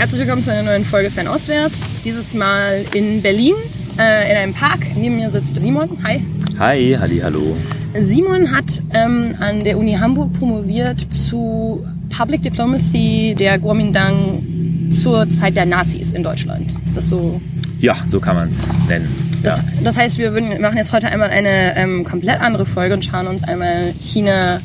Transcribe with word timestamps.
Herzlich 0.00 0.20
willkommen 0.22 0.42
zu 0.42 0.50
einer 0.50 0.62
neuen 0.62 0.86
Folge 0.86 1.10
Fernostwärts. 1.10 1.78
Dieses 2.06 2.32
Mal 2.32 2.86
in 2.94 3.20
Berlin, 3.20 3.52
äh, 3.98 4.30
in 4.30 4.36
einem 4.38 4.54
Park. 4.54 4.78
Neben 4.96 5.16
mir 5.16 5.28
sitzt 5.28 5.60
Simon. 5.60 5.90
Hi. 6.02 6.24
Hi, 6.58 6.96
halli, 6.98 7.18
hallo. 7.18 7.54
Simon 7.98 8.50
hat 8.50 8.80
ähm, 8.94 9.34
an 9.40 9.62
der 9.62 9.76
Uni 9.76 9.92
Hamburg 9.92 10.32
promoviert 10.32 11.12
zu 11.12 11.86
Public 12.16 12.42
Diplomacy 12.42 13.34
der 13.38 13.58
Kuomintang 13.58 14.88
zur 14.90 15.28
Zeit 15.28 15.54
der 15.54 15.66
Nazis 15.66 16.12
in 16.12 16.22
Deutschland. 16.22 16.74
Ist 16.82 16.96
das 16.96 17.10
so? 17.10 17.38
Ja, 17.78 17.94
so 18.06 18.20
kann 18.20 18.36
man 18.36 18.48
es 18.48 18.66
nennen. 18.88 19.30
Das, 19.42 19.58
ja. 19.58 19.64
das, 19.84 19.98
heißt, 19.98 20.16
wir 20.16 20.32
würden, 20.32 20.62
machen 20.62 20.78
jetzt 20.78 20.94
heute 20.94 21.08
einmal 21.08 21.28
eine 21.28 21.76
ähm, 21.76 22.04
komplett 22.04 22.40
andere 22.40 22.64
Folge 22.64 22.94
und 22.94 23.04
schauen 23.04 23.26
uns 23.26 23.44
einmal 23.44 23.92
China 24.00 24.60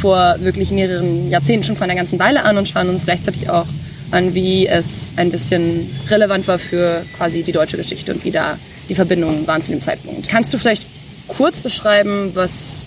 vor 0.00 0.36
wirklich 0.40 0.70
mehreren 0.70 1.28
Jahrzehnten 1.28 1.64
schon 1.64 1.76
vor 1.76 1.84
einer 1.84 1.94
ganzen 1.94 2.18
Weile 2.18 2.42
an 2.44 2.56
und 2.56 2.70
schauen 2.70 2.88
uns 2.88 3.04
gleichzeitig 3.04 3.50
auch 3.50 3.66
an, 4.10 4.34
wie 4.34 4.66
es 4.66 5.10
ein 5.16 5.30
bisschen 5.30 5.90
relevant 6.08 6.48
war 6.48 6.58
für 6.58 7.04
quasi 7.16 7.42
die 7.42 7.52
deutsche 7.52 7.76
Geschichte 7.76 8.12
und 8.12 8.24
wie 8.24 8.30
da 8.30 8.58
die 8.88 8.94
Verbindungen 8.94 9.46
waren 9.46 9.62
zu 9.62 9.72
dem 9.72 9.82
Zeitpunkt. 9.82 10.28
Kannst 10.28 10.52
du 10.52 10.58
vielleicht 10.58 10.84
kurz 11.26 11.60
beschreiben, 11.60 12.30
was, 12.34 12.84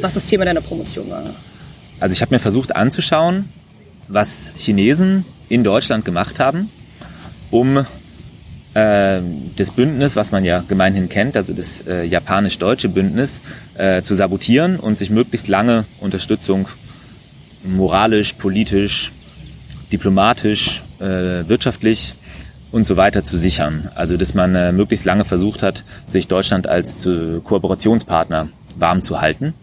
was 0.00 0.14
das 0.14 0.24
Thema 0.24 0.44
deiner 0.44 0.60
Promotion 0.60 1.10
war? 1.10 1.34
Also 2.00 2.12
ich 2.12 2.22
habe 2.22 2.34
mir 2.34 2.38
versucht 2.38 2.74
anzuschauen, 2.76 3.48
was 4.08 4.52
Chinesen 4.56 5.24
in 5.48 5.64
Deutschland 5.64 6.04
gemacht 6.04 6.38
haben, 6.38 6.70
um 7.50 7.84
äh, 8.74 9.20
das 9.56 9.70
Bündnis, 9.70 10.16
was 10.16 10.30
man 10.32 10.44
ja 10.44 10.62
gemeinhin 10.66 11.08
kennt, 11.08 11.36
also 11.36 11.52
das 11.52 11.82
äh, 11.86 12.04
japanisch-deutsche 12.04 12.88
Bündnis, 12.88 13.40
äh, 13.76 14.02
zu 14.02 14.14
sabotieren 14.14 14.78
und 14.78 14.98
sich 14.98 15.10
möglichst 15.10 15.48
lange 15.48 15.84
Unterstützung 16.00 16.68
moralisch, 17.64 18.34
politisch, 18.34 19.12
diplomatisch, 19.94 20.82
äh, 21.00 21.48
wirtschaftlich 21.48 22.14
und 22.72 22.84
so 22.84 22.96
weiter 22.96 23.22
zu 23.22 23.36
sichern. 23.36 23.88
Also 23.94 24.16
dass 24.16 24.34
man 24.34 24.54
äh, 24.54 24.72
möglichst 24.72 25.06
lange 25.06 25.24
versucht 25.24 25.62
hat, 25.62 25.84
sich 26.06 26.28
Deutschland 26.28 26.66
als 26.66 26.98
zu 26.98 27.40
Kooperationspartner 27.42 28.48
warm 28.76 29.02
zu 29.02 29.20
halten. 29.20 29.54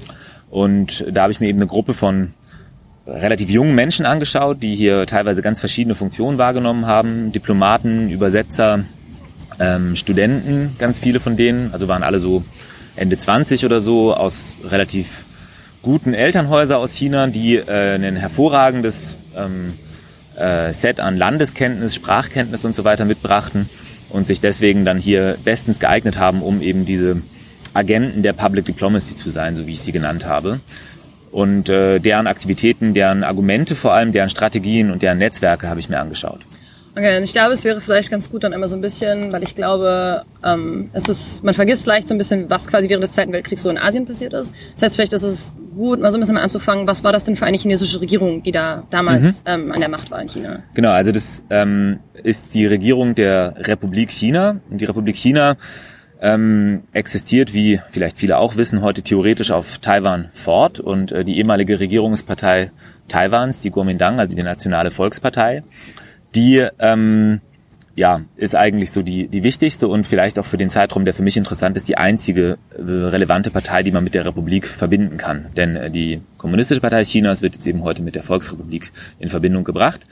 Und 0.49 1.05
da 1.11 1.23
habe 1.23 1.33
ich 1.33 1.39
mir 1.39 1.47
eben 1.47 1.59
eine 1.59 1.67
Gruppe 1.67 1.93
von 1.93 2.33
relativ 3.05 3.49
jungen 3.49 3.75
Menschen 3.75 4.05
angeschaut, 4.05 4.63
die 4.63 4.75
hier 4.75 5.05
teilweise 5.05 5.41
ganz 5.41 5.59
verschiedene 5.59 5.95
Funktionen 5.95 6.38
wahrgenommen 6.38 6.85
haben. 6.85 7.31
Diplomaten, 7.31 8.09
Übersetzer, 8.09 8.85
ähm, 9.59 9.95
Studenten, 9.95 10.75
ganz 10.77 10.99
viele 10.99 11.19
von 11.19 11.35
denen, 11.35 11.73
also 11.73 11.88
waren 11.88 12.03
alle 12.03 12.19
so 12.19 12.43
Ende 12.95 13.17
20 13.17 13.66
oder 13.66 13.81
so, 13.81 14.13
aus 14.13 14.53
relativ 14.63 15.25
guten 15.81 16.13
Elternhäusern 16.13 16.79
aus 16.79 16.93
China, 16.93 17.27
die 17.27 17.55
äh, 17.55 17.95
ein 17.95 18.16
hervorragendes 18.16 19.16
ähm, 19.35 19.73
äh, 20.35 20.73
Set 20.73 20.99
an 20.99 21.17
Landeskenntnis, 21.17 21.95
Sprachkenntnis 21.95 22.65
und 22.65 22.75
so 22.75 22.83
weiter 22.83 23.05
mitbrachten 23.05 23.69
und 24.09 24.27
sich 24.27 24.41
deswegen 24.41 24.85
dann 24.85 24.97
hier 24.97 25.38
bestens 25.43 25.79
geeignet 25.79 26.17
haben, 26.17 26.41
um 26.41 26.61
eben 26.61 26.85
diese 26.85 27.21
Agenten 27.73 28.23
der 28.23 28.33
Public 28.33 28.65
Diplomacy 28.65 29.15
zu 29.15 29.29
sein, 29.29 29.55
so 29.55 29.67
wie 29.67 29.73
ich 29.73 29.81
sie 29.81 29.91
genannt 29.91 30.25
habe. 30.25 30.59
Und 31.31 31.69
äh, 31.69 31.99
deren 31.99 32.27
Aktivitäten, 32.27 32.93
deren 32.93 33.23
Argumente 33.23 33.75
vor 33.75 33.93
allem, 33.93 34.11
deren 34.11 34.29
Strategien 34.29 34.91
und 34.91 35.01
deren 35.01 35.17
Netzwerke 35.17 35.69
habe 35.69 35.79
ich 35.79 35.88
mir 35.88 35.99
angeschaut. 35.99 36.41
Okay, 36.95 37.17
und 37.17 37.23
ich 37.23 37.31
glaube, 37.31 37.53
es 37.53 37.64
wäre 37.64 37.80
vielleicht 37.80 38.11
ganz 38.11 38.30
gut 38.30 38.44
dann 38.44 38.52
immer 38.52 38.67
so 38.67 38.75
ein 38.75 38.81
bisschen, 38.81 39.31
weil 39.31 39.44
ich 39.44 39.56
glaube, 39.56 40.23
ähm, 40.44 40.89
es 40.92 41.08
ist, 41.08 41.44
man 41.44 41.53
vergisst 41.53 41.86
leicht 41.86 42.09
so 42.09 42.14
ein 42.14 42.17
bisschen, 42.17 42.50
was 42.50 42.67
quasi 42.67 42.89
während 42.89 43.03
des 43.03 43.11
Zweiten 43.11 43.31
Weltkriegs 43.31 43.61
so 43.61 43.70
in 43.70 43.78
Asien 43.78 44.06
passiert 44.06 44.34
ist. 44.34 44.53
Das 44.73 44.84
heißt, 44.84 44.95
vielleicht 44.95 45.14
ist 45.14 45.23
es 45.23 45.53
gut, 45.73 46.02
mal 46.02 46.12
so 46.12 46.17
ein 46.17 46.19
bisschen 46.19 46.36
mal 46.36 46.42
anzufangen, 46.42 46.88
was 46.88 47.03
war 47.03 47.14
das 47.14 47.23
denn 47.23 47.38
für 47.38 47.45
eine 47.45 47.58
chinesische 47.58 48.02
Regierung, 48.02 48.44
die 48.44 48.52
da 48.52 48.84
damals 48.89 49.39
mhm. 49.39 49.45
ähm, 49.45 49.72
an 49.72 49.80
der 49.80 49.89
Macht 49.89 50.12
war 50.12 50.22
in 50.22 50.28
China? 50.28 50.64
Genau, 50.73 50.92
also 50.92 51.14
das 51.14 51.42
ähm, 51.50 52.00
ist 52.23 52.53
die 52.53 52.66
Regierung 52.66 53.16
der 53.16 53.56
Republik 53.58 54.12
China. 54.12 54.59
Und 54.69 54.81
die 54.81 54.86
Republik 54.86 55.16
China 55.16 55.56
ähm, 56.19 56.84
existiert, 56.92 57.53
wie 57.53 57.80
vielleicht 57.92 58.17
viele 58.17 58.38
auch 58.38 58.58
wissen, 58.58 58.81
heute 58.81 59.01
theoretisch 59.01 59.51
auf 59.51 59.78
Taiwan 59.78 60.30
fort. 60.34 60.81
Und 60.81 61.13
äh, 61.13 61.24
die 61.24 61.38
ehemalige 61.38 61.80
Regierungspartei 61.80 62.72
Taiwans, 63.07 63.62
die 63.62 63.72
Kuomintang, 63.72 64.19
also 64.19 64.35
die 64.35 64.41
Nationale 64.41 64.91
Volkspartei, 64.91 65.63
die 66.36 66.68
ähm, 66.80 67.42
ja, 67.96 68.22
ist 68.38 68.56
eigentlich 68.56 68.92
so 68.92 69.02
die, 69.02 69.28
die 69.28 69.44
wichtigste 69.44 69.88
und 69.88 70.08
vielleicht 70.08 70.40
auch 70.40 70.46
für 70.46 70.58
den 70.58 70.69
Zeitraum, 70.69 71.03
der 71.03 71.14
für 71.14 71.24
mich 71.24 71.36
interessant 71.36 71.75
ist, 71.75 71.88
die 71.88 71.97
einzige 71.97 72.58
äh, 72.75 72.81
relevante 72.81 73.52
Partei, 73.52 73.84
die 73.84 73.92
man 73.92 74.03
mit 74.03 74.14
der 74.14 74.25
Republik 74.25 74.68
verbinden 74.68 75.18
kann. 75.18 75.47
Denn 75.58 75.75
äh, 75.75 75.92
die 75.92 76.22
Kommunistische 76.38 76.81
Partei 76.81 77.03
Chinas 77.03 77.42
wird 77.42 77.56
jetzt 77.56 77.68
eben 77.68 77.84
heute 77.84 78.02
mit 78.02 78.16
der 78.16 78.24
Volksrepublik 78.24 78.92
in 79.19 79.30
Verbindung 79.30 79.64
gebracht. 79.64 80.08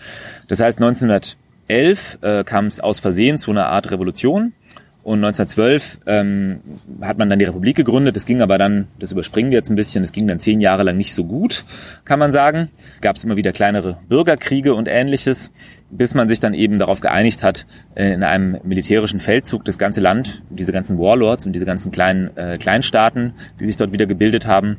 Das 0.48 0.60
heißt, 0.60 0.80
1911 0.80 2.20
äh, 2.22 2.44
kam 2.44 2.66
es 2.66 2.80
aus 2.80 3.00
Versehen 3.00 3.38
zu 3.38 3.52
einer 3.52 3.68
Art 3.68 3.92
Revolution 3.92 4.54
und 5.02 5.24
1912 5.24 6.00
ähm, 6.08 6.60
hat 7.02 7.18
man 7.18 7.30
dann 7.30 7.40
die 7.40 7.46
Republik 7.46 7.78
gegründet. 7.78 8.16
Das 8.16 8.26
ging 8.26 8.42
aber 8.42 8.58
dann, 8.58 8.88
das 9.00 9.12
überspringen 9.14 9.50
wir 9.50 9.58
jetzt 9.58 9.70
ein 9.70 9.76
bisschen, 9.76 10.04
es 10.04 10.12
ging 10.12 10.28
dann 10.28 10.40
zehn 10.40 10.60
Jahre 10.60 10.84
lang 10.84 10.98
nicht 10.98 11.14
so 11.14 11.24
gut, 11.24 11.64
kann 12.04 12.20
man 12.20 12.32
sagen. 12.32 12.70
Gab 13.00 13.16
es 13.16 13.24
immer 13.24 13.38
wieder 13.38 13.54
kleinere 13.54 13.98
Bürgerkriege 14.10 14.74
und 14.74 14.90
ähnliches, 14.90 15.52
bis 15.90 16.16
man 16.16 16.28
sich 16.28 16.42
dann 16.42 16.54
eben 16.54 16.80
darauf 16.80 17.00
geeinigt 17.00 17.44
hat, 17.44 17.66
äh, 17.96 18.14
in 18.14 18.24
einem 18.24 18.58
militärischen 18.64 19.22
Feldzug 19.22 19.64
das 19.64 19.78
ganze 19.78 20.02
Land, 20.02 20.44
diese 20.50 20.74
ganzen 20.74 21.00
Warlords 21.00 21.46
und 21.46 21.54
diese 21.54 21.66
ganzen 21.66 21.92
kleinen 21.92 22.36
äh, 22.36 22.58
Kleinstaaten, 22.58 23.34
die 23.60 23.66
sich 23.66 23.78
dort 23.78 23.94
wieder 23.94 24.06
gebildet 24.06 24.48
haben, 24.48 24.78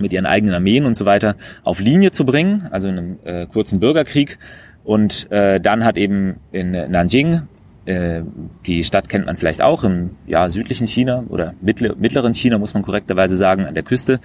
mit 0.00 0.12
ihren 0.12 0.26
eigenen 0.26 0.54
Armeen 0.54 0.86
und 0.86 0.94
so 0.94 1.06
weiter, 1.06 1.36
auf 1.62 1.78
Linie 1.78 2.10
zu 2.10 2.26
bringen, 2.26 2.68
also 2.72 2.88
in 2.88 2.98
einem 2.98 3.18
äh, 3.24 3.46
kurzen 3.46 3.78
Bürgerkrieg. 3.78 4.38
Und 4.84 5.30
äh, 5.30 5.60
dann 5.60 5.84
hat 5.84 5.96
eben 5.96 6.40
in 6.50 6.72
Nanjing 6.72 7.42
äh, 7.86 8.22
die 8.66 8.84
Stadt 8.84 9.08
kennt 9.08 9.26
man 9.26 9.36
vielleicht 9.36 9.62
auch 9.62 9.84
im 9.84 10.10
ja, 10.26 10.48
südlichen 10.48 10.86
China 10.86 11.24
oder 11.28 11.54
mittleren 11.60 12.34
China, 12.34 12.58
muss 12.58 12.74
man 12.74 12.82
korrekterweise 12.82 13.36
sagen, 13.36 13.66
an 13.66 13.74
der 13.74 13.82
Küste. 13.82 14.20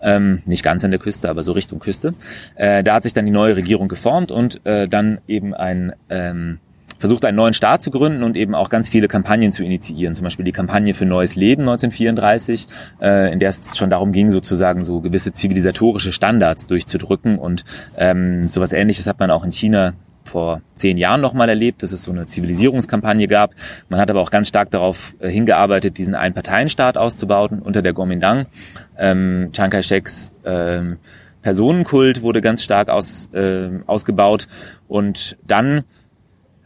Ähm, 0.00 0.42
nicht 0.46 0.62
ganz 0.62 0.84
an 0.84 0.92
der 0.92 1.00
Küste, 1.00 1.28
aber 1.28 1.42
so 1.42 1.52
Richtung 1.52 1.80
Küste. 1.80 2.14
Äh, 2.54 2.84
da 2.84 2.94
hat 2.94 3.02
sich 3.02 3.14
dann 3.14 3.26
die 3.26 3.32
neue 3.32 3.56
Regierung 3.56 3.88
geformt 3.88 4.30
und 4.30 4.64
äh, 4.64 4.86
dann 4.86 5.18
eben 5.26 5.54
ein 5.54 5.92
ähm, 6.08 6.60
versucht, 6.98 7.24
einen 7.24 7.36
neuen 7.36 7.54
Staat 7.54 7.82
zu 7.82 7.90
gründen 7.90 8.22
und 8.22 8.36
eben 8.36 8.54
auch 8.54 8.68
ganz 8.68 8.88
viele 8.88 9.08
Kampagnen 9.08 9.52
zu 9.52 9.64
initiieren. 9.64 10.14
Zum 10.14 10.24
Beispiel 10.24 10.44
die 10.44 10.52
Kampagne 10.52 10.94
für 10.94 11.06
neues 11.06 11.36
Leben 11.36 11.62
1934, 11.62 12.66
äh, 13.00 13.32
in 13.32 13.38
der 13.38 13.48
es 13.48 13.76
schon 13.76 13.90
darum 13.90 14.12
ging, 14.12 14.30
sozusagen 14.30 14.84
so 14.84 15.00
gewisse 15.00 15.32
zivilisatorische 15.32 16.12
Standards 16.12 16.66
durchzudrücken. 16.66 17.38
Und 17.38 17.64
ähm, 17.96 18.44
sowas 18.44 18.72
Ähnliches 18.72 19.06
hat 19.06 19.20
man 19.20 19.30
auch 19.30 19.44
in 19.44 19.52
China 19.52 19.94
vor 20.28 20.60
zehn 20.74 20.98
Jahren 20.98 21.20
nochmal 21.20 21.48
erlebt, 21.48 21.82
dass 21.82 21.92
es 21.92 22.02
so 22.02 22.12
eine 22.12 22.26
Zivilisierungskampagne 22.26 23.26
gab. 23.26 23.54
Man 23.88 23.98
hat 24.00 24.10
aber 24.10 24.20
auch 24.20 24.30
ganz 24.30 24.48
stark 24.48 24.70
darauf 24.70 25.14
äh, 25.18 25.28
hingearbeitet, 25.28 25.98
diesen 25.98 26.14
Einparteienstaat 26.14 26.96
auszubauen 26.96 27.60
unter 27.60 27.82
der 27.82 27.94
Kuomintang. 27.94 28.46
Ähm, 28.96 29.50
Chiang 29.52 29.70
Kai-sheks 29.70 30.32
ähm, 30.44 30.98
Personenkult 31.42 32.22
wurde 32.22 32.40
ganz 32.40 32.62
stark 32.62 32.88
aus, 32.88 33.30
äh, 33.32 33.70
ausgebaut 33.86 34.46
und 34.86 35.36
dann 35.46 35.84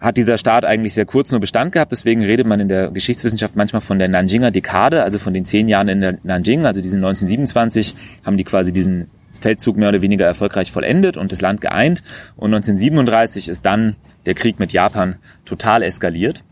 hat 0.02 0.16
dieser 0.16 0.36
Staat 0.36 0.64
eigentlich 0.64 0.94
sehr 0.94 1.06
kurz 1.06 1.30
nur 1.30 1.38
Bestand 1.38 1.70
gehabt. 1.70 1.92
Deswegen 1.92 2.24
redet 2.24 2.46
man 2.46 2.58
in 2.58 2.68
der 2.68 2.90
Geschichtswissenschaft 2.90 3.54
manchmal 3.54 3.80
von 3.80 4.00
der 4.00 4.08
Nanjinger 4.08 4.50
Dekade, 4.50 5.04
also 5.04 5.20
von 5.20 5.32
den 5.32 5.44
zehn 5.44 5.68
Jahren 5.68 5.88
in 5.88 6.00
der 6.00 6.18
Nanjing, 6.24 6.66
also 6.66 6.80
diesen 6.80 6.98
1927 6.98 7.94
haben 8.26 8.36
die 8.36 8.42
quasi 8.42 8.72
diesen 8.72 9.08
Feldzug 9.42 9.76
mehr 9.76 9.91
oder 9.91 10.03
weniger 10.03 10.26
erfolgreich 10.26 10.72
vollendet 10.72 11.16
und 11.16 11.32
das 11.32 11.41
Land 11.41 11.60
geeint. 11.60 12.03
Und 12.36 12.54
1937 12.54 13.48
ist 13.48 13.66
dann 13.66 13.97
der 14.26 14.34
Krieg 14.34 14.58
mit 14.58 14.72
Japan 14.72 15.16
total 15.44 15.82
eskaliert. 15.82 16.44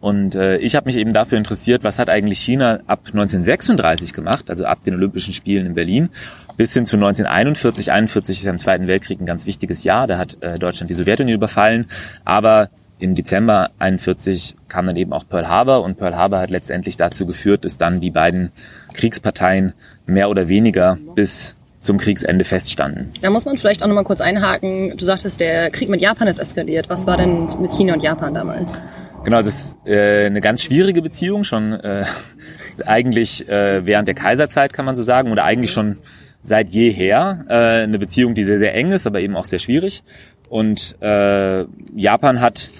Und 0.00 0.34
äh, 0.34 0.56
ich 0.58 0.74
habe 0.74 0.86
mich 0.86 0.96
eben 0.96 1.12
dafür 1.12 1.38
interessiert, 1.38 1.84
was 1.84 1.98
hat 1.98 2.10
eigentlich 2.10 2.40
China 2.40 2.80
ab 2.86 3.02
1936 3.06 4.12
gemacht, 4.12 4.50
also 4.50 4.66
ab 4.66 4.82
den 4.82 4.94
Olympischen 4.94 5.32
Spielen 5.32 5.66
in 5.66 5.74
Berlin, 5.74 6.10
bis 6.56 6.74
hin 6.74 6.86
zu 6.86 6.96
1941. 6.96 7.92
41 7.92 8.38
ist 8.38 8.44
ja 8.44 8.50
im 8.50 8.58
Zweiten 8.58 8.88
Weltkrieg 8.88 9.20
ein 9.20 9.26
ganz 9.26 9.46
wichtiges 9.46 9.84
Jahr, 9.84 10.06
da 10.06 10.18
hat 10.18 10.38
äh, 10.42 10.58
Deutschland 10.58 10.90
die 10.90 10.94
Sowjetunion 10.94 11.36
überfallen. 11.36 11.86
Aber 12.24 12.68
im 12.98 13.14
Dezember 13.14 13.70
41 13.78 14.56
kam 14.68 14.86
dann 14.86 14.96
eben 14.96 15.12
auch 15.12 15.28
Pearl 15.28 15.48
Harbor 15.48 15.82
und 15.82 15.98
Pearl 15.98 16.16
Harbor 16.16 16.40
hat 16.40 16.50
letztendlich 16.50 16.96
dazu 16.96 17.26
geführt, 17.26 17.64
dass 17.64 17.76
dann 17.76 18.00
die 18.00 18.10
beiden 18.10 18.52
Kriegsparteien 18.94 19.74
mehr 20.06 20.30
oder 20.30 20.48
weniger 20.48 20.98
bis 21.14 21.56
zum 21.86 21.98
Kriegsende 21.98 22.44
feststanden. 22.44 23.10
Da 23.22 23.30
muss 23.30 23.44
man 23.44 23.56
vielleicht 23.56 23.82
auch 23.82 23.86
nochmal 23.86 24.04
kurz 24.04 24.20
einhaken. 24.20 24.90
Du 24.96 25.04
sagtest, 25.04 25.40
der 25.40 25.70
Krieg 25.70 25.88
mit 25.88 26.00
Japan 26.00 26.28
ist 26.28 26.38
eskaliert. 26.38 26.90
Was 26.90 27.06
war 27.06 27.16
denn 27.16 27.48
mit 27.60 27.72
China 27.72 27.94
und 27.94 28.02
Japan 28.02 28.34
damals? 28.34 28.78
Genau, 29.24 29.38
das 29.38 29.48
ist 29.48 29.76
äh, 29.86 30.26
eine 30.26 30.40
ganz 30.40 30.62
schwierige 30.62 31.02
Beziehung, 31.02 31.42
schon 31.42 31.72
äh, 31.72 32.04
eigentlich 32.86 33.48
äh, 33.48 33.84
während 33.86 34.06
der 34.06 34.14
Kaiserzeit 34.14 34.72
kann 34.72 34.84
man 34.84 34.94
so 34.94 35.02
sagen, 35.02 35.32
oder 35.32 35.44
eigentlich 35.44 35.72
schon 35.72 35.98
seit 36.42 36.68
jeher 36.70 37.44
äh, 37.48 37.82
eine 37.82 37.98
Beziehung, 37.98 38.34
die 38.34 38.44
sehr, 38.44 38.58
sehr 38.58 38.74
eng 38.74 38.92
ist, 38.92 39.06
aber 39.06 39.20
eben 39.20 39.34
auch 39.34 39.44
sehr 39.44 39.58
schwierig. 39.58 40.04
Und 40.48 40.96
äh, 41.00 41.64
Japan 41.96 42.40
hat 42.40 42.70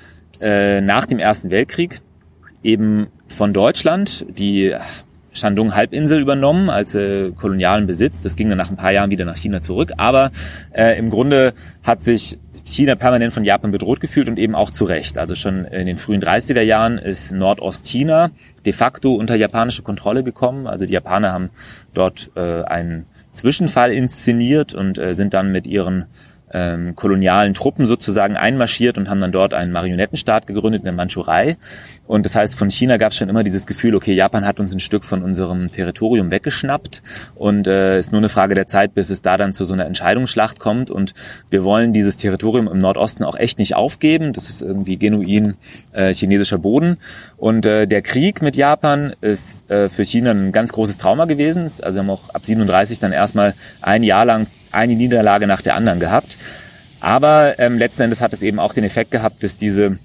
äh, 0.41 0.81
nach 0.81 1.07
dem 1.07 1.19
Ersten 1.19 1.51
Weltkrieg 1.51 2.01
eben 2.63 3.09
von 3.29 3.53
Deutschland, 3.53 4.25
die 4.29 4.75
Shandong-Halbinsel 5.37 6.21
übernommen 6.21 6.71
als 6.71 6.95
äh, 6.95 7.31
kolonialen 7.31 7.87
Besitz. 7.87 8.21
Das 8.21 8.37
ging 8.37 8.49
dann 8.49 8.59
nach 8.59 8.71
ein 8.71 8.77
paar 8.77 8.93
Jahren 8.93 9.11
wieder 9.11 9.25
nach 9.25 9.37
China 9.37 9.61
zurück. 9.61 9.93
Aber 9.97 10.31
äh, 10.73 10.99
im 10.99 11.11
Grunde 11.11 11.53
hat 11.83 12.03
sich 12.03 12.39
China 12.65 12.97
permanent 12.97 13.33
von 13.33 13.45
Japan 13.45 13.71
bedroht 13.71 14.01
gefühlt 14.01 14.29
und 14.29 14.39
eben 14.39 14.55
auch 14.55 14.71
zu 14.71 14.85
Recht. 14.85 15.19
Also 15.19 15.35
schon 15.35 15.65
in 15.67 15.87
den 15.87 15.99
frühen 15.99 16.21
30er 16.21 16.63
Jahren 16.63 16.99
ist 16.99 17.33
Nordostchina 17.33 18.31
de 18.65 18.73
facto 18.73 19.15
unter 19.15 19.37
japanische 19.37 19.83
Kontrolle 19.83 20.25
gekommen. 20.25 20.67
Also 20.67 20.87
die 20.87 20.93
Japaner 20.93 21.33
haben 21.33 21.51
dort 21.95 22.31
äh, 22.35 22.63
einen 22.65 23.07
Zwischenfall 23.33 23.93
inszeniert 23.93 24.75
und 24.75 24.99
äh, 24.99 25.15
sind 25.15 25.35
dann 25.35 25.53
mit 25.53 25.67
ihren 25.67 26.07
ähm, 26.53 26.95
kolonialen 26.95 27.55
Truppen 27.55 27.87
sozusagen 27.87 28.37
einmarschiert 28.37 28.99
und 28.99 29.11
haben 29.11 29.21
dann 29.21 29.33
dort 29.33 29.55
einen 29.55 29.73
Marionettenstaat 29.73 30.47
gegründet 30.47 30.81
in 30.81 30.85
der 30.85 30.93
Mandschurei. 30.93 31.57
Und 32.07 32.25
das 32.25 32.37
heißt, 32.37 32.57
von 32.57 32.71
China 32.71 32.99
gab 32.99 33.13
es 33.13 33.19
schon 33.19 33.29
immer 33.29 33.43
dieses 33.43 33.67
Gefühl, 33.67 33.95
okay, 33.97 34.13
Japan 34.13 34.47
hat 34.47 34.61
uns 34.61 34.73
ein 34.73 34.81
Stück 34.81 35.05
von 35.05 35.23
unserem 35.23 35.71
Territorium 35.71 36.31
weggeschnappt 36.31 37.03
und 37.35 37.67
äh, 37.67 37.99
ist 37.99 38.13
nur 38.13 38.21
eine 38.21 38.29
Frage 38.29 38.55
der 38.55 38.69
Zeit, 38.69 38.95
bis 38.95 39.11
es 39.11 39.23
da 39.23 39.37
dann 39.37 39.53
zu 39.53 39.65
so 39.65 39.75
einer 39.75 39.87
Entscheidungsschlacht 39.87 40.61
kommt. 40.61 40.91
Und 40.91 41.15
wir 41.51 41.65
wollen 41.65 41.93
dieses 41.93 42.17
Territorium 42.17 42.69
im 42.69 42.79
Nordosten 42.79 43.25
auch 43.25 43.37
echt 43.37 43.59
nicht 43.59 43.75
aufgeben. 43.75 44.33
Das 44.33 44.49
ist 44.49 44.63
irgendwie 44.63 44.99
genuin 44.99 45.57
äh, 45.93 46.15
chinesischer 46.15 46.59
Boden. 46.59 46.99
Und 47.37 47.67
äh, 47.67 47.87
der 47.87 48.03
Krieg 48.03 48.41
mit 48.41 48.57
Japan 48.57 49.15
ist 49.21 49.69
äh, 49.71 49.89
für 49.89 50.05
China 50.05 50.31
ein 50.31 50.53
ganz 50.53 50.73
großes 50.73 50.99
Trauma 50.99 51.25
gewesen. 51.25 51.63
Also 51.65 51.95
wir 51.95 51.99
haben 51.99 52.11
auch 52.11 52.31
ab 52.31 52.47
37 52.47 53.01
dann 53.01 53.13
erstmal 53.13 53.55
ein 53.83 54.05
Jahr 54.05 54.25
lang 54.25 54.47
eine 54.77 54.95
Niederlage 54.95 55.47
nach 55.47 55.63
der 55.63 55.75
anderen 55.75 56.01
gehabt. 56.01 56.37
Aber 57.01 57.59
ähm, 57.59 57.79
letzten 57.79 58.03
Endes 58.03 58.21
hat 58.21 58.33
es 58.33 58.43
eben 58.43 58.59
auch 58.59 58.75
den 58.75 58.85
Effekt 58.85 59.11
gehabt, 59.11 59.43
dass 59.43 59.57
diese 59.57 59.99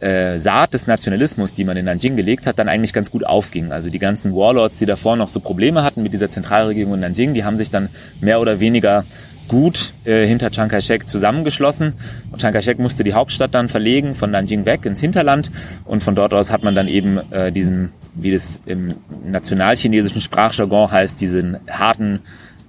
äh, 0.00 0.38
Saat 0.38 0.74
des 0.74 0.86
Nationalismus, 0.86 1.54
die 1.54 1.64
man 1.64 1.76
in 1.76 1.84
Nanjing 1.84 2.16
gelegt 2.16 2.46
hat, 2.46 2.58
dann 2.58 2.68
eigentlich 2.68 2.92
ganz 2.92 3.10
gut 3.10 3.24
aufging. 3.26 3.72
Also 3.72 3.90
die 3.90 3.98
ganzen 3.98 4.34
Warlords, 4.34 4.78
die 4.78 4.86
davor 4.86 5.16
noch 5.16 5.28
so 5.28 5.40
Probleme 5.40 5.82
hatten 5.84 6.02
mit 6.02 6.12
dieser 6.12 6.30
Zentralregierung 6.30 6.94
in 6.94 7.00
Nanjing, 7.00 7.34
die 7.34 7.44
haben 7.44 7.56
sich 7.56 7.70
dann 7.70 7.88
mehr 8.20 8.40
oder 8.40 8.60
weniger 8.60 9.04
gut 9.50 9.94
äh, 10.04 10.26
hinter 10.26 10.50
Chiang 10.50 10.68
Kai-shek 10.68 11.08
zusammengeschlossen. 11.08 11.94
Und 12.30 12.40
Chiang 12.40 12.52
Kai-shek 12.52 12.78
musste 12.78 13.02
die 13.02 13.14
Hauptstadt 13.14 13.54
dann 13.54 13.68
verlegen 13.68 14.14
von 14.14 14.30
Nanjing 14.30 14.64
weg 14.64 14.86
ins 14.86 15.00
Hinterland. 15.00 15.50
Und 15.84 16.02
von 16.02 16.14
dort 16.14 16.32
aus 16.32 16.52
hat 16.52 16.62
man 16.62 16.74
dann 16.74 16.86
eben 16.86 17.18
äh, 17.32 17.50
diesen, 17.50 17.92
wie 18.14 18.30
das 18.30 18.60
im 18.64 18.94
nationalchinesischen 19.24 20.20
Sprachjargon 20.20 20.90
heißt, 20.90 21.20
diesen 21.20 21.58
harten 21.68 22.20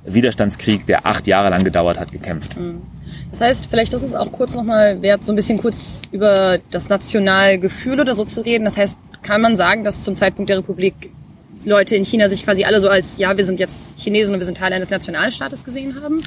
Widerstandskrieg, 0.05 0.85
der 0.85 1.05
acht 1.05 1.27
Jahre 1.27 1.49
lang 1.49 1.63
gedauert 1.63 1.99
hat, 1.99 2.11
gekämpft. 2.11 2.57
Mhm. 2.57 2.81
Das 3.29 3.41
heißt, 3.41 3.67
vielleicht 3.69 3.93
ist 3.93 4.03
es 4.03 4.13
auch 4.13 4.31
kurz 4.31 4.55
nochmal 4.55 5.01
wert, 5.01 5.23
so 5.23 5.31
ein 5.31 5.35
bisschen 5.35 5.57
kurz 5.57 6.01
über 6.11 6.59
das 6.71 6.89
Nationalgefühl 6.89 7.99
oder 7.99 8.15
so 8.15 8.25
zu 8.25 8.41
reden. 8.41 8.65
Das 8.65 8.77
heißt, 8.77 8.97
kann 9.21 9.41
man 9.41 9.55
sagen, 9.55 9.83
dass 9.83 10.03
zum 10.03 10.15
Zeitpunkt 10.15 10.49
der 10.49 10.57
Republik 10.57 11.11
Leute 11.63 11.95
in 11.95 12.03
China 12.03 12.27
sich 12.29 12.43
quasi 12.43 12.63
alle 12.63 12.81
so 12.81 12.89
als, 12.89 13.17
ja, 13.17 13.37
wir 13.37 13.45
sind 13.45 13.59
jetzt 13.59 13.99
Chinesen 13.99 14.33
und 14.33 14.39
wir 14.39 14.45
sind 14.45 14.57
Teil 14.57 14.73
eines 14.73 14.89
Nationalstaates 14.89 15.63
gesehen 15.63 16.01
haben? 16.01 16.21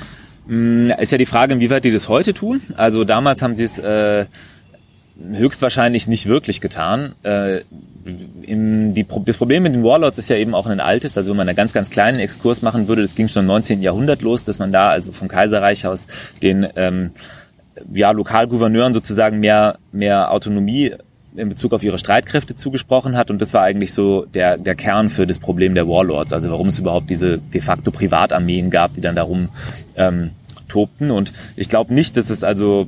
Mm, 0.46 0.90
ist 0.98 1.12
ja 1.12 1.18
die 1.18 1.26
Frage, 1.26 1.54
inwieweit 1.54 1.84
die 1.84 1.90
das 1.90 2.08
heute 2.08 2.34
tun. 2.34 2.62
Also 2.76 3.04
damals 3.04 3.42
haben 3.42 3.56
sie 3.56 3.64
es 3.64 3.78
äh, 3.78 4.26
höchstwahrscheinlich 5.20 6.08
nicht 6.08 6.26
wirklich 6.26 6.60
getan. 6.60 7.14
Äh, 7.22 7.60
im, 8.42 8.94
die, 8.94 9.06
das 9.24 9.36
Problem 9.36 9.62
mit 9.62 9.74
den 9.74 9.84
Warlords 9.84 10.18
ist 10.18 10.28
ja 10.28 10.36
eben 10.36 10.54
auch 10.54 10.66
ein 10.66 10.80
altes, 10.80 11.16
also 11.16 11.30
wenn 11.30 11.38
man 11.38 11.48
einen 11.48 11.56
ganz, 11.56 11.72
ganz 11.72 11.90
kleinen 11.90 12.18
Exkurs 12.18 12.62
machen 12.62 12.88
würde, 12.88 13.02
das 13.02 13.14
ging 13.14 13.28
schon 13.28 13.42
im 13.42 13.46
19. 13.46 13.80
Jahrhundert 13.80 14.22
los, 14.22 14.44
dass 14.44 14.58
man 14.58 14.72
da 14.72 14.90
also 14.90 15.12
vom 15.12 15.28
Kaiserreich 15.28 15.86
aus 15.86 16.06
den 16.42 16.66
ähm, 16.76 17.12
ja, 17.92 18.10
Lokalgouverneuren 18.10 18.92
sozusagen 18.92 19.40
mehr, 19.40 19.78
mehr 19.92 20.32
Autonomie 20.32 20.92
in 21.36 21.48
Bezug 21.48 21.72
auf 21.72 21.82
ihre 21.82 21.98
Streitkräfte 21.98 22.54
zugesprochen 22.54 23.16
hat 23.16 23.30
und 23.30 23.42
das 23.42 23.52
war 23.54 23.62
eigentlich 23.62 23.92
so 23.92 24.24
der, 24.24 24.56
der 24.56 24.76
Kern 24.76 25.08
für 25.08 25.26
das 25.26 25.38
Problem 25.38 25.74
der 25.74 25.88
Warlords, 25.88 26.32
also 26.32 26.50
warum 26.50 26.68
es 26.68 26.78
überhaupt 26.78 27.10
diese 27.10 27.38
de 27.38 27.60
facto 27.60 27.90
Privatarmeen 27.90 28.70
gab, 28.70 28.94
die 28.94 29.00
dann 29.00 29.16
darum 29.16 29.48
ähm, 29.96 30.30
tobten 30.68 31.10
und 31.10 31.32
ich 31.56 31.68
glaube 31.68 31.92
nicht, 31.92 32.16
dass 32.16 32.30
es 32.30 32.44
also 32.44 32.86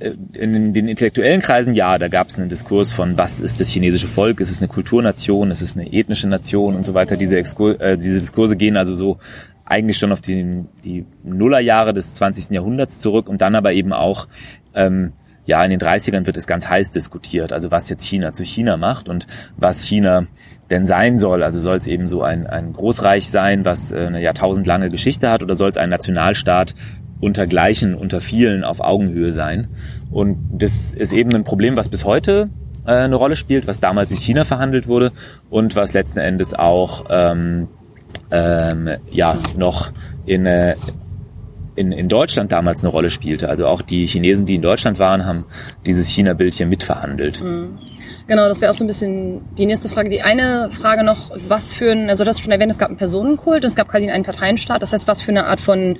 in 0.00 0.72
den 0.72 0.88
intellektuellen 0.88 1.40
Kreisen, 1.40 1.74
ja, 1.74 1.98
da 1.98 2.08
gab 2.08 2.28
es 2.28 2.38
einen 2.38 2.48
Diskurs 2.48 2.92
von, 2.92 3.18
was 3.18 3.40
ist 3.40 3.60
das 3.60 3.68
chinesische 3.68 4.06
Volk? 4.06 4.40
Ist 4.40 4.50
es 4.50 4.60
eine 4.60 4.68
Kulturnation? 4.68 5.50
Ist 5.50 5.60
es 5.60 5.76
eine 5.76 5.92
ethnische 5.92 6.28
Nation 6.28 6.76
und 6.76 6.84
so 6.84 6.94
weiter? 6.94 7.16
Diese, 7.16 7.36
Exkur 7.36 7.80
äh, 7.80 7.98
diese 7.98 8.20
Diskurse 8.20 8.56
gehen 8.56 8.76
also 8.76 8.94
so 8.94 9.18
eigentlich 9.64 9.98
schon 9.98 10.12
auf 10.12 10.20
die, 10.20 10.64
die 10.84 11.04
Nullerjahre 11.24 11.92
des 11.92 12.14
20. 12.14 12.50
Jahrhunderts 12.50 13.00
zurück 13.00 13.28
und 13.28 13.42
dann 13.42 13.56
aber 13.56 13.72
eben 13.72 13.92
auch, 13.92 14.28
ähm, 14.74 15.12
ja, 15.44 15.64
in 15.64 15.70
den 15.70 15.80
30ern 15.80 16.26
wird 16.26 16.36
es 16.36 16.46
ganz 16.46 16.68
heiß 16.68 16.90
diskutiert, 16.90 17.52
also 17.52 17.70
was 17.70 17.88
jetzt 17.88 18.04
China 18.04 18.32
zu 18.32 18.44
China 18.44 18.76
macht 18.76 19.08
und 19.08 19.26
was 19.56 19.82
China 19.82 20.26
denn 20.70 20.86
sein 20.86 21.18
soll. 21.18 21.42
Also 21.42 21.58
soll 21.58 21.76
es 21.76 21.86
eben 21.86 22.06
so 22.06 22.22
ein, 22.22 22.46
ein 22.46 22.72
Großreich 22.72 23.28
sein, 23.28 23.64
was 23.64 23.90
äh, 23.90 24.06
eine 24.06 24.22
jahrtausendlange 24.22 24.90
Geschichte 24.90 25.30
hat 25.30 25.42
oder 25.42 25.56
soll 25.56 25.70
es 25.70 25.76
ein 25.76 25.90
Nationalstaat 25.90 26.74
unter 27.20 27.46
Gleichen, 27.46 27.94
unter 27.94 28.20
vielen 28.20 28.64
auf 28.64 28.80
Augenhöhe 28.80 29.32
sein. 29.32 29.68
Und 30.10 30.38
das 30.52 30.92
ist 30.92 31.12
eben 31.12 31.34
ein 31.34 31.44
Problem, 31.44 31.76
was 31.76 31.88
bis 31.88 32.04
heute 32.04 32.50
äh, 32.86 32.92
eine 32.92 33.16
Rolle 33.16 33.36
spielt, 33.36 33.66
was 33.66 33.80
damals 33.80 34.10
in 34.10 34.16
China 34.16 34.44
verhandelt 34.44 34.86
wurde 34.86 35.12
und 35.50 35.76
was 35.76 35.92
letzten 35.92 36.18
Endes 36.18 36.54
auch 36.54 37.04
ähm, 37.10 37.68
ähm, 38.30 38.90
ja 39.10 39.38
noch 39.56 39.90
in, 40.26 40.46
äh, 40.46 40.76
in, 41.76 41.92
in 41.92 42.08
Deutschland 42.08 42.52
damals 42.52 42.82
eine 42.82 42.90
Rolle 42.90 43.10
spielte. 43.10 43.48
Also 43.48 43.66
auch 43.66 43.82
die 43.82 44.06
Chinesen, 44.06 44.46
die 44.46 44.56
in 44.56 44.62
Deutschland 44.62 44.98
waren, 44.98 45.24
haben 45.24 45.46
dieses 45.86 46.08
China-Bild 46.08 46.54
hier 46.54 46.66
mitverhandelt. 46.66 47.42
Mhm. 47.42 47.78
Genau, 48.26 48.46
das 48.46 48.60
wäre 48.60 48.70
auch 48.70 48.76
so 48.76 48.84
ein 48.84 48.86
bisschen 48.86 49.40
die 49.56 49.64
nächste 49.64 49.88
Frage. 49.88 50.10
Die 50.10 50.20
eine 50.20 50.68
Frage 50.70 51.02
noch, 51.02 51.30
was 51.48 51.72
für 51.72 51.90
ein, 51.90 52.10
also 52.10 52.24
du 52.24 52.28
hast 52.28 52.42
schon 52.42 52.52
erwähnt, 52.52 52.70
es 52.70 52.78
gab 52.78 52.90
einen 52.90 52.98
Personenkult 52.98 53.64
und 53.64 53.70
es 53.70 53.74
gab 53.74 53.88
quasi 53.88 54.10
einen 54.10 54.24
Parteienstaat. 54.24 54.82
Das 54.82 54.92
heißt, 54.92 55.08
was 55.08 55.22
für 55.22 55.30
eine 55.30 55.46
Art 55.46 55.60
von 55.60 55.96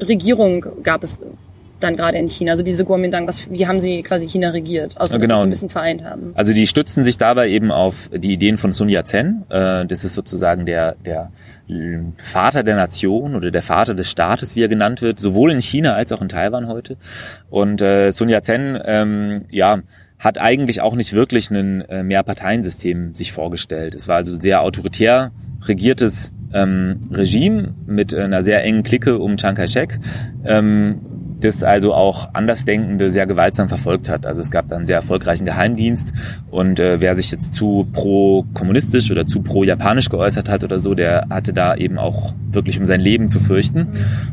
Regierung 0.00 0.64
gab 0.82 1.02
es 1.02 1.18
dann 1.80 1.96
gerade 1.96 2.18
in 2.18 2.28
China? 2.28 2.52
Also 2.52 2.62
diese 2.62 2.84
Kuomintang, 2.84 3.26
was, 3.26 3.50
wie 3.50 3.66
haben 3.66 3.80
sie 3.80 4.02
quasi 4.02 4.28
China 4.28 4.50
regiert? 4.50 4.98
Außer, 5.00 5.14
ja, 5.14 5.18
genau. 5.18 5.34
dass 5.34 5.40
sie 5.40 5.46
ein 5.46 5.50
bisschen 5.50 5.70
vereint 5.70 6.04
haben. 6.04 6.32
Also 6.34 6.52
die 6.52 6.66
stützen 6.66 7.04
sich 7.04 7.18
dabei 7.18 7.48
eben 7.48 7.70
auf 7.70 8.10
die 8.12 8.32
Ideen 8.32 8.58
von 8.58 8.72
Sun 8.72 8.88
Yat-sen. 8.88 9.44
Äh, 9.50 9.86
das 9.86 10.04
ist 10.04 10.14
sozusagen 10.14 10.66
der, 10.66 10.96
der 11.04 11.30
Vater 12.18 12.62
der 12.62 12.76
Nation 12.76 13.34
oder 13.34 13.50
der 13.50 13.62
Vater 13.62 13.94
des 13.94 14.10
Staates, 14.10 14.56
wie 14.56 14.62
er 14.62 14.68
genannt 14.68 15.02
wird, 15.02 15.18
sowohl 15.18 15.50
in 15.50 15.60
China 15.60 15.94
als 15.94 16.12
auch 16.12 16.22
in 16.22 16.28
Taiwan 16.28 16.68
heute. 16.68 16.96
Und 17.50 17.82
äh, 17.82 18.10
Sun 18.10 18.28
Yat-sen, 18.28 18.78
ähm, 18.84 19.44
ja, 19.50 19.80
hat 20.18 20.38
eigentlich 20.38 20.80
auch 20.80 20.94
nicht 20.94 21.12
wirklich 21.12 21.50
ein 21.50 21.82
äh, 21.82 22.02
Mehrparteiensystem 22.02 23.14
sich 23.14 23.32
vorgestellt. 23.32 23.94
Es 23.94 24.08
war 24.08 24.16
also 24.16 24.34
sehr 24.40 24.62
autoritär 24.62 25.32
regiertes 25.66 26.32
ähm, 26.54 27.00
Regime 27.10 27.74
mit 27.86 28.14
einer 28.14 28.42
sehr 28.42 28.64
engen 28.64 28.82
Clique 28.82 29.18
um 29.18 29.36
Chiang 29.36 29.54
Kai-shek, 29.54 29.98
ähm, 30.44 31.00
das 31.40 31.62
also 31.62 31.92
auch 31.92 32.30
Andersdenkende 32.32 33.10
sehr 33.10 33.26
gewaltsam 33.26 33.68
verfolgt 33.68 34.08
hat. 34.08 34.24
Also 34.24 34.40
es 34.40 34.50
gab 34.50 34.68
da 34.68 34.76
einen 34.76 34.86
sehr 34.86 34.96
erfolgreichen 34.96 35.44
Geheimdienst 35.44 36.12
und 36.50 36.80
äh, 36.80 37.00
wer 37.00 37.14
sich 37.16 37.30
jetzt 37.30 37.52
zu 37.52 37.86
pro-kommunistisch 37.92 39.10
oder 39.10 39.26
zu 39.26 39.42
pro-japanisch 39.42 40.08
geäußert 40.08 40.48
hat 40.48 40.64
oder 40.64 40.78
so, 40.78 40.94
der 40.94 41.26
hatte 41.28 41.52
da 41.52 41.74
eben 41.74 41.98
auch 41.98 42.32
wirklich 42.50 42.78
um 42.78 42.86
sein 42.86 43.00
Leben 43.00 43.28
zu 43.28 43.40
fürchten. 43.40 43.88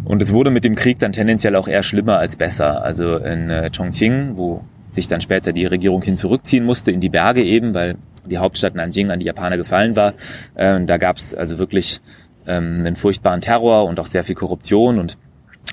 Und 0.06 0.22
es 0.22 0.32
wurde 0.32 0.52
mit 0.52 0.64
dem 0.64 0.76
Krieg 0.76 1.00
dann 1.00 1.12
tendenziell 1.12 1.56
auch 1.56 1.68
eher 1.68 1.84
schlimmer 1.84 2.20
als 2.20 2.36
besser. 2.36 2.84
Also 2.84 3.18
in 3.18 3.50
äh, 3.50 3.70
Chongqing, 3.76 4.38
wo 4.38 4.64
sich 4.92 5.08
dann 5.08 5.22
später 5.22 5.54
die 5.54 5.66
Regierung 5.66 6.02
hin 6.02 6.18
zurückziehen 6.18 6.66
musste, 6.66 6.92
in 6.92 7.00
die 7.00 7.10
Berge 7.10 7.44
eben, 7.44 7.74
weil 7.74 7.96
die 8.26 8.38
Hauptstadt 8.38 8.76
Nanjing 8.76 9.12
an 9.12 9.20
die 9.20 9.26
Japaner 9.26 9.58
gefallen 9.58 9.96
war. 9.96 10.14
Äh, 10.56 10.84
da 10.86 10.98
gab 10.98 11.18
es 11.18 11.34
also 11.34 11.60
wirklich 11.60 12.02
ähm, 12.48 12.78
einen 12.80 12.96
furchtbaren 12.96 13.42
Terror 13.42 13.86
und 13.86 14.00
auch 14.00 14.06
sehr 14.06 14.24
viel 14.24 14.36
Korruption 14.36 15.00
und 15.00 15.18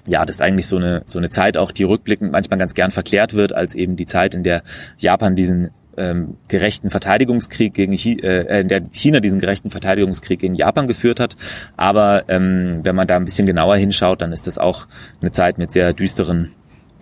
ja, 0.07 0.25
das 0.25 0.37
ist 0.37 0.43
eigentlich 0.43 0.67
so 0.67 0.77
eine, 0.77 1.03
so 1.07 1.19
eine 1.19 1.31
Zeit 1.31 1.57
auch, 1.57 1.71
die 1.71 1.85
rückblickend 1.85 2.33
manchmal 2.33 2.59
ganz 2.59 2.75
gern 2.75 2.91
verklärt 2.91 3.35
wird, 3.35 3.53
als 3.55 3.75
eben 3.75 3.97
die 3.97 4.07
Zeit, 4.07 4.35
in 4.35 4.43
der 4.43 4.63
Japan 4.99 5.37
diesen 5.37 5.71
ähm, 5.99 6.37
gerechten 6.49 6.91
Verteidigungskrieg 6.91 7.75
gegen 7.75 7.93
China, 7.93 8.23
äh, 8.23 8.61
in 8.61 8.69
der 8.69 8.83
China 8.93 9.21
diesen 9.21 9.41
gerechten 9.41 9.71
Verteidigungskrieg 9.71 10.39
gegen 10.39 10.55
Japan 10.55 10.89
geführt 10.89 11.21
hat. 11.21 11.37
Aber 11.77 12.25
ähm, 12.29 12.81
wenn 12.85 12.97
man 12.97 13.07
da 13.07 13.17
ein 13.17 13.25
bisschen 13.25 13.47
genauer 13.47 13.77
hinschaut, 13.77 14.23
dann 14.23 14.33
ist 14.33 14.47
das 14.47 14.59
auch 14.59 14.87
eine 15.21 15.33
Zeit 15.33 15.59
mit 15.59 15.73
sehr 15.73 15.93
düsteren 15.93 16.53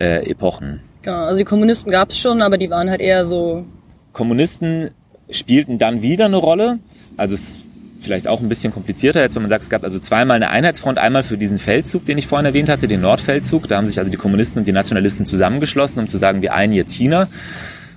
äh, 0.01 0.29
Epochen. 0.29 0.81
Genau, 1.03 1.25
also 1.25 1.39
die 1.39 1.45
Kommunisten 1.45 1.93
gab 1.93 2.11
es 2.11 2.19
schon, 2.19 2.43
aber 2.43 2.59
die 2.59 2.71
waren 2.71 2.91
halt 2.91 3.01
eher 3.01 3.27
so. 3.27 3.65
Kommunisten 4.13 4.91
spielten 5.31 5.79
dann 5.79 6.03
wieder 6.03 6.27
eine 6.27 6.37
Rolle. 6.37 6.79
Also 7.17 7.35
es 7.35 7.59
vielleicht 8.01 8.29
auch 8.29 8.41
ein 8.41 8.49
bisschen 8.49 8.73
komplizierter 8.73 9.21
jetzt, 9.21 9.35
wenn 9.35 9.43
man 9.43 9.49
sagt, 9.49 9.65
es 9.65 9.71
gab 9.71 9.83
also 9.83 9.99
zweimal 9.99 10.37
eine 10.37 10.51
Einheitsfront, 10.51 10.99
einmal 10.99 11.23
für 11.23 11.37
diesen 11.37 11.59
Feldzug, 11.59 12.05
den 12.05 12.19
ich 12.19 12.27
vorhin 12.27 12.47
erwähnt 12.47 12.69
hatte, 12.69 12.89
den 12.89 13.01
Nordfeldzug. 13.01 13.69
Da 13.69 13.77
haben 13.77 13.87
sich 13.87 13.99
also 13.99 14.11
die 14.11 14.17
Kommunisten 14.17 14.61
und 14.61 14.67
die 14.67 14.73
Nationalisten 14.73 15.27
zusammengeschlossen, 15.27 16.01
um 16.01 16.07
zu 16.07 16.17
sagen, 16.17 16.43
wir 16.43 16.55
einen 16.55 16.73
jetzt 16.73 16.93
China. 16.93 17.29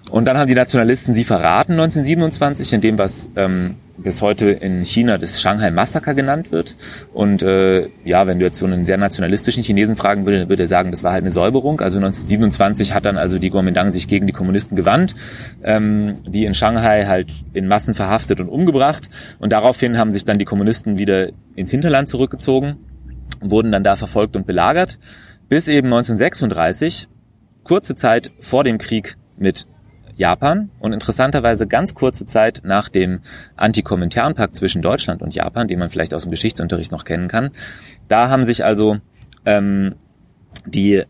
Und 0.10 0.26
dann 0.26 0.38
haben 0.38 0.48
die 0.48 0.56
Nationalisten 0.56 1.14
sie 1.14 1.24
verraten 1.24 1.74
1927 1.74 2.74
in 2.74 2.82
dem, 2.82 2.98
was 2.98 3.30
ähm, 3.36 3.76
bis 3.98 4.22
heute 4.22 4.50
in 4.50 4.84
China 4.84 5.18
das 5.18 5.42
Shanghai-Massaker 5.42 6.14
genannt 6.14 6.52
wird. 6.52 6.76
Und 7.14 7.44
äh, 7.44 7.90
ja, 8.04 8.28
wenn 8.28 8.40
du 8.40 8.46
jetzt 8.46 8.60
so 8.60 8.66
einen 8.66 8.86
sehr 8.86 8.98
nationalistischen 8.98 9.64
Chinesen 9.64 9.96
fragen 9.96 10.26
würdest, 10.26 10.44
dann 10.44 10.50
würde 10.50 10.64
er 10.64 10.68
sagen, 10.68 10.92
das 10.92 11.04
war 11.04 11.12
halt 11.12 11.24
eine 11.24 11.32
Säuberung. 11.32 11.82
Also 11.82 11.98
1927 11.98 12.94
hat 12.94 13.06
dann 13.06 13.18
also 13.18 13.40
die 13.40 13.50
Kuomintang 13.50 13.92
sich 13.92 14.08
gegen 14.08 14.28
die 14.28 14.34
Kommunisten 14.34 14.76
gewandt, 14.76 15.16
ähm, 15.64 16.16
die 16.26 16.46
in 16.46 16.54
Shanghai 16.54 17.06
halt 17.06 17.32
in 17.54 17.68
Massen 17.68 17.94
verhaftet 17.94 18.40
und 18.40 18.50
umgebracht. 18.50 19.10
Und 19.40 19.52
daraufhin 19.52 19.98
haben 19.98 20.12
sich 20.12 20.26
dann 20.26 20.38
die 20.38 20.46
Kommunisten 20.46 20.98
wieder 20.98 21.30
ins 21.56 21.72
Hinterland 21.72 22.10
zurückgezogen, 22.10 22.78
wurden 23.42 23.72
dann 23.72 23.84
da 23.84 23.96
verfolgt 23.96 24.36
und 24.36 24.46
belagert, 24.46 25.00
bis 25.50 25.68
eben 25.68 25.88
1936, 25.88 27.08
kurze 27.64 27.96
Zeit 27.96 28.32
vor 28.40 28.64
dem 28.64 28.78
Krieg 28.78 29.16
mit 29.38 29.68
Japan 30.20 30.70
und 30.80 30.92
interessanterweise 30.92 31.66
ganz 31.66 31.94
kurze 31.94 32.26
Zeit 32.26 32.62
nach 32.66 32.90
dem 32.90 33.22
Antikominternpakt 33.56 34.56
zwischen 34.56 34.82
Deutschland 34.82 35.22
und 35.22 35.34
Japan, 35.34 35.70
den 35.70 35.80
man 35.80 35.90
vielleicht 35.90 36.14
aus 36.14 36.24
dem 36.24 36.32
Geschichtsunterricht 36.32 36.92
noch 36.92 37.06
kennen 37.06 37.30
kann. 37.30 37.52
Da 38.10 38.28
haben 38.30 38.44
sich 38.44 38.66
also 38.66 38.98
ähm, 39.46 39.96
die 40.66 41.06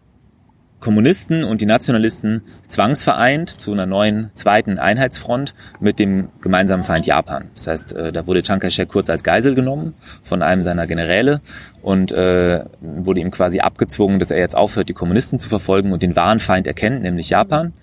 Kommunisten 0.80 1.44
und 1.44 1.60
die 1.60 1.66
Nationalisten 1.66 2.44
zwangsvereint 2.68 3.50
zu 3.50 3.74
einer 3.74 3.88
neuen 3.88 4.30
zweiten 4.36 4.80
Einheitsfront 4.80 5.54
mit 5.80 6.00
dem 6.00 6.30
gemeinsamen 6.40 6.84
Feind 6.84 7.06
Japan. 7.06 7.50
Das 7.56 7.68
heißt, 7.68 7.94
äh, 7.94 8.12
da 8.14 8.28
wurde 8.28 8.44
Chiang 8.44 8.60
Kai-shek 8.60 8.88
kurz 8.88 9.10
als 9.10 9.24
Geisel 9.24 9.56
genommen 9.56 9.96
von 10.24 10.42
einem 10.42 10.62
seiner 10.62 10.88
Generäle 10.88 11.42
und 11.82 12.12
äh, 12.12 12.64
wurde 12.80 13.20
ihm 13.20 13.32
quasi 13.32 13.60
abgezwungen, 13.60 14.20
dass 14.20 14.32
er 14.32 14.40
jetzt 14.40 14.56
aufhört, 14.56 14.88
die 14.88 14.94
Kommunisten 14.94 15.40
zu 15.40 15.50
verfolgen 15.50 15.92
und 15.92 16.02
den 16.02 16.16
wahren 16.16 16.40
Feind 16.40 16.68
erkennt, 16.68 17.02
nämlich 17.02 17.32
Japan. 17.32 17.74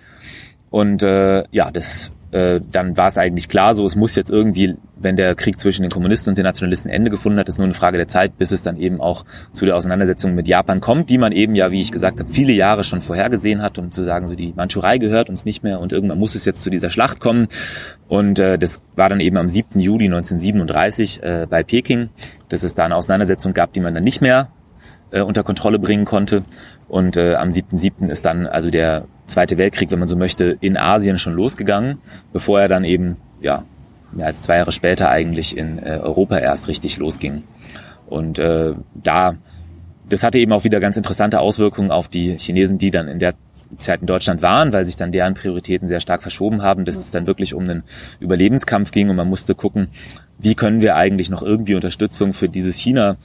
Und 0.70 1.02
äh, 1.02 1.44
ja, 1.50 1.70
das 1.70 2.10
äh, 2.32 2.60
dann 2.70 2.96
war 2.96 3.08
es 3.08 3.18
eigentlich 3.18 3.48
klar, 3.48 3.74
so 3.74 3.84
es 3.86 3.94
muss 3.94 4.14
jetzt 4.14 4.30
irgendwie, 4.30 4.76
wenn 4.96 5.16
der 5.16 5.34
Krieg 5.36 5.60
zwischen 5.60 5.82
den 5.82 5.90
Kommunisten 5.90 6.30
und 6.30 6.38
den 6.38 6.44
Nationalisten 6.44 6.90
Ende 6.90 7.10
gefunden 7.10 7.38
hat, 7.38 7.48
ist 7.48 7.58
nur 7.58 7.64
eine 7.64 7.74
Frage 7.74 7.96
der 7.96 8.08
Zeit, 8.08 8.36
bis 8.36 8.50
es 8.50 8.62
dann 8.62 8.76
eben 8.76 9.00
auch 9.00 9.24
zu 9.52 9.64
der 9.64 9.76
Auseinandersetzung 9.76 10.34
mit 10.34 10.48
Japan 10.48 10.80
kommt, 10.80 11.08
die 11.08 11.18
man 11.18 11.32
eben 11.32 11.54
ja, 11.54 11.70
wie 11.70 11.80
ich 11.80 11.92
gesagt 11.92 12.18
habe, 12.18 12.28
viele 12.28 12.52
Jahre 12.52 12.84
schon 12.84 13.00
vorhergesehen 13.00 13.62
hat, 13.62 13.78
um 13.78 13.92
zu 13.92 14.02
sagen, 14.02 14.26
so 14.26 14.34
die 14.34 14.52
Mandschurei 14.54 14.98
gehört 14.98 15.30
uns 15.30 15.44
nicht 15.44 15.62
mehr 15.62 15.80
und 15.80 15.92
irgendwann 15.92 16.18
muss 16.18 16.34
es 16.34 16.44
jetzt 16.44 16.62
zu 16.62 16.68
dieser 16.68 16.90
Schlacht 16.90 17.20
kommen. 17.20 17.46
Und 18.08 18.40
äh, 18.40 18.58
das 18.58 18.80
war 18.96 19.08
dann 19.08 19.20
eben 19.20 19.36
am 19.36 19.48
7. 19.48 19.80
Juli 19.80 20.06
1937 20.06 21.22
äh, 21.22 21.46
bei 21.48 21.62
Peking, 21.62 22.10
dass 22.48 22.64
es 22.64 22.74
da 22.74 22.84
eine 22.84 22.96
Auseinandersetzung 22.96 23.54
gab, 23.54 23.72
die 23.72 23.80
man 23.80 23.94
dann 23.94 24.04
nicht 24.04 24.20
mehr 24.20 24.50
äh, 25.10 25.20
unter 25.20 25.42
Kontrolle 25.44 25.78
bringen 25.78 26.04
konnte. 26.04 26.42
Und 26.88 27.16
äh, 27.16 27.34
am 27.36 27.50
7.7. 27.50 28.08
ist 28.08 28.24
dann 28.24 28.46
also 28.46 28.68
der 28.70 29.06
Zweite 29.26 29.58
Weltkrieg, 29.58 29.90
wenn 29.90 29.98
man 29.98 30.08
so 30.08 30.16
möchte, 30.16 30.56
in 30.60 30.76
Asien 30.76 31.18
schon 31.18 31.34
losgegangen, 31.34 31.98
bevor 32.32 32.60
er 32.60 32.68
dann 32.68 32.84
eben, 32.84 33.16
ja, 33.40 33.64
mehr 34.12 34.26
als 34.26 34.40
zwei 34.40 34.56
Jahre 34.56 34.72
später 34.72 35.10
eigentlich 35.10 35.56
in 35.56 35.78
äh, 35.78 35.98
Europa 36.02 36.38
erst 36.38 36.68
richtig 36.68 36.96
losging. 36.96 37.42
Und 38.06 38.38
äh, 38.38 38.74
da, 38.94 39.36
das 40.08 40.22
hatte 40.22 40.38
eben 40.38 40.52
auch 40.52 40.64
wieder 40.64 40.80
ganz 40.80 40.96
interessante 40.96 41.40
Auswirkungen 41.40 41.90
auf 41.90 42.08
die 42.08 42.38
Chinesen, 42.38 42.78
die 42.78 42.90
dann 42.90 43.08
in 43.08 43.18
der 43.18 43.34
Zeit 43.78 44.00
in 44.00 44.06
Deutschland 44.06 44.42
waren, 44.42 44.72
weil 44.72 44.86
sich 44.86 44.96
dann 44.96 45.12
deren 45.12 45.34
Prioritäten 45.34 45.88
sehr 45.88 46.00
stark 46.00 46.22
verschoben 46.22 46.62
haben, 46.62 46.84
dass 46.84 46.96
es 46.96 47.10
dann 47.10 47.26
wirklich 47.26 47.52
um 47.52 47.64
einen 47.64 47.82
Überlebenskampf 48.20 48.92
ging 48.92 49.10
und 49.10 49.16
man 49.16 49.28
musste 49.28 49.54
gucken, 49.54 49.88
wie 50.38 50.54
können 50.54 50.80
wir 50.80 50.96
eigentlich 50.96 51.30
noch 51.30 51.42
irgendwie 51.42 51.74
Unterstützung 51.74 52.32
für 52.32 52.48
dieses 52.48 52.76
China 52.76 53.16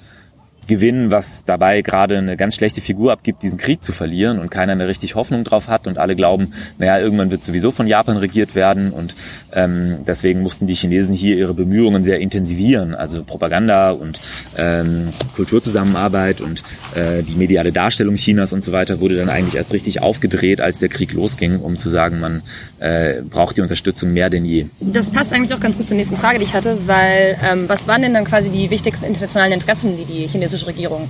gewinnen, 0.68 1.12
was 1.12 1.44
dabei 1.46 1.82
gerade 1.82 2.18
eine 2.18 2.38
ganz 2.38 2.56
schlechte 2.56 2.82
Figur 2.82 3.12
abgibt, 3.12 3.42
diesen 3.44 3.58
Krieg 3.58 3.84
zu 3.84 3.92
verlieren 3.92 4.40
und 4.40 4.50
keiner 4.50 4.76
mehr 4.76 4.88
richtig 4.88 5.16
Hoffnung 5.16 5.44
drauf 5.44 5.68
hat 5.68 5.88
und 5.88 5.98
alle 5.98 6.16
glauben, 6.16 6.52
naja, 6.78 7.00
irgendwann 7.00 7.32
wird 7.32 7.44
sowieso 7.44 7.72
von 7.72 7.88
Japan 7.88 8.18
regiert 8.18 8.56
werden 8.56 8.92
und 8.92 9.16
ähm, 9.54 10.00
deswegen 10.06 10.42
mussten 10.42 10.68
die 10.68 10.74
Chinesen 10.74 11.14
hier 11.16 11.36
ihre 11.36 11.54
Bemühungen 11.54 12.04
sehr 12.04 12.20
intensivieren, 12.20 12.94
also 12.96 13.24
Propaganda 13.24 13.92
und 13.92 14.22
ähm, 14.58 15.10
Kulturzusammenarbeit 15.36 16.42
und 16.42 16.64
äh, 16.96 17.24
die 17.24 17.36
mediale 17.36 17.72
Darstellung 17.72 18.16
Chinas 18.16 18.54
und 18.54 18.64
so 18.64 18.72
weiter 18.72 19.00
wurde 19.00 19.16
dann 19.16 19.30
eigentlich 19.30 19.56
erst 19.56 19.74
richtig 19.74 20.02
aufgedreht, 20.02 20.62
als 20.62 20.80
der 20.80 20.90
Krieg 20.90 21.14
losging, 21.14 21.60
um 21.60 21.78
zu 21.78 21.90
sagen, 21.90 22.20
man 22.20 22.44
äh, 22.80 23.22
braucht 23.22 23.58
die 23.58 23.62
Unterstützung 23.62 24.14
mehr 24.14 24.30
denn 24.30 24.46
je. 24.46 24.68
Das 24.80 25.10
passt 25.10 25.34
eigentlich 25.34 25.54
auch 25.54 25.60
ganz 25.60 25.76
gut 25.76 25.88
zur 25.88 25.98
nächsten 25.98 26.18
Frage, 26.18 26.40
die 26.40 26.46
ich 26.46 26.54
hatte, 26.54 26.78
weil 26.86 27.38
ähm, 27.44 27.68
was 27.68 27.88
waren 27.88 28.04
denn 28.04 28.14
dann 28.14 28.26
quasi 28.26 28.50
die 28.50 28.70
wichtigsten 28.70 29.06
internationalen 29.06 29.54
Interessen, 29.54 29.98
die 29.98 30.06
die 30.06 30.28
Chinesen 30.28 30.51
chinesische 30.52 30.68
Regierung 30.68 31.10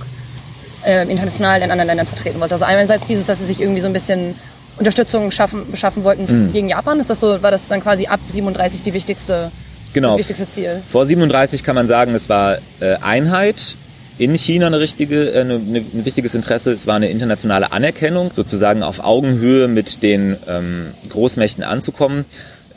äh, 0.84 1.02
international 1.10 1.62
in 1.62 1.70
anderen 1.70 1.88
Ländern 1.88 2.06
vertreten 2.06 2.40
wollte. 2.40 2.54
Also 2.54 2.64
einerseits 2.64 3.06
dieses, 3.06 3.26
dass 3.26 3.38
sie 3.38 3.46
sich 3.46 3.60
irgendwie 3.60 3.80
so 3.80 3.86
ein 3.86 3.92
bisschen 3.92 4.34
Unterstützung 4.78 5.30
schaffen, 5.30 5.70
beschaffen 5.70 6.04
wollten 6.04 6.46
mhm. 6.46 6.52
gegen 6.52 6.68
Japan. 6.68 7.00
Ist 7.00 7.10
das 7.10 7.20
so, 7.20 7.42
war 7.42 7.50
das 7.50 7.66
dann 7.66 7.82
quasi 7.82 8.06
ab 8.06 8.20
37 8.28 8.82
die 8.82 8.94
wichtigste, 8.94 9.50
genau. 9.92 10.10
das 10.10 10.18
wichtigste 10.18 10.48
Ziel? 10.48 10.82
Vor 10.90 11.04
37 11.04 11.62
kann 11.62 11.74
man 11.74 11.86
sagen, 11.86 12.14
es 12.14 12.28
war 12.28 12.58
äh, 12.80 12.96
Einheit, 13.02 13.76
in 14.18 14.36
China 14.36 14.66
eine 14.66 14.78
richtige, 14.78 15.30
äh, 15.30 15.40
eine, 15.40 15.54
ein 15.54 16.04
wichtiges 16.04 16.34
Interesse. 16.34 16.72
Es 16.72 16.86
war 16.86 16.96
eine 16.96 17.08
internationale 17.08 17.72
Anerkennung, 17.72 18.30
sozusagen 18.32 18.82
auf 18.82 19.02
Augenhöhe 19.02 19.68
mit 19.68 20.02
den 20.02 20.36
ähm, 20.48 20.88
Großmächten 21.08 21.64
anzukommen. 21.64 22.24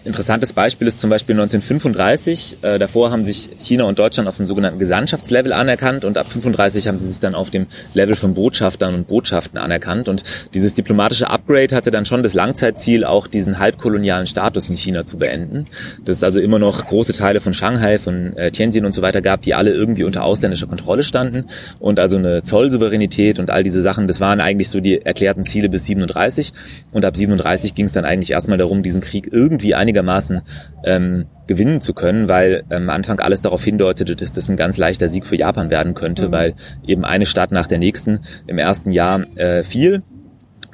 Interessantes 0.05 0.53
Beispiel 0.53 0.88
ist 0.88 1.00
zum 1.00 1.09
Beispiel 1.09 1.33
1935. 1.33 2.57
Äh, 2.62 2.77
davor 2.77 3.09
haben 3.09 3.25
sich 3.25 3.50
China 3.57 3.85
und 3.85 3.97
Deutschland 3.97 4.29
auf 4.29 4.38
dem 4.38 4.45
sogenannten 4.45 4.77
Gesandtschaftslevel 4.77 5.51
anerkannt 5.51 6.05
und 6.05 6.19
ab 6.19 6.27
35 6.31 6.88
haben 6.88 7.00
sie 7.00 7.07
sich 7.07 7.19
dann 7.19 7.33
auf 7.33 7.50
dem 7.50 7.65
Level 7.95 8.15
von 8.15 8.35
Botschaftern 8.35 8.93
und 8.93 9.07
Botschaften 9.07 9.57
anerkannt. 9.57 10.07
Und 10.07 10.21
dieses 10.53 10.75
diplomatische 10.75 11.31
Upgrade 11.31 11.75
hatte 11.75 11.89
dann 11.89 12.05
schon 12.05 12.21
das 12.21 12.35
Langzeitziel, 12.35 13.03
auch 13.03 13.25
diesen 13.25 13.57
halbkolonialen 13.57 14.27
Status 14.27 14.69
in 14.69 14.75
China 14.75 15.07
zu 15.07 15.17
beenden. 15.17 15.65
Dass 16.05 16.17
es 16.17 16.24
also 16.24 16.39
immer 16.39 16.59
noch 16.59 16.85
große 16.85 17.13
Teile 17.13 17.41
von 17.41 17.55
Shanghai, 17.55 17.97
von 17.97 18.38
äh, 18.38 18.51
Tianjin 18.51 18.85
und 18.85 18.91
so 18.91 19.01
weiter 19.01 19.24
gab, 19.24 19.41
die 19.41 19.55
alle 19.55 19.71
irgendwie 19.71 20.03
unter 20.03 20.24
ausländischer 20.24 20.67
Kontrolle 20.67 21.01
standen. 21.01 21.45
Und 21.79 22.00
also 22.00 22.17
eine 22.17 22.43
Zollsouveränität 22.43 23.39
und 23.39 23.50
all 23.50 23.63
diese 23.63 23.81
Sachen, 23.81 24.07
das 24.07 24.19
waren 24.19 24.39
eigentlich 24.39 24.69
so 24.69 24.79
die 24.81 25.01
erklärten 25.01 25.43
Ziele 25.43 25.67
bis 25.67 25.88
37. 25.88 26.53
Und 26.91 27.05
ab 27.05 27.17
37 27.17 27.74
ging 27.74 27.88
es 27.88 27.93
dann 27.93 28.05
eigentlich 28.05 28.29
erstmal 28.29 28.59
darum, 28.59 28.83
diesen 28.83 29.01
Krieg 29.01 29.29
irgendwie 29.31 29.74
einigermaßen 29.74 29.94
einigermaßen 29.95 30.41
ähm, 30.83 31.25
gewinnen 31.47 31.79
zu 31.79 31.93
können, 31.93 32.27
weil 32.27 32.63
ähm, 32.69 32.83
am 32.83 32.89
Anfang 32.89 33.19
alles 33.19 33.41
darauf 33.41 33.63
hindeutete, 33.63 34.15
dass 34.15 34.33
das 34.33 34.49
ein 34.49 34.57
ganz 34.57 34.77
leichter 34.77 35.07
Sieg 35.07 35.25
für 35.25 35.37
Japan 35.37 35.69
werden 35.69 35.93
könnte, 35.93 36.27
mhm. 36.27 36.31
weil 36.31 36.53
eben 36.85 37.05
eine 37.05 37.25
Stadt 37.25 37.51
nach 37.51 37.67
der 37.67 37.79
nächsten 37.79 38.21
im 38.47 38.57
ersten 38.57 38.91
Jahr 38.91 39.25
äh, 39.37 39.63
fiel. 39.63 40.03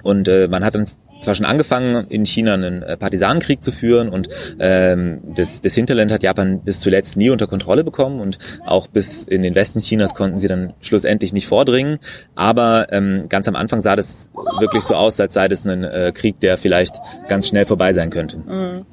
Und 0.03 0.27
äh, 0.27 0.47
man 0.47 0.65
hat 0.65 0.75
dann 0.75 0.87
zwar 1.21 1.35
schon 1.35 1.45
angefangen, 1.45 2.07
in 2.09 2.25
China 2.25 2.55
einen 2.55 2.81
äh, 2.81 2.97
Partisanenkrieg 2.97 3.63
zu 3.63 3.71
führen 3.71 4.09
und 4.09 4.27
ähm, 4.59 5.19
das, 5.35 5.61
das 5.61 5.75
Hinterland 5.75 6.11
hat 6.11 6.23
Japan 6.23 6.61
bis 6.61 6.79
zuletzt 6.79 7.15
nie 7.15 7.29
unter 7.29 7.45
Kontrolle 7.45 7.83
bekommen 7.83 8.19
und 8.19 8.39
auch 8.65 8.87
bis 8.87 9.23
in 9.23 9.43
den 9.43 9.53
Westen 9.53 9.79
Chinas 9.79 10.15
konnten 10.15 10.39
sie 10.39 10.47
dann 10.47 10.73
schlussendlich 10.81 11.31
nicht 11.31 11.47
vordringen. 11.47 11.99
Aber 12.33 12.87
ähm, 12.91 13.25
ganz 13.29 13.47
am 13.47 13.55
Anfang 13.55 13.81
sah 13.81 13.95
das 13.95 14.29
wirklich 14.59 14.83
so 14.83 14.95
aus, 14.95 15.19
als 15.19 15.35
sei 15.35 15.47
das 15.47 15.63
ein 15.65 15.83
äh, 15.83 16.11
Krieg, 16.11 16.39
der 16.39 16.57
vielleicht 16.57 16.95
ganz 17.29 17.47
schnell 17.47 17.65
vorbei 17.65 17.93
sein 17.93 18.09
könnte. 18.09 18.37
Mhm. 18.37 18.85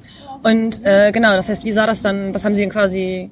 Und 0.43 0.85
äh, 0.85 1.11
genau, 1.11 1.35
das 1.35 1.49
heißt, 1.49 1.65
wie 1.65 1.71
sah 1.71 1.85
das 1.85 2.01
dann, 2.01 2.33
was 2.33 2.45
haben 2.45 2.53
Sie 2.53 2.61
denn 2.61 2.69
quasi, 2.69 3.29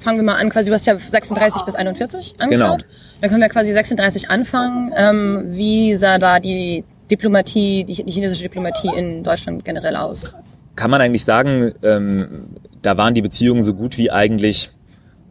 fangen 0.00 0.18
wir 0.18 0.24
mal 0.24 0.36
an, 0.36 0.50
quasi, 0.50 0.70
du 0.70 0.74
hast 0.74 0.86
ja 0.86 0.96
36 0.98 1.62
bis 1.62 1.74
41 1.74 2.34
angeschaut. 2.40 2.50
Genau. 2.50 2.76
Dann 3.20 3.30
können 3.30 3.42
wir 3.42 3.48
quasi 3.48 3.72
36 3.72 4.30
anfangen. 4.30 4.92
Ähm, 4.96 5.44
wie 5.48 5.94
sah 5.96 6.18
da 6.18 6.40
die 6.40 6.84
Diplomatie, 7.10 7.84
die, 7.84 8.02
die 8.04 8.10
chinesische 8.12 8.42
Diplomatie 8.42 8.90
in 8.94 9.22
Deutschland 9.22 9.64
generell 9.64 9.96
aus? 9.96 10.34
Kann 10.76 10.90
man 10.90 11.00
eigentlich 11.00 11.24
sagen, 11.24 11.72
ähm, 11.82 12.46
da 12.82 12.96
waren 12.96 13.14
die 13.14 13.22
Beziehungen 13.22 13.62
so 13.62 13.74
gut 13.74 13.96
wie 13.98 14.10
eigentlich 14.10 14.70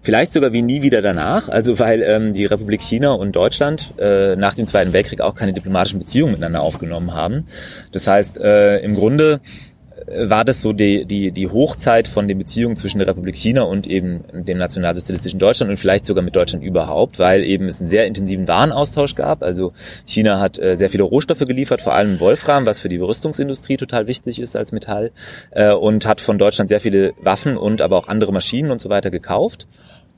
vielleicht 0.01 0.33
sogar 0.33 0.53
wie 0.53 0.61
nie 0.61 0.81
wieder 0.81 1.01
danach, 1.01 1.49
also 1.49 1.79
weil 1.79 2.01
ähm, 2.01 2.33
die 2.33 2.45
Republik 2.45 2.81
China 2.81 3.13
und 3.13 3.35
Deutschland 3.35 3.93
äh, 3.97 4.35
nach 4.35 4.53
dem 4.53 4.67
Zweiten 4.67 4.93
Weltkrieg 4.93 5.21
auch 5.21 5.33
keine 5.33 5.53
diplomatischen 5.53 5.99
Beziehungen 5.99 6.33
miteinander 6.33 6.61
aufgenommen 6.61 7.13
haben. 7.13 7.45
Das 7.91 8.05
heißt, 8.05 8.37
äh, 8.37 8.79
im 8.79 8.95
Grunde 8.95 9.39
war 10.17 10.45
das 10.45 10.61
so 10.61 10.73
die, 10.73 11.05
die, 11.05 11.31
die 11.31 11.47
Hochzeit 11.47 12.07
von 12.07 12.27
den 12.27 12.37
Beziehungen 12.37 12.75
zwischen 12.75 12.99
der 12.99 13.07
Republik 13.07 13.35
China 13.37 13.63
und 13.63 13.87
eben 13.87 14.23
dem 14.33 14.57
nationalsozialistischen 14.57 15.39
Deutschland 15.39 15.69
und 15.69 15.77
vielleicht 15.77 16.05
sogar 16.05 16.23
mit 16.23 16.35
Deutschland 16.35 16.63
überhaupt, 16.63 17.19
weil 17.19 17.43
eben 17.43 17.67
es 17.67 17.79
einen 17.79 17.87
sehr 17.87 18.05
intensiven 18.05 18.47
Warenaustausch 18.47 19.15
gab. 19.15 19.43
Also 19.43 19.73
China 20.05 20.39
hat 20.39 20.59
äh, 20.59 20.75
sehr 20.75 20.89
viele 20.89 21.03
Rohstoffe 21.03 21.39
geliefert, 21.39 21.81
vor 21.81 21.93
allem 21.93 22.19
Wolfram, 22.19 22.65
was 22.65 22.79
für 22.79 22.89
die 22.89 22.97
Rüstungsindustrie 22.97 23.77
total 23.77 24.07
wichtig 24.07 24.39
ist 24.39 24.55
als 24.55 24.71
Metall, 24.71 25.11
äh, 25.51 25.71
und 25.73 26.05
hat 26.05 26.21
von 26.21 26.37
Deutschland 26.37 26.69
sehr 26.69 26.81
viele 26.81 27.13
Waffen 27.21 27.57
und 27.57 27.81
aber 27.81 27.97
auch 27.97 28.07
andere 28.07 28.31
Maschinen 28.31 28.71
und 28.71 28.81
so 28.81 28.89
weiter 28.89 29.11
gekauft. 29.11 29.67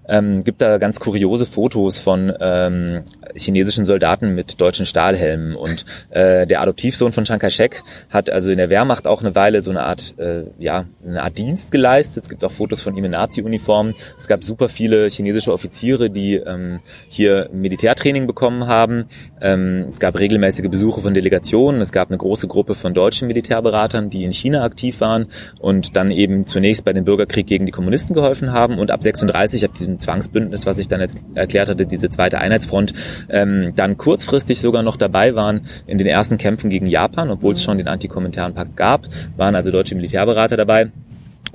Ähm, 0.08 0.44
gibt 0.44 0.62
da 0.62 0.78
ganz 0.78 1.00
kuriose 1.00 1.46
Fotos 1.46 2.00
von 2.00 2.34
ähm, 2.40 3.04
chinesischen 3.36 3.86
Soldaten 3.86 4.36
mit 4.36 4.60
deutschen 4.62 4.86
Stahlhelmen. 4.86 5.56
Und 5.56 5.86
äh, 6.10 6.48
der 6.48 6.62
Adoptivsohn 6.62 7.12
von 7.12 7.26
Chiang 7.26 7.40
Kai-shek 7.40 7.84
hat 8.10 8.30
also 8.30 8.52
in 8.52 8.58
der 8.58 8.70
Wehrmacht 8.70 9.08
auch 9.08 9.22
eine 9.22 9.36
Weile 9.36 9.62
so 9.62 9.72
eine 9.72 9.84
Art, 9.84 10.16
äh, 10.18 10.44
ja, 10.60 10.86
eine 11.06 11.24
Art 11.24 11.38
Dienst 11.38 11.72
geleistet. 11.72 12.24
Es 12.24 12.30
gibt 12.30 12.44
auch 12.44 12.52
Fotos 12.52 12.82
von 12.82 12.96
ihm 12.96 13.06
in 13.06 13.12
Nazi-Uniformen. 13.12 13.96
Es 14.18 14.28
gab 14.28 14.44
super 14.44 14.70
viele 14.70 15.08
chinesische 15.10 15.52
Offiziere, 15.52 16.10
die 16.10 16.36
ähm, 16.36 16.80
hier 17.10 17.50
Militärtraining 17.52 18.28
bekommen 18.28 18.68
haben. 18.68 19.06
Ähm, 19.42 19.86
es 19.90 20.00
gab 20.00 20.18
regelmäßige 20.18 20.70
Besuche 20.70 21.02
von 21.02 21.14
Delegationen. 21.14 21.82
Es 21.82 21.92
gab 21.92 22.10
eine 22.10 22.18
große 22.18 22.48
Gruppe 22.48 22.76
von 22.76 22.94
deutschen 22.94 23.28
Militärberatern, 23.28 24.10
die 24.10 24.24
in 24.24 24.32
China 24.32 24.64
aktiv 24.64 25.02
waren 25.02 25.28
und 25.60 25.96
dann 25.96 26.12
eben 26.12 26.46
zunächst 26.46 26.86
bei 26.86 26.94
dem 26.94 27.06
Bürgerkrieg 27.06 27.48
gegen 27.48 27.66
die 27.66 27.72
Kommunisten 27.72 28.14
geholfen 28.14 28.52
haben. 28.52 28.78
Und 28.80 28.92
ab 28.92 29.04
36, 29.04 29.66
ab 29.66 29.72
diesem 29.78 29.95
Zwangsbündnis, 30.00 30.66
was 30.66 30.80
ich 30.80 30.88
dann 30.88 31.08
erklärt 31.36 31.70
hatte, 31.70 31.86
diese 31.86 32.10
zweite 32.10 32.40
Einheitsfront, 32.40 32.94
ähm, 33.30 33.74
dann 33.76 33.98
kurzfristig 33.98 34.60
sogar 34.60 34.84
noch 34.84 34.98
dabei 34.98 35.36
waren 35.36 35.62
in 35.88 35.98
den 35.98 36.08
ersten 36.08 36.38
Kämpfen 36.38 36.70
gegen 36.70 36.86
Japan, 36.86 37.30
obwohl 37.30 37.54
es 37.54 37.64
schon 37.64 37.78
den 37.78 37.88
Antikommentarpakt 37.88 38.76
gab, 38.76 39.08
waren 39.38 39.56
also 39.56 39.72
deutsche 39.72 39.96
Militärberater 39.96 40.58
dabei. 40.58 40.92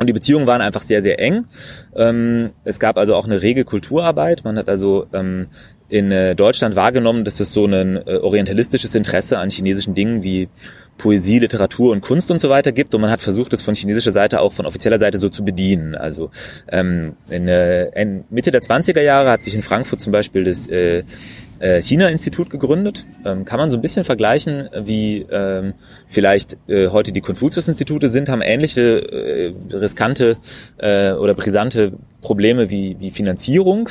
Und 0.00 0.06
die 0.06 0.14
Beziehungen 0.14 0.46
waren 0.46 0.62
einfach 0.62 0.82
sehr, 0.82 1.02
sehr 1.02 1.20
eng. 1.20 1.44
Ähm, 1.94 2.50
es 2.64 2.80
gab 2.80 2.96
also 2.96 3.14
auch 3.14 3.26
eine 3.26 3.42
rege 3.42 3.64
Kulturarbeit. 3.66 4.44
Man 4.44 4.56
hat 4.56 4.70
also 4.70 5.06
ähm, 5.12 5.48
in 5.90 6.10
äh, 6.10 6.34
Deutschland 6.34 6.74
wahrgenommen, 6.74 7.24
dass 7.24 7.38
es 7.40 7.52
so 7.52 7.66
ein 7.66 7.96
äh, 7.96 8.16
orientalistisches 8.16 8.94
Interesse 8.94 9.38
an 9.38 9.50
chinesischen 9.50 9.94
Dingen 9.94 10.22
wie 10.22 10.48
Poesie, 11.00 11.38
Literatur 11.38 11.92
und 11.92 12.02
Kunst 12.02 12.30
und 12.30 12.40
so 12.40 12.50
weiter 12.50 12.72
gibt 12.72 12.94
und 12.94 13.00
man 13.00 13.10
hat 13.10 13.22
versucht, 13.22 13.54
das 13.54 13.62
von 13.62 13.74
chinesischer 13.74 14.12
Seite 14.12 14.40
auch 14.40 14.52
von 14.52 14.66
offizieller 14.66 14.98
Seite 14.98 15.16
so 15.16 15.30
zu 15.30 15.42
bedienen. 15.44 15.94
Also 15.94 16.30
ähm, 16.70 17.14
in, 17.30 17.48
äh, 17.48 17.86
in 18.00 18.24
Mitte 18.28 18.50
der 18.50 18.60
20er 18.60 19.00
Jahre 19.00 19.30
hat 19.30 19.42
sich 19.42 19.54
in 19.54 19.62
Frankfurt 19.62 20.02
zum 20.02 20.12
Beispiel 20.12 20.44
das 20.44 20.66
äh, 20.66 21.04
China-Institut 21.80 22.50
gegründet. 22.50 23.04
Ähm, 23.24 23.44
kann 23.44 23.58
man 23.58 23.70
so 23.70 23.76
ein 23.76 23.82
bisschen 23.82 24.04
vergleichen, 24.04 24.68
wie 24.82 25.26
ähm, 25.30 25.74
vielleicht 26.08 26.56
äh, 26.68 26.88
heute 26.88 27.12
die 27.12 27.20
Konfuzius-Institute 27.20 28.08
sind, 28.08 28.28
haben 28.28 28.42
ähnliche 28.42 28.82
äh, 28.82 29.54
riskante 29.74 30.36
äh, 30.78 31.12
oder 31.12 31.34
brisante 31.34 31.92
Probleme 32.20 32.70
wie, 32.70 32.96
wie 32.98 33.10
Finanzierung. 33.10 33.88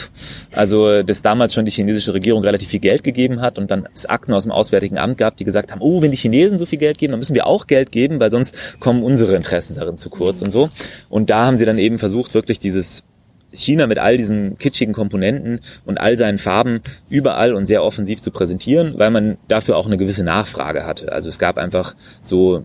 Also, 0.54 1.04
dass 1.04 1.22
damals 1.22 1.54
schon 1.54 1.66
die 1.66 1.72
chinesische 1.72 2.14
Regierung 2.14 2.44
relativ 2.44 2.70
viel 2.70 2.80
Geld 2.80 3.04
gegeben 3.04 3.42
hat 3.42 3.58
und 3.58 3.72
dann 3.72 3.88
es 3.94 4.06
Akten 4.06 4.34
aus 4.34 4.44
dem 4.44 4.52
Auswärtigen 4.52 4.98
Amt 4.98 5.18
gab, 5.18 5.38
die 5.38 5.46
gesagt 5.46 5.72
haben, 5.72 5.82
oh, 5.82 6.02
wenn 6.02 6.12
die 6.12 6.18
Chinesen 6.18 6.58
so 6.58 6.66
viel 6.66 6.80
Geld 6.80 6.98
geben, 6.98 7.12
dann 7.12 7.20
müssen 7.20 7.36
wir 7.36 7.48
auch 7.48 7.68
Geld 7.68 7.92
geben, 7.92 8.20
weil 8.20 8.32
sonst 8.32 8.80
kommen 8.80 9.04
unsere 9.04 9.36
Interessen 9.36 9.76
darin 9.76 9.98
zu 9.98 10.10
kurz 10.10 10.42
und 10.42 10.52
so. 10.52 10.70
Und 11.10 11.30
da 11.30 11.46
haben 11.46 11.58
sie 11.58 11.66
dann 11.66 11.78
eben 11.78 12.00
versucht, 12.00 12.34
wirklich 12.34 12.60
dieses 12.60 13.04
China 13.52 13.88
mit 13.88 14.00
all 14.00 14.18
diesen 14.18 14.58
kitschigen 14.58 14.94
Komponenten 14.94 15.60
und 15.86 16.00
all 16.00 16.18
seinen 16.18 16.38
Farben 16.38 16.82
überall 17.10 17.54
und 17.54 17.66
sehr 17.66 17.84
offensiv 17.84 18.22
zu 18.22 18.32
präsentieren, 18.32 18.94
weil 18.98 19.12
man 19.12 19.38
dafür 19.48 19.78
auch 19.78 19.88
eine 19.88 19.98
gewisse 19.98 20.24
Nachfrage 20.24 20.86
hatte. 20.86 21.12
Also 21.12 21.30
es 21.30 21.40
gab 21.40 21.58
einfach 21.58 21.96
so 22.22 22.64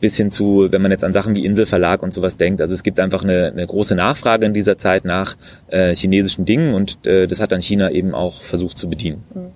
bis 0.00 0.16
hin 0.16 0.30
zu, 0.30 0.68
wenn 0.70 0.82
man 0.82 0.90
jetzt 0.90 1.04
an 1.04 1.12
Sachen 1.12 1.34
wie 1.34 1.46
Inselverlag 1.46 2.02
und 2.02 2.12
sowas 2.12 2.36
denkt, 2.36 2.60
also 2.60 2.74
es 2.74 2.82
gibt 2.82 3.00
einfach 3.00 3.24
eine, 3.24 3.46
eine 3.46 3.66
große 3.66 3.94
Nachfrage 3.94 4.44
in 4.44 4.52
dieser 4.52 4.76
Zeit 4.76 5.04
nach 5.04 5.34
äh, 5.68 5.94
chinesischen 5.94 6.44
Dingen 6.44 6.74
und 6.74 7.06
äh, 7.06 7.26
das 7.26 7.40
hat 7.40 7.52
dann 7.52 7.62
China 7.62 7.90
eben 7.90 8.14
auch 8.14 8.42
versucht 8.42 8.78
zu 8.78 8.88
bedienen. 8.88 9.24
Mhm. 9.34 9.52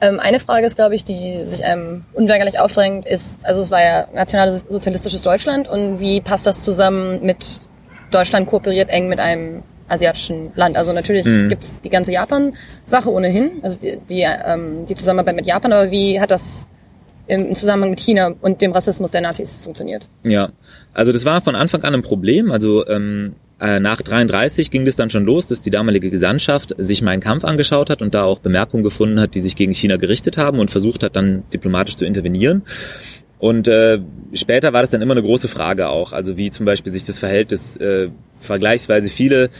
Ähm, 0.00 0.18
eine 0.18 0.40
Frage 0.40 0.66
ist, 0.66 0.74
glaube 0.74 0.96
ich, 0.96 1.04
die 1.04 1.46
sich 1.46 1.64
einem 1.64 2.04
unweigerlich 2.14 2.58
aufdrängt, 2.58 3.06
ist, 3.06 3.36
also 3.44 3.60
es 3.60 3.70
war 3.70 3.80
ja 3.80 4.08
nationalsozialistisches 4.12 5.22
Deutschland 5.22 5.68
und 5.68 6.00
wie 6.00 6.20
passt 6.20 6.46
das 6.46 6.60
zusammen 6.60 7.24
mit 7.24 7.60
Deutschland 8.10 8.48
kooperiert 8.48 8.90
eng 8.90 9.08
mit 9.08 9.20
einem 9.20 9.62
asiatischen 9.88 10.52
Land. 10.54 10.76
Also 10.76 10.92
natürlich 10.92 11.26
mhm. 11.26 11.48
gibt's 11.48 11.80
die 11.82 11.90
ganze 11.90 12.12
Japan-Sache 12.12 13.10
ohnehin, 13.10 13.60
also 13.62 13.78
die, 13.78 13.98
die, 14.08 14.22
ähm, 14.22 14.86
die 14.86 14.94
Zusammenarbeit 14.94 15.36
mit 15.36 15.46
Japan, 15.46 15.72
aber 15.72 15.90
wie 15.90 16.20
hat 16.20 16.30
das 16.30 16.68
im 17.26 17.54
Zusammenhang 17.54 17.90
mit 17.90 18.00
China 18.00 18.34
und 18.40 18.60
dem 18.60 18.72
Rassismus 18.72 19.10
der 19.10 19.20
Nazis 19.20 19.56
funktioniert? 19.56 20.08
Ja, 20.24 20.50
also 20.92 21.12
das 21.12 21.24
war 21.24 21.40
von 21.40 21.54
Anfang 21.54 21.82
an 21.84 21.94
ein 21.94 22.02
Problem. 22.02 22.50
Also 22.50 22.86
ähm, 22.86 23.34
äh, 23.60 23.78
nach 23.78 24.02
33 24.02 24.70
ging 24.70 24.86
es 24.86 24.96
dann 24.96 25.08
schon 25.08 25.24
los, 25.24 25.46
dass 25.46 25.60
die 25.60 25.70
damalige 25.70 26.10
Gesandtschaft 26.10 26.74
sich 26.78 27.00
meinen 27.00 27.20
Kampf 27.20 27.44
angeschaut 27.44 27.90
hat 27.90 28.02
und 28.02 28.12
da 28.12 28.24
auch 28.24 28.40
Bemerkungen 28.40 28.82
gefunden 28.82 29.20
hat, 29.20 29.34
die 29.36 29.40
sich 29.40 29.54
gegen 29.54 29.72
China 29.72 29.96
gerichtet 29.96 30.36
haben 30.36 30.58
und 30.58 30.72
versucht 30.72 31.04
hat, 31.04 31.14
dann 31.14 31.44
diplomatisch 31.52 31.94
zu 31.94 32.04
intervenieren. 32.04 32.62
Und 33.42 33.66
äh, 33.66 33.98
später 34.34 34.72
war 34.72 34.82
das 34.82 34.90
dann 34.90 35.02
immer 35.02 35.14
eine 35.14 35.22
große 35.24 35.48
Frage 35.48 35.88
auch, 35.88 36.12
also 36.12 36.36
wie 36.36 36.52
zum 36.52 36.64
Beispiel 36.64 36.92
sich 36.92 37.02
das 37.02 37.18
verhält, 37.18 37.50
dass 37.50 37.74
äh, 37.74 38.08
vergleichsweise 38.38 39.08
viele 39.08 39.50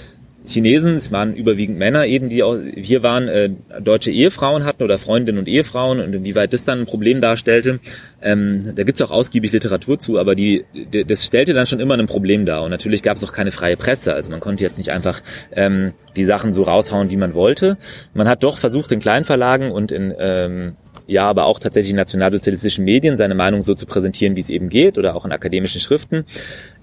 Chinesen, 0.46 0.94
es 0.94 1.10
waren 1.10 1.34
überwiegend 1.34 1.78
Männer 1.78 2.06
eben, 2.06 2.28
die 2.28 2.44
auch 2.44 2.56
hier 2.76 3.02
waren, 3.02 3.26
äh, 3.26 3.50
deutsche 3.80 4.12
Ehefrauen 4.12 4.62
hatten 4.62 4.84
oder 4.84 4.98
Freundinnen 4.98 5.40
und 5.40 5.48
Ehefrauen 5.48 5.98
und 5.98 6.14
inwieweit 6.14 6.52
das 6.52 6.62
dann 6.62 6.82
ein 6.82 6.86
Problem 6.86 7.20
darstellte. 7.20 7.80
Ähm, 8.22 8.72
da 8.72 8.84
gibt's 8.84 9.02
auch 9.02 9.10
ausgiebig 9.10 9.50
Literatur 9.50 9.98
zu, 9.98 10.16
aber 10.16 10.36
die, 10.36 10.64
die, 10.72 11.04
das 11.04 11.26
stellte 11.26 11.52
dann 11.52 11.66
schon 11.66 11.80
immer 11.80 11.98
ein 11.98 12.06
Problem 12.06 12.46
dar. 12.46 12.62
Und 12.62 12.70
natürlich 12.70 13.02
gab 13.02 13.16
es 13.16 13.24
auch 13.24 13.32
keine 13.32 13.50
freie 13.50 13.76
Presse. 13.76 14.14
Also 14.14 14.30
man 14.30 14.38
konnte 14.38 14.62
jetzt 14.62 14.78
nicht 14.78 14.90
einfach 14.90 15.22
ähm, 15.56 15.92
die 16.14 16.24
Sachen 16.24 16.52
so 16.52 16.62
raushauen, 16.62 17.10
wie 17.10 17.16
man 17.16 17.34
wollte. 17.34 17.78
Man 18.14 18.28
hat 18.28 18.44
doch 18.44 18.58
versucht, 18.58 18.92
in 18.92 19.00
Kleinverlagen 19.00 19.72
und 19.72 19.90
in 19.90 20.14
ähm, 20.20 20.76
ja, 21.12 21.28
aber 21.28 21.46
auch 21.46 21.58
tatsächlich 21.58 21.90
in 21.90 21.96
nationalsozialistischen 21.96 22.84
Medien 22.84 23.16
seine 23.16 23.34
Meinung 23.34 23.62
so 23.62 23.74
zu 23.74 23.86
präsentieren, 23.86 24.34
wie 24.36 24.40
es 24.40 24.48
eben 24.48 24.68
geht, 24.68 24.98
oder 24.98 25.14
auch 25.14 25.24
in 25.24 25.32
akademischen 25.32 25.80
Schriften, 25.80 26.24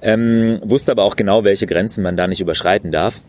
ähm, 0.01 0.59
wusste 0.63 0.91
aber 0.91 1.03
auch 1.03 1.15
genau, 1.15 1.43
welche 1.43 1.67
Grenzen 1.67 2.03
man 2.03 2.15
da 2.15 2.27
nicht 2.27 2.41
überschreiten 2.41 2.91
darf. 2.91 3.21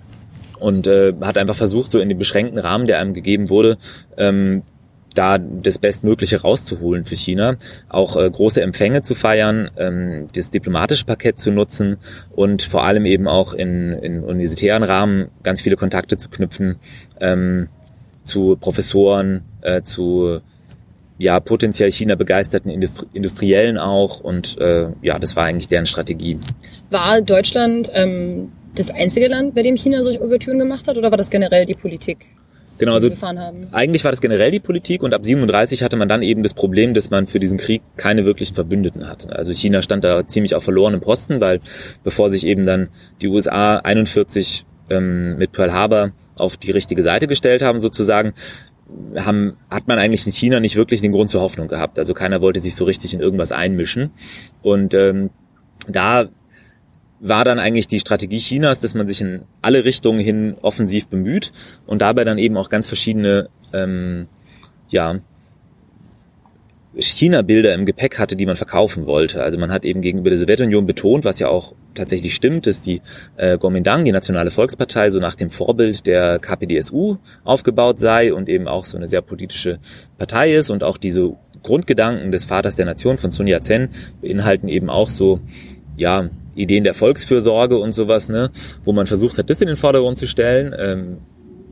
Und 0.59 0.87
äh, 0.87 1.15
hat 1.23 1.39
einfach 1.39 1.57
versucht, 1.57 1.91
so 1.91 2.01
in 2.01 2.11
dem 2.11 2.19
beschränkten 2.19 2.59
Rahmen, 2.59 2.87
der 2.87 2.99
einem 2.99 3.15
gegeben 3.15 3.49
wurde, 3.49 3.79
ähm, 4.19 4.63
da 5.15 5.39
das 5.39 5.79
Bestmögliche 5.79 6.43
rauszuholen 6.43 7.05
für 7.05 7.17
China, 7.17 7.57
auch 7.89 8.17
äh, 8.17 8.31
große 8.31 8.61
Empfänge 8.61 9.03
zu 9.03 9.15
feiern, 9.15 9.71
ähm, 9.77 10.27
das 10.35 10.51
diplomatische 10.51 11.07
Paket 11.07 11.39
zu 11.39 11.51
nutzen 11.51 11.97
und 12.31 12.63
vor 12.63 12.85
allem 12.85 13.07
eben 13.07 13.27
auch 13.27 13.55
in, 13.55 13.93
in 13.95 14.23
universitären 14.23 14.83
Rahmen 14.83 15.29
ganz 15.43 15.63
viele 15.63 15.77
Kontakte 15.77 16.17
zu 16.17 16.29
knüpfen 16.29 16.77
ähm, 17.21 17.69
zu 18.25 18.57
Professoren, 18.61 19.43
äh, 19.63 19.83
zu 19.83 20.41
ja 21.21 21.39
potenziell 21.39 21.93
China 21.93 22.15
begeisterten 22.15 22.71
Industri 22.71 23.07
Industriellen 23.13 23.77
auch 23.77 24.21
und 24.21 24.59
äh, 24.59 24.87
ja, 25.03 25.19
das 25.19 25.37
war 25.37 25.45
eigentlich 25.45 25.69
deren 25.69 25.87
Strategie. 25.87 26.39
War 26.89 27.21
Deutschland 27.21 27.91
ähm, 27.95 28.51
das 28.75 28.91
einzige 28.91 29.29
Land, 29.29 29.55
bei 29.55 29.63
dem 29.63 29.77
China 29.77 30.03
solche 30.03 30.23
Ouvertüren 30.23 30.59
gemacht 30.59 30.89
hat, 30.89 30.97
oder 30.97 31.11
war 31.11 31.19
das 31.19 31.31
generell 31.31 31.67
die 31.67 31.75
Politik? 31.75 32.27
Genau, 32.79 32.95
also 32.95 33.11
eigentlich 33.73 34.05
war 34.05 34.11
das 34.11 34.23
generell 34.23 34.51
die 34.51 34.61
Politik 34.61 35.03
und 35.03 35.13
ab 35.13 35.23
37 35.23 35.83
hatte 35.83 35.99
man 35.99 36.09
dann 36.09 36.23
eben 36.23 36.43
das 36.43 36.55
Problem, 36.55 36.95
dass 36.95 37.11
man 37.11 37.27
für 37.27 37.39
diesen 37.39 37.59
Krieg 37.59 37.83
keine 37.99 38.25
wirklichen 38.25 38.55
Verbündeten 38.55 39.07
hatte. 39.07 39.37
Also 39.37 39.53
China 39.53 39.83
stand 39.83 40.03
da 40.03 40.27
ziemlich 40.27 40.55
auf 40.55 40.65
verlorenem 40.65 41.01
Posten, 41.01 41.43
weil 41.43 41.61
bevor 42.03 42.31
sich 42.31 42.47
eben 42.47 42.65
dann 42.65 42.89
die 43.21 43.29
USA 43.29 43.77
41 43.77 44.65
ähm, 44.89 45.37
mit 45.37 45.53
Pearl 45.53 45.75
Harbor 45.75 46.13
auf 46.37 46.57
die 46.57 46.71
richtige 46.71 47.03
Seite 47.03 47.27
gestellt 47.27 47.61
haben, 47.61 47.81
sozusagen, 47.81 48.33
haben, 49.17 49.57
hat 49.71 49.89
man 49.89 49.99
eigentlich 49.99 50.27
in 50.27 50.33
China 50.33 50.61
nicht 50.61 50.77
wirklich 50.77 51.01
den 51.01 51.13
Grund 51.13 51.31
zur 51.31 51.41
Hoffnung 51.41 51.69
gehabt. 51.69 51.99
Also 51.99 52.15
keiner 52.15 52.41
wollte 52.41 52.61
sich 52.61 52.75
so 52.75 52.85
richtig 52.85 53.15
in 53.15 53.21
irgendwas 53.21 53.53
einmischen. 53.53 54.11
Und 54.63 54.95
ähm, 54.95 55.31
da 55.89 56.29
war 57.21 57.45
dann 57.45 57.59
eigentlich 57.59 57.87
die 57.87 58.01
Strategie 58.01 58.39
Chinas, 58.39 58.81
dass 58.81 58.95
man 58.95 59.07
sich 59.07 59.21
in 59.21 59.43
alle 59.61 59.85
Richtungen 59.85 60.21
hin 60.21 60.57
offensiv 60.63 61.07
bemüht 61.09 61.53
und 61.87 62.03
dabei 62.03 62.25
dann 62.25 62.39
eben 62.39 62.57
auch 62.57 62.71
ganz 62.71 62.87
verschiedene 62.87 63.49
ähm, 63.73 64.27
ja, 64.89 65.21
China-Bilder 66.99 67.73
im 67.75 67.87
Gepäck 67.87 68.19
hatte, 68.19 68.35
die 68.35 68.47
man 68.47 68.57
verkaufen 68.57 69.07
wollte. 69.07 69.43
Also 69.43 69.59
man 69.59 69.71
hat 69.71 69.85
eben 69.85 70.01
gegenüber 70.01 70.31
der 70.31 70.39
Sowjetunion 70.39 70.87
betont, 70.87 71.25
was 71.25 71.39
ja 71.39 71.49
auch 71.49 71.75
tatsächlich 71.95 72.35
stimmt, 72.35 72.67
dass 72.67 72.83
die 72.83 73.01
äh, 73.37 73.59
Kuomintang, 73.59 74.05
die 74.05 74.13
Nationale 74.13 74.51
Volkspartei, 74.51 75.11
so 75.11 75.21
nach 75.21 75.37
dem 75.37 75.51
Vorbild 75.51 76.07
der 76.07 76.39
KPDSU 76.41 77.17
aufgebaut 77.45 78.01
sei 78.01 78.35
und 78.35 78.49
eben 78.49 78.67
auch 78.67 78.85
so 78.85 78.97
eine 78.97 79.07
sehr 79.07 79.23
politische 79.23 79.79
Partei 80.19 80.53
ist 80.53 80.71
und 80.71 80.83
auch 80.83 80.97
diese 80.97 81.37
Grundgedanken 81.63 82.33
des 82.33 82.47
Vaters 82.47 82.75
der 82.75 82.87
Nation 82.87 83.19
von 83.19 83.31
Sun 83.31 83.47
Yat-sen 83.47 83.91
beinhalten 84.21 84.69
eben 84.69 84.91
auch 84.91 85.11
so 85.11 85.41
ja 85.97 86.29
Ideen 86.55 86.85
der 86.85 86.95
Volksfürsorge 86.95 87.79
und 87.79 87.93
sowas, 87.93 88.29
ne, 88.29 88.51
wo 88.83 88.93
man 88.93 89.07
versucht 89.07 89.39
hat, 89.39 89.49
das 89.51 89.61
in 89.61 89.69
den 89.69 89.77
Vordergrund 89.77 90.19
zu 90.19 90.27
stellen. 90.27 90.75
Ähm, 90.77 91.19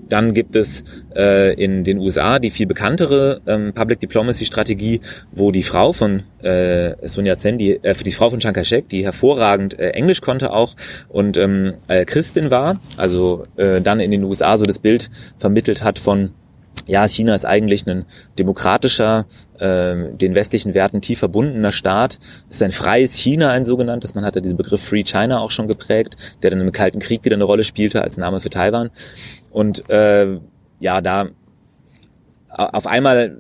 dann 0.09 0.35
gibt 0.35 0.57
es 0.57 0.85
äh, 1.15 1.55
in 1.55 1.85
den 1.85 1.99
USA 1.99 2.39
die 2.39 2.51
viel 2.51 2.67
bekanntere 2.67 3.41
ähm, 3.47 3.73
Public 3.75 4.01
Diplomacy 4.01 4.47
Strategie, 4.47 5.01
wo 5.33 5.51
die 5.51 5.63
Frau 5.63 5.93
von 5.93 6.23
äh, 6.43 6.95
Sun 7.07 7.27
Yat-sen, 7.27 7.59
die, 7.59 7.73
äh, 7.83 7.95
die 7.95 8.13
Frau 8.13 8.31
von 8.31 8.41
Chiang 8.41 8.55
Kai-shek, 8.55 8.89
die 8.89 9.05
hervorragend 9.05 9.79
äh, 9.79 9.91
Englisch 9.91 10.21
konnte 10.21 10.53
auch 10.53 10.75
und 11.09 11.37
ähm, 11.37 11.75
äh, 11.89 12.05
Christin 12.05 12.51
war, 12.51 12.81
also 12.97 13.47
äh, 13.57 13.81
dann 13.81 14.01
in 14.01 14.11
den 14.11 14.25
USA 14.25 14.57
so 14.57 14.65
das 14.65 14.79
Bild 14.79 15.11
vermittelt 15.39 15.83
hat 15.83 15.99
von 15.99 16.31
ja, 16.89 17.07
China 17.07 17.35
ist 17.35 17.45
eigentlich 17.45 17.87
ein 17.87 18.07
demokratischer, 18.39 19.27
äh, 19.59 20.11
den 20.15 20.35
westlichen 20.35 20.73
Werten 20.73 21.03
tief 21.03 21.19
verbundener 21.19 21.71
Staat. 21.71 22.19
Ist 22.49 22.63
ein 22.63 22.73
freies 22.73 23.15
China, 23.15 23.51
ein 23.51 23.65
sogenanntes. 23.65 24.15
Man 24.15 24.25
hat 24.25 24.35
ja 24.35 24.41
diesen 24.41 24.57
Begriff 24.57 24.83
Free 24.83 25.05
China 25.05 25.41
auch 25.41 25.51
schon 25.51 25.69
geprägt, 25.69 26.17
der 26.43 26.51
dann 26.51 26.63
im 26.63 26.73
Kalten 26.73 26.99
Krieg 26.99 27.25
wieder 27.25 27.37
eine 27.37 27.45
Rolle 27.45 27.63
spielte 27.63 28.03
als 28.03 28.17
Name 28.17 28.41
für 28.41 28.49
Taiwan. 28.49 28.91
Und 29.51 29.89
äh, 29.91 30.39
ja, 30.81 31.01
da 31.03 31.29
auf 32.49 32.87
einmal 32.87 33.37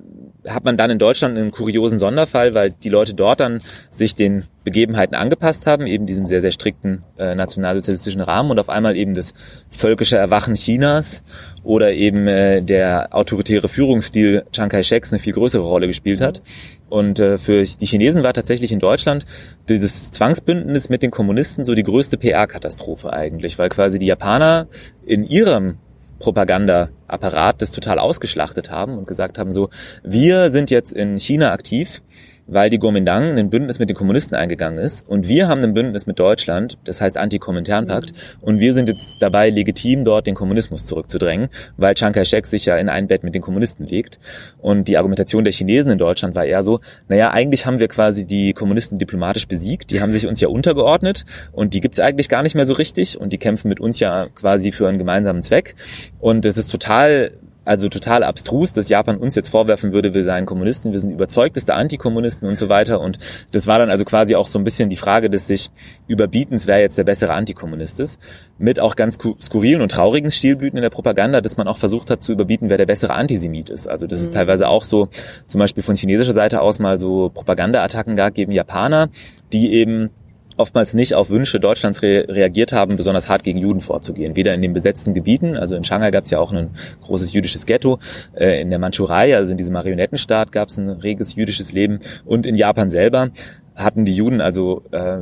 hat 0.48 0.64
man 0.64 0.76
dann 0.76 0.90
in 0.90 0.98
Deutschland 0.98 1.36
einen 1.36 1.50
kuriosen 1.50 1.98
Sonderfall, 1.98 2.54
weil 2.54 2.70
die 2.70 2.88
Leute 2.88 3.14
dort 3.14 3.40
dann 3.40 3.60
sich 3.90 4.14
den 4.14 4.44
Begebenheiten 4.64 5.14
angepasst 5.14 5.66
haben, 5.66 5.86
eben 5.86 6.04
diesem 6.04 6.26
sehr, 6.26 6.40
sehr 6.40 6.52
strikten 6.52 7.02
äh, 7.18 7.34
nationalsozialistischen 7.34 8.20
Rahmen 8.20 8.50
und 8.50 8.58
auf 8.58 8.68
einmal 8.68 8.96
eben 8.96 9.14
das 9.14 9.32
völkische 9.70 10.18
Erwachen 10.18 10.54
Chinas 10.54 11.22
oder 11.62 11.92
eben 11.92 12.26
äh, 12.26 12.62
der 12.62 13.14
autoritäre 13.14 13.68
Führungsstil 13.68 14.44
Chiang 14.52 14.68
Kai-sheks 14.68 15.12
eine 15.12 15.20
viel 15.20 15.32
größere 15.32 15.62
Rolle 15.62 15.86
gespielt 15.86 16.20
hat. 16.20 16.42
Und 16.90 17.18
äh, 17.18 17.38
für 17.38 17.64
die 17.64 17.86
Chinesen 17.86 18.22
war 18.22 18.34
tatsächlich 18.34 18.72
in 18.72 18.78
Deutschland 18.78 19.24
dieses 19.68 20.10
Zwangsbündnis 20.10 20.88
mit 20.88 21.02
den 21.02 21.10
Kommunisten 21.10 21.64
so 21.64 21.74
die 21.74 21.82
größte 21.82 22.18
PR-Katastrophe 22.18 23.12
eigentlich, 23.12 23.58
weil 23.58 23.68
quasi 23.70 23.98
die 23.98 24.06
Japaner 24.06 24.68
in 25.06 25.24
ihrem 25.24 25.78
Propagandaapparat 26.18 27.62
das 27.62 27.72
total 27.72 27.98
ausgeschlachtet 27.98 28.70
haben 28.70 28.98
und 28.98 29.06
gesagt 29.06 29.38
haben 29.38 29.52
so, 29.52 29.70
wir 30.02 30.50
sind 30.50 30.70
jetzt 30.70 30.92
in 30.92 31.18
China 31.18 31.52
aktiv 31.52 32.02
weil 32.48 32.70
die 32.70 32.78
Kuomintang 32.78 33.38
ein 33.38 33.50
Bündnis 33.50 33.78
mit 33.78 33.90
den 33.90 33.96
Kommunisten 33.96 34.34
eingegangen 34.34 34.78
ist. 34.78 35.06
Und 35.06 35.28
wir 35.28 35.48
haben 35.48 35.62
ein 35.62 35.74
Bündnis 35.74 36.06
mit 36.06 36.18
Deutschland, 36.18 36.78
das 36.84 37.00
heißt 37.00 37.16
Anti-Komintern-Pakt. 37.16 38.12
Und 38.40 38.58
wir 38.58 38.72
sind 38.74 38.88
jetzt 38.88 39.18
dabei 39.20 39.50
legitim 39.50 40.04
dort 40.04 40.26
den 40.26 40.34
Kommunismus 40.34 40.86
zurückzudrängen, 40.86 41.48
weil 41.76 41.94
Chiang 41.94 42.12
Kai-shek 42.12 42.46
sich 42.46 42.64
ja 42.64 42.76
in 42.78 42.88
ein 42.88 43.06
Bett 43.06 43.22
mit 43.22 43.34
den 43.34 43.42
Kommunisten 43.42 43.86
legt. 43.86 44.18
Und 44.60 44.88
die 44.88 44.96
Argumentation 44.96 45.44
der 45.44 45.52
Chinesen 45.52 45.92
in 45.92 45.98
Deutschland 45.98 46.34
war 46.34 46.44
eher 46.44 46.62
so, 46.62 46.80
naja, 47.08 47.30
eigentlich 47.30 47.66
haben 47.66 47.80
wir 47.80 47.88
quasi 47.88 48.24
die 48.24 48.54
Kommunisten 48.54 48.98
diplomatisch 48.98 49.46
besiegt, 49.46 49.90
die 49.90 50.00
haben 50.00 50.10
sich 50.10 50.26
uns 50.26 50.40
ja 50.40 50.48
untergeordnet. 50.48 51.26
Und 51.52 51.74
die 51.74 51.80
gibt's 51.80 52.00
eigentlich 52.00 52.28
gar 52.28 52.42
nicht 52.42 52.54
mehr 52.54 52.66
so 52.66 52.72
richtig. 52.72 53.20
Und 53.20 53.32
die 53.32 53.38
kämpfen 53.38 53.68
mit 53.68 53.78
uns 53.78 54.00
ja 54.00 54.26
quasi 54.34 54.72
für 54.72 54.88
einen 54.88 54.98
gemeinsamen 54.98 55.42
Zweck. 55.42 55.74
Und 56.18 56.46
es 56.46 56.56
ist 56.56 56.70
total 56.70 57.32
also 57.68 57.88
total 57.88 58.22
abstrus, 58.22 58.72
dass 58.72 58.88
Japan 58.88 59.18
uns 59.18 59.34
jetzt 59.34 59.50
vorwerfen 59.50 59.92
würde, 59.92 60.14
wir 60.14 60.24
seien 60.24 60.46
Kommunisten, 60.46 60.92
wir 60.92 60.98
sind 60.98 61.10
überzeugteste 61.10 61.74
Antikommunisten 61.74 62.48
und 62.48 62.56
so 62.56 62.68
weiter. 62.68 63.00
Und 63.00 63.18
das 63.52 63.66
war 63.66 63.78
dann 63.78 63.90
also 63.90 64.04
quasi 64.04 64.34
auch 64.34 64.46
so 64.46 64.58
ein 64.58 64.64
bisschen 64.64 64.88
die 64.88 64.96
Frage 64.96 65.28
des 65.28 65.46
sich 65.46 65.70
Überbietens, 66.06 66.66
wer 66.66 66.80
jetzt 66.80 66.96
der 66.96 67.04
bessere 67.04 67.34
Antikommunist 67.34 68.00
ist. 68.00 68.18
Mit 68.58 68.80
auch 68.80 68.96
ganz 68.96 69.18
skurrilen 69.40 69.82
und 69.82 69.90
traurigen 69.90 70.30
Stilblüten 70.30 70.78
in 70.78 70.82
der 70.82 70.90
Propaganda, 70.90 71.40
dass 71.40 71.56
man 71.56 71.68
auch 71.68 71.78
versucht 71.78 72.10
hat 72.10 72.22
zu 72.22 72.32
überbieten, 72.32 72.70
wer 72.70 72.78
der 72.78 72.86
bessere 72.86 73.12
Antisemit 73.12 73.68
ist. 73.68 73.86
Also 73.86 74.06
das 74.06 74.22
ist 74.22 74.30
mhm. 74.30 74.36
teilweise 74.36 74.68
auch 74.68 74.82
so, 74.82 75.08
zum 75.46 75.58
Beispiel 75.58 75.82
von 75.82 75.94
chinesischer 75.94 76.32
Seite 76.32 76.62
aus 76.62 76.78
mal 76.78 76.98
so 76.98 77.28
Propagandaattacken 77.28 78.16
gab 78.16 78.34
gegen 78.34 78.52
Japaner, 78.52 79.10
die 79.52 79.74
eben 79.74 80.10
oftmals 80.58 80.94
nicht 80.94 81.14
auf 81.14 81.30
Wünsche 81.30 81.60
Deutschlands 81.60 82.02
re 82.02 82.26
reagiert 82.28 82.72
haben, 82.72 82.96
besonders 82.96 83.28
hart 83.28 83.42
gegen 83.42 83.58
Juden 83.58 83.80
vorzugehen. 83.80 84.36
Weder 84.36 84.54
in 84.54 84.62
den 84.62 84.72
besetzten 84.72 85.14
Gebieten, 85.14 85.56
also 85.56 85.76
in 85.76 85.84
Shanghai 85.84 86.10
gab 86.10 86.24
es 86.24 86.30
ja 86.30 86.38
auch 86.38 86.52
ein 86.52 86.70
großes 87.02 87.32
jüdisches 87.32 87.66
Ghetto, 87.66 87.98
äh, 88.34 88.60
in 88.60 88.70
der 88.70 88.78
Mandschurei, 88.78 89.36
also 89.36 89.52
in 89.52 89.58
diesem 89.58 89.74
Marionettenstaat 89.74 90.52
gab 90.52 90.68
es 90.68 90.78
ein 90.78 90.90
reges 90.90 91.34
jüdisches 91.34 91.72
Leben 91.72 92.00
und 92.24 92.46
in 92.46 92.56
Japan 92.56 92.90
selber 92.90 93.30
hatten 93.74 94.04
die 94.04 94.14
Juden 94.14 94.40
also 94.40 94.82
äh, 94.90 95.18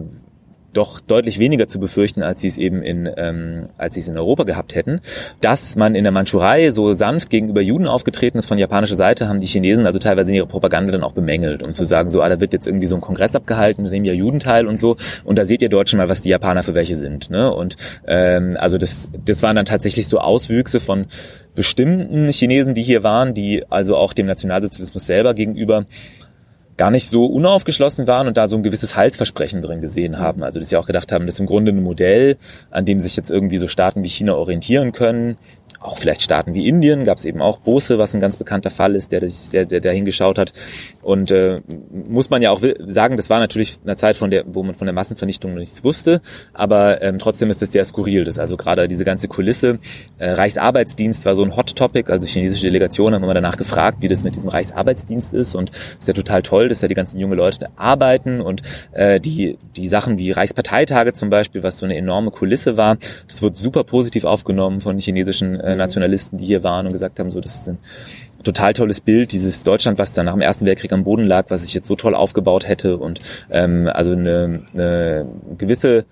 doch 0.76 1.00
deutlich 1.00 1.38
weniger 1.38 1.68
zu 1.68 1.78
befürchten, 1.78 2.22
als 2.22 2.40
sie 2.40 2.48
es 2.48 2.58
eben 2.58 2.82
in, 2.82 3.08
ähm, 3.16 3.68
als 3.78 3.94
sie 3.94 4.00
es 4.00 4.08
in 4.08 4.16
Europa 4.16 4.44
gehabt 4.44 4.74
hätten. 4.74 5.00
Dass 5.40 5.76
man 5.76 5.94
in 5.94 6.04
der 6.04 6.12
Mandschurei 6.12 6.70
so 6.70 6.92
sanft 6.92 7.30
gegenüber 7.30 7.60
Juden 7.60 7.86
aufgetreten 7.86 8.38
ist 8.38 8.46
von 8.46 8.58
japanischer 8.58 8.96
Seite, 8.96 9.28
haben 9.28 9.40
die 9.40 9.46
Chinesen 9.46 9.86
also 9.86 9.98
teilweise 9.98 10.30
in 10.30 10.36
ihrer 10.36 10.46
Propaganda 10.46 10.92
dann 10.92 11.02
auch 11.02 11.12
bemängelt, 11.12 11.62
um 11.62 11.74
zu 11.74 11.84
sagen, 11.84 12.10
so, 12.10 12.22
ah, 12.22 12.28
da 12.28 12.40
wird 12.40 12.52
jetzt 12.52 12.66
irgendwie 12.66 12.86
so 12.86 12.94
ein 12.94 13.00
Kongress 13.00 13.34
abgehalten, 13.34 13.84
da 13.84 13.90
nehmen 13.90 14.04
ja 14.04 14.12
Juden 14.12 14.38
teil 14.38 14.66
und 14.66 14.78
so. 14.78 14.96
Und 15.24 15.38
da 15.38 15.44
seht 15.44 15.62
ihr 15.62 15.68
Deutschen 15.68 15.98
mal, 15.98 16.08
was 16.08 16.22
die 16.22 16.28
Japaner 16.28 16.62
für 16.62 16.74
welche 16.74 16.96
sind. 16.96 17.30
Ne? 17.30 17.52
Und 17.52 17.76
ähm, 18.06 18.56
also 18.58 18.78
das, 18.78 19.08
das 19.24 19.42
waren 19.42 19.56
dann 19.56 19.66
tatsächlich 19.66 20.08
so 20.08 20.18
Auswüchse 20.18 20.80
von 20.80 21.06
bestimmten 21.54 22.28
Chinesen, 22.28 22.74
die 22.74 22.82
hier 22.82 23.02
waren, 23.02 23.34
die 23.34 23.64
also 23.70 23.96
auch 23.96 24.12
dem 24.12 24.26
Nationalsozialismus 24.26 25.06
selber 25.06 25.34
gegenüber 25.34 25.86
gar 26.76 26.90
nicht 26.90 27.08
so 27.08 27.26
unaufgeschlossen 27.26 28.06
waren 28.06 28.26
und 28.26 28.36
da 28.36 28.48
so 28.48 28.56
ein 28.56 28.62
gewisses 28.62 28.96
Heilsversprechen 28.96 29.62
drin 29.62 29.80
gesehen 29.80 30.18
haben. 30.18 30.42
Also 30.42 30.58
dass 30.58 30.68
sie 30.68 30.76
auch 30.76 30.86
gedacht 30.86 31.12
haben, 31.12 31.26
das 31.26 31.36
ist 31.36 31.40
im 31.40 31.46
Grunde 31.46 31.72
ein 31.72 31.82
Modell, 31.82 32.36
an 32.70 32.84
dem 32.84 33.00
sich 33.00 33.16
jetzt 33.16 33.30
irgendwie 33.30 33.58
so 33.58 33.68
Staaten 33.68 34.02
wie 34.02 34.08
China 34.08 34.34
orientieren 34.34 34.92
können, 34.92 35.38
auch 35.80 35.98
vielleicht 35.98 36.22
Staaten 36.22 36.54
wie 36.54 36.68
Indien, 36.68 37.04
gab 37.04 37.18
es 37.18 37.24
eben 37.24 37.40
auch 37.42 37.58
Bose, 37.58 37.98
was 37.98 38.14
ein 38.14 38.20
ganz 38.20 38.36
bekannter 38.36 38.70
Fall 38.70 38.94
ist, 38.94 39.12
der, 39.12 39.20
der, 39.52 39.66
der, 39.66 39.80
der 39.80 39.92
hingeschaut 39.92 40.38
hat. 40.38 40.52
Und 41.02 41.30
äh, 41.30 41.56
muss 42.08 42.30
man 42.30 42.42
ja 42.42 42.50
auch 42.50 42.62
sagen, 42.86 43.16
das 43.16 43.30
war 43.30 43.38
natürlich 43.38 43.78
eine 43.84 43.96
Zeit, 43.96 44.16
von 44.16 44.30
der, 44.30 44.44
wo 44.46 44.62
man 44.62 44.74
von 44.74 44.86
der 44.86 44.94
Massenvernichtung 44.94 45.52
noch 45.52 45.60
nichts 45.60 45.84
wusste, 45.84 46.20
aber 46.52 47.02
ähm, 47.02 47.18
trotzdem 47.18 47.50
ist 47.50 47.62
es 47.62 47.72
sehr 47.72 47.84
skurril. 47.84 48.24
Das 48.24 48.38
also 48.38 48.56
gerade 48.56 48.88
diese 48.88 49.04
ganze 49.04 49.28
Kulisse. 49.28 49.78
Äh, 50.18 50.30
Reichsarbeitsdienst 50.30 51.24
war 51.24 51.34
so 51.34 51.44
ein 51.44 51.56
Hot 51.56 51.76
Topic, 51.76 52.10
also 52.10 52.26
chinesische 52.26 52.66
Delegationen 52.66 53.14
haben 53.14 53.24
immer 53.24 53.34
danach 53.34 53.56
gefragt, 53.56 53.98
wie 54.00 54.08
das 54.08 54.24
mit 54.24 54.34
diesem 54.34 54.48
Reichsarbeitsdienst 54.48 55.34
ist. 55.34 55.54
Und 55.54 55.70
ist 55.70 56.08
ja 56.08 56.14
total 56.14 56.42
toll, 56.42 56.68
dass 56.68 56.82
ja 56.82 56.88
die 56.88 56.94
ganzen 56.94 57.18
junge 57.18 57.34
Leute 57.34 57.68
arbeiten 57.76 58.40
und 58.40 58.62
äh, 58.92 59.20
die, 59.20 59.58
die 59.76 59.88
Sachen 59.88 60.18
wie 60.18 60.30
Reichsparteitage 60.30 61.12
zum 61.12 61.30
Beispiel, 61.30 61.62
was 61.62 61.78
so 61.78 61.84
eine 61.84 61.96
enorme 61.96 62.30
Kulisse 62.30 62.76
war, 62.76 62.96
das 63.28 63.42
wird 63.42 63.56
super 63.56 63.84
positiv 63.84 64.24
aufgenommen 64.24 64.80
von 64.80 64.98
chinesischen 64.98 65.60
äh, 65.66 65.76
Nationalisten, 65.76 66.38
die 66.38 66.46
hier 66.46 66.62
waren 66.62 66.86
und 66.86 66.92
gesagt 66.92 67.18
haben, 67.18 67.30
so 67.30 67.40
das 67.40 67.56
ist 67.56 67.68
ein 67.68 67.78
total 68.42 68.72
tolles 68.72 69.00
Bild, 69.00 69.32
dieses 69.32 69.62
Deutschland, 69.64 69.98
was 69.98 70.12
dann 70.12 70.26
nach 70.26 70.34
dem 70.34 70.42
Ersten 70.42 70.66
Weltkrieg 70.66 70.92
am 70.92 71.04
Boden 71.04 71.24
lag, 71.24 71.46
was 71.48 71.62
sich 71.62 71.74
jetzt 71.74 71.88
so 71.88 71.96
toll 71.96 72.14
aufgebaut 72.14 72.68
hätte 72.68 72.96
und 72.96 73.20
ähm, 73.50 73.90
also 73.92 74.12
eine, 74.12 74.62
eine 74.72 75.26
gewisse 75.58 76.06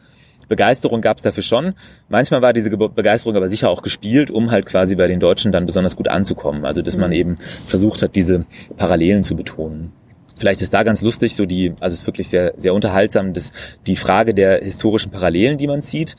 Begeisterung 0.48 1.00
gab 1.00 1.16
es 1.16 1.22
dafür 1.22 1.42
schon. 1.42 1.74
Manchmal 2.08 2.42
war 2.42 2.52
diese 2.52 2.70
Begeisterung 2.70 3.36
aber 3.36 3.48
sicher 3.48 3.70
auch 3.70 3.82
gespielt, 3.82 4.30
um 4.30 4.50
halt 4.50 4.66
quasi 4.66 4.94
bei 4.94 5.06
den 5.06 5.20
Deutschen 5.20 5.52
dann 5.52 5.66
besonders 5.66 5.96
gut 5.96 6.08
anzukommen. 6.08 6.64
Also 6.64 6.82
dass 6.82 6.96
man 6.96 7.10
mhm. 7.10 7.16
eben 7.16 7.36
versucht 7.66 8.02
hat, 8.02 8.14
diese 8.14 8.46
Parallelen 8.76 9.22
zu 9.22 9.36
betonen. 9.36 9.92
Vielleicht 10.36 10.62
ist 10.62 10.74
da 10.74 10.82
ganz 10.82 11.00
lustig, 11.00 11.36
so 11.36 11.46
die, 11.46 11.74
also 11.80 11.94
es 11.94 12.00
ist 12.00 12.06
wirklich 12.06 12.28
sehr, 12.28 12.54
sehr 12.56 12.74
unterhaltsam, 12.74 13.32
dass 13.32 13.52
die 13.86 13.94
Frage 13.94 14.34
der 14.34 14.58
historischen 14.58 15.12
Parallelen, 15.12 15.58
die 15.58 15.68
man 15.68 15.80
zieht. 15.80 16.16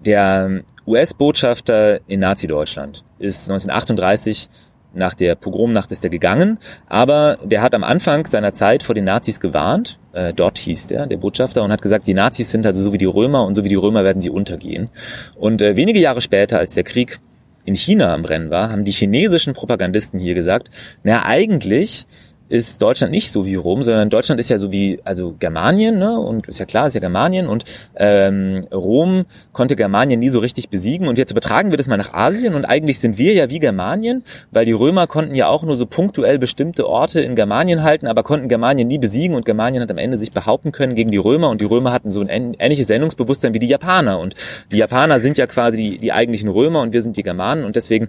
Der 0.00 0.62
US-Botschafter 0.86 2.00
in 2.06 2.20
Nazi-Deutschland 2.20 3.04
ist 3.18 3.50
1938 3.50 4.48
nach 4.96 5.14
der 5.14 5.34
Pogromnacht 5.34 5.92
ist 5.92 6.04
er 6.04 6.10
gegangen, 6.10 6.58
aber 6.88 7.38
der 7.44 7.60
hat 7.60 7.74
am 7.74 7.84
Anfang 7.84 8.26
seiner 8.26 8.54
Zeit 8.54 8.82
vor 8.82 8.94
den 8.94 9.04
Nazis 9.04 9.40
gewarnt, 9.40 9.98
äh, 10.12 10.32
dort 10.32 10.58
hieß 10.58 10.86
der, 10.86 11.06
der 11.06 11.18
Botschafter, 11.18 11.62
und 11.62 11.70
hat 11.70 11.82
gesagt, 11.82 12.06
die 12.06 12.14
Nazis 12.14 12.50
sind 12.50 12.66
also 12.66 12.82
so 12.82 12.92
wie 12.92 12.98
die 12.98 13.04
Römer 13.04 13.44
und 13.44 13.54
so 13.54 13.62
wie 13.62 13.68
die 13.68 13.74
Römer 13.74 14.04
werden 14.04 14.22
sie 14.22 14.30
untergehen. 14.30 14.88
Und 15.34 15.60
äh, 15.60 15.76
wenige 15.76 16.00
Jahre 16.00 16.22
später, 16.22 16.58
als 16.58 16.74
der 16.74 16.84
Krieg 16.84 17.20
in 17.66 17.74
China 17.74 18.14
am 18.14 18.24
Rennen 18.24 18.50
war, 18.50 18.70
haben 18.70 18.84
die 18.84 18.92
chinesischen 18.92 19.52
Propagandisten 19.52 20.18
hier 20.18 20.34
gesagt, 20.34 20.70
na 21.02 21.26
eigentlich 21.26 22.06
ist 22.48 22.80
Deutschland 22.80 23.12
nicht 23.12 23.32
so 23.32 23.44
wie 23.44 23.54
Rom, 23.54 23.82
sondern 23.82 24.08
Deutschland 24.08 24.40
ist 24.40 24.50
ja 24.50 24.58
so 24.58 24.70
wie 24.70 25.00
also 25.04 25.34
Germanien, 25.38 25.98
ne? 25.98 26.18
Und 26.18 26.48
ist 26.48 26.58
ja 26.58 26.66
klar, 26.66 26.86
ist 26.86 26.94
ja 26.94 27.00
Germanien. 27.00 27.46
Und 27.46 27.64
ähm, 27.96 28.64
Rom 28.72 29.24
konnte 29.52 29.76
Germanien 29.76 30.20
nie 30.20 30.28
so 30.28 30.38
richtig 30.38 30.68
besiegen. 30.68 31.08
Und 31.08 31.18
jetzt 31.18 31.30
übertragen 31.30 31.70
wir 31.70 31.76
das 31.76 31.86
mal 31.86 31.96
nach 31.96 32.14
Asien. 32.14 32.54
Und 32.54 32.64
eigentlich 32.64 32.98
sind 32.98 33.18
wir 33.18 33.32
ja 33.32 33.50
wie 33.50 33.58
Germanien, 33.58 34.22
weil 34.50 34.64
die 34.64 34.72
Römer 34.72 35.06
konnten 35.06 35.34
ja 35.34 35.48
auch 35.48 35.62
nur 35.62 35.76
so 35.76 35.86
punktuell 35.86 36.38
bestimmte 36.38 36.86
Orte 36.88 37.20
in 37.20 37.34
Germanien 37.34 37.82
halten, 37.82 38.06
aber 38.06 38.22
konnten 38.22 38.48
Germanien 38.48 38.88
nie 38.88 38.98
besiegen. 38.98 39.36
Und 39.36 39.44
Germanien 39.44 39.82
hat 39.82 39.90
am 39.90 39.98
Ende 39.98 40.18
sich 40.18 40.30
behaupten 40.30 40.72
können 40.72 40.94
gegen 40.94 41.10
die 41.10 41.16
Römer. 41.16 41.50
Und 41.50 41.60
die 41.60 41.64
Römer 41.66 41.92
hatten 41.92 42.10
so 42.10 42.20
ein 42.20 42.54
ähnliches 42.58 42.86
Sendungsbewusstsein 42.86 43.54
wie 43.54 43.58
die 43.58 43.68
Japaner. 43.68 44.18
Und 44.18 44.34
die 44.70 44.76
Japaner 44.76 45.18
sind 45.18 45.38
ja 45.38 45.46
quasi 45.46 45.76
die, 45.76 45.98
die 45.98 46.12
eigentlichen 46.12 46.48
Römer 46.48 46.82
und 46.82 46.92
wir 46.92 47.02
sind 47.02 47.16
die 47.16 47.22
Germanen. 47.22 47.64
Und 47.64 47.76
deswegen 47.76 48.08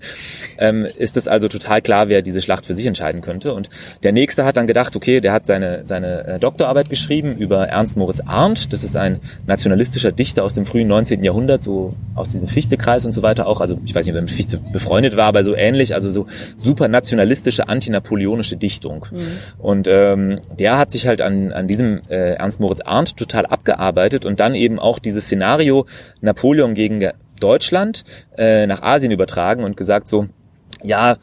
ähm, 0.60 0.86
ist 0.98 1.18
es 1.18 1.28
also 1.28 1.48
total 1.48 1.82
klar, 1.82 2.10
wer 2.10 2.22
diese 2.22 2.42
Schlacht 2.42 2.66
für 2.66 2.74
sich 2.74 2.86
entscheiden 2.86 3.22
könnte. 3.22 3.54
Und 3.54 3.70
der 4.04 4.12
nächste 4.28 4.44
hat 4.44 4.58
dann 4.58 4.68
gedacht, 4.68 4.94
okay, 4.98 5.22
der 5.22 5.32
hat 5.32 5.46
seine, 5.46 5.84
seine 5.86 6.28
äh, 6.28 6.40
Doktorarbeit 6.40 6.90
geschrieben 6.90 7.38
über 7.38 7.70
Ernst 7.70 7.96
Moritz 7.96 8.20
Arndt. 8.20 8.74
Das 8.74 8.84
ist 8.84 8.98
ein 8.98 9.22
nationalistischer 9.46 10.12
Dichter 10.12 10.44
aus 10.44 10.54
dem 10.54 10.66
frühen 10.66 10.90
19. 10.90 11.24
Jahrhundert, 11.24 11.64
so 11.64 11.94
aus 12.14 12.32
diesem 12.32 12.50
Fichte-Kreis 12.50 13.06
und 13.06 13.14
so 13.14 13.22
weiter 13.22 13.48
auch. 13.48 13.62
Also 13.62 13.80
ich 13.86 13.96
weiß 13.96 14.06
nicht, 14.06 14.14
wer 14.14 14.22
mit 14.22 14.32
Fichte 14.32 14.60
befreundet 14.74 15.16
war, 15.16 15.28
aber 15.28 15.46
so 15.46 15.56
ähnlich, 15.56 15.96
also 15.96 16.10
so 16.10 16.28
super 16.58 16.90
nationalistische, 16.90 17.70
antinapoleonische 17.70 18.58
Dichtung. 18.58 19.06
Mhm. 19.10 19.18
Und 19.60 19.88
ähm, 19.88 20.42
der 20.60 20.78
hat 20.78 20.92
sich 20.92 21.08
halt 21.08 21.22
an, 21.22 21.54
an 21.54 21.70
diesem 21.70 22.02
äh, 22.10 22.34
Ernst 22.34 22.60
Moritz 22.60 22.82
Arndt 22.82 23.16
total 23.16 23.46
abgearbeitet 23.46 24.26
und 24.26 24.42
dann 24.42 24.56
eben 24.56 24.78
auch 24.78 25.00
dieses 25.00 25.24
Szenario 25.24 25.86
Napoleon 26.20 26.74
gegen 26.74 27.12
Deutschland 27.40 28.04
äh, 28.38 28.68
nach 28.68 28.82
Asien 28.82 29.14
übertragen 29.14 29.64
und 29.64 29.78
gesagt 29.78 30.10
so, 30.10 30.28
ja, 30.84 31.16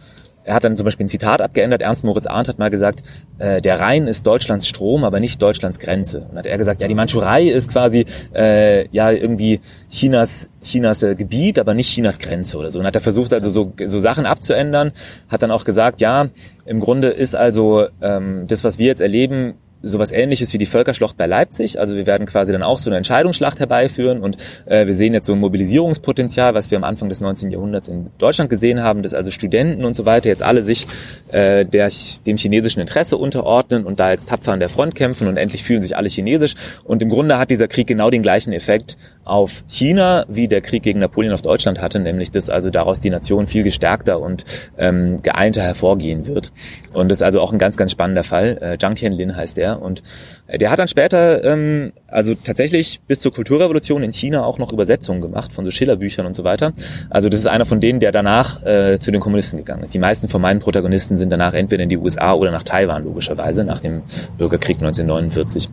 er 0.45 0.55
hat 0.55 0.65
dann 0.65 0.77
zum 0.77 0.85
Beispiel 0.85 1.07
ein 1.07 1.09
Zitat 1.09 1.41
abgeändert. 1.41 1.83
Ernst 1.83 2.05
Moritz 2.05 2.27
Arndt 2.27 2.49
hat 2.49 2.59
mal 2.59 2.71
gesagt, 2.71 3.03
äh, 3.39 3.61
der 3.61 3.81
Rhein 3.81 4.07
ist 4.07 4.27
Deutschlands 4.27 4.69
Strom, 4.69 5.05
aber 5.05 5.19
nicht 5.19 5.41
Deutschlands 5.41 5.79
Grenze. 5.79 6.27
Und 6.31 6.39
hat 6.39 6.47
er 6.47 6.59
gesagt, 6.59 6.83
ja, 6.83 6.89
die 6.89 6.95
Mandschurei 6.95 7.45
ist 7.45 7.71
quasi 7.71 8.05
äh, 8.35 8.87
ja 8.89 9.11
irgendwie 9.11 9.61
Chinas 9.91 10.51
Chinas 10.63 11.03
äh, 11.03 11.15
Gebiet, 11.15 11.59
aber 11.59 11.75
nicht 11.75 11.93
Chinas 11.93 12.19
Grenze 12.19 12.59
oder 12.59 12.71
so. 12.71 12.79
Und 12.79 12.87
hat 12.87 12.95
er 12.95 13.01
versucht 13.01 13.33
also 13.33 13.49
so, 13.51 13.73
so 13.87 13.99
Sachen 13.99 14.27
abzuändern, 14.27 14.93
hat 15.29 15.43
dann 15.43 15.51
auch 15.51 15.65
gesagt, 15.65 16.01
ja, 16.01 16.29
im 16.67 16.81
Grunde 16.81 17.09
ist 17.09 17.35
also 17.35 17.87
ähm, 18.01 18.47
das, 18.47 18.65
was 18.65 18.79
wir 18.79 18.87
jetzt 18.87 19.01
erleben, 19.01 19.55
sowas 19.85 20.13
ähnliches 20.13 20.53
wie 20.53 20.59
die 20.59 20.67
Völkerschlacht 20.67 21.17
bei 21.17 21.27
Leipzig. 21.27 21.79
Also 21.79 21.97
wir 21.97 22.07
werden 22.07 22.27
quasi 22.27 22.53
dann 22.53 22.63
auch 22.63 22.79
so 22.79 22.91
eine 22.91 22.97
Entscheidungsschlacht 22.97 23.61
herbeiführen 23.61 24.21
und 24.21 24.37
äh, 24.67 24.87
wir 24.87 24.95
sehen 24.95 25.15
jetzt 25.15 25.27
so 25.27 25.33
ein 25.33 25.41
Mobilisierungspotenzial, 25.41 26.55
was 26.55 26.71
wir 26.71 26.79
am 26.79 26.85
Anfang 26.85 27.09
des 27.09 27.21
19. 27.21 27.51
Jahrhunderts 27.51 27.89
in 27.89 28.11
Deutschland 28.19 28.51
gesehen 28.51 28.83
haben, 28.83 29.03
dass 29.03 29.15
also 29.15 29.31
Studenten 29.31 29.85
und 29.85 29.95
so 29.95 30.07
weiter 30.07 30.29
jetzt 30.29 30.43
alle 30.43 30.63
sich 30.63 30.87
äh, 31.31 31.65
der, 31.65 31.91
dem 32.27 32.37
chinesischen 32.37 32.81
Interesse 32.81 33.17
unterordnen 33.17 33.85
und 33.85 34.01
da 34.01 34.11
jetzt 34.11 34.29
tapfer 34.29 34.53
an 34.53 34.61
der 34.61 34.69
Front 34.69 34.95
kämpfen 34.95 35.29
und 35.29 35.37
endlich 35.37 35.63
fühlen 35.63 35.83
sich 35.83 35.97
alle 35.97 36.09
chinesisch. 36.09 36.55
Und 36.85 37.03
im 37.03 37.09
Grunde 37.09 37.39
hat 37.39 37.51
dieser 37.51 37.69
Krieg 37.69 37.87
genau 37.87 38.11
den 38.11 38.23
gleichen 38.23 38.53
Effekt 38.53 38.97
auf 39.25 39.65
China, 39.69 40.25
wie 40.29 40.49
der 40.49 40.61
Krieg 40.61 40.83
gegen 40.83 41.01
Napoleon 41.01 41.33
auf 41.33 41.43
Deutschland 41.43 41.81
hatte, 41.81 41.99
nämlich 41.99 42.31
dass 42.31 42.51
also 42.51 42.71
daraus 42.71 43.01
die 43.01 43.11
Nation 43.11 43.47
viel 43.47 43.63
gestärkter 43.63 44.21
und 44.21 44.45
ähm, 44.79 45.23
geeinter 45.23 45.63
hervorgehen 45.63 46.27
wird. 46.27 46.53
Und 46.93 47.09
das 47.09 47.19
ist 47.19 47.23
also 47.23 47.41
auch 47.41 47.53
ein 47.53 47.59
ganz, 47.59 47.77
ganz 47.77 47.93
spannender 47.93 48.25
Fall. 48.25 48.59
Äh, 48.61 48.79
Zhang 48.79 48.95
Tianlin 48.95 49.37
heißt 49.37 49.57
der 49.57 49.74
und 49.75 50.03
äh, 50.47 50.59
der 50.59 50.71
hat 50.71 50.79
dann 50.79 50.89
später 50.89 51.45
ähm, 51.45 51.93
also 52.09 52.35
tatsächlich 52.35 53.01
bis 53.07 53.21
zur 53.21 53.33
Kulturrevolution 53.33 54.03
in 54.03 54.13
China 54.13 54.45
auch 54.45 54.59
noch 54.59 54.73
Übersetzungen 54.73 55.21
gemacht 55.21 55.53
von 55.53 55.65
so 55.65 55.71
Schillerbüchern 55.71 56.27
und 56.27 56.35
so 56.35 56.45
weiter. 56.45 56.73
Also 57.11 57.29
das 57.29 57.41
ist 57.41 57.47
einer 57.47 57.65
von 57.65 57.81
denen, 57.81 58.01
der 58.01 58.13
danach 58.13 58.65
äh, 58.65 58.99
zu 58.99 59.11
den 59.11 59.21
Kommunisten 59.21 59.59
gegangen 59.59 59.83
ist. 59.83 59.95
Die 59.95 59.99
meisten 59.99 60.29
von 60.29 60.41
meinen 60.41 60.61
Protagonisten 60.61 61.17
sind 61.17 61.31
danach 61.31 61.55
entweder 61.55 61.83
in 61.83 61.89
die 61.89 61.99
USA 61.99 62.35
oder 62.35 62.51
nach 62.51 62.63
Taiwan 62.63 63.05
logischerweise 63.05 63.65
nach 63.65 63.81
dem 63.81 64.03
Bürgerkrieg 64.39 64.77
1949. 64.77 65.69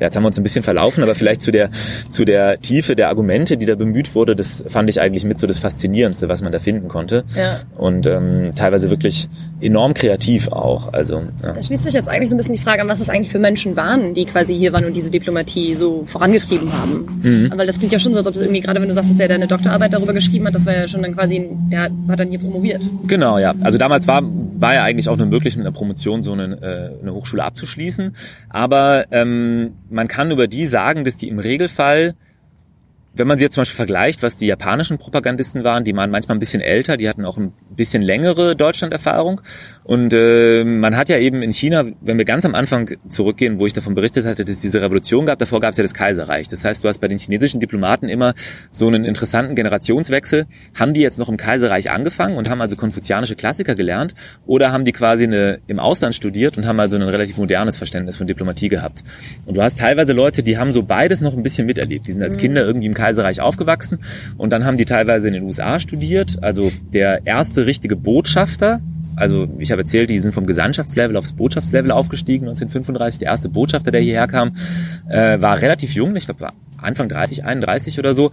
Ja, 0.00 0.06
jetzt 0.06 0.16
haben 0.16 0.22
wir 0.22 0.28
uns 0.28 0.38
ein 0.38 0.42
bisschen 0.42 0.62
verlaufen, 0.62 1.02
aber 1.02 1.14
vielleicht 1.14 1.42
zu 1.42 1.50
der, 1.50 1.68
zu 2.08 2.24
der 2.24 2.60
Tiefe 2.60 2.96
der 2.96 3.08
Argumente, 3.08 3.58
die 3.58 3.66
da 3.66 3.74
bemüht 3.74 4.14
wurde, 4.14 4.34
das 4.34 4.64
fand 4.66 4.88
ich 4.88 5.00
eigentlich 5.00 5.24
mit 5.24 5.38
so 5.38 5.46
das 5.46 5.58
Faszinierendste, 5.58 6.28
was 6.28 6.40
man 6.42 6.52
da 6.52 6.58
finden 6.58 6.88
konnte. 6.88 7.24
Ja. 7.36 7.60
Und 7.76 8.10
ähm, 8.10 8.52
teilweise 8.56 8.88
wirklich 8.88 9.28
enorm 9.60 9.92
kreativ 9.92 10.48
auch. 10.48 10.92
Also, 10.94 11.22
ja. 11.44 11.52
Da 11.52 11.62
schließt 11.62 11.84
sich 11.84 11.92
jetzt 11.92 12.08
eigentlich 12.08 12.30
so 12.30 12.34
ein 12.34 12.38
bisschen 12.38 12.54
die 12.54 12.62
Frage 12.62 12.80
an, 12.80 12.88
was 12.88 12.98
das 12.98 13.10
eigentlich 13.10 13.30
für 13.30 13.38
Menschen 13.38 13.76
waren, 13.76 14.14
die 14.14 14.24
quasi 14.24 14.56
hier 14.56 14.72
waren 14.72 14.86
und 14.86 14.94
diese 14.94 15.10
Diplomatie 15.10 15.74
so 15.76 16.04
vorangetrieben 16.06 16.72
haben. 16.72 17.20
Mhm. 17.22 17.52
Weil 17.54 17.66
das 17.66 17.78
klingt 17.78 17.92
ja 17.92 17.98
schon 17.98 18.12
so, 18.12 18.20
als 18.20 18.26
ob 18.26 18.34
es 18.34 18.40
irgendwie, 18.40 18.60
gerade 18.60 18.80
wenn 18.80 18.88
du 18.88 18.94
sagst, 18.94 19.10
dass 19.10 19.18
der 19.18 19.28
deine 19.28 19.46
Doktorarbeit 19.46 19.92
darüber 19.92 20.14
geschrieben 20.14 20.46
hat, 20.46 20.54
das 20.54 20.64
war 20.64 20.74
ja 20.74 20.88
schon 20.88 21.02
dann 21.02 21.14
quasi, 21.14 21.46
der 21.70 21.90
hat 22.08 22.20
dann 22.20 22.30
hier 22.30 22.38
promoviert. 22.38 22.82
Genau, 23.06 23.38
ja. 23.38 23.54
Also 23.62 23.76
damals 23.76 24.08
war, 24.08 24.22
war 24.24 24.74
ja 24.74 24.82
eigentlich 24.82 25.10
auch 25.10 25.18
nur 25.18 25.26
möglich, 25.26 25.56
mit 25.56 25.66
einer 25.66 25.74
Promotion 25.74 26.22
so 26.22 26.32
eine, 26.32 26.44
äh, 26.62 27.02
eine 27.02 27.12
Hochschule 27.12 27.44
abzuschließen. 27.44 28.14
Aber 28.48 29.04
ähm, 29.10 29.72
man 29.90 30.08
kann 30.08 30.30
über 30.30 30.46
die 30.46 30.66
sagen, 30.66 31.04
dass 31.04 31.16
die 31.16 31.28
im 31.28 31.38
Regelfall 31.38 32.14
wenn 33.14 33.26
man 33.26 33.38
sie 33.38 33.44
jetzt 33.44 33.54
zum 33.54 33.62
Beispiel 33.62 33.76
vergleicht, 33.76 34.22
was 34.22 34.36
die 34.36 34.46
japanischen 34.46 34.98
Propagandisten 34.98 35.64
waren, 35.64 35.84
die 35.84 35.94
waren 35.96 36.10
manchmal 36.10 36.36
ein 36.36 36.40
bisschen 36.40 36.60
älter, 36.60 36.96
die 36.96 37.08
hatten 37.08 37.24
auch 37.24 37.38
ein 37.38 37.52
bisschen 37.70 38.02
längere 38.02 38.54
Deutschlanderfahrung. 38.54 39.40
Und 39.82 40.14
äh, 40.14 40.62
man 40.62 40.96
hat 40.96 41.08
ja 41.08 41.18
eben 41.18 41.42
in 41.42 41.52
China, 41.52 41.84
wenn 42.00 42.18
wir 42.18 42.24
ganz 42.24 42.44
am 42.44 42.54
Anfang 42.54 42.96
zurückgehen, 43.08 43.58
wo 43.58 43.66
ich 43.66 43.72
davon 43.72 43.96
berichtet 43.96 44.24
hatte, 44.26 44.44
dass 44.44 44.56
es 44.56 44.60
diese 44.60 44.80
Revolution 44.80 45.26
gab, 45.26 45.40
davor 45.40 45.58
gab 45.58 45.72
es 45.72 45.78
ja 45.78 45.82
das 45.82 45.94
Kaiserreich. 45.94 46.46
Das 46.46 46.64
heißt, 46.64 46.84
du 46.84 46.88
hast 46.88 46.98
bei 46.98 47.08
den 47.08 47.18
chinesischen 47.18 47.58
Diplomaten 47.58 48.08
immer 48.08 48.34
so 48.70 48.86
einen 48.86 49.04
interessanten 49.04 49.56
Generationswechsel. 49.56 50.46
Haben 50.78 50.94
die 50.94 51.00
jetzt 51.00 51.18
noch 51.18 51.28
im 51.28 51.36
Kaiserreich 51.36 51.90
angefangen 51.90 52.36
und 52.36 52.48
haben 52.48 52.60
also 52.60 52.76
konfuzianische 52.76 53.34
Klassiker 53.34 53.74
gelernt 53.74 54.14
oder 54.46 54.70
haben 54.70 54.84
die 54.84 54.92
quasi 54.92 55.24
eine, 55.24 55.58
im 55.66 55.80
Ausland 55.80 56.14
studiert 56.14 56.56
und 56.56 56.66
haben 56.66 56.78
also 56.78 56.94
ein 56.94 57.02
relativ 57.02 57.38
modernes 57.38 57.76
Verständnis 57.76 58.16
von 58.16 58.28
Diplomatie 58.28 58.68
gehabt? 58.68 59.02
Und 59.46 59.56
du 59.56 59.62
hast 59.62 59.80
teilweise 59.80 60.12
Leute, 60.12 60.44
die 60.44 60.58
haben 60.58 60.70
so 60.70 60.84
beides 60.84 61.20
noch 61.20 61.36
ein 61.36 61.42
bisschen 61.42 61.66
miterlebt. 61.66 62.06
Die 62.06 62.12
sind 62.12 62.22
als 62.22 62.36
mhm. 62.36 62.40
Kinder 62.40 62.64
irgendwie 62.64 62.86
im 62.86 62.94
Kaiserreich 63.00 63.40
aufgewachsen 63.40 63.98
und 64.36 64.52
dann 64.52 64.64
haben 64.64 64.76
die 64.76 64.84
teilweise 64.84 65.28
in 65.28 65.34
den 65.34 65.44
USA 65.44 65.80
studiert. 65.80 66.42
Also 66.42 66.70
der 66.92 67.26
erste 67.26 67.66
richtige 67.66 67.96
Botschafter, 67.96 68.80
also 69.16 69.48
ich 69.58 69.70
habe 69.72 69.82
erzählt, 69.82 70.10
die 70.10 70.18
sind 70.18 70.32
vom 70.32 70.46
Gesandtschaftslevel 70.46 71.16
aufs 71.16 71.32
Botschaftslevel 71.32 71.90
aufgestiegen 71.90 72.48
1935. 72.48 73.18
Der 73.18 73.28
erste 73.28 73.48
Botschafter, 73.48 73.90
der 73.90 74.00
hierher 74.00 74.26
kam, 74.26 74.52
äh, 75.08 75.40
war 75.40 75.60
relativ 75.60 75.92
jung, 75.92 76.14
ich 76.16 76.26
glaube 76.26 76.40
war 76.40 76.52
Anfang 76.82 77.08
30, 77.08 77.44
31 77.44 77.98
oder 77.98 78.14
so, 78.14 78.30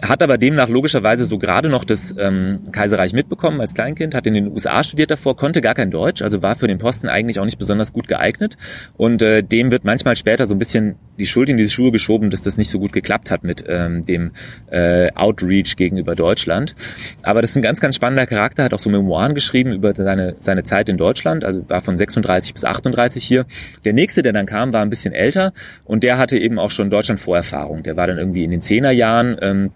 hat 0.00 0.22
aber 0.22 0.38
demnach 0.38 0.68
logischerweise 0.68 1.24
so 1.24 1.38
gerade 1.38 1.68
noch 1.68 1.84
das 1.84 2.14
ähm, 2.18 2.72
Kaiserreich 2.72 3.12
mitbekommen 3.12 3.60
als 3.60 3.74
Kleinkind, 3.74 4.14
hat 4.14 4.26
in 4.26 4.34
den 4.34 4.48
USA 4.48 4.82
studiert 4.82 5.10
davor, 5.10 5.36
konnte 5.36 5.60
gar 5.60 5.74
kein 5.74 5.90
Deutsch, 5.90 6.22
also 6.22 6.42
war 6.42 6.54
für 6.54 6.66
den 6.66 6.78
Posten 6.78 7.08
eigentlich 7.08 7.38
auch 7.38 7.44
nicht 7.44 7.58
besonders 7.58 7.92
gut 7.92 8.08
geeignet 8.08 8.56
und 8.96 9.22
äh, 9.22 9.42
dem 9.42 9.70
wird 9.70 9.84
manchmal 9.84 10.16
später 10.16 10.46
so 10.46 10.54
ein 10.54 10.58
bisschen 10.58 10.96
die 11.22 11.26
Schuld 11.26 11.48
in 11.48 11.56
diese 11.56 11.70
Schuhe 11.70 11.92
geschoben, 11.92 12.30
dass 12.30 12.42
das 12.42 12.58
nicht 12.58 12.68
so 12.68 12.80
gut 12.80 12.92
geklappt 12.92 13.30
hat 13.30 13.44
mit 13.44 13.64
ähm, 13.68 14.04
dem 14.04 14.32
äh, 14.70 15.10
Outreach 15.14 15.76
gegenüber 15.76 16.14
Deutschland. 16.14 16.74
Aber 17.22 17.40
das 17.40 17.50
ist 17.50 17.56
ein 17.56 17.62
ganz, 17.62 17.80
ganz 17.80 17.94
spannender 17.94 18.26
Charakter, 18.26 18.64
hat 18.64 18.74
auch 18.74 18.80
so 18.80 18.90
Memoiren 18.90 19.34
geschrieben 19.34 19.72
über 19.72 19.94
seine, 19.94 20.34
seine 20.40 20.64
Zeit 20.64 20.88
in 20.88 20.96
Deutschland, 20.96 21.44
also 21.44 21.64
war 21.68 21.80
von 21.80 21.96
36 21.96 22.52
bis 22.54 22.64
38 22.64 23.24
hier. 23.24 23.46
Der 23.84 23.92
nächste, 23.92 24.22
der 24.22 24.32
dann 24.32 24.46
kam, 24.46 24.72
war 24.72 24.82
ein 24.82 24.90
bisschen 24.90 25.14
älter 25.14 25.52
und 25.84 26.02
der 26.02 26.18
hatte 26.18 26.36
eben 26.36 26.58
auch 26.58 26.70
schon 26.70 26.90
Deutschland-Vorerfahrung. 26.90 27.84
Der 27.84 27.96
war 27.96 28.08
dann 28.08 28.18
irgendwie 28.18 28.42
in 28.42 28.50
den 28.50 28.62
Zehnerjahren 28.62 29.36
ähm, 29.40 29.70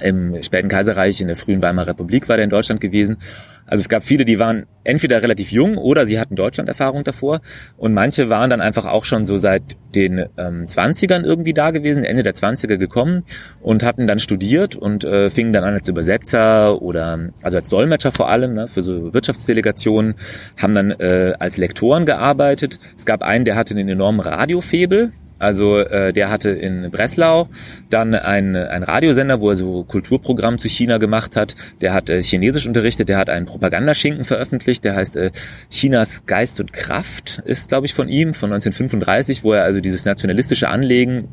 im 0.00 0.42
späten 0.42 0.68
Kaiserreich, 0.68 1.20
in 1.20 1.28
der 1.28 1.36
frühen 1.36 1.62
Weimarer 1.62 1.88
Republik 1.88 2.28
war 2.28 2.36
der 2.36 2.44
in 2.44 2.50
Deutschland 2.50 2.80
gewesen. 2.80 3.18
Also 3.66 3.82
es 3.82 3.88
gab 3.88 4.04
viele, 4.04 4.24
die 4.24 4.38
waren 4.38 4.66
entweder 4.84 5.20
relativ 5.22 5.50
jung 5.50 5.76
oder 5.76 6.06
sie 6.06 6.18
hatten 6.18 6.36
Deutschland-Erfahrung 6.36 7.04
davor. 7.04 7.40
Und 7.76 7.92
manche 7.94 8.30
waren 8.30 8.48
dann 8.48 8.60
einfach 8.60 8.86
auch 8.86 9.04
schon 9.04 9.24
so 9.24 9.36
seit 9.36 9.76
den 9.94 10.26
ähm, 10.36 10.66
20ern 10.66 11.24
irgendwie 11.24 11.52
da 11.52 11.72
gewesen, 11.72 12.04
Ende 12.04 12.22
der 12.22 12.34
20er 12.34 12.76
gekommen 12.76 13.24
und 13.60 13.82
hatten 13.82 14.06
dann 14.06 14.20
studiert 14.20 14.76
und 14.76 15.04
äh, 15.04 15.30
fingen 15.30 15.52
dann 15.52 15.64
an 15.64 15.74
als 15.74 15.88
Übersetzer 15.88 16.80
oder 16.80 17.30
also 17.42 17.56
als 17.56 17.68
Dolmetscher 17.68 18.12
vor 18.12 18.28
allem 18.28 18.54
ne, 18.54 18.68
für 18.68 18.82
so 18.82 19.12
Wirtschaftsdelegationen, 19.12 20.14
haben 20.56 20.74
dann 20.74 20.90
äh, 20.92 21.34
als 21.38 21.56
Lektoren 21.56 22.06
gearbeitet. 22.06 22.78
Es 22.96 23.04
gab 23.04 23.22
einen, 23.22 23.44
der 23.44 23.56
hatte 23.56 23.74
einen 23.74 23.88
enormen 23.88 24.20
Radiofebel, 24.20 25.12
also 25.38 25.78
äh, 25.78 26.12
der 26.12 26.30
hatte 26.30 26.50
in 26.50 26.90
Breslau 26.90 27.48
dann 27.90 28.14
ein, 28.14 28.56
ein 28.56 28.82
Radiosender, 28.82 29.40
wo 29.40 29.50
er 29.50 29.56
so 29.56 29.84
Kulturprogramm 29.84 30.58
zu 30.58 30.68
China 30.68 30.98
gemacht 30.98 31.36
hat. 31.36 31.54
Der 31.80 31.92
hat 31.92 32.10
äh, 32.10 32.22
Chinesisch 32.22 32.66
unterrichtet, 32.66 33.08
der 33.08 33.18
hat 33.18 33.28
einen 33.28 33.46
Propagandaschinken 33.46 34.24
veröffentlicht, 34.24 34.84
der 34.84 34.96
heißt 34.96 35.16
äh, 35.16 35.30
Chinas 35.70 36.26
Geist 36.26 36.60
und 36.60 36.72
Kraft, 36.72 37.42
ist 37.44 37.68
glaube 37.68 37.86
ich 37.86 37.94
von 37.94 38.08
ihm, 38.08 38.34
von 38.34 38.52
1935, 38.52 39.44
wo 39.44 39.52
er 39.52 39.64
also 39.64 39.80
dieses 39.80 40.04
nationalistische 40.04 40.68
Anlegen, 40.68 41.28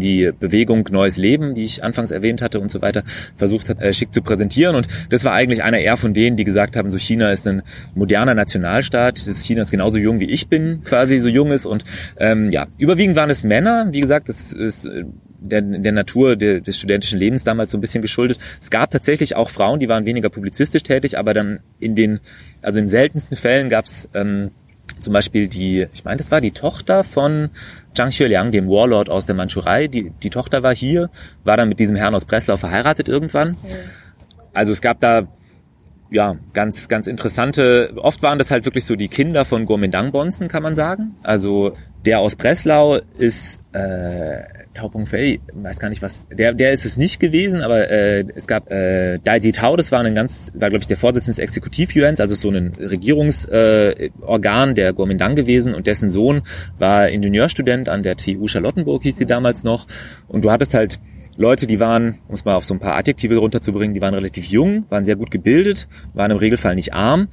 die 0.00 0.30
Bewegung 0.38 0.88
Neues 0.90 1.16
Leben, 1.16 1.54
die 1.54 1.62
ich 1.62 1.84
anfangs 1.84 2.10
erwähnt 2.10 2.42
hatte 2.42 2.60
und 2.60 2.70
so 2.70 2.82
weiter, 2.82 3.02
versucht 3.36 3.68
hat, 3.68 3.80
äh, 3.80 3.92
schick 3.92 4.12
zu 4.12 4.22
präsentieren. 4.22 4.76
Und 4.76 4.86
das 5.10 5.24
war 5.24 5.32
eigentlich 5.32 5.62
einer 5.62 5.78
eher 5.78 5.96
von 5.96 6.14
denen, 6.14 6.36
die 6.36 6.44
gesagt 6.44 6.76
haben, 6.76 6.90
so 6.90 6.98
China 6.98 7.30
ist 7.32 7.46
ein 7.46 7.62
moderner 7.94 8.34
Nationalstaat. 8.34 9.26
Das 9.26 9.44
China 9.44 9.62
ist 9.62 9.70
genauso 9.70 9.98
jung 9.98 10.20
wie 10.20 10.30
ich 10.30 10.48
bin, 10.48 10.82
quasi 10.84 11.18
so 11.18 11.28
jung 11.28 11.50
ist. 11.50 11.66
Und 11.66 11.84
ähm, 12.18 12.50
ja, 12.50 12.66
überwiegend 12.78 13.16
waren 13.16 13.30
es 13.30 13.44
Männer. 13.44 13.88
Wie 13.90 14.00
gesagt, 14.00 14.28
das 14.28 14.52
ist 14.52 14.86
äh, 14.86 15.04
der, 15.42 15.62
der 15.62 15.92
Natur 15.92 16.36
der, 16.36 16.60
des 16.60 16.78
studentischen 16.78 17.18
Lebens 17.18 17.44
damals 17.44 17.72
so 17.72 17.78
ein 17.78 17.80
bisschen 17.80 18.02
geschuldet. 18.02 18.38
Es 18.60 18.70
gab 18.70 18.90
tatsächlich 18.90 19.36
auch 19.36 19.50
Frauen, 19.50 19.80
die 19.80 19.88
waren 19.88 20.06
weniger 20.06 20.28
publizistisch 20.30 20.82
tätig, 20.82 21.18
aber 21.18 21.34
dann 21.34 21.60
in 21.80 21.94
den, 21.94 22.20
also 22.62 22.78
in 22.78 22.88
seltensten 22.88 23.36
Fällen 23.36 23.68
gab 23.68 23.86
es 23.86 24.08
ähm, 24.14 24.50
zum 25.02 25.12
Beispiel 25.12 25.48
die, 25.48 25.86
ich 25.92 26.04
meine, 26.04 26.16
das 26.16 26.30
war 26.30 26.40
die 26.40 26.52
Tochter 26.52 27.04
von 27.04 27.50
Zhang 27.94 28.10
Xueliang, 28.10 28.52
dem 28.52 28.68
Warlord 28.68 29.10
aus 29.10 29.26
der 29.26 29.34
Mandschurei. 29.34 29.88
Die, 29.88 30.10
die 30.22 30.30
Tochter 30.30 30.62
war 30.62 30.74
hier, 30.74 31.10
war 31.44 31.56
dann 31.56 31.68
mit 31.68 31.78
diesem 31.80 31.96
Herrn 31.96 32.14
aus 32.14 32.24
Breslau 32.24 32.56
verheiratet 32.56 33.08
irgendwann. 33.08 33.56
Also 34.54 34.72
es 34.72 34.80
gab 34.80 35.00
da 35.00 35.26
ja, 36.12 36.36
ganz, 36.52 36.88
ganz 36.88 37.06
interessante, 37.06 37.92
oft 37.96 38.22
waren 38.22 38.38
das 38.38 38.50
halt 38.50 38.64
wirklich 38.64 38.84
so 38.84 38.96
die 38.96 39.08
Kinder 39.08 39.44
von 39.44 39.66
Gomendang 39.66 40.12
Bonzen, 40.12 40.48
kann 40.48 40.62
man 40.62 40.74
sagen. 40.74 41.16
Also 41.22 41.72
der 42.04 42.20
aus 42.20 42.36
Breslau 42.36 43.00
ist 43.16 43.60
äh, 43.72 44.42
Taupung 44.74 45.06
Fei, 45.06 45.40
weiß 45.52 45.78
gar 45.78 45.88
nicht 45.88 46.02
was, 46.02 46.26
der, 46.28 46.54
der 46.54 46.72
ist 46.72 46.84
es 46.84 46.96
nicht 46.96 47.20
gewesen, 47.20 47.62
aber 47.62 47.90
äh, 47.90 48.24
es 48.34 48.46
gab 48.46 48.70
äh, 48.70 49.18
Dai 49.22 49.38
Tao, 49.38 49.76
das 49.76 49.92
war 49.92 50.00
ein 50.00 50.14
ganz, 50.14 50.50
war 50.54 50.70
glaube 50.70 50.82
ich 50.82 50.86
der 50.86 50.96
Vorsitzende 50.96 51.36
des 51.36 51.38
Exekutivjuens, 51.38 52.20
also 52.20 52.34
so 52.34 52.50
ein 52.50 52.72
Regierungsorgan 52.78 54.70
äh, 54.70 54.74
der 54.74 54.92
Kuomintang 54.92 55.36
gewesen 55.36 55.74
und 55.74 55.86
dessen 55.86 56.10
Sohn 56.10 56.42
war 56.78 57.08
Ingenieurstudent 57.08 57.88
an 57.88 58.02
der 58.02 58.16
TU 58.16 58.48
Charlottenburg, 58.48 59.02
hieß 59.02 59.16
die 59.16 59.26
damals 59.26 59.62
noch. 59.62 59.86
Und 60.28 60.44
du 60.44 60.50
hattest 60.50 60.74
halt 60.74 61.00
Leute, 61.36 61.66
die 61.66 61.80
waren, 61.80 62.20
um 62.28 62.34
es 62.34 62.44
mal 62.44 62.54
auf 62.54 62.64
so 62.64 62.74
ein 62.74 62.80
paar 62.80 62.96
Adjektive 62.96 63.36
runterzubringen, 63.36 63.94
die 63.94 64.00
waren 64.00 64.14
relativ 64.14 64.46
jung, 64.46 64.84
waren 64.90 65.04
sehr 65.04 65.16
gut 65.16 65.30
gebildet, 65.30 65.88
waren 66.12 66.30
im 66.30 66.36
Regelfall 66.36 66.74
nicht 66.74 66.92
arm, 66.92 67.28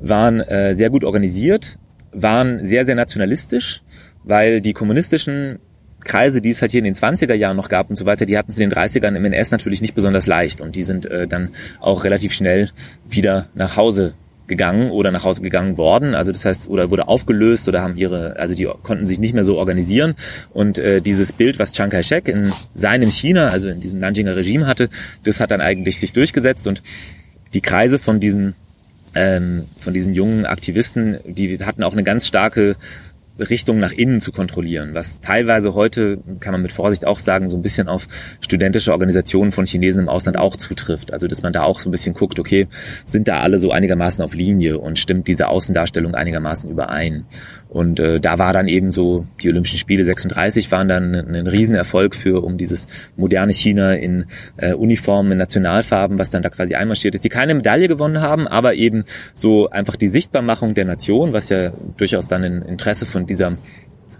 waren 0.00 0.40
äh, 0.40 0.76
sehr 0.76 0.90
gut 0.90 1.04
organisiert, 1.04 1.78
waren 2.12 2.64
sehr, 2.64 2.84
sehr 2.84 2.94
nationalistisch, 2.94 3.82
weil 4.24 4.60
die 4.60 4.72
kommunistischen 4.72 5.60
Kreise, 6.04 6.40
die 6.40 6.50
es 6.50 6.62
halt 6.62 6.72
hier 6.72 6.78
in 6.78 6.84
den 6.84 6.94
20er 6.94 7.34
Jahren 7.34 7.56
noch 7.56 7.68
gab 7.68 7.90
und 7.90 7.96
so 7.96 8.06
weiter, 8.06 8.26
die 8.26 8.38
hatten 8.38 8.50
es 8.50 8.58
in 8.58 8.68
den 8.68 8.72
30ern 8.72 9.16
im 9.16 9.24
NS 9.24 9.50
natürlich 9.50 9.80
nicht 9.80 9.94
besonders 9.94 10.26
leicht 10.26 10.60
und 10.60 10.74
die 10.76 10.84
sind 10.84 11.06
äh, 11.06 11.26
dann 11.28 11.50
auch 11.80 12.04
relativ 12.04 12.32
schnell 12.32 12.70
wieder 13.08 13.48
nach 13.54 13.76
Hause 13.76 14.14
gegangen 14.48 14.90
oder 14.90 15.10
nach 15.10 15.24
Hause 15.24 15.42
gegangen 15.42 15.76
worden. 15.76 16.14
Also 16.14 16.32
das 16.32 16.44
heißt, 16.44 16.68
oder 16.68 16.90
wurde 16.90 17.06
aufgelöst 17.06 17.68
oder 17.68 17.82
haben 17.82 17.96
ihre, 17.96 18.36
also 18.36 18.54
die 18.54 18.68
konnten 18.82 19.06
sich 19.06 19.18
nicht 19.18 19.34
mehr 19.34 19.44
so 19.44 19.56
organisieren. 19.56 20.14
Und 20.52 20.78
äh, 20.78 21.00
dieses 21.00 21.32
Bild, 21.32 21.58
was 21.58 21.72
Chiang 21.72 21.90
Kai-shek 21.90 22.28
in 22.28 22.52
seinem 22.74 23.10
China, 23.10 23.48
also 23.48 23.68
in 23.68 23.80
diesem 23.80 24.00
Nanjinger 24.00 24.34
Regime 24.34 24.66
hatte, 24.66 24.88
das 25.24 25.38
hat 25.40 25.50
dann 25.50 25.60
eigentlich 25.60 26.00
sich 26.00 26.12
durchgesetzt 26.12 26.66
und 26.66 26.82
die 27.54 27.60
Kreise 27.60 27.98
von 27.98 28.20
diesen 28.20 28.54
ähm, 29.14 29.64
von 29.78 29.94
diesen 29.94 30.12
jungen 30.12 30.44
Aktivisten, 30.44 31.18
die 31.24 31.58
hatten 31.64 31.82
auch 31.82 31.92
eine 31.92 32.04
ganz 32.04 32.26
starke 32.26 32.76
Richtung 33.38 33.78
nach 33.78 33.92
innen 33.92 34.20
zu 34.20 34.32
kontrollieren, 34.32 34.94
was 34.94 35.20
teilweise 35.20 35.74
heute, 35.74 36.18
kann 36.40 36.52
man 36.52 36.62
mit 36.62 36.72
Vorsicht 36.72 37.06
auch 37.06 37.18
sagen, 37.18 37.48
so 37.48 37.56
ein 37.56 37.62
bisschen 37.62 37.88
auf 37.88 38.08
studentische 38.40 38.92
Organisationen 38.92 39.52
von 39.52 39.66
Chinesen 39.66 40.02
im 40.02 40.08
Ausland 40.08 40.36
auch 40.36 40.56
zutrifft. 40.56 41.12
Also 41.12 41.26
dass 41.26 41.42
man 41.42 41.52
da 41.52 41.62
auch 41.62 41.80
so 41.80 41.88
ein 41.88 41.92
bisschen 41.92 42.14
guckt, 42.14 42.38
okay, 42.38 42.68
sind 43.06 43.28
da 43.28 43.40
alle 43.40 43.58
so 43.58 43.70
einigermaßen 43.70 44.22
auf 44.24 44.34
Linie 44.34 44.78
und 44.78 44.98
stimmt 44.98 45.28
diese 45.28 45.48
Außendarstellung 45.48 46.14
einigermaßen 46.14 46.70
überein? 46.70 47.26
Und 47.68 48.00
äh, 48.00 48.18
da 48.18 48.38
war 48.38 48.52
dann 48.52 48.66
eben 48.66 48.90
so, 48.90 49.26
die 49.42 49.48
Olympischen 49.48 49.78
Spiele 49.78 50.04
36 50.04 50.72
waren 50.72 50.88
dann 50.88 51.14
ein, 51.14 51.34
ein 51.34 51.46
Riesenerfolg 51.46 52.14
für, 52.14 52.42
um 52.42 52.56
dieses 52.56 52.86
moderne 53.16 53.52
China 53.52 53.94
in 53.94 54.26
äh, 54.56 54.72
Uniformen, 54.72 55.32
in 55.32 55.38
Nationalfarben, 55.38 56.18
was 56.18 56.30
dann 56.30 56.42
da 56.42 56.48
quasi 56.48 56.74
einmarschiert 56.74 57.14
ist, 57.14 57.24
die 57.24 57.28
keine 57.28 57.54
Medaille 57.54 57.88
gewonnen 57.88 58.22
haben, 58.22 58.48
aber 58.48 58.74
eben 58.74 59.04
so 59.34 59.68
einfach 59.68 59.96
die 59.96 60.08
Sichtbarmachung 60.08 60.74
der 60.74 60.86
Nation, 60.86 61.32
was 61.32 61.50
ja 61.50 61.72
durchaus 61.96 62.26
dann 62.26 62.44
ein 62.44 62.62
Interesse 62.62 63.04
von 63.04 63.26
dieser 63.26 63.58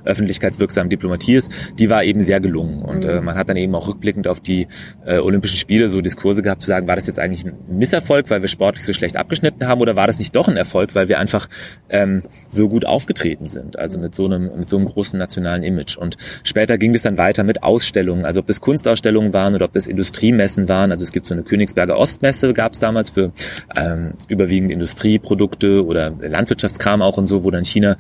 öffentlichkeitswirksamen 0.09 0.91
Diplomatie 0.91 1.37
ist, 1.37 1.51
die 1.79 1.91
war 1.91 2.03
eben 2.03 2.23
sehr 2.23 2.41
gelungen. 2.41 2.83
Und 2.83 3.05
mhm. 3.05 3.11
äh, 3.11 3.21
man 3.21 3.37
hat 3.37 3.49
dann 3.49 3.57
eben 3.57 3.75
auch 3.75 3.89
rückblickend 3.89 4.27
auf 4.27 4.41
die 4.41 4.67
äh, 5.05 5.19
Olympischen 5.19 5.59
Spiele 5.59 5.89
so 5.89 6.01
Diskurse 6.01 6.43
gehabt, 6.43 6.63
zu 6.63 6.69
sagen, 6.69 6.89
war 6.89 6.97
das 6.97 7.07
jetzt 7.07 7.19
eigentlich 7.19 7.45
ein 7.45 7.55
Misserfolg, 7.69 8.31
weil 8.31 8.41
wir 8.41 8.49
sportlich 8.49 8.85
so 8.85 8.93
schlecht 8.93 9.17
abgeschnitten 9.17 9.67
haben, 9.67 9.81
oder 9.81 9.97
war 9.97 10.07
das 10.07 10.19
nicht 10.19 10.35
doch 10.35 10.49
ein 10.49 10.57
Erfolg, 10.57 10.95
weil 10.95 11.09
wir 11.09 11.19
einfach 11.19 11.49
ähm, 11.91 12.23
so 12.49 12.69
gut 12.69 12.87
aufgetreten 12.87 13.49
sind, 13.49 13.79
also 13.79 13.99
mit 13.99 14.15
so 14.15 14.25
einem 14.25 14.51
mit 14.59 14.69
so 14.69 14.77
einem 14.77 14.87
großen 14.87 15.19
nationalen 15.19 15.63
Image. 15.63 15.97
Und 15.97 16.17
später 16.43 16.79
ging 16.79 16.95
es 16.95 17.03
dann 17.03 17.19
weiter 17.19 17.45
mit 17.45 17.63
Ausstellungen, 17.63 18.25
also 18.25 18.41
ob 18.41 18.47
das 18.47 18.61
Kunstausstellungen 18.61 19.33
waren 19.33 19.55
oder 19.55 19.67
ob 19.67 19.73
das 19.73 19.87
Industriemessen 19.87 20.69
waren. 20.69 20.91
Also 20.91 21.05
es 21.05 21.13
gibt 21.13 21.27
so 21.27 21.35
eine 21.35 21.43
Königsberger 21.43 21.97
Ostmesse, 21.97 22.53
gab 22.55 22.73
es 22.73 22.81
damals 22.81 23.11
für 23.11 23.33
ähm, 23.77 24.15
überwiegend 24.29 24.73
Industrieprodukte 24.73 25.85
oder 25.85 26.11
Landwirtschaftskram 26.11 27.03
auch 27.03 27.19
und 27.19 27.27
so, 27.27 27.45
wo 27.45 27.51
dann 27.51 27.65
China 27.65 27.97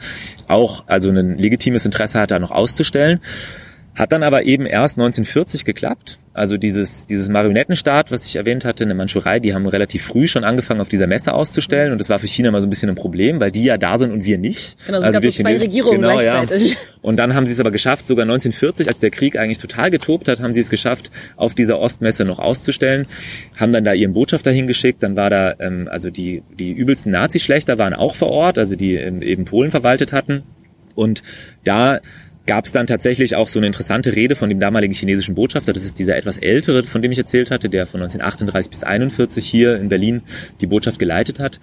auch 0.49 0.85
also 0.87 1.11
ein 1.11 1.37
legitimes 1.37 1.85
Interesse 1.85 1.98
hat, 1.99 2.31
da 2.31 2.39
noch 2.39 2.51
auszustellen. 2.51 3.21
Hat 3.99 4.13
dann 4.13 4.23
aber 4.23 4.45
eben 4.45 4.65
erst 4.65 4.97
1940 4.97 5.65
geklappt. 5.65 6.21
Also 6.33 6.57
dieses, 6.57 7.05
dieses 7.07 7.29
Marionettenstaat, 7.29 8.13
was 8.13 8.25
ich 8.25 8.37
erwähnt 8.37 8.65
hatte, 8.65 8.85
in 8.85 8.91
der 8.91 8.97
Mandschurei, 8.97 9.41
die 9.41 9.55
haben 9.55 9.67
relativ 9.67 10.05
früh 10.05 10.29
schon 10.29 10.45
angefangen, 10.45 10.81
auf 10.81 10.89
dieser 10.89 11.09
Messe 11.09 11.35
auszustellen. 11.35 11.91
Und 11.91 11.99
das 11.99 12.09
war 12.09 12.21
für 12.21 12.29
China 12.29 12.53
mal 12.53 12.61
so 12.61 12.69
ein 12.69 12.71
bisschen 12.71 12.89
ein 12.89 12.95
Problem, 12.95 13.41
weil 13.41 13.51
die 13.51 13.65
ja 13.65 13.77
da 13.77 13.99
sind 13.99 14.13
und 14.13 14.25
wir 14.25 14.39
nicht. 14.39 14.77
Genau, 14.87 14.99
es 14.99 15.05
also 15.05 15.21
gab 15.21 15.33
so 15.33 15.43
zwei 15.43 15.59
Regierungen 15.59 16.01
genau, 16.01 16.17
gleichzeitig. 16.17 16.73
Ja. 16.75 16.79
Und 17.03 17.17
dann 17.17 17.35
haben 17.35 17.47
sie 17.47 17.53
es 17.53 17.59
aber 17.59 17.73
geschafft, 17.73 18.07
sogar 18.07 18.23
1940, 18.23 18.87
als 18.87 19.01
der 19.01 19.11
Krieg 19.11 19.37
eigentlich 19.37 19.59
total 19.59 19.91
getobt 19.91 20.29
hat, 20.29 20.41
haben 20.41 20.55
sie 20.55 20.61
es 20.61 20.71
geschafft, 20.71 21.11
auf 21.35 21.57
dieser 21.57 21.81
Ostmesse 21.81 22.25
noch 22.25 22.39
auszustellen. 22.39 23.07
Haben 23.57 23.73
dann 23.73 23.83
da 23.83 23.95
ihren 23.95 24.13
Botschafter 24.13 24.53
hingeschickt. 24.53 25.03
Dann 25.03 25.17
war 25.17 25.31
da, 25.31 25.55
ähm, 25.59 25.89
also 25.91 26.11
die, 26.11 26.45
die 26.57 26.71
übelsten 26.71 27.11
Nazi-Schlechter 27.11 27.81
waren 27.81 27.95
auch 27.95 28.15
vor 28.15 28.31
Ort, 28.31 28.59
also 28.59 28.77
die 28.77 28.95
ähm, 28.95 29.23
eben 29.23 29.45
Polen 29.45 29.73
verwaltet 29.73 30.13
hatten. 30.13 30.45
Und 30.99 31.23
da 31.63 32.01
gab 32.49 32.65
es 32.65 32.73
dann 32.73 32.87
tatsächlich 32.87 33.37
auch 33.37 33.47
so 33.47 33.59
eine 33.59 33.67
interessante 33.67 34.17
Rede 34.17 34.35
von 34.35 34.49
dem 34.49 34.59
damaligen 34.59 34.95
chinesischen 34.95 35.35
Botschafter. 35.35 35.75
Das 35.75 35.85
ist 35.85 35.99
dieser 35.99 36.17
etwas 36.17 36.39
ältere, 36.39 36.83
von 36.83 37.03
dem 37.03 37.13
ich 37.13 37.19
erzählt 37.19 37.51
hatte, 37.51 37.69
der 37.69 37.85
von 37.85 38.01
1938 38.01 38.71
bis 38.71 38.85
41 38.85 39.47
hier 39.47 39.77
in 39.79 39.91
Berlin 39.91 40.23
die 40.63 40.67
Botschaft 40.67 40.99
geleitet 40.99 41.41
hat. 41.41 41.61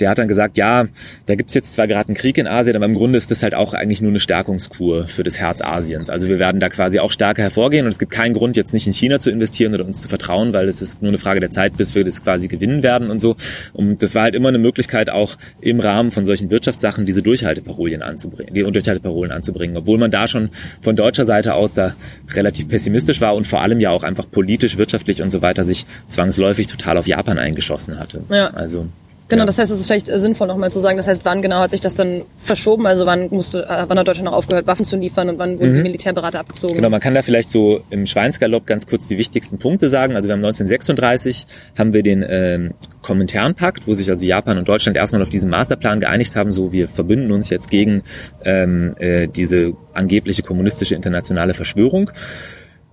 Der 0.00 0.10
hat 0.10 0.18
dann 0.18 0.26
gesagt, 0.26 0.56
ja, 0.56 0.88
da 1.26 1.36
gibt's 1.36 1.54
jetzt 1.54 1.74
zwar 1.74 1.86
gerade 1.86 2.08
einen 2.08 2.16
Krieg 2.16 2.36
in 2.36 2.48
Asien, 2.48 2.74
aber 2.74 2.84
im 2.84 2.94
Grunde 2.94 3.16
ist 3.16 3.30
das 3.30 3.44
halt 3.44 3.54
auch 3.54 3.74
eigentlich 3.74 4.02
nur 4.02 4.10
eine 4.10 4.18
Stärkungskur 4.18 5.06
für 5.06 5.22
das 5.22 5.38
Herz 5.38 5.60
Asiens. 5.62 6.10
Also 6.10 6.26
wir 6.26 6.40
werden 6.40 6.58
da 6.58 6.68
quasi 6.68 6.98
auch 6.98 7.12
stärker 7.12 7.42
hervorgehen 7.42 7.86
und 7.86 7.92
es 7.92 8.00
gibt 8.00 8.10
keinen 8.10 8.34
Grund, 8.34 8.56
jetzt 8.56 8.72
nicht 8.72 8.88
in 8.88 8.92
China 8.92 9.20
zu 9.20 9.30
investieren 9.30 9.72
oder 9.72 9.86
uns 9.86 10.02
zu 10.02 10.08
vertrauen, 10.08 10.52
weil 10.52 10.66
es 10.66 10.82
ist 10.82 11.00
nur 11.00 11.10
eine 11.10 11.18
Frage 11.18 11.38
der 11.38 11.52
Zeit, 11.52 11.78
bis 11.78 11.94
wir 11.94 12.04
das 12.04 12.24
quasi 12.24 12.48
gewinnen 12.48 12.82
werden 12.82 13.08
und 13.08 13.20
so. 13.20 13.36
Und 13.72 14.02
das 14.02 14.16
war 14.16 14.22
halt 14.22 14.34
immer 14.34 14.48
eine 14.48 14.58
Möglichkeit, 14.58 15.10
auch 15.10 15.36
im 15.60 15.78
Rahmen 15.78 16.10
von 16.10 16.24
solchen 16.24 16.50
Wirtschaftssachen 16.50 17.06
diese 17.06 17.22
Durchhalteparolen 17.22 18.02
anzubringen, 18.02 18.52
die 18.52 18.64
Durchhalteparolen 18.64 19.30
anzubringen, 19.30 19.76
obwohl 19.76 19.98
man 19.98 20.10
da 20.10 20.23
schon 20.28 20.50
von 20.80 20.96
deutscher 20.96 21.24
Seite 21.24 21.54
aus 21.54 21.74
da 21.74 21.94
relativ 22.32 22.68
pessimistisch 22.68 23.20
war 23.20 23.34
und 23.34 23.46
vor 23.46 23.60
allem 23.60 23.80
ja 23.80 23.90
auch 23.90 24.02
einfach 24.02 24.30
politisch, 24.30 24.76
wirtschaftlich 24.76 25.22
und 25.22 25.30
so 25.30 25.42
weiter 25.42 25.64
sich 25.64 25.86
zwangsläufig 26.08 26.66
total 26.66 26.98
auf 26.98 27.06
Japan 27.06 27.38
eingeschossen 27.38 27.98
hatte. 27.98 28.22
Ja. 28.28 28.48
Also 28.50 28.88
Genau, 29.28 29.42
ja. 29.42 29.46
das 29.46 29.58
heißt, 29.58 29.72
es 29.72 29.80
ist 29.80 29.86
vielleicht 29.86 30.06
sinnvoll 30.06 30.46
nochmal 30.46 30.70
zu 30.70 30.80
sagen, 30.80 30.98
das 30.98 31.08
heißt, 31.08 31.24
wann 31.24 31.40
genau 31.40 31.60
hat 31.60 31.70
sich 31.70 31.80
das 31.80 31.94
dann 31.94 32.22
verschoben? 32.38 32.86
Also 32.86 33.06
wann 33.06 33.28
musste, 33.30 33.64
äh, 33.64 33.84
wann 33.88 33.98
hat 33.98 34.06
Deutschland 34.06 34.26
noch 34.26 34.36
aufgehört, 34.36 34.66
Waffen 34.66 34.84
zu 34.84 34.96
liefern 34.96 35.30
und 35.30 35.38
wann 35.38 35.58
wurden 35.58 35.72
mhm. 35.72 35.76
die 35.76 35.82
Militärberater 35.82 36.40
abgezogen? 36.40 36.74
Genau, 36.74 36.90
man 36.90 37.00
kann 37.00 37.14
da 37.14 37.22
vielleicht 37.22 37.50
so 37.50 37.80
im 37.88 38.04
Schweinsgalopp 38.04 38.66
ganz 38.66 38.86
kurz 38.86 39.08
die 39.08 39.16
wichtigsten 39.16 39.58
Punkte 39.58 39.88
sagen. 39.88 40.14
Also 40.14 40.28
wir 40.28 40.34
haben 40.34 40.44
1936 40.44 41.46
haben 41.78 41.94
wir 41.94 42.02
den 42.02 42.24
ähm, 42.28 42.74
Kominternpakt, 43.00 43.86
wo 43.86 43.94
sich 43.94 44.10
also 44.10 44.24
Japan 44.24 44.58
und 44.58 44.68
Deutschland 44.68 44.96
erstmal 44.96 45.22
auf 45.22 45.30
diesen 45.30 45.48
Masterplan 45.48 46.00
geeinigt 46.00 46.36
haben, 46.36 46.52
so 46.52 46.72
wir 46.72 46.88
verbünden 46.88 47.32
uns 47.32 47.48
jetzt 47.48 47.70
gegen 47.70 48.02
ähm, 48.44 48.94
äh, 48.98 49.26
diese 49.26 49.72
angebliche 49.94 50.42
kommunistische 50.42 50.94
internationale 50.94 51.54
Verschwörung. 51.54 52.10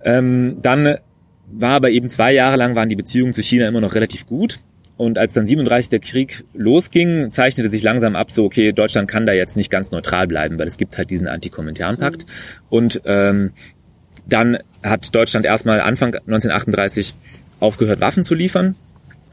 Ähm, 0.02 0.56
dann 0.62 0.96
war 1.52 1.74
aber 1.74 1.90
eben 1.90 2.08
zwei 2.08 2.32
Jahre 2.32 2.56
lang 2.56 2.74
waren 2.74 2.88
die 2.88 2.96
Beziehungen 2.96 3.34
zu 3.34 3.42
China 3.42 3.68
immer 3.68 3.82
noch 3.82 3.94
relativ 3.94 4.26
gut. 4.26 4.60
Und 4.96 5.18
als 5.18 5.32
dann 5.32 5.46
37 5.46 5.88
der 5.88 6.00
Krieg 6.00 6.44
losging, 6.54 7.32
zeichnete 7.32 7.70
sich 7.70 7.82
langsam 7.82 8.14
ab, 8.14 8.30
so 8.30 8.44
okay, 8.44 8.72
Deutschland 8.72 9.08
kann 9.08 9.26
da 9.26 9.32
jetzt 9.32 9.56
nicht 9.56 9.70
ganz 9.70 9.90
neutral 9.90 10.26
bleiben, 10.26 10.58
weil 10.58 10.68
es 10.68 10.76
gibt 10.76 10.96
halt 10.98 11.10
diesen 11.10 11.26
Antikominternpakt. 11.26 12.26
Mhm. 12.26 12.62
Und 12.68 13.02
ähm, 13.04 13.52
dann 14.26 14.58
hat 14.82 15.14
Deutschland 15.14 15.46
erstmal 15.46 15.80
Anfang 15.80 16.14
1938 16.14 17.14
aufgehört, 17.60 18.00
Waffen 18.00 18.22
zu 18.22 18.34
liefern. 18.34 18.76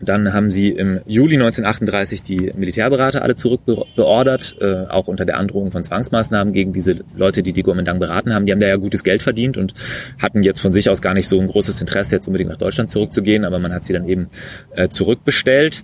Dann 0.01 0.33
haben 0.33 0.51
sie 0.51 0.69
im 0.69 1.01
Juli 1.05 1.35
1938 1.35 2.23
die 2.23 2.51
Militärberater 2.55 3.21
alle 3.21 3.35
zurückbeordert, 3.35 4.55
äh, 4.61 4.85
auch 4.87 5.07
unter 5.07 5.25
der 5.25 5.37
Androhung 5.37 5.71
von 5.71 5.83
Zwangsmaßnahmen 5.83 6.53
gegen 6.53 6.73
diese 6.73 7.03
Leute, 7.15 7.43
die 7.43 7.53
die 7.53 7.63
Kuomintang 7.63 7.99
beraten 7.99 8.33
haben. 8.33 8.45
Die 8.45 8.51
haben 8.51 8.59
da 8.59 8.67
ja 8.67 8.77
gutes 8.77 9.03
Geld 9.03 9.21
verdient 9.23 9.57
und 9.57 9.73
hatten 10.21 10.43
jetzt 10.43 10.61
von 10.61 10.71
sich 10.71 10.89
aus 10.89 11.01
gar 11.01 11.13
nicht 11.13 11.27
so 11.27 11.39
ein 11.39 11.47
großes 11.47 11.81
Interesse, 11.81 12.15
jetzt 12.15 12.27
unbedingt 12.27 12.49
nach 12.49 12.57
Deutschland 12.57 12.89
zurückzugehen, 12.89 13.45
aber 13.45 13.59
man 13.59 13.73
hat 13.73 13.85
sie 13.85 13.93
dann 13.93 14.07
eben 14.07 14.29
äh, 14.75 14.89
zurückbestellt. 14.89 15.83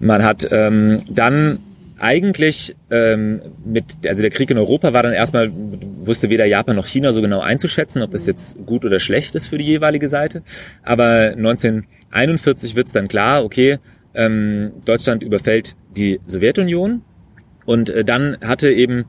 Man 0.00 0.22
hat 0.22 0.46
ähm, 0.50 0.98
dann 1.08 1.58
eigentlich 1.98 2.76
ähm, 2.90 3.42
mit, 3.64 3.96
also 4.06 4.22
der 4.22 4.30
Krieg 4.30 4.50
in 4.50 4.58
Europa 4.58 4.92
war 4.92 5.02
dann 5.02 5.12
erstmal, 5.12 5.50
wusste 5.52 6.30
weder 6.30 6.44
Japan 6.44 6.76
noch 6.76 6.86
China 6.86 7.12
so 7.12 7.20
genau 7.20 7.40
einzuschätzen, 7.40 8.02
ob 8.02 8.12
das 8.12 8.26
jetzt 8.26 8.56
gut 8.66 8.84
oder 8.84 9.00
schlecht 9.00 9.34
ist 9.34 9.46
für 9.46 9.58
die 9.58 9.66
jeweilige 9.66 10.08
Seite. 10.08 10.42
Aber 10.82 11.32
1941 11.36 12.76
wird 12.76 12.86
es 12.86 12.92
dann 12.92 13.08
klar, 13.08 13.44
okay, 13.44 13.78
ähm, 14.14 14.72
Deutschland 14.84 15.22
überfällt 15.22 15.76
die 15.96 16.20
Sowjetunion 16.26 17.02
und 17.66 17.90
äh, 17.90 18.04
dann 18.04 18.38
hatte 18.40 18.70
eben 18.70 19.04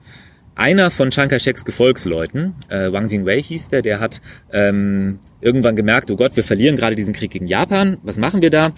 einer 0.59 0.91
von 0.91 1.09
Chiang 1.09 1.29
Kai-sheks 1.29 1.63
Gefolgsleuten, 1.63 2.53
äh, 2.67 2.91
Wang 2.91 3.07
Jingwei 3.07 3.41
hieß 3.41 3.69
der, 3.69 3.81
der 3.81 4.01
hat 4.01 4.19
ähm, 4.51 5.19
irgendwann 5.39 5.77
gemerkt, 5.77 6.11
oh 6.11 6.17
Gott, 6.17 6.35
wir 6.35 6.43
verlieren 6.43 6.75
gerade 6.75 6.95
diesen 6.97 7.13
Krieg 7.13 7.31
gegen 7.31 7.47
Japan, 7.47 7.97
was 8.03 8.17
machen 8.17 8.41
wir 8.41 8.49
da? 8.49 8.73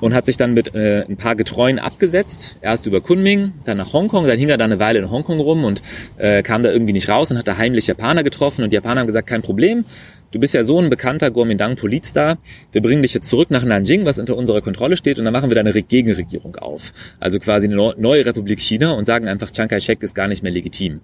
Und 0.00 0.14
hat 0.14 0.24
sich 0.24 0.38
dann 0.38 0.54
mit 0.54 0.74
äh, 0.74 1.04
ein 1.06 1.18
paar 1.18 1.36
Getreuen 1.36 1.78
abgesetzt, 1.78 2.56
erst 2.62 2.86
über 2.86 3.02
Kunming, 3.02 3.52
dann 3.64 3.76
nach 3.76 3.92
Hongkong, 3.92 4.26
dann 4.26 4.38
hing 4.38 4.48
er 4.48 4.56
da 4.56 4.64
eine 4.64 4.78
Weile 4.78 5.00
in 5.00 5.10
Hongkong 5.10 5.38
rum 5.38 5.64
und 5.64 5.82
äh, 6.16 6.42
kam 6.42 6.62
da 6.62 6.72
irgendwie 6.72 6.94
nicht 6.94 7.10
raus 7.10 7.30
und 7.30 7.36
hat 7.36 7.46
da 7.46 7.58
heimlich 7.58 7.86
Japaner 7.86 8.22
getroffen 8.22 8.64
und 8.64 8.70
die 8.70 8.76
Japaner 8.76 9.00
haben 9.00 9.06
gesagt, 9.06 9.28
kein 9.28 9.42
Problem, 9.42 9.84
du 10.30 10.40
bist 10.40 10.54
ja 10.54 10.64
so 10.64 10.80
ein 10.80 10.90
bekannter 10.90 11.30
Kuomintang-Politstar, 11.30 12.38
wir 12.72 12.82
bringen 12.82 13.02
dich 13.02 13.14
jetzt 13.14 13.28
zurück 13.28 13.50
nach 13.50 13.64
Nanjing, 13.64 14.04
was 14.04 14.18
unter 14.18 14.36
unserer 14.36 14.60
Kontrolle 14.60 14.96
steht, 14.96 15.18
und 15.18 15.24
dann 15.24 15.32
machen 15.32 15.50
wir 15.50 15.54
da 15.54 15.60
eine 15.60 15.72
Gegenregierung 15.72 16.56
auf. 16.56 16.92
Also 17.20 17.38
quasi 17.38 17.66
eine 17.66 17.76
neue 17.76 18.26
Republik 18.26 18.60
China 18.60 18.92
und 18.92 19.04
sagen 19.04 19.28
einfach, 19.28 19.50
Chiang 19.50 19.68
Kai-shek 19.68 20.02
ist 20.02 20.14
gar 20.14 20.28
nicht 20.28 20.42
mehr 20.42 20.52
legitim. 20.52 21.00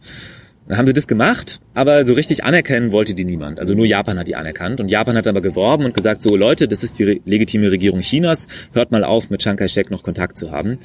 Dann 0.66 0.78
haben 0.78 0.86
sie 0.86 0.94
das 0.94 1.06
gemacht, 1.06 1.60
aber 1.74 2.06
so 2.06 2.14
richtig 2.14 2.42
anerkennen 2.44 2.90
wollte 2.90 3.14
die 3.14 3.26
niemand. 3.26 3.60
Also 3.60 3.74
nur 3.74 3.84
Japan 3.84 4.18
hat 4.18 4.28
die 4.28 4.36
anerkannt. 4.36 4.80
Und 4.80 4.90
Japan 4.90 5.14
hat 5.14 5.26
aber 5.26 5.42
geworben 5.42 5.84
und 5.84 5.94
gesagt, 5.94 6.22
so 6.22 6.36
Leute, 6.36 6.68
das 6.68 6.82
ist 6.82 6.98
die 6.98 7.20
legitime 7.26 7.70
Regierung 7.70 8.00
Chinas, 8.00 8.46
hört 8.72 8.90
mal 8.90 9.04
auf, 9.04 9.28
mit 9.28 9.42
Chiang 9.42 9.56
Kai-shek 9.56 9.90
noch 9.90 10.02
Kontakt 10.02 10.38
zu 10.38 10.52
haben. 10.52 10.78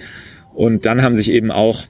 Und 0.54 0.86
dann 0.86 1.02
haben 1.02 1.15
sich 1.15 1.32
eben 1.32 1.49
auch 1.49 1.86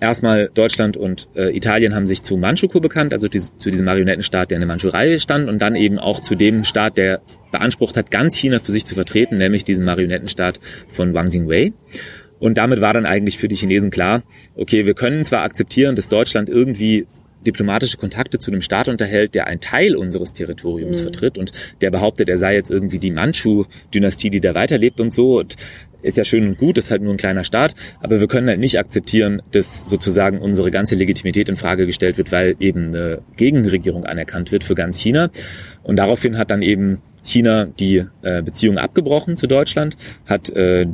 erstmal 0.00 0.50
Deutschland 0.52 0.96
und 0.96 1.28
äh, 1.34 1.56
Italien 1.56 1.94
haben 1.94 2.06
sich 2.06 2.22
zu 2.22 2.36
Manchukuo 2.36 2.80
bekannt, 2.80 3.12
also 3.12 3.28
die, 3.28 3.40
zu 3.40 3.70
diesem 3.70 3.86
Marionettenstaat, 3.86 4.50
der 4.50 4.56
in 4.56 4.60
der 4.60 4.68
Mandschurei 4.68 5.18
stand, 5.18 5.48
und 5.48 5.60
dann 5.60 5.76
eben 5.76 5.98
auch 5.98 6.20
zu 6.20 6.34
dem 6.34 6.64
Staat, 6.64 6.96
der 6.98 7.20
beansprucht 7.50 7.96
hat, 7.96 8.10
ganz 8.10 8.36
China 8.36 8.58
für 8.58 8.72
sich 8.72 8.84
zu 8.84 8.94
vertreten, 8.94 9.38
nämlich 9.38 9.64
diesen 9.64 9.84
Marionettenstaat 9.84 10.60
von 10.88 11.14
Wang 11.14 11.28
Jingwei. 11.30 11.72
Und 12.38 12.58
damit 12.58 12.80
war 12.80 12.92
dann 12.92 13.06
eigentlich 13.06 13.38
für 13.38 13.48
die 13.48 13.56
Chinesen 13.56 13.90
klar, 13.90 14.22
okay, 14.54 14.86
wir 14.86 14.94
können 14.94 15.24
zwar 15.24 15.42
akzeptieren, 15.42 15.96
dass 15.96 16.08
Deutschland 16.08 16.48
irgendwie 16.48 17.06
diplomatische 17.46 17.96
Kontakte 17.96 18.38
zu 18.38 18.50
einem 18.50 18.62
Staat 18.62 18.88
unterhält, 18.88 19.34
der 19.34 19.46
einen 19.46 19.60
Teil 19.60 19.96
unseres 19.96 20.32
Territoriums 20.32 21.00
mhm. 21.00 21.02
vertritt 21.04 21.38
und 21.38 21.52
der 21.80 21.90
behauptet, 21.90 22.28
er 22.28 22.38
sei 22.38 22.54
jetzt 22.54 22.70
irgendwie 22.70 22.98
die 22.98 23.10
Manchu-Dynastie, 23.10 24.30
die 24.30 24.40
da 24.40 24.54
weiterlebt 24.54 25.00
und 25.00 25.12
so. 25.12 25.38
Und 25.38 25.56
ist 26.02 26.16
ja 26.16 26.24
schön 26.24 26.46
und 26.46 26.58
gut, 26.58 26.78
ist 26.78 26.90
halt 26.90 27.02
nur 27.02 27.12
ein 27.12 27.16
kleiner 27.16 27.44
Staat, 27.44 27.74
aber 28.00 28.20
wir 28.20 28.28
können 28.28 28.48
halt 28.48 28.60
nicht 28.60 28.78
akzeptieren, 28.78 29.42
dass 29.50 29.80
sozusagen 29.88 30.38
unsere 30.38 30.70
ganze 30.70 30.94
Legitimität 30.94 31.48
in 31.48 31.56
Frage 31.56 31.86
gestellt 31.86 32.18
wird, 32.18 32.30
weil 32.30 32.54
eben 32.60 32.88
eine 32.88 33.22
Gegenregierung 33.36 34.04
anerkannt 34.04 34.52
wird 34.52 34.62
für 34.62 34.74
ganz 34.74 34.98
China. 34.98 35.30
Und 35.82 35.96
daraufhin 35.96 36.38
hat 36.38 36.50
dann 36.50 36.62
eben 36.62 37.02
China 37.22 37.64
die 37.64 38.04
äh, 38.22 38.42
Beziehung 38.42 38.78
abgebrochen 38.78 39.36
zu 39.36 39.46
Deutschland, 39.46 39.96
hat 40.26 40.50
äh, 40.50 40.86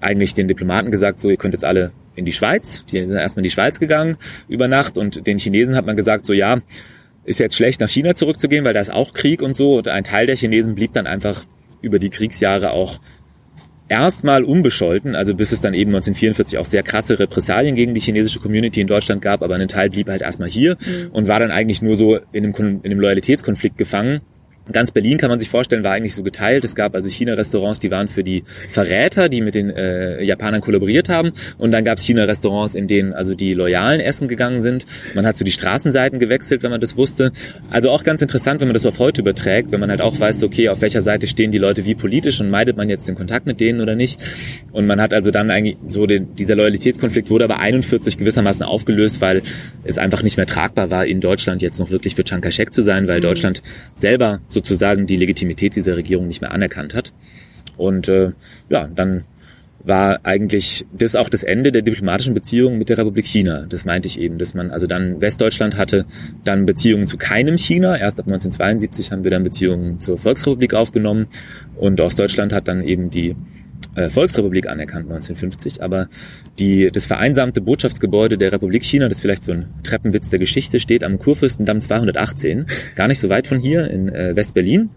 eigentlich 0.00 0.34
den 0.34 0.48
Diplomaten 0.48 0.90
gesagt, 0.90 1.20
so 1.20 1.30
ihr 1.30 1.36
könnt 1.36 1.54
jetzt 1.54 1.64
alle 1.64 1.92
in 2.14 2.24
die 2.24 2.32
Schweiz. 2.32 2.84
Die 2.90 2.98
sind 2.98 3.16
erstmal 3.16 3.40
in 3.40 3.44
die 3.44 3.50
Schweiz 3.50 3.80
gegangen 3.80 4.16
über 4.48 4.68
Nacht 4.68 4.98
und 4.98 5.26
den 5.26 5.38
Chinesen 5.38 5.76
hat 5.76 5.86
man 5.86 5.96
gesagt, 5.96 6.26
so 6.26 6.32
ja, 6.32 6.60
ist 7.24 7.40
jetzt 7.40 7.56
schlecht 7.56 7.80
nach 7.80 7.88
China 7.88 8.14
zurückzugehen, 8.14 8.64
weil 8.64 8.74
da 8.74 8.80
ist 8.80 8.92
auch 8.92 9.12
Krieg 9.12 9.42
und 9.42 9.54
so. 9.54 9.78
Und 9.78 9.88
ein 9.88 10.04
Teil 10.04 10.26
der 10.26 10.36
Chinesen 10.36 10.74
blieb 10.74 10.92
dann 10.92 11.06
einfach 11.06 11.44
über 11.80 11.98
die 11.98 12.10
Kriegsjahre 12.10 12.72
auch 12.72 13.00
erstmal 13.88 14.42
unbescholten, 14.42 15.14
also 15.14 15.34
bis 15.34 15.52
es 15.52 15.60
dann 15.60 15.74
eben 15.74 15.90
1944 15.90 16.58
auch 16.58 16.64
sehr 16.64 16.82
krasse 16.82 17.18
Repressalien 17.18 17.74
gegen 17.74 17.92
die 17.92 18.00
chinesische 18.00 18.40
Community 18.40 18.80
in 18.80 18.86
Deutschland 18.86 19.20
gab, 19.20 19.42
aber 19.42 19.56
ein 19.56 19.68
Teil 19.68 19.90
blieb 19.90 20.08
halt 20.08 20.22
erstmal 20.22 20.48
hier 20.48 20.78
mhm. 20.80 21.10
und 21.12 21.28
war 21.28 21.40
dann 21.40 21.50
eigentlich 21.50 21.82
nur 21.82 21.96
so 21.96 22.18
in 22.32 22.44
einem, 22.44 22.54
in 22.54 22.80
einem 22.84 23.00
Loyalitätskonflikt 23.00 23.76
gefangen 23.76 24.22
Ganz 24.70 24.92
Berlin 24.92 25.18
kann 25.18 25.28
man 25.28 25.40
sich 25.40 25.48
vorstellen, 25.48 25.82
war 25.82 25.92
eigentlich 25.92 26.14
so 26.14 26.22
geteilt. 26.22 26.64
Es 26.64 26.76
gab 26.76 26.94
also 26.94 27.10
China-Restaurants, 27.10 27.80
die 27.80 27.90
waren 27.90 28.06
für 28.06 28.22
die 28.22 28.44
Verräter, 28.68 29.28
die 29.28 29.40
mit 29.40 29.56
den 29.56 29.70
äh, 29.70 30.22
Japanern 30.22 30.60
kollaboriert 30.60 31.08
haben. 31.08 31.32
Und 31.58 31.72
dann 31.72 31.84
gab 31.84 31.98
es 31.98 32.04
China-Restaurants, 32.04 32.74
in 32.74 32.86
denen 32.86 33.12
also 33.12 33.34
die 33.34 33.54
Loyalen 33.54 34.00
essen 34.00 34.28
gegangen 34.28 34.60
sind. 34.60 34.86
Man 35.14 35.26
hat 35.26 35.36
so 35.36 35.44
die 35.44 35.50
Straßenseiten 35.50 36.20
gewechselt, 36.20 36.62
wenn 36.62 36.70
man 36.70 36.80
das 36.80 36.96
wusste. 36.96 37.32
Also 37.70 37.90
auch 37.90 38.04
ganz 38.04 38.22
interessant, 38.22 38.60
wenn 38.60 38.68
man 38.68 38.74
das 38.74 38.86
auf 38.86 39.00
heute 39.00 39.22
überträgt, 39.22 39.72
wenn 39.72 39.80
man 39.80 39.90
halt 39.90 40.00
auch 40.00 40.18
weiß, 40.20 40.44
okay, 40.44 40.68
auf 40.68 40.80
welcher 40.80 41.00
Seite 41.00 41.26
stehen 41.26 41.50
die 41.50 41.58
Leute 41.58 41.84
wie 41.84 41.96
politisch 41.96 42.40
und 42.40 42.48
meidet 42.48 42.76
man 42.76 42.88
jetzt 42.88 43.08
den 43.08 43.16
Kontakt 43.16 43.46
mit 43.46 43.58
denen 43.58 43.80
oder 43.80 43.96
nicht. 43.96 44.20
Und 44.70 44.86
man 44.86 45.00
hat 45.00 45.12
also 45.12 45.32
dann 45.32 45.50
eigentlich 45.50 45.76
so 45.88 46.06
den, 46.06 46.36
dieser 46.36 46.54
Loyalitätskonflikt 46.54 47.30
wurde 47.30 47.44
aber 47.44 47.58
41 47.58 48.16
gewissermaßen 48.16 48.62
aufgelöst, 48.62 49.20
weil 49.20 49.42
es 49.82 49.98
einfach 49.98 50.22
nicht 50.22 50.36
mehr 50.36 50.46
tragbar 50.46 50.90
war, 50.90 51.04
in 51.04 51.20
Deutschland 51.20 51.62
jetzt 51.62 51.80
noch 51.80 51.90
wirklich 51.90 52.14
für 52.14 52.22
Chiang 52.22 52.40
Kai-shek 52.40 52.72
zu 52.72 52.82
sein, 52.82 53.08
weil 53.08 53.18
mhm. 53.18 53.22
Deutschland 53.22 53.62
selber 53.96 54.40
sozusagen 54.52 55.06
die 55.06 55.16
Legitimität 55.16 55.76
dieser 55.76 55.96
Regierung 55.96 56.26
nicht 56.26 56.40
mehr 56.40 56.52
anerkannt 56.52 56.94
hat. 56.94 57.12
Und 57.76 58.08
äh, 58.08 58.32
ja, 58.68 58.88
dann 58.94 59.24
war 59.84 60.20
eigentlich 60.22 60.86
das 60.92 61.16
auch 61.16 61.28
das 61.28 61.42
Ende 61.42 61.72
der 61.72 61.82
diplomatischen 61.82 62.34
Beziehungen 62.34 62.78
mit 62.78 62.88
der 62.88 62.98
Republik 62.98 63.26
China. 63.26 63.66
Das 63.68 63.84
meinte 63.84 64.06
ich 64.06 64.18
eben, 64.18 64.38
dass 64.38 64.54
man 64.54 64.70
also 64.70 64.86
dann 64.86 65.20
Westdeutschland 65.20 65.76
hatte, 65.76 66.06
dann 66.44 66.66
Beziehungen 66.66 67.06
zu 67.06 67.16
keinem 67.16 67.58
China. 67.58 67.96
Erst 67.98 68.20
ab 68.20 68.26
1972 68.26 69.10
haben 69.10 69.24
wir 69.24 69.30
dann 69.30 69.42
Beziehungen 69.42 69.98
zur 69.98 70.18
Volksrepublik 70.18 70.74
aufgenommen 70.74 71.26
und 71.74 72.00
Ostdeutschland 72.00 72.52
hat 72.52 72.68
dann 72.68 72.82
eben 72.84 73.10
die 73.10 73.34
Volksrepublik 74.08 74.68
anerkannt 74.68 75.04
1950, 75.10 75.82
aber 75.82 76.08
die, 76.58 76.90
das 76.90 77.06
vereinsamte 77.06 77.60
Botschaftsgebäude 77.60 78.38
der 78.38 78.52
Republik 78.52 78.84
China, 78.84 79.08
das 79.08 79.20
vielleicht 79.20 79.44
so 79.44 79.52
ein 79.52 79.66
Treppenwitz 79.82 80.30
der 80.30 80.38
Geschichte, 80.38 80.80
steht 80.80 81.04
am 81.04 81.18
Kurfürstendamm 81.18 81.80
218, 81.80 82.66
gar 82.94 83.08
nicht 83.08 83.20
so 83.20 83.28
weit 83.28 83.46
von 83.46 83.58
hier 83.58 83.90
in 83.90 84.08
äh, 84.08 84.34
West-Berlin. 84.34 84.90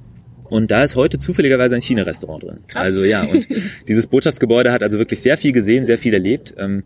Und 0.49 0.71
da 0.71 0.83
ist 0.83 0.95
heute 0.95 1.17
zufälligerweise 1.17 1.75
ein 1.75 1.81
China-Restaurant 1.81 2.43
drin. 2.43 2.59
Krass. 2.67 2.83
Also 2.83 3.03
ja, 3.03 3.23
und 3.23 3.47
dieses 3.87 4.07
Botschaftsgebäude 4.07 4.71
hat 4.71 4.83
also 4.83 4.97
wirklich 4.97 5.21
sehr 5.21 5.37
viel 5.37 5.51
gesehen, 5.51 5.85
sehr 5.85 5.97
viel 5.97 6.13
erlebt. 6.13 6.53
Ähm, 6.57 6.83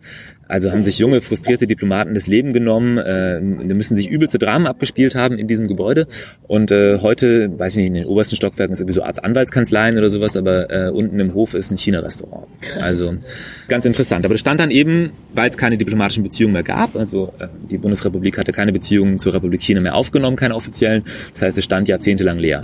also 0.50 0.72
haben 0.72 0.84
sich 0.84 0.98
junge, 0.98 1.22
frustrierte 1.22 1.68
Diplomaten 1.68 2.16
das 2.16 2.26
Leben 2.26 2.54
genommen, 2.54 2.98
äh, 2.98 3.40
müssen 3.40 3.96
sich 3.96 4.10
übelste 4.10 4.40
Dramen 4.40 4.66
abgespielt 4.66 5.14
haben 5.14 5.38
in 5.38 5.48
diesem 5.48 5.68
Gebäude. 5.68 6.08
Und 6.48 6.72
äh, 6.72 6.98
heute, 7.02 7.52
weiß 7.60 7.74
ich 7.74 7.78
nicht, 7.78 7.88
in 7.88 7.94
den 7.94 8.06
obersten 8.06 8.36
Stockwerken 8.36 8.74
ist 8.74 8.80
sowieso 8.80 9.04
Arzt 9.04 9.24
Anwaltskanzleien 9.24 9.96
oder 10.00 10.10
sowas, 10.10 10.36
aber 10.36 10.72
äh, 10.72 10.90
unten 10.90 11.20
im 11.20 11.36
Hof 11.36 11.54
ist 11.54 11.72
ein 11.72 11.78
China-Restaurant. 11.78 12.48
Also 12.80 13.14
ganz 13.68 13.86
interessant. 13.86 14.26
Aber 14.26 14.34
das 14.34 14.42
stand 14.42 14.60
dann 14.60 14.72
eben, 14.72 15.12
weil 15.36 15.52
es 15.52 15.58
keine 15.58 15.78
diplomatischen 15.78 16.24
Beziehungen 16.24 16.54
mehr 16.54 16.64
gab. 16.64 16.96
Also 16.96 17.32
äh, 17.38 17.48
die 17.70 17.78
Bundesrepublik 17.78 18.40
hatte 18.40 18.52
keine 18.52 18.74
Beziehungen 18.74 19.20
zur 19.20 19.36
Republik 19.36 19.62
China 19.62 19.82
mehr 19.82 19.94
aufgenommen, 19.94 20.36
keine 20.36 20.56
offiziellen. 20.56 21.04
Das 21.34 21.44
heißt, 21.44 21.60
es 21.60 21.64
stand 21.64 21.88
jahrzehntelang 21.88 22.40
leer. 22.40 22.64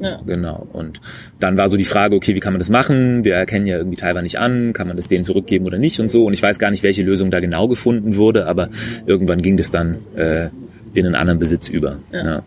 Ja. 0.00 0.20
Genau. 0.26 0.66
Und 0.72 1.00
dann 1.40 1.56
war 1.56 1.68
so 1.68 1.76
die 1.76 1.84
Frage, 1.84 2.14
okay, 2.16 2.34
wie 2.34 2.40
kann 2.40 2.52
man 2.52 2.58
das 2.58 2.68
machen? 2.68 3.24
Wir 3.24 3.34
erkennen 3.34 3.66
ja 3.66 3.76
irgendwie 3.76 3.96
Taiwan 3.96 4.22
nicht 4.22 4.38
an, 4.38 4.72
kann 4.72 4.86
man 4.86 4.96
das 4.96 5.08
denen 5.08 5.24
zurückgeben 5.24 5.66
oder 5.66 5.78
nicht 5.78 6.00
und 6.00 6.10
so. 6.10 6.24
Und 6.24 6.32
ich 6.32 6.42
weiß 6.42 6.58
gar 6.58 6.70
nicht, 6.70 6.82
welche 6.82 7.02
Lösung 7.02 7.30
da 7.30 7.40
genau 7.40 7.68
gefunden 7.68 8.16
wurde, 8.16 8.46
aber 8.46 8.68
irgendwann 9.06 9.42
ging 9.42 9.56
das 9.56 9.70
dann 9.70 9.98
äh, 10.16 10.48
in 10.94 11.06
einen 11.06 11.14
anderen 11.14 11.38
Besitz 11.38 11.68
über. 11.68 11.98
Ja. 12.12 12.24
ja. 12.24 12.42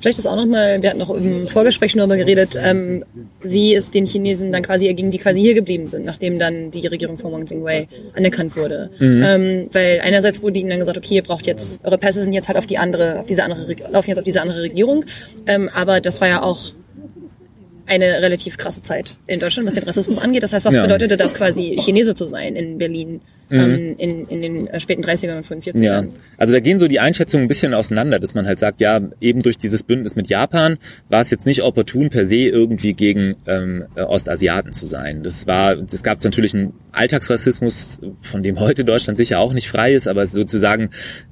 Vielleicht 0.00 0.18
ist 0.18 0.26
auch 0.26 0.36
nochmal, 0.36 0.82
wir 0.82 0.90
hatten 0.90 0.98
noch 0.98 1.10
im 1.10 1.46
Vorgespräch 1.46 1.94
darüber 1.94 2.16
geredet, 2.16 2.50
ähm, 2.62 3.04
wie 3.42 3.74
es 3.74 3.90
den 3.90 4.06
Chinesen 4.06 4.52
dann 4.52 4.62
quasi 4.62 4.86
erging, 4.86 5.10
die 5.10 5.18
quasi 5.18 5.40
hier 5.40 5.54
geblieben 5.54 5.86
sind, 5.86 6.04
nachdem 6.04 6.38
dann 6.38 6.70
die 6.70 6.86
Regierung 6.86 7.18
von 7.18 7.32
Wang 7.32 7.46
Jingwei 7.46 7.88
anerkannt 8.14 8.56
wurde. 8.56 8.90
Mhm. 8.98 9.22
Ähm, 9.24 9.68
weil 9.72 10.00
einerseits 10.02 10.42
wurde 10.42 10.58
ihnen 10.58 10.70
dann 10.70 10.80
gesagt, 10.80 10.98
okay, 10.98 11.16
ihr 11.16 11.22
braucht 11.22 11.46
jetzt, 11.46 11.80
eure 11.84 11.98
Pässe 11.98 12.22
sind 12.24 12.32
jetzt 12.32 12.48
halt 12.48 12.58
auf 12.58 12.66
die 12.66 12.78
andere, 12.78 13.20
auf 13.20 13.26
diese 13.26 13.44
andere, 13.44 13.74
laufen 13.90 14.08
jetzt 14.10 14.18
auf 14.18 14.24
diese 14.24 14.42
andere 14.42 14.62
Regierung. 14.62 15.04
Ähm, 15.46 15.70
aber 15.72 16.00
das 16.00 16.20
war 16.20 16.28
ja 16.28 16.42
auch 16.42 16.72
eine 17.90 18.22
relativ 18.22 18.56
krasse 18.56 18.82
Zeit 18.82 19.16
in 19.26 19.40
Deutschland, 19.40 19.66
was 19.66 19.74
den 19.74 19.82
Rassismus 19.82 20.18
angeht. 20.18 20.44
Das 20.44 20.52
heißt, 20.52 20.64
was 20.64 20.74
ja. 20.74 20.82
bedeutete 20.82 21.16
das 21.16 21.34
quasi, 21.34 21.76
Chinese 21.80 22.14
zu 22.14 22.24
sein 22.24 22.54
in 22.54 22.78
Berlin? 22.78 23.20
Mhm. 23.48 23.58
Ähm, 23.58 23.94
in, 23.98 24.28
in 24.28 24.42
den 24.42 24.66
äh, 24.68 24.78
späten 24.78 25.02
30ern 25.02 25.38
und 25.38 25.44
frühen 25.46 25.60
40ern. 25.60 25.82
Ja, 25.82 26.04
also 26.36 26.52
da 26.52 26.60
gehen 26.60 26.78
so 26.78 26.86
die 26.86 27.00
Einschätzungen 27.00 27.46
ein 27.46 27.48
bisschen 27.48 27.74
auseinander, 27.74 28.20
dass 28.20 28.32
man 28.32 28.46
halt 28.46 28.60
sagt, 28.60 28.80
ja, 28.80 29.00
eben 29.20 29.40
durch 29.40 29.58
dieses 29.58 29.82
Bündnis 29.82 30.14
mit 30.14 30.28
Japan 30.28 30.78
war 31.08 31.20
es 31.20 31.30
jetzt 31.30 31.46
nicht 31.46 31.64
opportun 31.64 32.10
per 32.10 32.24
se 32.24 32.36
irgendwie 32.36 32.92
gegen 32.92 33.34
ähm, 33.48 33.86
äh, 33.96 34.02
Ostasiaten 34.02 34.72
zu 34.72 34.86
sein. 34.86 35.24
Das 35.24 35.48
war, 35.48 35.74
das 35.74 36.04
gab 36.04 36.22
natürlich 36.22 36.54
einen 36.54 36.74
Alltagsrassismus, 36.92 38.00
von 38.20 38.44
dem 38.44 38.60
heute 38.60 38.84
Deutschland 38.84 39.16
sicher 39.16 39.40
auch 39.40 39.52
nicht 39.52 39.68
frei 39.68 39.94
ist, 39.94 40.06
aber 40.06 40.26
sozusagen 40.26 40.90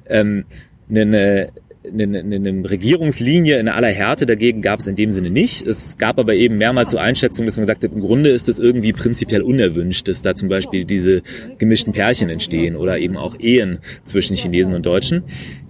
ähm, 0.08 0.44
eine, 0.90 1.02
eine, 1.02 1.48
eine, 1.92 2.18
eine 2.20 2.70
Regierungslinie 2.70 3.58
in 3.58 3.68
aller 3.68 3.90
Härte 3.90 4.26
dagegen 4.26 4.62
gab 4.62 4.80
es 4.80 4.86
in 4.86 4.96
dem 4.96 5.10
Sinne 5.10 5.30
nicht. 5.30 5.66
Es 5.66 5.98
gab 5.98 6.18
aber 6.18 6.34
eben 6.34 6.58
mehrmals 6.58 6.92
so 6.92 6.98
Einschätzungen, 6.98 7.46
dass 7.46 7.56
man 7.56 7.66
gesagt 7.66 7.84
hat, 7.84 7.92
im 7.92 8.00
Grunde 8.00 8.30
ist 8.30 8.48
das 8.48 8.58
irgendwie 8.58 8.92
prinzipiell 8.92 9.42
unerwünscht, 9.42 10.08
dass 10.08 10.22
da 10.22 10.34
zum 10.34 10.48
Beispiel 10.48 10.84
diese 10.84 11.22
gemischten 11.58 11.92
Pärchen 11.92 12.28
entstehen 12.28 12.76
oder 12.76 12.98
eben 12.98 13.16
auch 13.16 13.38
Ehen 13.38 13.78
zwischen 14.04 14.36
Chinesen 14.36 14.74
und 14.74 14.86
Deutschen. 14.86 15.24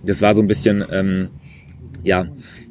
Das 0.05 0.23
war 0.23 0.35
so 0.35 0.43
ein 0.43 0.49
bisschen, 0.49 0.85
ähm, 0.91 1.29
ja, 2.03 2.29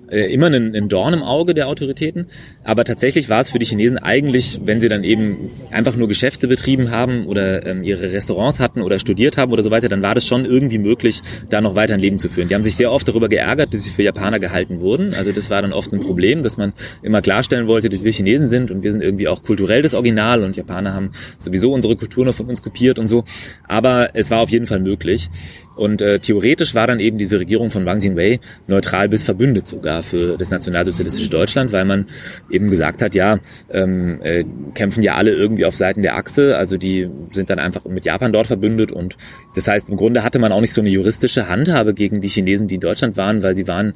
äh, 0.10 0.32
immer 0.34 0.48
ein, 0.48 0.76
ein 0.76 0.90
Dorn 0.90 1.14
im 1.14 1.24
Auge 1.24 1.54
der 1.54 1.68
Autoritäten. 1.68 2.28
Aber 2.64 2.84
tatsächlich 2.84 3.30
war 3.30 3.40
es 3.40 3.52
für 3.52 3.60
die 3.60 3.66
Chinesen 3.66 3.98
eigentlich, 3.98 4.62
wenn 4.64 4.82
sie 4.82 4.90
dann 4.90 5.04
eben 5.04 5.50
einfach 5.72 5.96
nur 5.96 6.08
Geschäfte 6.08 6.48
betrieben 6.48 6.92
haben 6.92 7.26
oder 7.26 7.66
ähm, 7.66 7.84
ihre 7.84 8.12
Restaurants 8.12 8.60
hatten 8.60 8.82
oder 8.82 9.00
studiert 9.00 9.38
haben 9.38 9.52
oder 9.52 9.64
so 9.64 9.72
weiter, 9.72 9.90
dann 9.90 10.02
war 10.02 10.16
das 10.16 10.26
schon 10.26 10.46
irgendwie 10.46 10.78
möglich, 10.78 11.22
da 11.50 11.62
noch 11.62 11.76
weiter 11.76 11.94
ein 11.94 12.00
Leben 12.00 12.20
zu 12.20 12.30
führen. 12.30 12.48
Die 12.48 12.56
haben 12.56 12.64
sich 12.64 12.76
sehr 12.76 12.92
oft 12.92 13.08
darüber 13.08 13.30
geärgert, 13.30 13.74
dass 13.74 13.84
sie 13.84 13.90
für 13.90 14.04
Japaner 14.04 14.40
gehalten 14.40 14.80
wurden. 14.80 15.14
Also 15.14 15.32
das 15.32 15.50
war 15.50 15.62
dann 15.62 15.74
oft 15.74 15.92
ein 15.92 16.00
Problem, 16.00 16.44
dass 16.44 16.58
man 16.58 16.74
immer 17.02 17.22
klarstellen 17.22 17.68
wollte, 17.68 17.90
dass 17.90 18.04
wir 18.04 18.12
Chinesen 18.12 18.48
sind 18.48 18.72
und 18.72 18.84
wir 18.84 18.92
sind 18.92 19.02
irgendwie 19.02 19.28
auch 19.28 19.44
kulturell 19.44 19.82
das 19.82 19.94
Original 19.94 20.44
und 20.44 20.56
Japaner 20.56 20.94
haben 20.94 21.12
sowieso 21.40 21.74
unsere 21.74 21.96
Kultur 21.96 22.26
noch 22.26 22.36
von 22.36 22.48
uns 22.48 22.62
kopiert 22.62 23.00
und 23.00 23.08
so. 23.08 23.24
Aber 23.68 24.10
es 24.14 24.32
war 24.32 24.40
auf 24.40 24.50
jeden 24.50 24.68
Fall 24.68 24.80
möglich. 24.80 25.30
Und 25.78 26.02
äh, 26.02 26.20
theoretisch 26.20 26.76
war 26.76 26.88
dann 26.88 27.00
eben 27.00 27.18
diese 27.18 27.40
Regierung 27.40 27.70
von 27.70 27.86
Wang 27.86 28.00
Jingwei 28.00 28.40
neutral 28.68 29.10
bis 29.10 29.24
verbündet 29.24 29.68
sogar 29.68 30.04
für 30.04 30.38
das 30.38 30.50
nationalsozialistische 30.50 31.30
Deutschland, 31.30 31.72
weil 31.72 31.86
man 31.86 32.08
eben 32.50 32.70
gesagt 32.70 33.02
hat, 33.02 33.16
ja, 33.16 33.40
ähm, 33.72 34.20
äh, 34.24 34.44
kämpfen 34.74 35.04
ja 35.04 35.16
alle 35.16 35.32
irgendwie 35.32 35.66
auf 35.66 35.76
Seiten 35.76 36.02
der 36.02 36.16
Achse, 36.16 36.58
also 36.58 36.78
die 36.78 37.10
sind 37.32 37.50
dann 37.50 37.60
einfach 37.60 37.86
mit 37.86 38.06
Japan 38.06 38.34
dort 38.34 38.48
verbündet. 38.48 38.92
Und 38.92 39.18
das 39.56 39.68
heißt, 39.68 39.90
im 39.90 39.96
Grunde 39.98 40.24
hatte 40.24 40.40
man 40.40 40.52
auch 40.52 40.62
nicht 40.62 40.74
so 40.74 40.82
eine 40.82 40.90
juristische 40.90 41.48
Handhabe 41.48 41.94
gegen 41.94 42.22
die 42.22 42.28
Chinesen, 42.28 42.68
die 42.68 42.76
in 42.76 42.82
Deutschland 42.82 43.18
waren, 43.18 43.44
weil 43.44 43.56
sie 43.56 43.68
waren 43.68 43.94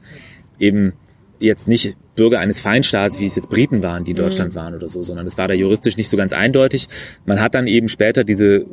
eben 0.60 0.94
jetzt 1.42 1.68
nicht 1.68 1.98
Bürger 2.16 2.40
eines 2.40 2.60
Feindstaats, 2.60 3.20
wie 3.20 3.26
es 3.26 3.36
jetzt 3.36 3.50
Briten 3.50 3.82
waren, 3.82 4.04
die 4.04 4.14
Deutschland 4.14 4.54
mhm. 4.54 4.56
waren 4.56 4.76
oder 4.76 4.88
so, 4.88 5.02
sondern 5.02 5.26
es 5.28 5.38
war 5.38 5.48
da 5.48 5.54
juristisch 5.54 5.98
nicht 5.98 6.10
so 6.10 6.18
ganz 6.18 6.34
eindeutig. 6.34 6.88
Man 7.26 7.40
hat 7.40 7.56
dann 7.56 7.68
eben 7.68 7.88
später 7.88 8.24
diese 8.24 8.58
äh, 8.58 8.66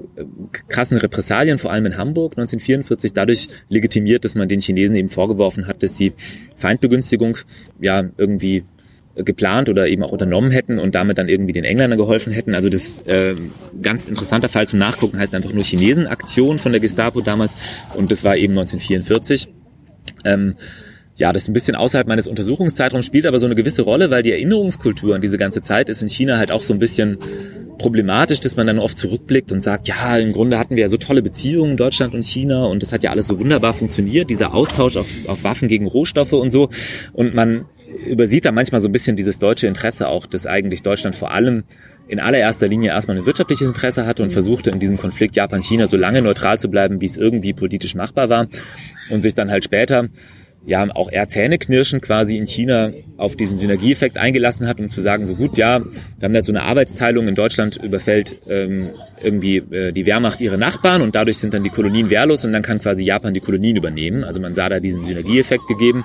krassen 0.68 0.98
Repressalien, 0.98 1.58
vor 1.58 1.72
allem 1.72 1.86
in 1.86 1.96
Hamburg 1.96 2.32
1944, 2.32 3.12
dadurch 3.12 3.48
legitimiert, 3.68 4.24
dass 4.24 4.34
man 4.34 4.48
den 4.48 4.60
Chinesen 4.60 4.96
eben 4.96 5.08
vorgeworfen 5.08 5.66
hat, 5.66 5.82
dass 5.82 5.96
sie 5.96 6.12
Feindbegünstigung 6.56 7.38
ja 7.80 8.04
irgendwie 8.16 8.64
geplant 9.24 9.68
oder 9.68 9.88
eben 9.88 10.02
auch 10.02 10.12
unternommen 10.12 10.50
hätten 10.50 10.78
und 10.78 10.94
damit 10.94 11.18
dann 11.18 11.28
irgendwie 11.28 11.52
den 11.52 11.64
Engländern 11.64 11.98
geholfen 11.98 12.32
hätten. 12.32 12.54
Also 12.54 12.68
das 12.68 13.00
äh, 13.02 13.34
ganz 13.82 14.08
interessanter 14.08 14.48
Fall 14.48 14.68
zum 14.68 14.78
Nachgucken 14.78 15.18
heißt 15.18 15.34
einfach 15.34 15.52
nur 15.52 15.64
Chinesenaktion 15.64 16.58
von 16.58 16.72
der 16.72 16.80
Gestapo 16.80 17.20
damals 17.20 17.56
und 17.94 18.12
das 18.12 18.24
war 18.24 18.36
eben 18.36 18.52
1944. 18.52 19.48
Ähm, 20.24 20.54
ja, 21.18 21.32
das 21.32 21.42
ist 21.42 21.48
ein 21.48 21.52
bisschen 21.52 21.74
außerhalb 21.74 22.06
meines 22.06 22.28
Untersuchungszeitraums, 22.28 23.04
spielt 23.04 23.26
aber 23.26 23.38
so 23.38 23.46
eine 23.46 23.56
gewisse 23.56 23.82
Rolle, 23.82 24.10
weil 24.10 24.22
die 24.22 24.30
Erinnerungskultur 24.30 25.16
an 25.16 25.20
diese 25.20 25.36
ganze 25.36 25.62
Zeit 25.62 25.88
ist 25.88 26.00
in 26.00 26.08
China 26.08 26.38
halt 26.38 26.52
auch 26.52 26.62
so 26.62 26.72
ein 26.72 26.78
bisschen 26.78 27.18
problematisch, 27.76 28.40
dass 28.40 28.56
man 28.56 28.66
dann 28.66 28.78
oft 28.78 28.96
zurückblickt 28.96 29.50
und 29.50 29.60
sagt, 29.60 29.88
ja, 29.88 30.16
im 30.16 30.32
Grunde 30.32 30.58
hatten 30.58 30.76
wir 30.76 30.82
ja 30.82 30.88
so 30.88 30.96
tolle 30.96 31.22
Beziehungen, 31.22 31.76
Deutschland 31.76 32.14
und 32.14 32.24
China, 32.24 32.66
und 32.66 32.82
das 32.82 32.92
hat 32.92 33.02
ja 33.02 33.10
alles 33.10 33.26
so 33.26 33.38
wunderbar 33.38 33.72
funktioniert, 33.72 34.30
dieser 34.30 34.54
Austausch 34.54 34.96
auf, 34.96 35.08
auf 35.26 35.44
Waffen 35.44 35.68
gegen 35.68 35.86
Rohstoffe 35.86 36.32
und 36.32 36.50
so. 36.50 36.70
Und 37.12 37.34
man 37.34 37.66
übersieht 38.06 38.44
da 38.44 38.52
manchmal 38.52 38.80
so 38.80 38.88
ein 38.88 38.92
bisschen 38.92 39.16
dieses 39.16 39.38
deutsche 39.38 39.66
Interesse 39.66 40.08
auch, 40.08 40.26
dass 40.26 40.46
eigentlich 40.46 40.82
Deutschland 40.82 41.16
vor 41.16 41.32
allem 41.32 41.64
in 42.06 42.20
allererster 42.20 42.68
Linie 42.68 42.90
erstmal 42.90 43.16
ein 43.16 43.26
wirtschaftliches 43.26 43.66
Interesse 43.66 44.06
hatte 44.06 44.22
und 44.22 44.32
versuchte 44.32 44.70
in 44.70 44.78
diesem 44.78 44.96
Konflikt 44.96 45.36
Japan-China 45.36 45.86
so 45.86 45.96
lange 45.96 46.22
neutral 46.22 46.60
zu 46.60 46.68
bleiben, 46.68 47.00
wie 47.00 47.06
es 47.06 47.16
irgendwie 47.16 47.54
politisch 47.54 47.94
machbar 47.94 48.28
war 48.28 48.46
und 49.10 49.22
sich 49.22 49.34
dann 49.34 49.50
halt 49.50 49.64
später 49.64 50.08
ja 50.68 50.86
auch 50.94 51.10
eher 51.10 51.26
zähneknirschend 51.28 52.02
quasi 52.02 52.36
in 52.36 52.46
China 52.46 52.92
auf 53.16 53.36
diesen 53.36 53.56
Synergieeffekt 53.56 54.18
eingelassen 54.18 54.68
hat, 54.68 54.78
um 54.78 54.90
zu 54.90 55.00
sagen, 55.00 55.24
so 55.24 55.34
gut, 55.34 55.56
ja, 55.56 55.80
wir 55.80 55.90
haben 56.22 56.34
jetzt 56.34 56.46
so 56.46 56.52
eine 56.52 56.62
Arbeitsteilung, 56.62 57.26
in 57.26 57.34
Deutschland 57.34 57.76
überfällt 57.76 58.38
ähm, 58.48 58.90
irgendwie 59.22 59.56
äh, 59.56 59.92
die 59.92 60.04
Wehrmacht 60.04 60.40
ihre 60.40 60.58
Nachbarn 60.58 61.00
und 61.00 61.14
dadurch 61.14 61.38
sind 61.38 61.54
dann 61.54 61.64
die 61.64 61.70
Kolonien 61.70 62.10
wehrlos 62.10 62.44
und 62.44 62.52
dann 62.52 62.62
kann 62.62 62.80
quasi 62.80 63.02
Japan 63.02 63.32
die 63.32 63.40
Kolonien 63.40 63.76
übernehmen. 63.76 64.24
Also 64.24 64.40
man 64.40 64.52
sah 64.52 64.68
da 64.68 64.78
diesen 64.78 65.02
Synergieeffekt 65.02 65.66
gegeben. 65.66 66.04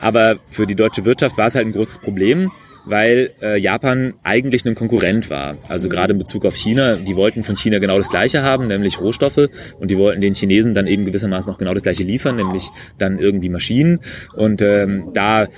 Aber 0.00 0.38
für 0.46 0.66
die 0.66 0.74
deutsche 0.74 1.04
Wirtschaft 1.04 1.38
war 1.38 1.46
es 1.46 1.54
halt 1.54 1.66
ein 1.66 1.72
großes 1.72 1.98
Problem, 1.98 2.50
weil 2.84 3.32
äh, 3.42 3.58
Japan 3.58 4.14
eigentlich 4.22 4.64
ein 4.64 4.74
Konkurrent 4.74 5.30
war. 5.30 5.56
Also 5.68 5.88
gerade 5.88 6.12
in 6.12 6.18
Bezug 6.18 6.44
auf 6.44 6.56
China, 6.56 6.96
die 6.96 7.16
wollten 7.16 7.42
von 7.42 7.56
China 7.56 7.78
genau 7.78 7.98
das 7.98 8.10
Gleiche 8.10 8.42
haben, 8.42 8.66
nämlich 8.66 9.00
Rohstoffe, 9.00 9.48
und 9.78 9.90
die 9.90 9.98
wollten 9.98 10.20
den 10.20 10.34
Chinesen 10.34 10.74
dann 10.74 10.86
eben 10.86 11.04
gewissermaßen 11.04 11.50
noch 11.50 11.58
genau 11.58 11.74
das 11.74 11.82
Gleiche 11.82 12.02
liefern, 12.02 12.36
nämlich 12.36 12.68
dann 12.98 13.18
irgendwie 13.18 13.48
Maschinen. 13.48 14.00
Und 14.34 14.62
ähm, 14.62 15.10
da 15.14 15.48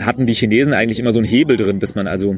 hatten 0.00 0.26
die 0.26 0.34
Chinesen 0.34 0.74
eigentlich 0.74 1.00
immer 1.00 1.12
so 1.12 1.18
einen 1.18 1.26
Hebel 1.26 1.56
drin, 1.56 1.80
dass 1.80 1.94
man 1.94 2.06
also 2.06 2.36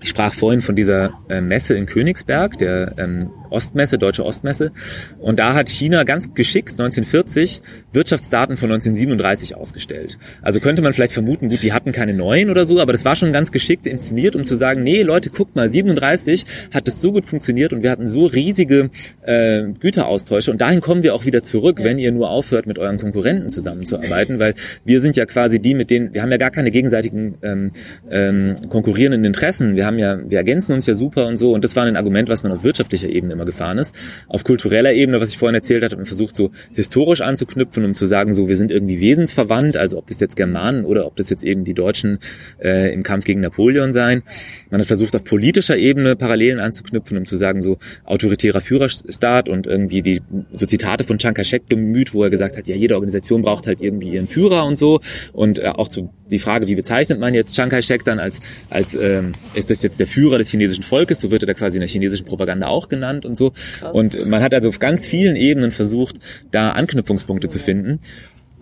ich 0.00 0.08
sprach 0.08 0.34
vorhin 0.34 0.62
von 0.62 0.74
dieser 0.74 1.12
äh, 1.28 1.40
Messe 1.40 1.74
in 1.74 1.86
Königsberg, 1.86 2.58
der 2.58 2.94
ähm, 2.98 3.30
Ostmesse, 3.52 3.98
Deutsche 3.98 4.24
Ostmesse. 4.24 4.72
Und 5.18 5.38
da 5.38 5.54
hat 5.54 5.68
China 5.68 6.04
ganz 6.04 6.34
geschickt 6.34 6.72
1940 6.72 7.62
Wirtschaftsdaten 7.92 8.56
von 8.56 8.70
1937 8.70 9.56
ausgestellt. 9.56 10.18
Also 10.42 10.60
könnte 10.60 10.82
man 10.82 10.92
vielleicht 10.92 11.12
vermuten, 11.12 11.48
gut, 11.48 11.62
die 11.62 11.72
hatten 11.72 11.92
keine 11.92 12.14
neuen 12.14 12.50
oder 12.50 12.64
so, 12.64 12.80
aber 12.80 12.92
das 12.92 13.04
war 13.04 13.16
schon 13.16 13.32
ganz 13.32 13.52
geschickt 13.52 13.86
inszeniert, 13.86 14.36
um 14.36 14.44
zu 14.44 14.54
sagen, 14.54 14.82
nee, 14.82 15.02
Leute, 15.02 15.30
guckt 15.30 15.56
mal, 15.56 15.70
37 15.70 16.44
hat 16.72 16.86
das 16.88 17.00
so 17.00 17.12
gut 17.12 17.24
funktioniert 17.24 17.72
und 17.72 17.82
wir 17.82 17.90
hatten 17.90 18.08
so 18.08 18.26
riesige 18.26 18.90
äh, 19.22 19.64
Güteraustausche 19.78 20.50
und 20.50 20.60
dahin 20.60 20.80
kommen 20.80 21.02
wir 21.02 21.14
auch 21.14 21.24
wieder 21.24 21.42
zurück, 21.42 21.80
wenn 21.82 21.98
ihr 21.98 22.12
nur 22.12 22.30
aufhört, 22.30 22.66
mit 22.66 22.78
euren 22.78 22.98
Konkurrenten 22.98 23.50
zusammenzuarbeiten, 23.50 24.38
weil 24.38 24.54
wir 24.84 25.00
sind 25.00 25.16
ja 25.16 25.26
quasi 25.26 25.60
die, 25.60 25.74
mit 25.74 25.90
denen, 25.90 26.14
wir 26.14 26.22
haben 26.22 26.30
ja 26.30 26.38
gar 26.38 26.50
keine 26.50 26.70
gegenseitigen 26.70 27.34
ähm, 27.42 27.70
ähm, 28.10 28.56
konkurrierenden 28.68 29.24
Interessen. 29.24 29.76
Wir 29.76 29.86
haben 29.86 29.98
ja, 29.98 30.18
wir 30.28 30.38
ergänzen 30.38 30.72
uns 30.72 30.86
ja 30.86 30.94
super 30.94 31.26
und 31.26 31.36
so 31.36 31.52
und 31.52 31.64
das 31.64 31.76
war 31.76 31.84
ein 31.84 31.96
Argument, 31.96 32.28
was 32.28 32.42
man 32.42 32.52
auf 32.52 32.64
wirtschaftlicher 32.64 33.08
Ebene 33.08 33.34
immer 33.34 33.41
gefahren 33.44 33.78
ist. 33.78 33.94
Auf 34.28 34.44
kultureller 34.44 34.92
Ebene, 34.92 35.20
was 35.20 35.28
ich 35.30 35.38
vorhin 35.38 35.54
erzählt 35.54 35.82
hatte, 35.82 35.92
hat 35.92 35.98
man 35.98 36.06
versucht, 36.06 36.36
so 36.36 36.50
historisch 36.72 37.20
anzuknüpfen, 37.20 37.84
um 37.84 37.94
zu 37.94 38.06
sagen, 38.06 38.32
so 38.32 38.48
wir 38.48 38.56
sind 38.56 38.70
irgendwie 38.70 39.00
wesensverwandt, 39.00 39.76
also 39.76 39.98
ob 39.98 40.06
das 40.06 40.20
jetzt 40.20 40.36
Germanen 40.36 40.84
oder 40.84 41.06
ob 41.06 41.16
das 41.16 41.30
jetzt 41.30 41.44
eben 41.44 41.64
die 41.64 41.74
Deutschen 41.74 42.18
äh, 42.62 42.92
im 42.92 43.02
Kampf 43.02 43.24
gegen 43.24 43.40
Napoleon 43.40 43.92
seien. 43.92 44.22
Man 44.70 44.80
hat 44.80 44.88
versucht, 44.88 45.14
auf 45.16 45.24
politischer 45.24 45.76
Ebene 45.76 46.16
Parallelen 46.16 46.60
anzuknüpfen, 46.60 47.16
um 47.16 47.26
zu 47.26 47.36
sagen, 47.36 47.62
so 47.62 47.78
autoritärer 48.04 48.60
Führerstaat 48.60 49.48
und 49.48 49.66
irgendwie 49.66 50.02
die 50.02 50.22
so 50.54 50.66
Zitate 50.66 51.04
von 51.04 51.18
Chiang 51.18 51.34
Kai-shek 51.34 51.68
bemüht, 51.68 52.14
wo 52.14 52.22
er 52.24 52.30
gesagt 52.30 52.56
hat, 52.56 52.68
ja, 52.68 52.76
jede 52.76 52.94
Organisation 52.94 53.42
braucht 53.42 53.66
halt 53.66 53.80
irgendwie 53.80 54.10
ihren 54.10 54.28
Führer 54.28 54.64
und 54.64 54.78
so. 54.78 55.00
Und 55.32 55.58
äh, 55.58 55.68
auch 55.68 55.88
zu 55.88 56.10
die 56.32 56.38
Frage, 56.38 56.66
wie 56.66 56.74
bezeichnet 56.74 57.20
man 57.20 57.34
jetzt 57.34 57.54
Chiang 57.54 57.68
Kai-shek 57.68 58.04
dann 58.04 58.18
als, 58.18 58.40
als 58.70 58.94
ähm, 58.94 59.32
ist 59.54 59.70
das 59.70 59.82
jetzt 59.82 60.00
der 60.00 60.06
Führer 60.06 60.38
des 60.38 60.50
chinesischen 60.50 60.82
Volkes, 60.82 61.20
so 61.20 61.30
wird 61.30 61.42
er 61.42 61.46
da 61.46 61.54
quasi 61.54 61.76
in 61.76 61.80
der 61.80 61.88
chinesischen 61.88 62.24
Propaganda 62.24 62.66
auch 62.66 62.88
genannt 62.88 63.24
und 63.32 63.36
so. 63.36 63.52
Und 63.92 64.26
man 64.26 64.42
hat 64.42 64.54
also 64.54 64.68
auf 64.68 64.78
ganz 64.78 65.06
vielen 65.06 65.36
Ebenen 65.36 65.70
versucht, 65.70 66.18
da 66.50 66.72
Anknüpfungspunkte 66.72 67.48
zu 67.48 67.58
finden. 67.58 68.00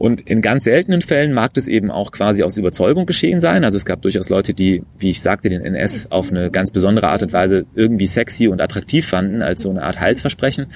Und 0.01 0.23
in 0.23 0.41
ganz 0.41 0.65
seltenen 0.65 1.03
Fällen 1.03 1.35
mag 1.35 1.53
das 1.53 1.69
eben 1.69 1.91
auch 1.91 2.11
quasi 2.11 2.43
aus 2.43 2.57
Überzeugung 2.57 3.05
geschehen 3.05 3.39
sein. 3.39 3.65
Also 3.65 3.77
es 3.77 3.85
gab 3.85 4.01
durchaus 4.01 4.31
Leute, 4.31 4.55
die, 4.55 4.83
wie 4.99 5.11
ich 5.11 5.21
sagte, 5.21 5.51
den 5.51 5.61
NS 5.61 6.11
auf 6.11 6.31
eine 6.31 6.51
ganz 6.51 6.71
besondere 6.71 7.09
Art 7.09 7.23
und 7.23 7.35
Weise 7.35 7.67
irgendwie 7.75 8.07
sexy 8.07 8.49
und 8.49 8.63
attraktiv 8.63 9.07
fanden, 9.07 9.43
als 9.43 9.61
so 9.61 9.69
eine 9.69 9.83
Art 9.83 10.01
Heilsversprechen. 10.01 10.69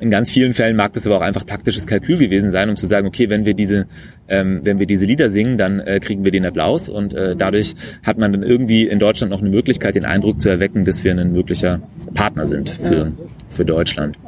In 0.00 0.08
ganz 0.08 0.30
vielen 0.30 0.54
Fällen 0.54 0.76
mag 0.76 0.94
das 0.94 1.06
aber 1.06 1.18
auch 1.18 1.20
einfach 1.20 1.44
taktisches 1.44 1.86
Kalkül 1.86 2.16
gewesen 2.16 2.52
sein, 2.52 2.70
um 2.70 2.76
zu 2.76 2.86
sagen, 2.86 3.06
okay, 3.06 3.28
wenn 3.28 3.44
wir 3.44 3.52
diese, 3.52 3.86
ähm, 4.28 4.60
wenn 4.62 4.78
wir 4.78 4.86
diese 4.86 5.04
Lieder 5.04 5.28
singen, 5.28 5.58
dann 5.58 5.80
äh, 5.80 6.00
kriegen 6.00 6.24
wir 6.24 6.32
den 6.32 6.46
Applaus 6.46 6.88
und 6.88 7.12
äh, 7.12 7.36
dadurch 7.36 7.74
hat 8.02 8.16
man 8.16 8.32
dann 8.32 8.42
irgendwie 8.42 8.86
in 8.86 8.98
Deutschland 8.98 9.30
noch 9.30 9.42
eine 9.42 9.50
Möglichkeit, 9.50 9.94
den 9.94 10.06
Eindruck 10.06 10.40
zu 10.40 10.48
erwecken, 10.48 10.86
dass 10.86 11.04
wir 11.04 11.12
ein 11.12 11.32
möglicher 11.34 11.82
Partner 12.14 12.46
sind 12.46 12.70
für, 12.70 13.12
für 13.50 13.64
Deutschland. 13.64 14.18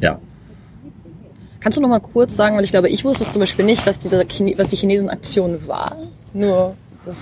Ja. 0.00 0.18
Kannst 1.60 1.78
du 1.78 1.82
noch 1.82 1.88
mal 1.88 2.00
kurz 2.00 2.36
sagen, 2.36 2.56
weil 2.56 2.64
ich 2.64 2.70
glaube, 2.70 2.88
ich 2.88 3.04
wusste 3.04 3.24
es 3.24 3.32
zum 3.32 3.40
Beispiel 3.40 3.64
nicht, 3.64 3.86
was, 3.86 3.98
diese 3.98 4.24
Chine 4.26 4.54
was 4.56 4.68
die 4.68 4.76
Chinesen-Aktion 4.76 5.66
war. 5.66 5.96
Nur 6.32 6.76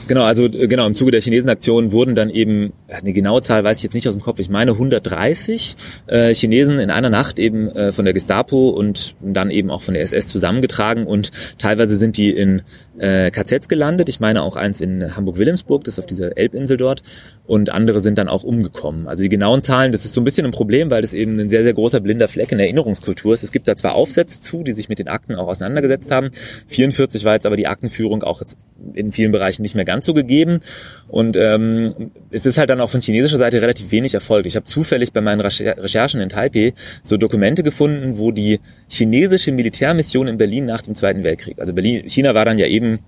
genau, 0.09 0.24
also 0.24 0.47
äh, 0.47 0.68
genau 0.68 0.87
im 0.87 0.95
Zuge 0.95 1.11
der 1.11 1.20
Chinesenaktion 1.20 1.93
wurden 1.93 2.14
dann 2.14 2.30
eben 2.30 2.72
eine 2.89 3.12
genaue 3.12 3.43
Zahl 3.43 3.64
weiß 3.64 3.78
ich 3.78 3.82
jetzt 3.85 3.95
nicht 3.95 4.09
aus 4.09 4.14
dem 4.14 4.22
Kopf. 4.22 4.39
Ich 4.39 4.49
meine 4.49 4.72
130 4.72 5.76
äh, 6.07 6.35
Chinesen 6.35 6.78
in 6.78 6.91
einer 6.91 7.11
Nacht 7.11 7.39
eben 7.39 7.68
äh, 7.68 7.93
von 7.93 8.05
der 8.05 8.14
Gestapo 8.14 8.70
und 8.70 9.14
dann 9.20 9.51
eben 9.51 9.70
auch 9.70 9.82
von 9.82 9.95
der 9.95 10.03
SS 10.03 10.26
zusammengetragen 10.26 11.07
und 11.07 11.30
teilweise 11.59 11.97
sind 11.97 12.16
die 12.16 12.30
in 12.30 12.62
äh, 12.99 13.30
KZs 13.30 13.68
gelandet. 13.68 14.09
Ich 14.09 14.20
meine 14.20 14.43
auch 14.43 14.57
eins 14.57 14.80
in 14.80 15.16
Hamburg-Wilhelmsburg, 15.16 15.85
das 15.85 15.95
ist 15.95 15.99
auf 16.01 16.07
dieser 16.07 16.37
Elbinsel 16.37 16.76
dort 16.76 17.03
und 17.47 17.70
andere 17.70 18.01
sind 18.01 18.18
dann 18.18 18.28
auch 18.28 18.45
umgekommen. 18.45 19.09
Also 19.09 19.22
die 19.22 19.28
genauen 19.28 19.62
Zahlen, 19.62 19.93
das 19.93 20.05
ist 20.05 20.12
so 20.12 20.20
ein 20.20 20.24
bisschen 20.24 20.47
ein 20.47 20.53
Problem, 20.53 20.91
weil 20.91 21.03
das 21.03 21.14
eben 21.14 21.39
ein 21.39 21.49
sehr 21.49 21.64
sehr 21.64 21.74
großer 21.74 22.01
blinder 22.01 22.28
Fleck 22.28 22.53
in 22.53 22.59
der 22.59 22.66
Erinnerungskultur 22.66 23.35
ist. 23.35 23.43
Es 23.43 23.53
gibt 23.53 23.68
da 23.68 23.76
zwar 23.76 23.95
Aufsätze 23.95 24.41
zu, 24.41 24.62
die 24.62 24.72
sich 24.72 24.89
mit 24.89 24.99
den 24.99 25.09
Akten 25.09 25.35
auch 25.35 25.49
auseinandergesetzt 25.49 26.11
haben. 26.11 26.30
44 26.68 27.24
war 27.24 27.35
jetzt 27.35 27.47
aber 27.47 27.57
die 27.57 27.66
Aktenführung 27.66 28.22
auch 28.22 28.41
jetzt 28.41 28.57
in 28.95 29.12
vielen 29.12 29.32
Bereichen 29.32 29.62
nicht 29.62 29.74
mehr 29.75 29.85
ganz 29.85 30.07
so 30.07 30.14
gegeben. 30.14 30.61
Und 31.09 31.37
ähm, 31.37 32.11
es 32.31 32.47
ist 32.47 32.59
halt 32.59 32.70
dann 32.70 32.81
auch 32.81 32.91
von 32.91 33.01
chinesischer 33.01 33.37
Seite 33.37 33.61
relativ 33.61 33.91
wenig 33.91 34.14
Erfolg. 34.14 34.47
Ich 34.47 34.57
habe 34.57 34.66
zufällig 34.66 35.12
bei 35.12 35.20
meinen 35.20 35.41
Recherchen 35.41 36.20
in 36.20 36.29
Taipei 36.29 36.75
so 37.03 37.16
Dokumente 37.16 37.62
gefunden, 37.62 38.18
wo 38.18 38.33
die 38.33 38.61
chinesische 38.89 39.53
Militärmission 39.53 40.29
in 40.29 40.39
Berlin 40.39 40.66
nach 40.66 40.83
dem 40.83 40.95
Zweiten 40.95 41.25
Weltkrieg, 41.25 41.59
also 41.59 41.72
Berlin, 41.72 42.09
China 42.09 42.35
war 42.35 42.45
dann 42.45 42.59
ja 42.59 42.66
eben 42.66 43.01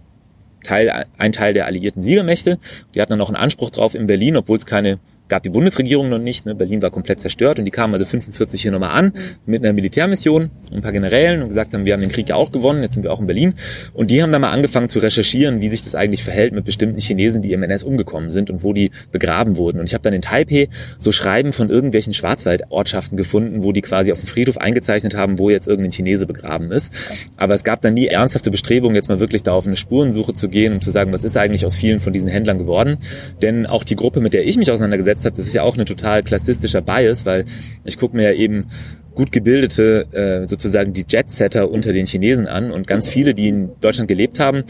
Teil, 0.64 1.05
ein 1.17 1.33
Teil 1.33 1.55
der 1.55 1.67
alliierten 1.67 2.03
Siegermächte. 2.03 2.59
Die 2.95 3.01
hatten 3.01 3.11
dann 3.11 3.19
noch 3.19 3.29
einen 3.29 3.37
Anspruch 3.37 3.71
drauf 3.71 3.95
in 3.95 4.07
Berlin, 4.07 4.37
obwohl 4.37 4.59
es 4.59 4.67
keine 4.67 4.99
gab 5.29 5.43
die 5.43 5.51
Bundesregierung 5.51 6.09
noch 6.09 6.18
nicht. 6.18 6.47
Ne? 6.47 6.55
Berlin 6.55 6.83
war 6.83 6.91
komplett 6.91 7.20
zerstört 7.20 7.59
und 7.59 7.64
die 7.64 7.70
kamen 7.70 7.95
also 7.95 8.07
45 8.07 8.62
hier 8.62 8.70
nochmal 8.70 8.91
an 8.91 9.12
mit 9.45 9.62
einer 9.62 9.72
Militärmission, 9.72 10.51
ein 10.72 10.83
paar 10.83 10.93
Generälen 10.93 11.43
und 11.43 11.49
gesagt 11.49 11.74
haben, 11.74 11.85
wir 11.85 11.93
haben 11.93 12.01
den 12.01 12.11
Krieg 12.11 12.29
ja 12.29 12.37
auch 12.37 12.53
gewonnen, 12.53 12.83
jetzt 12.83 12.95
sind 12.95 13.03
wir 13.03 13.12
auch 13.12 13.20
in 13.20 13.27
Berlin. 13.27 13.55
Und 13.93 14.11
die 14.11 14.22
haben 14.22 14.31
dann 14.31 14.41
mal 14.41 14.51
angefangen 14.51 14.89
zu 14.89 14.99
recherchieren, 14.99 15.61
wie 15.61 15.68
sich 15.68 15.83
das 15.83 15.95
eigentlich 15.95 16.24
verhält 16.24 16.53
mit 16.53 16.64
bestimmten 16.64 17.01
Chinesen, 17.01 17.43
die 17.43 17.53
im 17.53 17.62
NS 17.62 17.83
umgekommen 17.83 18.31
sind 18.31 18.51
und 18.51 18.62
wo 18.62 18.72
die 18.72 18.91
begraben 19.12 19.57
wurden. 19.57 19.81
Und 19.81 19.89
ich 19.89 19.95
habe 19.95 20.03
dann 20.03 20.14
in 20.14 20.22
Taipei 20.22 20.68
so 20.99 21.12
Schreiben 21.12 21.53
von 21.53 21.68
irgendwelchen 21.68 22.14
Schwarzwaldortschaften 22.14 23.16
gefunden, 23.16 23.64
wo 23.64 23.72
die 23.72 23.83
quasi 23.83 24.12
auf 24.12 24.20
dem 24.20 24.27
Friedhof 24.27 24.59
eingezeichnet 24.59 25.14
haben, 25.14 25.39
wo 25.39 25.51
jetzt 25.51 25.66
irgendein 25.66 25.93
Chinese 25.93 26.27
begraben 26.27 26.70
ist. 26.72 26.93
Aber 27.37 27.55
es 27.55 27.64
gab 27.64 27.81
dann 27.83 27.95
nie 27.95 28.07
ernsthafte 28.07 28.51
Bestrebungen, 28.51 28.95
jetzt 28.95 29.09
mal 29.09 29.20
wirklich 29.20 29.43
da 29.43 29.53
auf 29.53 29.66
eine 29.66 29.77
Spurensuche 29.77 30.35
zu 30.35 30.49
gehen, 30.49 30.72
um 30.72 30.81
zu 30.81 30.91
sagen, 30.91 31.12
was 31.12 31.24
ist 31.24 31.37
eigentlich 31.37 31.64
aus 31.66 31.77
vielen 31.77 32.01
von 32.01 32.12
diesen 32.12 32.29
Händlern 32.29 32.59
geworden. 32.59 32.99
Denn 33.43 33.66
auch 33.66 33.85
die 33.85 33.97
Gruppe, 33.97 34.20
mit 34.20 34.33
der 34.33 34.47
ich 34.47 34.57
mich 34.57 34.70
auseinandergesetzt 34.70 35.16
gesetzt 35.17 35.25
habe, 35.25 35.37
das 35.37 35.47
ist 35.47 35.55
ja 35.55 35.62
auch 35.62 35.77
ein 35.77 35.87
total 35.87 36.23
klassistischer 36.23 36.83
Bias, 36.83 37.25
weil 37.25 37.45
ich 37.85 37.99
gucke 37.99 38.17
mir 38.17 38.33
ja 38.33 38.33
eben 38.33 38.67
gut 39.14 39.33
gebildete, 39.33 40.07
äh, 40.12 40.49
sozusagen 40.49 40.93
die 40.93 41.07
Jet-Setter 41.09 41.71
unter 41.71 41.93
den 41.93 42.07
Chinesen 42.07 42.47
an. 42.47 42.71
Und 42.71 42.87
ganz 42.87 43.09
viele, 43.09 43.35
die 43.35 43.49
in 43.49 43.71
Deutschland 43.81 44.09
gelebt 44.09 44.39
haben, 44.39 44.64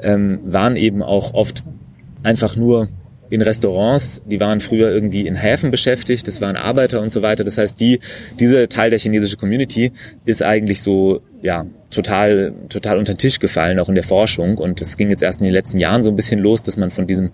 ähm, 0.00 0.40
waren 0.44 0.76
eben 0.76 1.02
auch 1.02 1.32
oft 1.32 1.62
einfach 2.24 2.56
nur 2.56 2.88
in 3.30 3.42
Restaurants, 3.42 4.22
die 4.26 4.40
waren 4.40 4.60
früher 4.60 4.90
irgendwie 4.90 5.26
in 5.26 5.34
Häfen 5.34 5.70
beschäftigt, 5.70 6.26
das 6.28 6.40
waren 6.40 6.56
Arbeiter 6.56 7.00
und 7.00 7.10
so 7.10 7.22
weiter. 7.22 7.44
Das 7.44 7.58
heißt, 7.58 7.78
die, 7.80 8.00
diese 8.38 8.68
Teil 8.68 8.90
der 8.90 8.98
chinesischen 8.98 9.38
Community 9.38 9.92
ist 10.24 10.42
eigentlich 10.42 10.82
so, 10.82 11.20
ja, 11.42 11.66
total, 11.90 12.52
total 12.68 12.98
unter 12.98 13.14
den 13.14 13.18
Tisch 13.18 13.38
gefallen, 13.38 13.78
auch 13.78 13.88
in 13.88 13.94
der 13.94 14.04
Forschung. 14.04 14.58
Und 14.58 14.80
es 14.80 14.96
ging 14.96 15.10
jetzt 15.10 15.22
erst 15.22 15.40
in 15.40 15.44
den 15.44 15.52
letzten 15.52 15.78
Jahren 15.78 16.02
so 16.02 16.10
ein 16.10 16.16
bisschen 16.16 16.40
los, 16.40 16.62
dass 16.62 16.76
man 16.76 16.90
von 16.90 17.06
diesem 17.06 17.30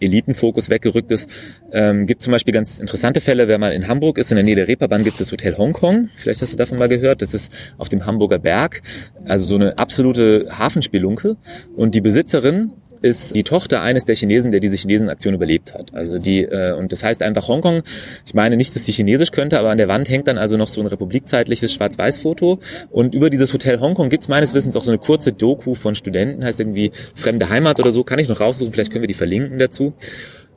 Elitenfokus 0.00 0.70
weggerückt 0.70 1.10
ist. 1.10 1.28
Ähm, 1.72 2.06
gibt 2.06 2.22
zum 2.22 2.32
Beispiel 2.32 2.52
ganz 2.52 2.78
interessante 2.78 3.20
Fälle, 3.20 3.48
wenn 3.48 3.60
man 3.60 3.72
in 3.72 3.88
Hamburg 3.88 4.18
ist, 4.18 4.30
in 4.30 4.36
der 4.36 4.44
Nähe 4.44 4.54
der 4.54 4.68
Reeperbahn 4.68 5.04
gibt 5.04 5.14
es 5.14 5.18
das 5.18 5.32
Hotel 5.32 5.56
Hongkong. 5.56 6.10
Vielleicht 6.16 6.42
hast 6.42 6.52
du 6.52 6.56
davon 6.56 6.78
mal 6.78 6.88
gehört. 6.88 7.22
Das 7.22 7.34
ist 7.34 7.52
auf 7.78 7.88
dem 7.88 8.06
Hamburger 8.06 8.38
Berg. 8.38 8.82
Also 9.24 9.46
so 9.46 9.54
eine 9.56 9.78
absolute 9.78 10.48
Hafenspielunke. 10.50 11.36
Und 11.76 11.94
die 11.94 12.00
Besitzerin 12.00 12.72
ist 13.06 13.34
die 13.34 13.42
Tochter 13.42 13.80
eines 13.82 14.04
der 14.04 14.14
Chinesen, 14.14 14.50
der 14.50 14.60
diese 14.60 14.76
Chinesenaktion 14.76 15.34
überlebt 15.34 15.74
hat. 15.74 15.94
Also 15.94 16.18
die 16.18 16.42
äh, 16.42 16.72
und 16.72 16.92
das 16.92 17.02
heißt 17.02 17.22
einfach 17.22 17.48
Hongkong. 17.48 17.82
Ich 18.26 18.34
meine 18.34 18.56
nicht, 18.56 18.74
dass 18.74 18.84
sie 18.84 18.92
Chinesisch 18.92 19.30
könnte, 19.30 19.58
aber 19.58 19.70
an 19.70 19.78
der 19.78 19.88
Wand 19.88 20.08
hängt 20.08 20.28
dann 20.28 20.38
also 20.38 20.56
noch 20.56 20.68
so 20.68 20.80
ein 20.80 20.86
republikzeitliches 20.86 21.72
Schwarz-Weiß-Foto. 21.72 22.58
Und 22.90 23.14
über 23.14 23.30
dieses 23.30 23.52
Hotel 23.52 23.80
Hongkong 23.80 24.08
gibt's 24.08 24.28
meines 24.28 24.54
Wissens 24.54 24.76
auch 24.76 24.82
so 24.82 24.90
eine 24.90 24.98
kurze 24.98 25.32
Doku 25.32 25.74
von 25.74 25.94
Studenten, 25.94 26.44
heißt 26.44 26.60
irgendwie 26.60 26.92
Fremde 27.14 27.48
Heimat 27.48 27.80
oder 27.80 27.92
so. 27.92 28.04
Kann 28.04 28.18
ich 28.18 28.28
noch 28.28 28.40
raussuchen? 28.40 28.72
Vielleicht 28.72 28.92
können 28.92 29.02
wir 29.02 29.08
die 29.08 29.14
verlinken 29.14 29.58
dazu. 29.58 29.94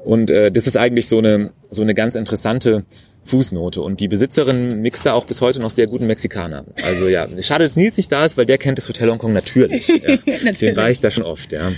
Und 0.04 0.32
äh, 0.32 0.52
das 0.52 0.68
ist 0.68 0.78
eigentlich 0.78 1.08
so 1.08 1.18
eine 1.18 1.52
so 1.70 1.82
eine 1.82 1.94
ganz 1.94 2.16
interessante 2.16 2.86
Fußnote. 3.30 3.82
Und 3.82 4.00
die 4.00 4.08
Besitzerin 4.08 4.82
mixt 4.82 5.06
da 5.06 5.14
auch 5.14 5.26
bis 5.26 5.42
heute 5.42 5.60
noch 5.60 5.70
sehr 5.70 5.88
guten 5.88 6.08
Mexikaner. 6.08 6.66
Also 6.84 7.08
ja, 7.08 7.28
schade, 7.42 7.64
dass 7.64 7.76
Nils 7.76 7.98
nicht 7.98 8.12
da 8.12 8.26
ist, 8.26 8.38
weil 8.38 8.46
der 8.46 8.58
kennt 8.58 8.78
das 8.78 8.90
Hotel 8.90 9.10
Hongkong 9.10 9.34
natürlich. 9.34 9.88
Ja. 10.00 10.16
natürlich. 10.16 10.60
Den 10.60 10.76
war 10.78 10.90
ich 10.90 11.02
da 11.02 11.12
schon 11.12 11.24
oft, 11.24 11.52
ja. 11.52 11.72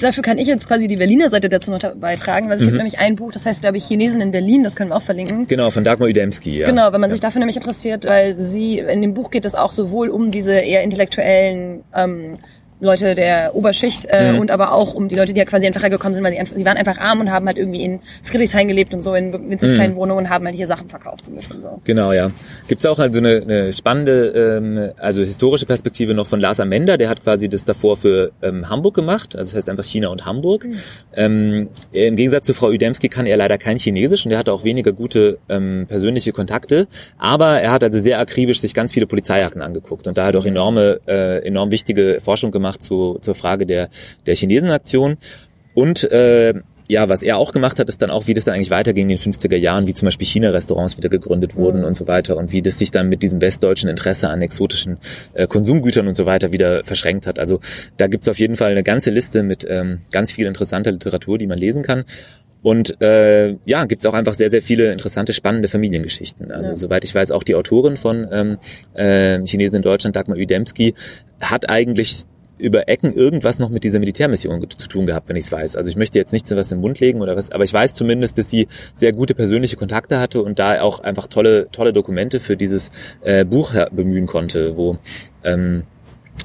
Dafür 0.00 0.22
kann 0.22 0.36
ich 0.36 0.48
jetzt 0.48 0.66
quasi 0.66 0.88
die 0.88 0.96
Berliner 0.96 1.30
Seite 1.30 1.48
dazu 1.48 1.70
noch 1.70 1.78
beitragen, 1.94 2.48
weil 2.48 2.56
es 2.56 2.62
mhm. 2.62 2.66
gibt 2.66 2.76
nämlich 2.78 2.98
ein 2.98 3.14
Buch, 3.14 3.30
das 3.30 3.46
heißt, 3.46 3.60
glaube 3.60 3.76
ich, 3.76 3.84
Chinesen 3.84 4.20
in 4.20 4.32
Berlin, 4.32 4.64
das 4.64 4.74
können 4.74 4.90
wir 4.90 4.96
auch 4.96 5.02
verlinken. 5.02 5.46
Genau, 5.46 5.70
von 5.70 5.84
Dagmar 5.84 6.08
Udemski, 6.08 6.58
ja. 6.58 6.66
Genau, 6.66 6.92
wenn 6.92 7.00
man 7.00 7.10
sich 7.10 7.20
dafür 7.20 7.38
nämlich 7.38 7.56
interessiert, 7.56 8.04
weil 8.04 8.36
sie, 8.36 8.80
in 8.80 9.00
dem 9.00 9.14
Buch 9.14 9.30
geht 9.30 9.44
es 9.44 9.54
auch 9.54 9.72
sowohl 9.72 10.08
um 10.08 10.30
diese 10.30 10.54
eher 10.56 10.82
intellektuellen 10.82 11.84
ähm, 11.94 12.34
Leute 12.80 13.14
der 13.14 13.54
Oberschicht 13.54 14.06
äh, 14.08 14.32
mhm. 14.32 14.38
und 14.38 14.50
aber 14.50 14.72
auch 14.72 14.94
um 14.94 15.08
die 15.08 15.16
Leute, 15.16 15.32
die 15.32 15.38
ja 15.38 15.44
quasi 15.44 15.66
einfach 15.66 15.82
hergekommen 15.82 16.14
sind, 16.14 16.22
weil 16.22 16.32
sie, 16.32 16.38
einfach, 16.38 16.56
sie 16.56 16.64
waren 16.64 16.76
einfach 16.76 16.98
arm 16.98 17.20
und 17.20 17.30
haben 17.30 17.46
halt 17.46 17.58
irgendwie 17.58 17.82
in 17.82 18.00
Friedrichshain 18.22 18.68
gelebt 18.68 18.94
und 18.94 19.02
so 19.02 19.14
in 19.14 19.32
winzig 19.50 19.70
mhm. 19.70 19.74
kleinen 19.74 19.96
Wohnungen 19.96 20.26
und 20.26 20.30
haben 20.30 20.44
halt 20.44 20.54
hier 20.54 20.68
Sachen 20.68 20.88
verkauft 20.88 21.26
so 21.26 21.32
ein 21.32 21.36
bisschen 21.36 21.60
so. 21.60 21.80
Genau, 21.84 22.12
ja. 22.12 22.30
Gibt's 22.68 22.86
auch 22.86 22.98
also 22.98 23.18
eine, 23.18 23.42
eine 23.42 23.72
spannende, 23.72 24.58
ähm, 24.58 24.90
also 24.98 25.22
historische 25.22 25.66
Perspektive 25.66 26.14
noch 26.14 26.28
von 26.28 26.38
Lars 26.38 26.60
Amender, 26.60 26.96
der 26.96 27.08
hat 27.08 27.22
quasi 27.22 27.48
das 27.48 27.64
davor 27.64 27.96
für 27.96 28.30
ähm, 28.42 28.68
Hamburg 28.68 28.94
gemacht, 28.94 29.34
also 29.34 29.50
das 29.50 29.56
heißt 29.56 29.68
einfach 29.68 29.84
China 29.84 30.08
und 30.08 30.24
Hamburg. 30.24 30.64
Mhm. 30.64 30.76
Ähm, 31.14 31.68
Im 31.90 32.16
Gegensatz 32.16 32.46
zu 32.46 32.54
Frau 32.54 32.68
Udemski 32.68 33.08
kann 33.08 33.26
er 33.26 33.36
leider 33.36 33.58
kein 33.58 33.78
Chinesisch 33.78 34.24
und 34.24 34.32
er 34.32 34.38
hatte 34.38 34.52
auch 34.52 34.62
weniger 34.62 34.92
gute 34.92 35.38
ähm, 35.48 35.86
persönliche 35.88 36.32
Kontakte, 36.32 36.86
aber 37.18 37.60
er 37.60 37.72
hat 37.72 37.82
also 37.82 37.98
sehr 37.98 38.20
akribisch 38.20 38.60
sich 38.60 38.72
ganz 38.72 38.92
viele 38.92 39.06
Polizeiakten 39.06 39.62
angeguckt 39.62 40.06
und 40.06 40.16
da 40.16 40.26
hat 40.26 40.36
auch 40.36 40.42
mhm. 40.42 40.50
enorme, 40.50 41.00
äh, 41.08 41.44
enorm 41.44 41.72
wichtige 41.72 42.20
Forschung 42.22 42.52
gemacht 42.52 42.67
gemacht 42.68 42.82
zu, 42.82 43.18
zur 43.20 43.34
Frage 43.34 43.66
der, 43.66 43.88
der 44.26 44.34
Chinesenaktion. 44.34 45.16
Und 45.74 46.04
äh, 46.10 46.54
ja, 46.90 47.08
was 47.08 47.22
er 47.22 47.36
auch 47.36 47.52
gemacht 47.52 47.78
hat, 47.78 47.88
ist 47.90 48.00
dann 48.00 48.10
auch, 48.10 48.26
wie 48.26 48.34
das 48.34 48.44
dann 48.44 48.54
eigentlich 48.54 48.70
weiterging 48.70 49.10
in 49.10 49.18
den 49.18 49.32
50er 49.32 49.56
Jahren, 49.56 49.86
wie 49.86 49.92
zum 49.92 50.06
Beispiel 50.06 50.26
China-Restaurants 50.26 50.96
wieder 50.96 51.10
gegründet 51.10 51.54
wurden 51.54 51.80
mhm. 51.80 51.86
und 51.86 51.96
so 51.96 52.06
weiter 52.06 52.36
und 52.38 52.50
wie 52.52 52.62
das 52.62 52.78
sich 52.78 52.90
dann 52.90 53.10
mit 53.10 53.22
diesem 53.22 53.42
westdeutschen 53.42 53.90
Interesse 53.90 54.30
an 54.30 54.40
exotischen 54.40 54.96
äh, 55.34 55.46
Konsumgütern 55.46 56.08
und 56.08 56.14
so 56.14 56.24
weiter 56.24 56.50
wieder 56.50 56.84
verschränkt 56.84 57.26
hat. 57.26 57.38
Also 57.38 57.60
da 57.98 58.06
gibt's 58.06 58.28
auf 58.28 58.38
jeden 58.38 58.56
Fall 58.56 58.70
eine 58.70 58.82
ganze 58.82 59.10
Liste 59.10 59.42
mit 59.42 59.66
ähm, 59.68 60.00
ganz 60.10 60.32
viel 60.32 60.46
interessanter 60.46 60.90
Literatur, 60.90 61.36
die 61.36 61.46
man 61.46 61.58
lesen 61.58 61.82
kann. 61.82 62.04
Und 62.62 63.00
äh, 63.00 63.56
ja, 63.66 63.84
gibt 63.84 64.02
es 64.02 64.06
auch 64.06 64.14
einfach 64.14 64.34
sehr, 64.34 64.50
sehr 64.50 64.62
viele 64.62 64.90
interessante, 64.90 65.32
spannende 65.32 65.68
Familiengeschichten. 65.68 66.50
Also 66.50 66.72
ja. 66.72 66.76
soweit 66.76 67.04
ich 67.04 67.14
weiß, 67.14 67.30
auch 67.30 67.44
die 67.44 67.54
Autorin 67.54 67.96
von 67.96 68.26
ähm, 68.32 68.58
äh, 68.94 69.44
Chinesen 69.46 69.76
in 69.76 69.82
Deutschland, 69.82 70.16
Dagmar 70.16 70.38
Udemski, 70.38 70.94
hat 71.40 71.68
eigentlich 71.68 72.24
über 72.58 72.88
Ecken 72.88 73.12
irgendwas 73.12 73.58
noch 73.58 73.68
mit 73.68 73.84
dieser 73.84 73.98
Militärmission 73.98 74.64
zu 74.68 74.88
tun 74.88 75.06
gehabt, 75.06 75.28
wenn 75.28 75.36
ich 75.36 75.44
es 75.44 75.52
weiß. 75.52 75.76
Also 75.76 75.90
ich 75.90 75.96
möchte 75.96 76.18
jetzt 76.18 76.32
nichts 76.32 76.50
was 76.50 76.72
im 76.72 76.80
Mund 76.80 77.00
legen 77.00 77.20
oder 77.20 77.36
was, 77.36 77.50
aber 77.50 77.64
ich 77.64 77.72
weiß 77.72 77.94
zumindest, 77.94 78.38
dass 78.38 78.50
sie 78.50 78.68
sehr 78.94 79.12
gute 79.12 79.34
persönliche 79.34 79.76
Kontakte 79.76 80.18
hatte 80.18 80.42
und 80.42 80.58
da 80.58 80.80
auch 80.80 81.00
einfach 81.00 81.26
tolle, 81.26 81.68
tolle 81.70 81.92
Dokumente 81.92 82.40
für 82.40 82.56
dieses 82.56 82.90
äh, 83.22 83.44
Buch 83.44 83.72
bemühen 83.90 84.26
konnte, 84.26 84.76
wo 84.76 84.98
ähm, 85.44 85.84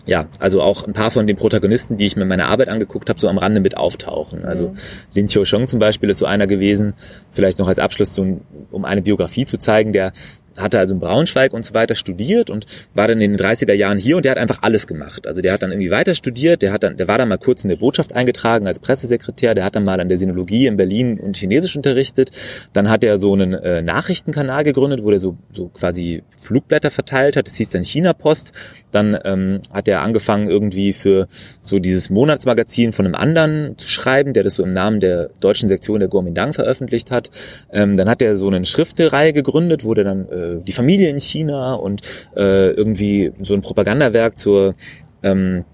ja, 0.06 0.26
also 0.40 0.62
auch 0.62 0.86
ein 0.86 0.94
paar 0.94 1.12
von 1.12 1.28
den 1.28 1.38
Protagonisten, 1.38 1.98
die 1.98 2.06
ich 2.06 2.16
mir 2.16 2.24
in 2.24 2.28
meiner 2.28 2.48
Arbeit 2.48 2.68
angeguckt 2.68 3.10
habe, 3.10 3.20
so 3.20 3.30
am 3.30 3.38
Rande 3.38 3.62
mit 3.62 3.78
auftauchen. 3.78 4.44
Also 4.44 4.70
mhm. 4.70 4.76
Lin 5.14 5.28
Chiu-Shong 5.28 5.68
zum 5.68 5.80
Beispiel 5.80 6.10
ist 6.10 6.18
so 6.18 6.26
einer 6.26 6.48
gewesen, 6.48 6.94
vielleicht 7.32 7.60
noch 7.60 7.68
als 7.68 7.80
Abschluss, 7.80 8.14
so, 8.14 8.42
um 8.72 8.86
eine 8.86 9.02
Biografie 9.02 9.46
zu 9.46 9.58
zeigen, 9.58 9.94
der 9.94 10.12
hatte 10.58 10.80
also 10.80 10.94
in 10.94 11.00
Braunschweig 11.00 11.54
und 11.54 11.66
so 11.66 11.74
weiter 11.74 11.96
studiert 11.96 12.50
und 12.50 12.66
war 12.94 13.08
dann 13.08 13.22
in 13.22 13.32
den 13.32 13.40
30er 13.40 13.74
Jahren 13.74 13.98
hier 13.98 14.18
und 14.18 14.26
der 14.26 14.32
hat 14.32 14.38
einfach 14.38 14.60
alles 14.62 14.88
gemacht. 14.88 15.28
Also 15.28 15.42
der 15.42 15.54
hat 15.54 15.64
dann 15.64 15.72
irgendwie 15.72 15.92
weiter 15.92 16.16
studiert, 16.16 16.62
der 16.62 16.72
hat 16.72 16.84
dann, 16.84 16.98
der 16.98 17.08
war 17.08 17.18
dann 17.18 17.30
mal 17.30 17.38
kurz 17.38 17.64
in 17.64 17.70
der 17.70 17.78
Botschaft 17.78 18.14
eingetragen 18.14 18.68
als 18.68 18.80
Pressesekretär, 18.80 19.56
der 19.56 19.64
hat 19.64 19.76
dann 19.76 19.84
mal 19.84 20.00
an 20.00 20.10
der 20.10 20.18
Sinologie 20.18 20.68
in 20.68 20.78
Berlin 20.78 21.20
und 21.20 21.38
Chinesisch 21.38 21.76
unterrichtet. 21.76 22.32
Dann 22.74 22.90
hat 22.90 23.04
er 23.04 23.18
so 23.18 23.34
einen 23.34 23.54
äh, 23.54 23.82
Nachrichtenkanal 23.82 24.64
gegründet, 24.64 25.04
wo 25.04 25.12
er 25.12 25.20
so, 25.20 25.38
so 25.52 25.70
quasi 25.70 26.24
Flugblätter 26.38 26.92
verteilt 26.92 27.36
hat. 27.36 27.48
Das 27.48 27.56
hieß 27.56 27.70
dann 27.72 27.84
China 27.84 28.14
Post. 28.14 28.52
Dann 28.92 29.18
ähm, 29.26 29.62
hat 29.72 29.88
er 29.88 30.02
angefangen 30.02 30.50
irgendwie 30.50 30.94
für 30.94 31.28
so 31.62 31.80
dieses 31.80 32.10
Monatsmagazin 32.10 32.92
von 32.92 33.06
einem 33.06 33.16
anderen 33.16 33.78
zu 33.78 33.88
schreiben, 33.88 34.34
der 34.34 34.44
das 34.44 34.56
so 34.56 34.64
im 34.64 34.70
Namen 34.70 35.00
der 35.00 35.30
deutschen 35.40 35.68
Sektion 35.68 36.00
der 36.00 36.10
Kuomintang 36.10 36.54
veröffentlicht 36.54 37.12
hat. 37.12 37.30
Ähm, 37.72 37.98
dann 37.98 38.10
hat 38.10 38.22
er 38.22 38.36
so 38.36 38.48
eine 38.48 38.64
Schriftereihe 38.66 39.34
gegründet, 39.34 39.84
wo 39.84 39.94
der 39.94 40.04
dann 40.04 40.30
äh, 40.30 40.43
äh, 40.44 40.62
die 40.62 40.72
Familie 40.72 41.10
in 41.10 41.20
China 41.20 41.74
und 41.76 42.02
äh, 42.36 42.72
irgendwie 42.72 43.32
so 43.42 43.54
ein 43.54 43.62
Propagandawerk 43.62 44.38
zur 44.38 44.76
ähm, 45.24 45.66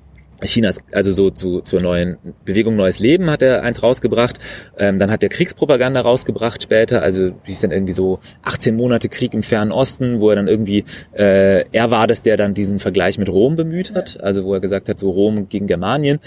Chinas, 0.47 0.79
also 0.91 1.11
so 1.11 1.29
zu, 1.29 1.61
zur 1.61 1.81
neuen 1.81 2.17
Bewegung 2.45 2.75
Neues 2.75 2.99
Leben 2.99 3.29
hat 3.29 3.41
er 3.41 3.63
eins 3.63 3.83
rausgebracht. 3.83 4.39
Ähm, 4.77 4.97
dann 4.97 5.11
hat 5.11 5.23
er 5.23 5.29
Kriegspropaganda 5.29 6.01
rausgebracht 6.01 6.63
später, 6.63 7.01
also 7.01 7.31
wie 7.45 7.51
ist 7.51 7.63
dann 7.63 7.71
irgendwie 7.71 7.93
so 7.93 8.19
18 8.43 8.75
Monate 8.75 9.09
Krieg 9.09 9.33
im 9.33 9.43
Fernen 9.43 9.71
Osten, 9.71 10.19
wo 10.19 10.29
er 10.29 10.37
dann 10.37 10.47
irgendwie, 10.47 10.85
äh, 11.13 11.65
er 11.71 11.91
war 11.91 12.07
das, 12.07 12.23
der 12.23 12.37
dann 12.37 12.53
diesen 12.53 12.79
Vergleich 12.79 13.17
mit 13.17 13.29
Rom 13.29 13.55
bemüht 13.55 13.93
hat, 13.93 14.21
also 14.21 14.45
wo 14.45 14.53
er 14.53 14.59
gesagt 14.59 14.89
hat, 14.89 14.99
so 14.99 15.09
Rom 15.11 15.49
gegen 15.49 15.67
Germanien. 15.67 16.19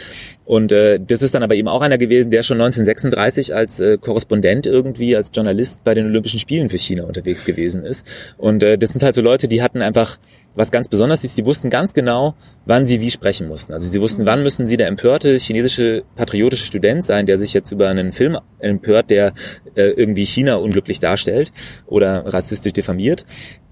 Und 0.44 0.72
äh, 0.72 1.00
das 1.00 1.22
ist 1.22 1.34
dann 1.34 1.42
aber 1.42 1.54
eben 1.54 1.68
auch 1.68 1.80
einer 1.80 1.98
gewesen, 1.98 2.30
der 2.30 2.42
schon 2.42 2.60
1936 2.60 3.54
als 3.54 3.80
äh, 3.80 3.96
Korrespondent 3.98 4.66
irgendwie, 4.66 5.16
als 5.16 5.30
Journalist 5.34 5.84
bei 5.84 5.94
den 5.94 6.06
Olympischen 6.06 6.38
Spielen 6.38 6.68
für 6.68 6.78
China 6.78 7.04
unterwegs 7.04 7.44
gewesen 7.44 7.84
ist. 7.84 8.06
Und 8.36 8.62
äh, 8.62 8.76
das 8.76 8.90
sind 8.90 9.02
halt 9.02 9.14
so 9.14 9.22
Leute, 9.22 9.48
die 9.48 9.62
hatten 9.62 9.80
einfach 9.80 10.18
was 10.54 10.70
ganz 10.70 10.88
besonders 10.88 11.24
ist, 11.24 11.36
sie 11.36 11.44
wussten 11.46 11.70
ganz 11.70 11.94
genau, 11.94 12.34
wann 12.66 12.86
sie 12.86 13.00
wie 13.00 13.10
sprechen 13.10 13.48
mussten. 13.48 13.72
Also 13.72 13.88
sie 13.88 14.00
wussten, 14.00 14.26
wann 14.26 14.42
müssen 14.42 14.66
sie 14.66 14.76
der 14.76 14.88
empörte 14.88 15.38
chinesische 15.38 16.04
patriotische 16.16 16.66
Student 16.66 17.04
sein, 17.04 17.26
der 17.26 17.36
sich 17.36 17.52
jetzt 17.52 17.70
über 17.70 17.88
einen 17.88 18.12
Film 18.12 18.38
empört, 18.58 19.10
der 19.10 19.32
äh, 19.74 19.90
irgendwie 19.90 20.24
China 20.24 20.56
unglücklich 20.56 21.00
darstellt 21.00 21.52
oder 21.86 22.26
rassistisch 22.26 22.72
diffamiert 22.72 23.24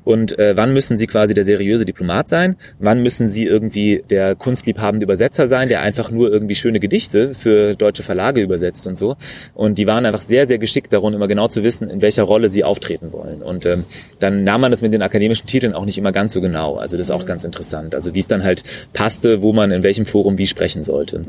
und 0.05 0.39
äh, 0.39 0.57
wann 0.57 0.73
müssen 0.73 0.97
sie 0.97 1.07
quasi 1.07 1.35
der 1.35 1.45
seriöse 1.45 1.85
Diplomat 1.85 2.29
sein, 2.29 2.57
wann 2.79 3.03
müssen 3.03 3.29
sie 3.29 3.45
irgendwie 3.45 4.03
der 4.09 4.35
kunstliebhabende 4.35 5.05
Übersetzer 5.05 5.47
sein, 5.47 5.69
der 5.69 5.83
einfach 5.83 6.11
nur 6.11 6.31
irgendwie 6.31 6.55
schöne 6.55 6.81
Gedichte 6.81 7.35
für 7.35 7.75
deutsche 7.75 8.03
Verlage 8.03 8.41
übersetzt 8.41 8.87
und 8.87 8.97
so. 8.97 9.17
Und 9.55 9.79
die 9.79 9.87
waren 9.87 10.07
einfach 10.07 10.23
sehr, 10.23 10.49
sehr 10.49 10.59
geschickt 10.59 10.93
darum, 10.93 11.15
immer 11.15 11.29
genau 11.29 11.49
zu 11.49 11.63
wissen, 11.63 11.91
in 11.91 12.03
welcher 12.03 12.23
Rolle 12.23 12.49
sie 12.49 12.65
auftreten 12.65 13.13
wollen. 13.13 13.43
Und 13.43 13.67
ähm, 13.67 13.85
dann 14.19 14.45
nahm 14.45 14.61
man 14.61 14.71
das 14.71 14.83
mit 14.83 14.93
den 14.93 15.03
akademischen 15.03 15.47
Titeln 15.47 15.75
auch 15.75 15.85
nicht 15.85 15.99
immer 15.99 16.13
ganz 16.13 16.33
so 16.33 16.41
genau. 16.41 16.77
Also 16.77 16.97
das 16.97 17.07
ist 17.07 17.11
auch 17.11 17.27
ganz 17.27 17.45
interessant. 17.45 17.95
Also 17.95 18.15
wie 18.15 18.21
es 18.21 18.27
dann 18.27 18.45
halt 18.45 18.63
passte, 18.93 19.43
wo 19.43 19.53
man 19.53 19.71
in 19.71 19.83
welchem 19.83 20.07
Forum 20.07 20.39
wie 20.39 20.47
sprechen 20.47 20.85
sollte. 20.85 21.25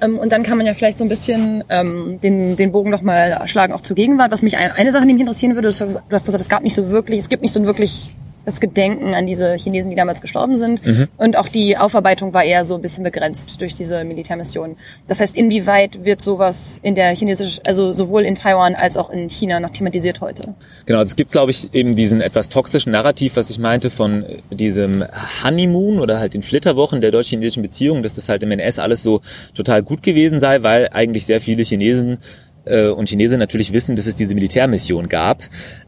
Ähm, 0.00 0.18
und 0.18 0.32
dann 0.32 0.42
kann 0.42 0.58
man 0.58 0.66
ja 0.66 0.74
vielleicht 0.74 0.98
so 0.98 1.04
ein 1.04 1.08
bisschen 1.08 1.64
ähm, 1.68 2.20
den, 2.22 2.56
den 2.56 2.72
Bogen 2.72 2.90
noch 2.90 3.02
mal 3.02 3.42
schlagen, 3.46 3.72
auch 3.72 3.82
zur 3.82 3.96
Gegenwart. 3.96 4.32
Was 4.32 4.42
mich 4.42 4.56
eine 4.56 4.92
Sache, 4.92 5.06
mich 5.06 5.18
interessieren 5.18 5.54
würde, 5.54 5.70
du 5.70 5.86
hast 6.10 6.24
gesagt, 6.24 6.40
es 6.40 6.48
gab 6.48 6.62
nicht 6.62 6.74
so 6.74 6.90
wirklich, 6.90 7.20
es 7.20 7.28
gibt 7.28 7.42
nicht 7.42 7.52
so 7.52 7.60
ein 7.60 7.66
wirklich 7.82 8.10
das 8.44 8.58
Gedenken 8.58 9.14
an 9.14 9.24
diese 9.28 9.54
Chinesen, 9.54 9.90
die 9.90 9.96
damals 9.96 10.20
gestorben 10.20 10.56
sind. 10.56 10.84
Mhm. 10.84 11.06
Und 11.16 11.38
auch 11.38 11.46
die 11.46 11.76
Aufarbeitung 11.76 12.32
war 12.32 12.42
eher 12.42 12.64
so 12.64 12.74
ein 12.74 12.82
bisschen 12.82 13.04
begrenzt 13.04 13.60
durch 13.60 13.72
diese 13.76 14.02
Militärmission. 14.02 14.76
Das 15.06 15.20
heißt, 15.20 15.36
inwieweit 15.36 16.04
wird 16.04 16.20
sowas 16.20 16.80
in 16.82 16.96
der 16.96 17.14
chinesischen, 17.14 17.62
also 17.64 17.92
sowohl 17.92 18.22
in 18.22 18.34
Taiwan 18.34 18.74
als 18.74 18.96
auch 18.96 19.10
in 19.10 19.30
China 19.30 19.60
noch 19.60 19.70
thematisiert 19.70 20.20
heute? 20.20 20.54
Genau, 20.86 20.98
also 20.98 21.10
es 21.10 21.16
gibt, 21.16 21.30
glaube 21.30 21.52
ich, 21.52 21.72
eben 21.72 21.94
diesen 21.94 22.20
etwas 22.20 22.48
toxischen 22.48 22.90
Narrativ, 22.90 23.36
was 23.36 23.48
ich 23.48 23.60
meinte, 23.60 23.90
von 23.90 24.24
diesem 24.50 25.04
Honeymoon 25.44 26.00
oder 26.00 26.18
halt 26.18 26.34
den 26.34 26.42
Flitterwochen 26.42 27.00
der 27.00 27.12
deutsch-chinesischen 27.12 27.62
Beziehungen, 27.62 28.02
dass 28.02 28.16
das 28.16 28.28
halt 28.28 28.42
im 28.42 28.50
NS 28.50 28.80
alles 28.80 29.04
so 29.04 29.20
total 29.54 29.84
gut 29.84 30.02
gewesen 30.02 30.40
sei, 30.40 30.64
weil 30.64 30.88
eigentlich 30.92 31.26
sehr 31.26 31.40
viele 31.40 31.62
Chinesen 31.62 32.18
äh, 32.64 32.88
und 32.88 33.08
Chinesen 33.08 33.38
natürlich 33.38 33.72
wissen, 33.72 33.96
dass 33.96 34.06
es 34.06 34.14
diese 34.14 34.34
Militärmission 34.34 35.08
gab. 35.08 35.42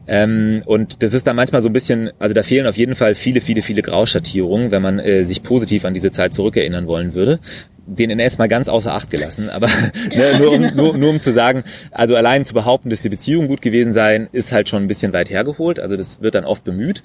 Ähm, 0.07 0.61
und 0.65 1.01
das 1.03 1.13
ist 1.13 1.27
dann 1.27 1.35
manchmal 1.35 1.61
so 1.61 1.69
ein 1.69 1.73
bisschen, 1.73 2.11
also 2.19 2.33
da 2.33 2.43
fehlen 2.43 2.67
auf 2.67 2.77
jeden 2.77 2.95
Fall 2.95 3.15
viele, 3.15 3.41
viele, 3.41 3.61
viele 3.61 3.81
Grauschattierungen, 3.81 4.71
wenn 4.71 4.81
man 4.81 4.99
äh, 4.99 5.23
sich 5.23 5.43
positiv 5.43 5.85
an 5.85 5.93
diese 5.93 6.11
Zeit 6.11 6.33
zurückerinnern 6.33 6.87
wollen 6.87 7.13
würde 7.13 7.39
den 7.87 8.09
NS 8.09 8.37
mal 8.37 8.47
ganz 8.47 8.67
außer 8.67 8.93
Acht 8.93 9.09
gelassen, 9.09 9.49
aber 9.49 9.67
ne, 10.15 10.39
nur, 10.39 10.51
um, 10.51 10.75
nur, 10.75 10.97
nur 10.97 11.09
um 11.09 11.19
zu 11.19 11.31
sagen, 11.31 11.63
also 11.91 12.15
allein 12.15 12.45
zu 12.45 12.53
behaupten, 12.53 12.89
dass 12.89 13.01
die 13.01 13.09
Beziehung 13.09 13.47
gut 13.47 13.61
gewesen 13.61 13.93
seien, 13.93 14.27
ist 14.31 14.51
halt 14.51 14.69
schon 14.69 14.83
ein 14.83 14.87
bisschen 14.87 15.13
weit 15.13 15.29
hergeholt. 15.29 15.79
Also 15.79 15.95
das 15.95 16.21
wird 16.21 16.35
dann 16.35 16.45
oft 16.45 16.63
bemüht. 16.63 17.03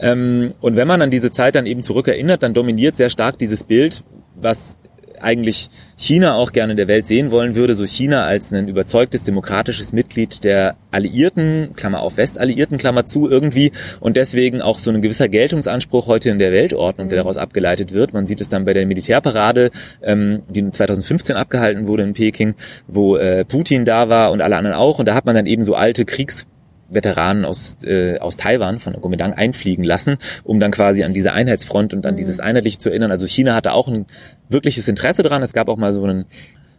Ähm, 0.00 0.54
und 0.60 0.76
wenn 0.76 0.88
man 0.88 1.02
an 1.02 1.10
diese 1.10 1.30
Zeit 1.30 1.54
dann 1.54 1.66
eben 1.66 1.82
zurückerinnert, 1.82 2.42
dann 2.42 2.54
dominiert 2.54 2.96
sehr 2.96 3.10
stark 3.10 3.38
dieses 3.38 3.64
Bild, 3.64 4.02
was 4.34 4.76
eigentlich 5.22 5.70
China 5.96 6.34
auch 6.34 6.52
gerne 6.52 6.72
in 6.72 6.76
der 6.76 6.88
Welt 6.88 7.06
sehen 7.06 7.30
wollen 7.30 7.54
würde, 7.54 7.74
so 7.74 7.84
China 7.84 8.24
als 8.24 8.50
ein 8.52 8.68
überzeugtes 8.68 9.24
demokratisches 9.24 9.92
Mitglied 9.92 10.44
der 10.44 10.76
Alliierten, 10.90 11.70
Klammer 11.76 12.00
auf 12.00 12.16
Westalliierten, 12.16 12.78
Klammer 12.78 13.06
zu 13.06 13.28
irgendwie 13.28 13.72
und 14.00 14.16
deswegen 14.16 14.62
auch 14.62 14.78
so 14.78 14.90
ein 14.90 15.02
gewisser 15.02 15.28
Geltungsanspruch 15.28 16.06
heute 16.06 16.30
in 16.30 16.38
der 16.38 16.52
Weltordnung, 16.52 17.08
der 17.08 17.18
daraus 17.18 17.36
abgeleitet 17.36 17.92
wird. 17.92 18.12
Man 18.12 18.26
sieht 18.26 18.40
es 18.40 18.48
dann 18.48 18.64
bei 18.64 18.74
der 18.74 18.86
Militärparade, 18.86 19.70
ähm, 20.02 20.42
die 20.48 20.70
2015 20.70 21.36
abgehalten 21.36 21.86
wurde 21.86 22.02
in 22.02 22.12
Peking, 22.12 22.54
wo 22.86 23.16
äh, 23.16 23.44
Putin 23.44 23.84
da 23.84 24.08
war 24.08 24.32
und 24.32 24.40
alle 24.40 24.56
anderen 24.56 24.76
auch 24.76 24.98
und 24.98 25.06
da 25.06 25.14
hat 25.14 25.26
man 25.26 25.34
dann 25.34 25.46
eben 25.46 25.62
so 25.62 25.74
alte 25.74 26.04
Kriegs 26.04 26.46
Veteranen 26.88 27.44
aus, 27.44 27.76
äh, 27.84 28.18
aus 28.18 28.36
Taiwan 28.36 28.78
von 28.78 28.92
der 28.92 29.00
Kuomintang 29.00 29.32
einfliegen 29.32 29.84
lassen, 29.84 30.18
um 30.44 30.60
dann 30.60 30.70
quasi 30.70 31.04
an 31.04 31.12
diese 31.12 31.32
Einheitsfront 31.32 31.94
und 31.94 32.06
an 32.06 32.14
mhm. 32.14 32.18
dieses 32.18 32.40
Einheitliche 32.40 32.78
zu 32.78 32.90
erinnern. 32.90 33.10
Also 33.10 33.26
China 33.26 33.54
hatte 33.54 33.72
auch 33.72 33.88
ein 33.88 34.06
wirkliches 34.48 34.88
Interesse 34.88 35.22
dran. 35.22 35.42
Es 35.42 35.52
gab 35.52 35.68
auch 35.68 35.76
mal 35.76 35.92
so 35.92 36.04
einen 36.04 36.26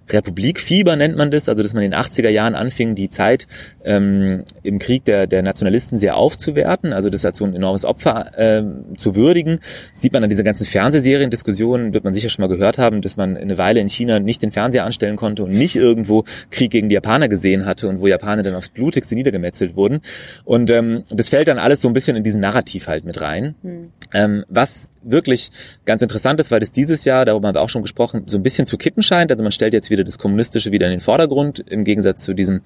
Republikfieber 0.10 0.96
nennt 0.96 1.18
man 1.18 1.32
das, 1.32 1.50
also 1.50 1.64
dass 1.64 1.74
man 1.74 1.84
in 1.84 1.92
den 1.92 2.00
80er 2.00 2.30
Jahren 2.30 2.56
anfing, 2.56 2.96
die 2.96 3.10
Zeit 3.10 3.48
ähm, 3.84 4.44
im 4.64 4.80
Krieg 4.80 5.06
der, 5.06 5.28
der 5.28 5.44
Nationalisten 5.44 5.98
sehr 5.98 6.16
aufzuwerten, 6.16 6.94
also 6.94 7.10
das 7.10 7.26
als 7.26 7.38
so 7.38 7.46
ein 7.46 7.56
enormes 7.56 7.86
Opfer 7.86 8.32
ähm, 8.38 8.98
zu 8.98 9.16
würdigen. 9.16 9.60
Sieht 9.94 10.14
man 10.14 10.24
an 10.24 10.30
dieser 10.30 10.44
ganzen 10.44 10.66
Fernsehserien-Diskussion, 10.66 11.94
wird 11.94 12.04
man 12.04 12.14
sicher 12.14 12.30
schon 12.30 12.44
mal 12.44 12.54
gehört 12.54 12.78
haben, 12.78 13.02
dass 13.02 13.18
man 13.18 13.38
eine 13.38 13.58
Weile 13.58 13.80
in 13.80 13.90
China 13.90 14.20
nicht 14.20 14.42
den 14.42 14.52
Fernseher 14.52 14.86
anstellen 14.86 15.16
konnte 15.16 15.44
und 15.44 15.52
nicht 15.52 15.76
irgendwo 15.76 16.24
Krieg 16.50 16.72
gegen 16.72 16.90
die 16.90 16.96
Japaner 16.96 17.28
gesehen 17.28 17.66
hatte 17.66 17.88
und 17.88 18.00
wo 18.00 18.08
Japaner 18.08 18.44
dann 18.44 18.56
aufs 18.56 18.70
Blutigste 18.70 19.16
niedergemetzelt 19.16 19.76
wurden. 19.76 20.02
Und 20.46 20.70
ähm, 20.72 21.04
das 21.10 21.30
fällt 21.30 21.48
dann 21.48 21.60
alles 21.60 21.82
so 21.82 21.88
ein 21.88 21.94
bisschen 21.94 22.16
in 22.16 22.24
diesen 22.24 22.42
Narrativ 22.42 22.88
halt 22.88 23.06
mit 23.06 23.22
rein. 23.22 23.56
Mhm. 23.62 23.92
Ähm, 24.14 24.46
was 24.48 24.90
wirklich 25.04 25.52
ganz 25.86 26.02
interessant 26.02 26.40
ist, 26.40 26.52
weil 26.52 26.60
das 26.60 26.72
dieses 26.72 27.06
Jahr, 27.06 27.26
darüber 27.26 27.48
haben 27.48 27.56
wir 27.56 27.62
auch 27.62 27.70
schon 27.70 27.82
gesprochen, 27.82 28.24
so 28.28 28.38
ein 28.38 28.44
bisschen 28.44 28.66
zu 28.66 28.78
kippen 28.78 29.04
scheint. 29.04 29.32
Also 29.32 29.44
man 29.44 29.52
stellt 29.52 29.74
jetzt 29.74 29.90
wieder 29.90 30.04
das 30.04 30.18
Kommunistische 30.18 30.72
wieder 30.72 30.88
in 30.88 30.92
den 30.92 31.00
Vordergrund, 31.00 31.60
im 31.60 31.84
Gegensatz 31.84 32.24
zu 32.24 32.34
diesem 32.34 32.62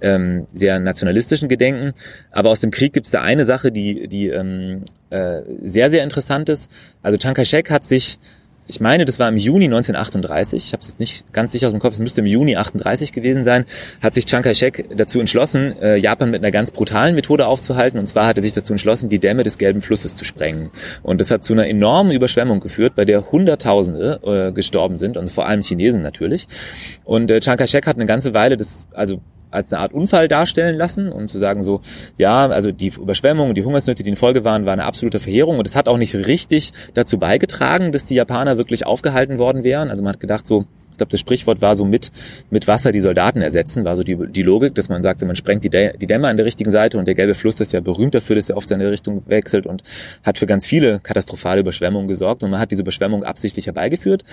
ähm, 0.00 0.46
sehr 0.52 0.78
nationalistischen 0.80 1.48
Gedenken. 1.48 1.92
Aber 2.30 2.50
aus 2.50 2.60
dem 2.60 2.70
Krieg 2.70 2.92
gibt 2.92 3.06
es 3.06 3.10
da 3.10 3.22
eine 3.22 3.44
Sache, 3.44 3.72
die, 3.72 4.08
die 4.08 4.28
ähm, 4.28 4.82
äh, 5.10 5.42
sehr, 5.62 5.90
sehr 5.90 6.02
interessant 6.02 6.48
ist. 6.48 6.70
Also 7.02 7.18
Chiang 7.18 7.34
Kai-shek 7.34 7.70
hat 7.70 7.84
sich 7.84 8.18
ich 8.68 8.80
meine, 8.80 9.04
das 9.04 9.18
war 9.18 9.28
im 9.28 9.36
Juni 9.36 9.66
1938, 9.66 10.64
ich 10.66 10.72
habe 10.72 10.80
es 10.80 10.88
jetzt 10.88 11.00
nicht 11.00 11.32
ganz 11.32 11.52
sicher 11.52 11.66
aus 11.66 11.72
dem 11.72 11.80
Kopf, 11.80 11.94
es 11.94 12.00
müsste 12.00 12.20
im 12.20 12.26
Juni 12.26 12.56
38 12.56 13.12
gewesen 13.12 13.44
sein, 13.44 13.64
hat 14.02 14.14
sich 14.14 14.26
Chiang 14.26 14.42
Kai-shek 14.42 14.96
dazu 14.96 15.20
entschlossen, 15.20 15.74
äh, 15.80 15.96
Japan 15.96 16.30
mit 16.30 16.42
einer 16.42 16.50
ganz 16.50 16.70
brutalen 16.70 17.14
Methode 17.14 17.46
aufzuhalten. 17.46 17.98
Und 17.98 18.06
zwar 18.06 18.26
hat 18.26 18.38
er 18.38 18.42
sich 18.42 18.54
dazu 18.54 18.72
entschlossen, 18.72 19.08
die 19.08 19.18
Dämme 19.18 19.42
des 19.42 19.58
Gelben 19.58 19.82
Flusses 19.82 20.16
zu 20.16 20.24
sprengen. 20.24 20.70
Und 21.02 21.20
das 21.20 21.30
hat 21.30 21.44
zu 21.44 21.52
einer 21.52 21.68
enormen 21.68 22.12
Überschwemmung 22.12 22.60
geführt, 22.60 22.94
bei 22.96 23.04
der 23.04 23.30
Hunderttausende 23.30 24.20
äh, 24.24 24.52
gestorben 24.52 24.98
sind, 24.98 25.16
und 25.16 25.30
vor 25.30 25.46
allem 25.46 25.62
Chinesen 25.62 26.02
natürlich. 26.02 26.46
Und 27.04 27.30
äh, 27.30 27.40
Chiang 27.40 27.56
Kai-shek 27.56 27.86
hat 27.86 27.96
eine 27.96 28.06
ganze 28.06 28.34
Weile 28.34 28.56
das, 28.56 28.86
also 28.92 29.20
als 29.50 29.72
eine 29.72 29.80
Art 29.80 29.92
Unfall 29.92 30.28
darstellen 30.28 30.76
lassen 30.76 31.10
und 31.10 31.28
zu 31.28 31.38
sagen 31.38 31.62
so, 31.62 31.80
ja, 32.18 32.46
also 32.46 32.72
die 32.72 32.88
Überschwemmung, 32.88 33.54
die 33.54 33.64
Hungersnöte, 33.64 34.02
die 34.02 34.10
in 34.10 34.16
Folge 34.16 34.44
waren, 34.44 34.66
war 34.66 34.72
eine 34.72 34.84
absolute 34.84 35.20
Verheerung 35.20 35.58
und 35.58 35.66
es 35.66 35.76
hat 35.76 35.88
auch 35.88 35.98
nicht 35.98 36.14
richtig 36.14 36.72
dazu 36.94 37.18
beigetragen, 37.18 37.92
dass 37.92 38.04
die 38.04 38.14
Japaner 38.14 38.56
wirklich 38.56 38.86
aufgehalten 38.86 39.38
worden 39.38 39.64
wären. 39.64 39.90
Also 39.90 40.02
man 40.02 40.14
hat 40.14 40.20
gedacht 40.20 40.46
so, 40.46 40.66
ich 40.96 40.98
glaube, 40.98 41.10
das 41.10 41.20
Sprichwort 41.20 41.60
war 41.60 41.76
so 41.76 41.84
mit, 41.84 42.10
mit 42.50 42.66
Wasser 42.66 42.90
die 42.90 43.00
Soldaten 43.00 43.42
ersetzen, 43.42 43.84
war 43.84 43.96
so 43.96 44.02
die, 44.02 44.16
die 44.30 44.42
Logik, 44.42 44.74
dass 44.74 44.88
man 44.88 45.02
sagte, 45.02 45.26
man 45.26 45.36
sprengt 45.36 45.62
die, 45.62 45.68
die 45.70 46.06
Dämme 46.06 46.28
an 46.28 46.38
der 46.38 46.46
richtigen 46.46 46.70
Seite 46.70 46.96
und 46.98 47.06
der 47.06 47.14
gelbe 47.14 47.34
Fluss 47.34 47.60
ist 47.60 47.72
ja 47.72 47.80
berühmt 47.80 48.14
dafür, 48.14 48.36
dass 48.36 48.48
er 48.48 48.56
oft 48.56 48.68
seine 48.68 48.90
Richtung 48.90 49.22
wechselt 49.26 49.66
und 49.66 49.82
hat 50.22 50.38
für 50.38 50.46
ganz 50.46 50.66
viele 50.66 51.00
katastrophale 51.00 51.60
Überschwemmungen 51.60 52.08
gesorgt 52.08 52.42
und 52.42 52.50
man 52.50 52.60
hat 52.60 52.70
diese 52.70 52.80
Überschwemmung 52.80 53.24
absichtlich 53.24 53.66
herbeigeführt. 53.66 54.24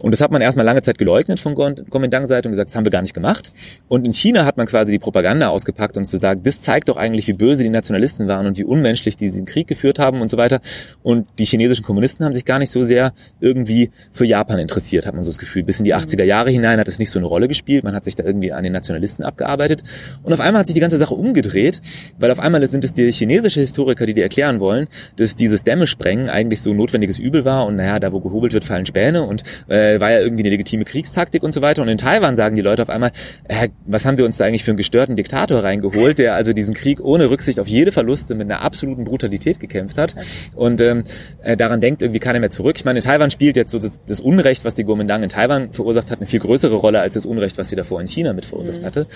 Und 0.00 0.12
das 0.12 0.20
hat 0.20 0.30
man 0.30 0.40
erstmal 0.42 0.64
lange 0.64 0.82
Zeit 0.82 0.98
geleugnet 0.98 1.40
von 1.40 1.54
Kuomintang-Seite 1.54 2.48
und 2.48 2.52
gesagt, 2.52 2.70
das 2.70 2.76
haben 2.76 2.84
wir 2.84 2.90
gar 2.90 3.02
nicht 3.02 3.14
gemacht. 3.14 3.52
Und 3.88 4.04
in 4.04 4.12
China 4.12 4.44
hat 4.44 4.56
man 4.56 4.66
quasi 4.66 4.92
die 4.92 5.00
Propaganda 5.00 5.48
ausgepackt 5.48 5.96
und 5.96 6.04
zu 6.04 6.18
sagen, 6.18 6.42
das 6.44 6.60
zeigt 6.60 6.88
doch 6.88 6.96
eigentlich, 6.96 7.26
wie 7.26 7.32
böse 7.32 7.64
die 7.64 7.68
Nationalisten 7.68 8.28
waren 8.28 8.46
und 8.46 8.58
wie 8.58 8.64
unmenschlich 8.64 9.16
die 9.16 9.24
diesen 9.24 9.44
Krieg 9.44 9.66
geführt 9.66 9.98
haben 9.98 10.20
und 10.20 10.30
so 10.30 10.36
weiter. 10.36 10.60
Und 11.02 11.26
die 11.38 11.44
chinesischen 11.44 11.84
Kommunisten 11.84 12.24
haben 12.24 12.34
sich 12.34 12.44
gar 12.44 12.58
nicht 12.58 12.70
so 12.70 12.82
sehr 12.82 13.12
irgendwie 13.40 13.90
für 14.12 14.24
Japan 14.24 14.58
interessiert, 14.58 15.06
hat 15.06 15.14
man 15.14 15.22
so 15.22 15.30
das 15.30 15.38
Gefühl, 15.38 15.62
bis 15.62 15.78
in 15.78 15.84
die 15.84 15.94
80 15.94 16.11
80er 16.12 16.24
Jahre 16.24 16.50
hinein 16.50 16.78
hat 16.78 16.88
es 16.88 16.98
nicht 16.98 17.10
so 17.10 17.18
eine 17.18 17.26
Rolle 17.26 17.48
gespielt. 17.48 17.84
Man 17.84 17.94
hat 17.94 18.04
sich 18.04 18.14
da 18.14 18.24
irgendwie 18.24 18.52
an 18.52 18.64
den 18.64 18.72
Nationalisten 18.72 19.24
abgearbeitet. 19.24 19.82
Und 20.22 20.32
auf 20.32 20.40
einmal 20.40 20.60
hat 20.60 20.66
sich 20.66 20.74
die 20.74 20.80
ganze 20.80 20.98
Sache 20.98 21.14
umgedreht, 21.14 21.80
weil 22.18 22.30
auf 22.30 22.40
einmal 22.40 22.66
sind 22.66 22.84
es 22.84 22.92
die 22.92 23.10
chinesische 23.10 23.60
Historiker, 23.60 24.06
die 24.06 24.14
dir 24.14 24.22
erklären 24.22 24.60
wollen, 24.60 24.88
dass 25.16 25.34
dieses 25.34 25.62
Dämme 25.62 25.86
eigentlich 26.02 26.60
so 26.60 26.70
ein 26.70 26.76
notwendiges 26.76 27.18
Übel 27.18 27.44
war 27.44 27.66
und 27.66 27.76
naja, 27.76 27.98
da 27.98 28.12
wo 28.12 28.20
gehobelt 28.20 28.52
wird, 28.52 28.64
fallen 28.64 28.86
Späne 28.86 29.22
und 29.22 29.42
äh, 29.68 30.00
war 30.00 30.10
ja 30.10 30.20
irgendwie 30.20 30.42
eine 30.42 30.50
legitime 30.50 30.84
Kriegstaktik 30.84 31.42
und 31.42 31.52
so 31.52 31.62
weiter. 31.62 31.82
Und 31.82 31.88
in 31.88 31.98
Taiwan 31.98 32.36
sagen 32.36 32.56
die 32.56 32.62
Leute 32.62 32.82
auf 32.82 32.90
einmal, 32.90 33.12
äh, 33.48 33.68
was 33.86 34.04
haben 34.04 34.16
wir 34.16 34.24
uns 34.24 34.36
da 34.36 34.44
eigentlich 34.44 34.64
für 34.64 34.70
einen 34.70 34.78
gestörten 34.78 35.16
Diktator 35.16 35.62
reingeholt, 35.62 36.18
der 36.18 36.34
also 36.34 36.52
diesen 36.52 36.74
Krieg 36.74 37.00
ohne 37.00 37.30
Rücksicht 37.30 37.58
auf 37.60 37.68
jede 37.68 37.92
Verluste 37.92 38.34
mit 38.34 38.50
einer 38.50 38.62
absoluten 38.62 39.04
Brutalität 39.04 39.60
gekämpft 39.60 39.98
hat. 39.98 40.14
Und 40.54 40.80
ähm, 40.80 41.04
äh, 41.42 41.56
daran 41.56 41.80
denkt 41.80 42.02
irgendwie 42.02 42.20
keiner 42.20 42.40
mehr 42.40 42.50
zurück. 42.50 42.76
Ich 42.76 42.84
meine, 42.84 43.00
Taiwan 43.00 43.30
spielt 43.30 43.56
jetzt 43.56 43.72
so 43.72 43.78
das, 43.78 44.00
das 44.06 44.20
Unrecht, 44.20 44.64
was 44.64 44.74
die 44.74 44.84
Kuomintang 44.84 45.22
in 45.22 45.28
Taiwan 45.28 45.72
verursacht 45.72 46.01
verursacht 46.02 46.10
hat, 46.10 46.18
eine 46.18 46.26
viel 46.26 46.40
größere 46.40 46.74
Rolle 46.74 47.00
als 47.00 47.14
das 47.14 47.26
Unrecht, 47.26 47.58
was 47.58 47.68
sie 47.68 47.76
davor 47.76 48.00
in 48.00 48.06
China 48.06 48.32
mit 48.32 48.44
verursacht 48.44 48.82
mhm. 48.82 48.86
hatte. 48.86 49.06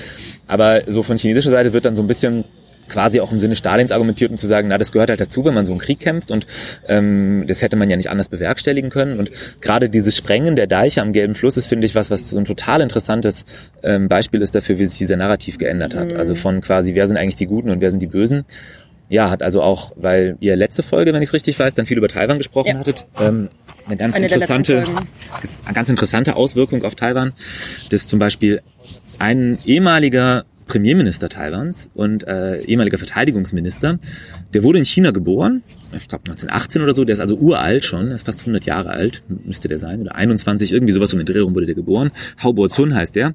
Aber 0.47 0.82
so 0.87 1.03
von 1.03 1.16
chinesischer 1.16 1.51
Seite 1.51 1.72
wird 1.72 1.84
dann 1.84 1.97
so 1.97 2.03
ein 2.03 2.07
bisschen 2.07 2.45
quasi 2.89 3.18
auch 3.18 3.32
im 3.32 3.41
Sinne 3.41 3.57
Stalins 3.57 3.91
argumentiert, 3.91 4.30
um 4.30 4.39
zu 4.39 4.47
sagen, 4.47 4.68
na, 4.68 4.78
das 4.78 4.93
gehört 4.93 5.11
halt 5.11 5.20
dazu, 5.20 5.45
wenn 5.45 5.55
man 5.55 5.66
so 5.66 5.72
einen 5.72 5.80
Krieg 5.80 5.99
kämpft 5.99 6.30
und 6.30 6.47
ähm, 6.87 7.43
das 7.49 7.61
hätte 7.61 7.74
man 7.74 7.91
ja 7.91 7.97
nicht 7.97 8.11
anders 8.11 8.28
bewerkstelligen 8.28 8.91
können. 8.91 9.18
Und 9.18 9.32
gerade 9.61 9.91
dieses 9.91 10.16
Sprengen 10.16 10.55
der 10.55 10.68
Deiche 10.68 11.03
am 11.03 11.12
Gelben 11.12 11.34
Fluss 11.34 11.57
ist, 11.57 11.66
finde 11.66 11.84
ich, 11.87 11.97
was, 11.97 12.12
was 12.12 12.30
so 12.30 12.39
ein 12.39 12.45
total 12.45 12.80
interessantes 12.80 13.45
ähm, 13.82 14.09
Beispiel 14.09 14.41
ist 14.41 14.55
dafür, 14.55 14.78
wie 14.78 14.87
sich 14.87 14.99
dieser 14.99 15.16
Narrativ 15.16 15.59
geändert 15.59 15.97
hat. 15.97 16.12
Mhm. 16.12 16.18
Also 16.20 16.37
von 16.37 16.61
quasi, 16.61 16.95
wer 16.95 17.09
sind 17.09 17.16
eigentlich 17.16 17.34
die 17.34 17.47
Guten 17.47 17.70
und 17.70 17.80
wer 17.80 17.91
sind 17.91 17.99
die 17.99 18.07
Bösen. 18.07 18.45
Ja, 19.09 19.31
hat 19.31 19.43
also 19.43 19.63
auch, 19.63 19.93
weil 19.97 20.37
ihr 20.41 20.57
letzte 20.57 20.83
Folge, 20.83 21.13
wenn 21.13 21.23
ich 21.23 21.29
es 21.29 21.35
richtig 21.35 21.59
weiß, 21.59 21.75
dann 21.75 21.87
viel 21.87 21.99
über 21.99 22.09
Taiwan 22.09 22.39
gesprochen 22.39 22.69
ja. 22.69 22.79
hattet, 22.79 23.07
ähm, 23.21 23.49
eine 23.87 23.97
ganz 23.97 24.17
eine 24.17 24.27
interessante, 24.27 24.85
eine 25.65 25.75
ganz 25.75 25.89
interessante 25.89 26.35
Auswirkung 26.37 26.83
auf 26.83 26.97
Taiwan, 26.97 27.33
dass 27.91 28.09
zum 28.09 28.19
Beispiel 28.19 28.63
ein 29.19 29.59
ehemaliger 29.65 30.45
Premierminister 30.67 31.29
Taiwans 31.29 31.91
und 31.95 32.27
äh, 32.27 32.61
ehemaliger 32.63 32.99
Verteidigungsminister, 32.99 34.01
der 34.53 34.63
wurde 34.65 34.81
in 34.81 34.85
China 34.85 35.13
geboren, 35.13 35.63
ich 35.97 36.09
glaube 36.09 36.25
1918 36.29 36.83
oder 36.83 36.93
so, 36.93 37.05
der 37.05 37.15
ist 37.15 37.21
also 37.21 37.37
uralt 37.37 37.85
schon, 37.85 38.11
ist 38.11 38.27
fast 38.27 38.41
100 38.41 38.65
Jahre 38.67 38.91
alt, 38.91 39.23
müsste 39.45 39.69
der 39.69 39.79
sein, 39.79 40.01
oder 40.01 40.17
21, 40.17 40.73
irgendwie 40.73 40.93
sowas 40.93 41.13
um 41.13 41.21
den 41.21 41.27
Dreh 41.27 41.39
rum 41.39 41.55
wurde 41.55 41.67
der 41.67 41.77
geboren. 41.77 42.11
Hao 42.43 42.53
Bo-Zun 42.53 42.95
heißt 42.95 43.15
der. 43.15 43.35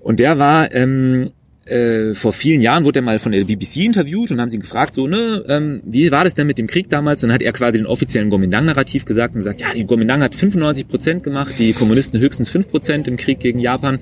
Und 0.00 0.18
der 0.18 0.38
war 0.38 0.74
ähm, 0.74 1.30
äh, 1.66 2.14
vor 2.14 2.32
vielen 2.32 2.60
Jahren 2.60 2.84
wurde 2.84 3.00
er 3.00 3.02
mal 3.02 3.18
von 3.18 3.32
der 3.32 3.44
BBC 3.44 3.78
interviewt 3.78 4.30
und 4.30 4.40
haben 4.40 4.50
sie 4.50 4.58
gefragt, 4.58 4.94
so, 4.94 5.06
ne, 5.06 5.44
ähm, 5.48 5.82
wie 5.84 6.10
war 6.10 6.24
das 6.24 6.34
denn 6.34 6.46
mit 6.46 6.58
dem 6.58 6.66
Krieg 6.66 6.88
damals? 6.88 7.22
Und 7.22 7.28
dann 7.28 7.34
hat 7.34 7.42
er 7.42 7.52
quasi 7.52 7.78
den 7.78 7.86
offiziellen 7.86 8.30
Gomindang-Narrativ 8.30 9.04
gesagt 9.04 9.34
und 9.34 9.40
gesagt, 9.40 9.60
ja, 9.60 9.74
die 9.74 9.84
Gomindang 9.84 10.22
hat 10.22 10.34
95 10.34 10.88
Prozent 10.88 11.22
gemacht, 11.22 11.54
die 11.58 11.72
Kommunisten 11.72 12.20
höchstens 12.20 12.50
5 12.50 12.68
Prozent 12.68 13.08
im 13.08 13.16
Krieg 13.16 13.40
gegen 13.40 13.58
Japan. 13.58 13.98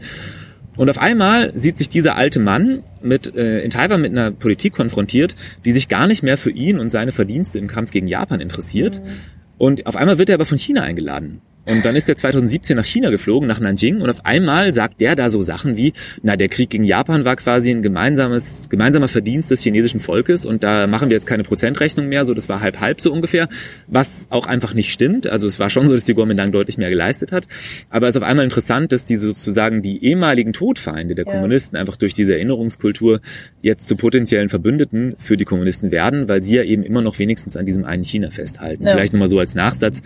Und 0.76 0.90
auf 0.90 0.98
einmal 0.98 1.52
sieht 1.54 1.78
sich 1.78 1.88
dieser 1.88 2.16
alte 2.16 2.40
Mann 2.40 2.82
mit 3.00 3.34
äh, 3.36 3.60
in 3.60 3.70
Taiwan 3.70 4.00
mit 4.00 4.12
einer 4.12 4.30
Politik 4.30 4.72
konfrontiert, 4.72 5.34
die 5.64 5.72
sich 5.72 5.88
gar 5.88 6.06
nicht 6.06 6.22
mehr 6.22 6.36
für 6.36 6.50
ihn 6.50 6.78
und 6.78 6.90
seine 6.90 7.12
Verdienste 7.12 7.58
im 7.58 7.68
Kampf 7.68 7.92
gegen 7.92 8.08
Japan 8.08 8.40
interessiert. 8.40 9.00
Mhm. 9.00 9.08
Und 9.56 9.86
auf 9.86 9.96
einmal 9.96 10.18
wird 10.18 10.28
er 10.28 10.34
aber 10.34 10.44
von 10.44 10.58
China 10.58 10.82
eingeladen. 10.82 11.40
Und 11.66 11.84
dann 11.84 11.96
ist 11.96 12.08
er 12.08 12.16
2017 12.16 12.76
nach 12.76 12.84
China 12.84 13.10
geflogen, 13.10 13.48
nach 13.48 13.60
Nanjing, 13.60 14.00
und 14.00 14.10
auf 14.10 14.24
einmal 14.24 14.74
sagt 14.74 15.00
der 15.00 15.16
da 15.16 15.30
so 15.30 15.40
Sachen 15.40 15.76
wie, 15.76 15.92
na, 16.22 16.36
der 16.36 16.48
Krieg 16.48 16.70
gegen 16.70 16.84
Japan 16.84 17.24
war 17.24 17.36
quasi 17.36 17.70
ein 17.70 17.82
gemeinsames, 17.82 18.68
gemeinsamer 18.68 19.08
Verdienst 19.08 19.50
des 19.50 19.62
chinesischen 19.62 20.00
Volkes 20.00 20.46
und 20.46 20.62
da 20.62 20.86
machen 20.86 21.08
wir 21.08 21.16
jetzt 21.16 21.26
keine 21.26 21.42
Prozentrechnung 21.42 22.08
mehr, 22.08 22.26
so 22.26 22.34
das 22.34 22.48
war 22.48 22.60
halb 22.60 22.80
halb 22.80 23.00
so 23.00 23.12
ungefähr, 23.12 23.48
was 23.86 24.26
auch 24.30 24.46
einfach 24.46 24.74
nicht 24.74 24.92
stimmt. 24.92 25.26
Also 25.26 25.46
es 25.46 25.58
war 25.58 25.70
schon 25.70 25.88
so, 25.88 25.94
dass 25.94 26.04
die 26.04 26.14
Kuomintang 26.14 26.52
deutlich 26.52 26.78
mehr 26.78 26.90
geleistet 26.90 27.32
hat. 27.32 27.46
Aber 27.90 28.08
es 28.08 28.14
ist 28.14 28.22
auf 28.22 28.28
einmal 28.28 28.44
interessant, 28.44 28.92
dass 28.92 29.04
diese 29.04 29.28
sozusagen 29.28 29.82
die 29.82 30.04
ehemaligen 30.04 30.52
Todfeinde 30.52 31.14
der 31.14 31.26
ja. 31.26 31.32
Kommunisten 31.32 31.76
einfach 31.76 31.96
durch 31.96 32.14
diese 32.14 32.34
Erinnerungskultur 32.34 33.20
jetzt 33.62 33.86
zu 33.86 33.96
potenziellen 33.96 34.48
Verbündeten 34.48 35.14
für 35.18 35.36
die 35.36 35.44
Kommunisten 35.44 35.90
werden, 35.90 36.28
weil 36.28 36.42
sie 36.42 36.56
ja 36.56 36.62
eben 36.62 36.82
immer 36.82 37.02
noch 37.02 37.18
wenigstens 37.18 37.56
an 37.56 37.66
diesem 37.66 37.84
einen 37.84 38.04
China 38.04 38.30
festhalten. 38.30 38.84
Ja. 38.84 38.92
Vielleicht 38.92 39.12
nochmal 39.12 39.28
so 39.28 39.38
als 39.38 39.54
Nachsatz. 39.54 40.02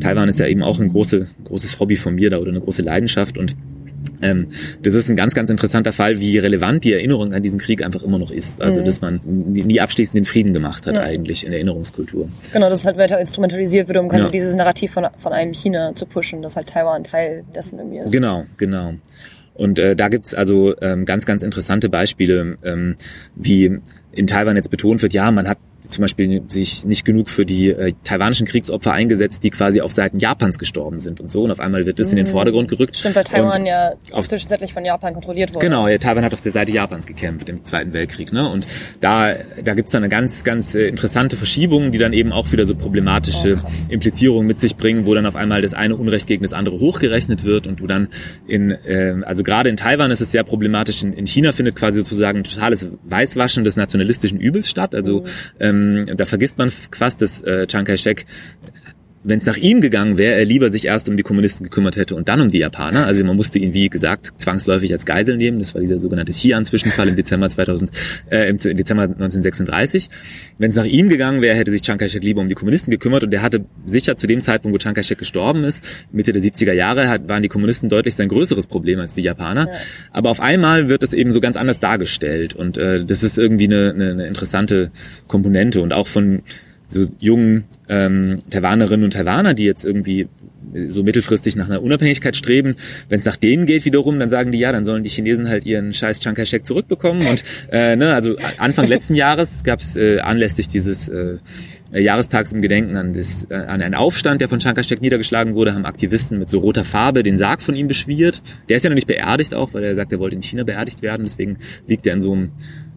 Taiwan 0.00 0.28
ist 0.28 0.40
ja 0.40 0.46
eben 0.46 0.62
auch 0.62 0.80
ein 0.80 0.88
große, 1.02 1.26
großes 1.44 1.80
Hobby 1.80 1.96
von 1.96 2.14
mir 2.14 2.30
da 2.30 2.38
oder 2.38 2.50
eine 2.50 2.60
große 2.60 2.82
Leidenschaft 2.82 3.36
und 3.36 3.56
ähm, 4.20 4.48
das 4.82 4.94
ist 4.94 5.10
ein 5.10 5.16
ganz, 5.16 5.34
ganz 5.34 5.50
interessanter 5.50 5.92
Fall, 5.92 6.20
wie 6.20 6.38
relevant 6.38 6.84
die 6.84 6.92
Erinnerung 6.92 7.32
an 7.32 7.42
diesen 7.42 7.58
Krieg 7.58 7.84
einfach 7.84 8.02
immer 8.02 8.18
noch 8.18 8.30
ist. 8.30 8.60
Also, 8.60 8.80
mhm. 8.80 8.84
dass 8.84 9.00
man 9.00 9.20
nie 9.24 9.80
abschließend 9.80 10.16
den 10.16 10.24
Frieden 10.24 10.52
gemacht 10.52 10.86
hat, 10.86 10.94
ja. 10.94 11.02
eigentlich 11.02 11.44
in 11.44 11.50
der 11.50 11.58
Erinnerungskultur. 11.58 12.28
Genau, 12.52 12.68
dass 12.68 12.84
halt 12.84 12.96
weiter 12.98 13.20
instrumentalisiert 13.20 13.88
wird, 13.88 13.98
um 13.98 14.08
quasi 14.08 14.24
ja. 14.24 14.30
dieses 14.30 14.54
Narrativ 14.54 14.92
von, 14.92 15.06
von 15.18 15.32
einem 15.32 15.54
China 15.54 15.94
zu 15.94 16.06
pushen, 16.06 16.42
dass 16.42 16.56
halt 16.56 16.68
Taiwan 16.68 17.04
Teil 17.04 17.44
dessen 17.54 17.78
irgendwie 17.78 17.98
ist. 17.98 18.12
Genau, 18.12 18.46
genau. 18.56 18.94
Und 19.54 19.78
äh, 19.78 19.94
da 19.94 20.08
gibt's 20.08 20.34
also 20.34 20.74
ähm, 20.80 21.04
ganz, 21.04 21.26
ganz 21.26 21.42
interessante 21.42 21.88
Beispiele, 21.88 22.58
ähm, 22.64 22.96
wie 23.34 23.78
in 24.12 24.26
Taiwan 24.26 24.56
jetzt 24.56 24.70
betont 24.70 25.02
wird, 25.02 25.14
ja, 25.14 25.30
man 25.30 25.48
hat 25.48 25.58
zum 25.92 26.02
Beispiel 26.02 26.42
sich 26.48 26.84
nicht 26.84 27.04
genug 27.04 27.30
für 27.30 27.44
die 27.44 27.70
äh, 27.70 27.92
taiwanischen 28.04 28.46
Kriegsopfer 28.46 28.92
eingesetzt, 28.92 29.42
die 29.42 29.50
quasi 29.50 29.80
auf 29.80 29.92
Seiten 29.92 30.18
Japans 30.18 30.58
gestorben 30.58 31.00
sind 31.00 31.20
und 31.20 31.30
so. 31.30 31.42
Und 31.42 31.50
auf 31.50 31.60
einmal 31.60 31.86
wird 31.86 31.98
das 31.98 32.10
in 32.10 32.16
den 32.16 32.26
mhm. 32.26 32.30
Vordergrund 32.30 32.68
gerückt. 32.68 32.96
Stimmt, 32.96 33.16
weil 33.16 33.24
Taiwan 33.24 33.66
ja 33.66 33.92
zwischenzeitlich 34.20 34.72
von 34.72 34.84
Japan 34.84 35.12
kontrolliert 35.12 35.54
wurde. 35.54 35.64
Genau, 35.64 35.88
ja, 35.88 35.98
Taiwan 35.98 36.24
hat 36.24 36.32
auf 36.32 36.40
der 36.40 36.52
Seite 36.52 36.72
Japans 36.72 37.06
gekämpft 37.06 37.48
im 37.48 37.64
Zweiten 37.64 37.92
Weltkrieg. 37.92 38.32
Ne? 38.32 38.48
Und 38.48 38.66
da, 39.00 39.34
da 39.62 39.74
gibt's 39.74 39.92
dann 39.92 40.02
eine 40.02 40.08
ganz, 40.08 40.44
ganz 40.44 40.74
äh, 40.74 40.86
interessante 40.86 41.36
Verschiebung, 41.36 41.92
die 41.92 41.98
dann 41.98 42.12
eben 42.12 42.32
auch 42.32 42.50
wieder 42.52 42.66
so 42.66 42.74
problematische 42.74 43.60
oh, 43.64 43.68
Implizierungen 43.88 44.46
mit 44.46 44.60
sich 44.60 44.76
bringen, 44.76 45.06
wo 45.06 45.14
dann 45.14 45.26
auf 45.26 45.36
einmal 45.36 45.62
das 45.62 45.74
eine 45.74 45.96
Unrecht 45.96 46.26
gegen 46.26 46.42
das 46.42 46.52
andere 46.52 46.80
hochgerechnet 46.80 47.44
wird 47.44 47.66
und 47.66 47.80
du 47.80 47.86
dann 47.86 48.08
in, 48.46 48.70
äh, 48.70 49.14
also 49.24 49.42
gerade 49.42 49.68
in 49.68 49.76
Taiwan 49.76 50.10
ist 50.10 50.20
es 50.20 50.32
sehr 50.32 50.44
problematisch, 50.44 51.02
in, 51.02 51.12
in 51.12 51.26
China 51.26 51.52
findet 51.52 51.76
quasi 51.76 52.00
sozusagen 52.00 52.38
ein 52.38 52.44
totales 52.44 52.88
Weißwaschen 53.04 53.64
des 53.64 53.76
nationalistischen 53.76 54.40
Übels 54.40 54.68
statt. 54.68 54.94
Also 54.94 55.20
mhm. 55.20 55.26
ähm, 55.60 55.81
da 56.16 56.24
vergisst 56.24 56.58
man 56.58 56.70
fast, 56.70 57.22
dass 57.22 57.42
äh, 57.42 57.66
Chiang 57.66 57.84
Kai-shek 57.84 58.26
wenn 59.24 59.38
es 59.38 59.46
nach 59.46 59.56
ihm 59.56 59.80
gegangen 59.80 60.18
wäre, 60.18 60.34
er 60.34 60.44
lieber 60.44 60.70
sich 60.70 60.86
erst 60.86 61.08
um 61.08 61.16
die 61.16 61.22
Kommunisten 61.22 61.64
gekümmert 61.64 61.96
hätte 61.96 62.16
und 62.16 62.28
dann 62.28 62.40
um 62.40 62.48
die 62.48 62.58
Japaner. 62.58 63.06
Also 63.06 63.22
man 63.24 63.36
musste 63.36 63.58
ihn, 63.58 63.72
wie 63.72 63.88
gesagt, 63.88 64.32
zwangsläufig 64.38 64.92
als 64.92 65.06
Geisel 65.06 65.36
nehmen. 65.36 65.58
Das 65.58 65.74
war 65.74 65.80
dieser 65.80 65.98
sogenannte 65.98 66.32
Xi'an-Zwischenfall 66.32 67.08
im 67.08 67.16
Dezember 67.16 67.48
2000, 67.48 67.90
äh, 68.30 68.48
im 68.48 68.56
Dezember 68.58 69.04
1936. 69.04 70.08
Wenn 70.58 70.70
es 70.70 70.76
nach 70.76 70.86
ihm 70.86 71.08
gegangen 71.08 71.40
wäre, 71.40 71.56
hätte 71.56 71.70
sich 71.70 71.82
Chiang 71.82 71.98
Kai-shek 71.98 72.22
lieber 72.22 72.40
um 72.40 72.48
die 72.48 72.54
Kommunisten 72.54 72.90
gekümmert 72.90 73.22
und 73.22 73.32
er 73.32 73.42
hatte 73.42 73.64
sicher 73.86 74.16
zu 74.16 74.26
dem 74.26 74.40
Zeitpunkt, 74.40 74.74
wo 74.74 74.78
Chiang 74.78 74.94
Kai-shek 74.94 75.18
gestorben 75.18 75.64
ist, 75.64 75.82
Mitte 76.10 76.32
der 76.32 76.42
70er 76.42 76.72
Jahre, 76.72 77.08
hat, 77.08 77.28
waren 77.28 77.42
die 77.42 77.48
Kommunisten 77.48 77.88
deutlich 77.88 78.14
sein 78.14 78.28
größeres 78.28 78.66
Problem 78.66 78.98
als 78.98 79.14
die 79.14 79.22
Japaner. 79.22 79.68
Ja. 79.68 79.74
Aber 80.10 80.30
auf 80.30 80.40
einmal 80.40 80.88
wird 80.88 81.02
es 81.02 81.12
eben 81.12 81.30
so 81.30 81.40
ganz 81.40 81.56
anders 81.56 81.78
dargestellt 81.78 82.54
und 82.54 82.76
äh, 82.76 83.04
das 83.04 83.22
ist 83.22 83.38
irgendwie 83.38 83.64
eine, 83.64 83.92
eine, 83.94 84.10
eine 84.10 84.26
interessante 84.26 84.90
Komponente 85.28 85.80
und 85.80 85.92
auch 85.92 86.08
von 86.08 86.42
so 86.92 87.06
jungen 87.18 87.64
ähm, 87.88 88.42
Taiwanerinnen 88.50 89.04
und 89.04 89.12
Taiwaner, 89.12 89.54
die 89.54 89.64
jetzt 89.64 89.84
irgendwie 89.84 90.28
so 90.88 91.02
mittelfristig 91.02 91.56
nach 91.56 91.66
einer 91.66 91.82
Unabhängigkeit 91.82 92.36
streben. 92.36 92.76
Wenn 93.08 93.18
es 93.18 93.24
nach 93.24 93.36
denen 93.36 93.66
geht 93.66 93.84
wiederum, 93.84 94.18
dann 94.18 94.28
sagen 94.28 94.52
die, 94.52 94.58
ja, 94.58 94.72
dann 94.72 94.84
sollen 94.84 95.02
die 95.02 95.10
Chinesen 95.10 95.48
halt 95.48 95.66
ihren 95.66 95.92
scheiß 95.92 96.20
Chiang 96.20 96.34
Kai-shek 96.34 96.64
zurückbekommen. 96.64 97.26
Und 97.26 97.42
äh, 97.70 97.96
ne, 97.96 98.14
also 98.14 98.36
Anfang 98.58 98.86
letzten 98.86 99.14
Jahres 99.14 99.64
gab 99.64 99.80
es 99.80 99.96
äh, 99.96 100.20
anlässlich 100.20 100.68
dieses 100.68 101.08
äh, 101.08 101.38
Jahrestags 101.92 102.52
im 102.52 102.62
Gedenken 102.62 102.96
an, 102.96 103.12
das, 103.12 103.46
äh, 103.50 103.54
an 103.54 103.82
einen 103.82 103.94
Aufstand, 103.94 104.40
der 104.40 104.48
von 104.48 104.60
Chiang 104.60 104.74
Kai-shek 104.74 105.02
niedergeschlagen 105.02 105.54
wurde, 105.54 105.74
haben 105.74 105.84
Aktivisten 105.84 106.38
mit 106.38 106.48
so 106.48 106.58
roter 106.58 106.84
Farbe 106.84 107.22
den 107.22 107.36
Sarg 107.36 107.60
von 107.60 107.76
ihm 107.76 107.88
beschmiert. 107.88 108.42
Der 108.68 108.76
ist 108.76 108.82
ja 108.82 108.90
noch 108.90 108.94
nicht 108.94 109.08
beerdigt 109.08 109.54
auch, 109.54 109.74
weil 109.74 109.84
er 109.84 109.94
sagt, 109.94 110.12
er 110.12 110.18
wollte 110.18 110.36
in 110.36 110.42
China 110.42 110.64
beerdigt 110.64 111.02
werden. 111.02 111.24
Deswegen 111.24 111.58
liegt 111.86 112.06
er 112.06 112.14
in 112.14 112.20
so 112.20 112.32
einem 112.32 112.52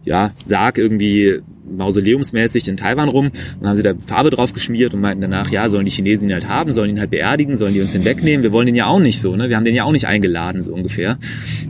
ja, 0.06 0.30
Sarg 0.44 0.78
irgendwie 0.78 1.40
mausoleumsmäßig 1.68 2.68
in 2.68 2.76
Taiwan 2.76 3.08
rum 3.08 3.32
und 3.60 3.66
haben 3.66 3.74
sie 3.74 3.82
da 3.82 3.94
Farbe 4.06 4.30
drauf 4.30 4.52
geschmiert 4.52 4.94
und 4.94 5.00
meinten 5.00 5.20
danach, 5.20 5.50
ja, 5.50 5.68
sollen 5.68 5.84
die 5.84 5.90
Chinesen 5.90 6.28
ihn 6.28 6.32
halt 6.32 6.48
haben, 6.48 6.72
sollen 6.72 6.90
ihn 6.90 7.00
halt 7.00 7.10
beerdigen, 7.10 7.56
sollen 7.56 7.74
die 7.74 7.80
uns 7.80 7.90
den 7.92 8.04
wegnehmen? 8.04 8.44
Wir 8.44 8.52
wollen 8.52 8.66
den 8.66 8.76
ja 8.76 8.86
auch 8.86 9.00
nicht 9.00 9.20
so, 9.20 9.34
ne? 9.34 9.48
Wir 9.48 9.56
haben 9.56 9.64
den 9.64 9.74
ja 9.74 9.82
auch 9.82 9.90
nicht 9.90 10.06
eingeladen, 10.06 10.62
so 10.62 10.72
ungefähr. 10.72 11.18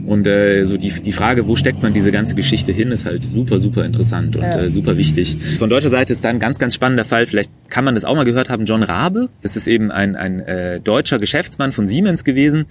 Und 0.05 0.27
äh, 0.27 0.65
so 0.65 0.77
die, 0.77 0.89
die 0.89 1.11
Frage, 1.11 1.47
wo 1.47 1.55
steckt 1.55 1.81
man 1.81 1.93
diese 1.93 2.11
ganze 2.11 2.35
Geschichte 2.35 2.71
hin, 2.71 2.91
ist 2.91 3.05
halt 3.05 3.23
super, 3.23 3.57
super 3.57 3.85
interessant 3.85 4.35
und 4.35 4.43
ja. 4.43 4.61
äh, 4.61 4.69
super 4.69 4.97
wichtig. 4.97 5.37
Von 5.57 5.69
deutscher 5.69 5.89
Seite 5.89 6.13
ist 6.13 6.23
da 6.23 6.29
ein 6.29 6.39
ganz, 6.39 6.59
ganz 6.59 6.75
spannender 6.75 7.05
Fall, 7.05 7.25
vielleicht 7.25 7.51
kann 7.69 7.83
man 7.83 7.95
das 7.95 8.05
auch 8.05 8.15
mal 8.15 8.23
gehört 8.23 8.51
haben, 8.51 8.65
John 8.65 8.83
Rabe. 8.83 9.29
Das 9.41 9.55
ist 9.55 9.67
eben 9.67 9.91
ein, 9.91 10.15
ein 10.15 10.41
äh, 10.41 10.79
deutscher 10.79 11.17
Geschäftsmann 11.17 11.71
von 11.71 11.87
Siemens 11.87 12.23
gewesen 12.23 12.67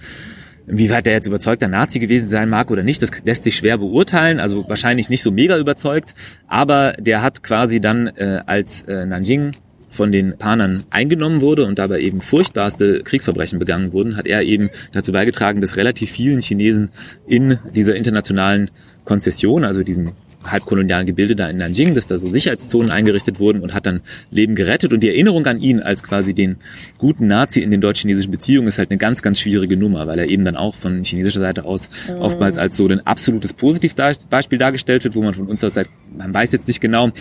Inwieweit 0.67 1.05
der 1.05 1.13
jetzt 1.13 1.27
überzeugter 1.27 1.69
Nazi 1.69 1.99
gewesen 1.99 2.27
sein 2.27 2.49
mag 2.49 2.69
oder 2.69 2.83
nicht, 2.83 3.01
das 3.01 3.11
lässt 3.23 3.45
sich 3.45 3.55
schwer 3.55 3.77
beurteilen. 3.77 4.39
Also 4.39 4.67
wahrscheinlich 4.67 5.09
nicht 5.09 5.23
so 5.23 5.31
mega 5.31 5.57
überzeugt. 5.57 6.13
Aber 6.47 6.93
der 6.99 7.21
hat 7.21 7.41
quasi 7.41 7.79
dann, 7.79 8.07
äh, 8.07 8.41
als 8.45 8.81
äh, 8.81 9.05
Nanjing 9.05 9.53
von 9.89 10.11
den 10.11 10.37
Panern 10.37 10.83
eingenommen 10.89 11.41
wurde 11.41 11.65
und 11.65 11.79
dabei 11.79 12.01
eben 12.01 12.21
furchtbarste 12.21 13.01
Kriegsverbrechen 13.01 13.59
begangen 13.59 13.93
wurden, 13.93 14.17
hat 14.17 14.27
er 14.27 14.43
eben 14.43 14.69
dazu 14.91 15.11
beigetragen, 15.11 15.61
dass 15.61 15.77
relativ 15.77 16.11
vielen 16.11 16.39
Chinesen 16.39 16.89
in 17.25 17.57
dieser 17.73 17.95
internationalen 17.95 18.69
Konzession, 19.05 19.63
also 19.63 19.83
diesem 19.83 20.11
halbkolonialen 20.45 21.05
Gebilde 21.05 21.35
da 21.35 21.49
in 21.49 21.57
Nanjing, 21.57 21.93
dass 21.93 22.07
da 22.07 22.17
so 22.17 22.27
Sicherheitszonen 22.27 22.91
eingerichtet 22.91 23.39
wurden 23.39 23.61
und 23.61 23.73
hat 23.73 23.85
dann 23.85 24.01
Leben 24.31 24.55
gerettet. 24.55 24.93
Und 24.93 25.01
die 25.01 25.09
Erinnerung 25.09 25.45
an 25.45 25.59
ihn 25.59 25.79
als 25.79 26.03
quasi 26.03 26.33
den 26.33 26.57
guten 26.97 27.27
Nazi 27.27 27.61
in 27.61 27.71
den 27.71 27.81
deutsch-chinesischen 27.81 28.31
Beziehungen 28.31 28.67
ist 28.67 28.77
halt 28.77 28.91
eine 28.91 28.97
ganz, 28.97 29.21
ganz 29.21 29.39
schwierige 29.39 29.77
Nummer, 29.77 30.07
weil 30.07 30.19
er 30.19 30.27
eben 30.27 30.43
dann 30.43 30.55
auch 30.55 30.75
von 30.75 31.03
chinesischer 31.03 31.39
Seite 31.39 31.65
aus 31.65 31.89
mhm. 32.07 32.21
oftmals 32.21 32.57
als 32.57 32.77
so 32.77 32.87
ein 32.87 33.05
absolutes 33.05 33.53
Positivbeispiel 33.53 34.57
dargestellt 34.57 35.03
wird, 35.03 35.15
wo 35.15 35.21
man 35.21 35.33
von 35.33 35.47
uns 35.47 35.63
aus 35.63 35.73
sagt, 35.73 35.89
man 36.15 36.33
weiß 36.33 36.51
jetzt 36.51 36.67
nicht 36.67 36.81
genau, 36.81 37.11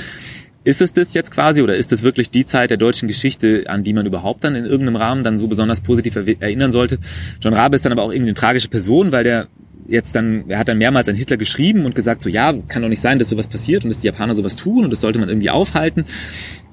ist 0.66 0.82
es 0.82 0.92
das 0.92 1.14
jetzt 1.14 1.30
quasi 1.30 1.62
oder 1.62 1.76
ist 1.76 1.92
es 1.92 2.02
wirklich 2.02 2.28
die 2.28 2.44
Zeit 2.44 2.70
der 2.70 2.76
deutschen 2.76 3.06
Geschichte, 3.06 3.64
an 3.68 3.84
die 3.84 3.92
man 3.92 4.04
überhaupt 4.04 4.42
dann 4.42 4.56
in 4.56 4.64
irgendeinem 4.64 4.96
Rahmen 4.96 5.22
dann 5.22 5.38
so 5.38 5.46
besonders 5.46 5.80
positiv 5.80 6.16
erinnern 6.16 6.72
sollte? 6.72 6.98
John 7.40 7.54
Rabe 7.54 7.76
ist 7.76 7.84
dann 7.84 7.92
aber 7.92 8.02
auch 8.02 8.10
irgendwie 8.10 8.30
eine 8.30 8.34
tragische 8.34 8.68
Person, 8.68 9.12
weil 9.12 9.22
der 9.22 9.46
jetzt 9.88 10.14
dann, 10.14 10.44
er 10.48 10.58
hat 10.58 10.68
dann 10.68 10.78
mehrmals 10.78 11.08
an 11.08 11.14
Hitler 11.14 11.36
geschrieben 11.36 11.84
und 11.84 11.94
gesagt, 11.94 12.22
so 12.22 12.28
ja, 12.28 12.52
kann 12.68 12.82
doch 12.82 12.88
nicht 12.88 13.02
sein, 13.02 13.18
dass 13.18 13.28
sowas 13.28 13.48
passiert 13.48 13.84
und 13.84 13.90
dass 13.90 13.98
die 13.98 14.06
Japaner 14.06 14.34
sowas 14.34 14.56
tun 14.56 14.84
und 14.84 14.90
das 14.90 15.00
sollte 15.00 15.18
man 15.18 15.28
irgendwie 15.28 15.50
aufhalten. 15.50 16.04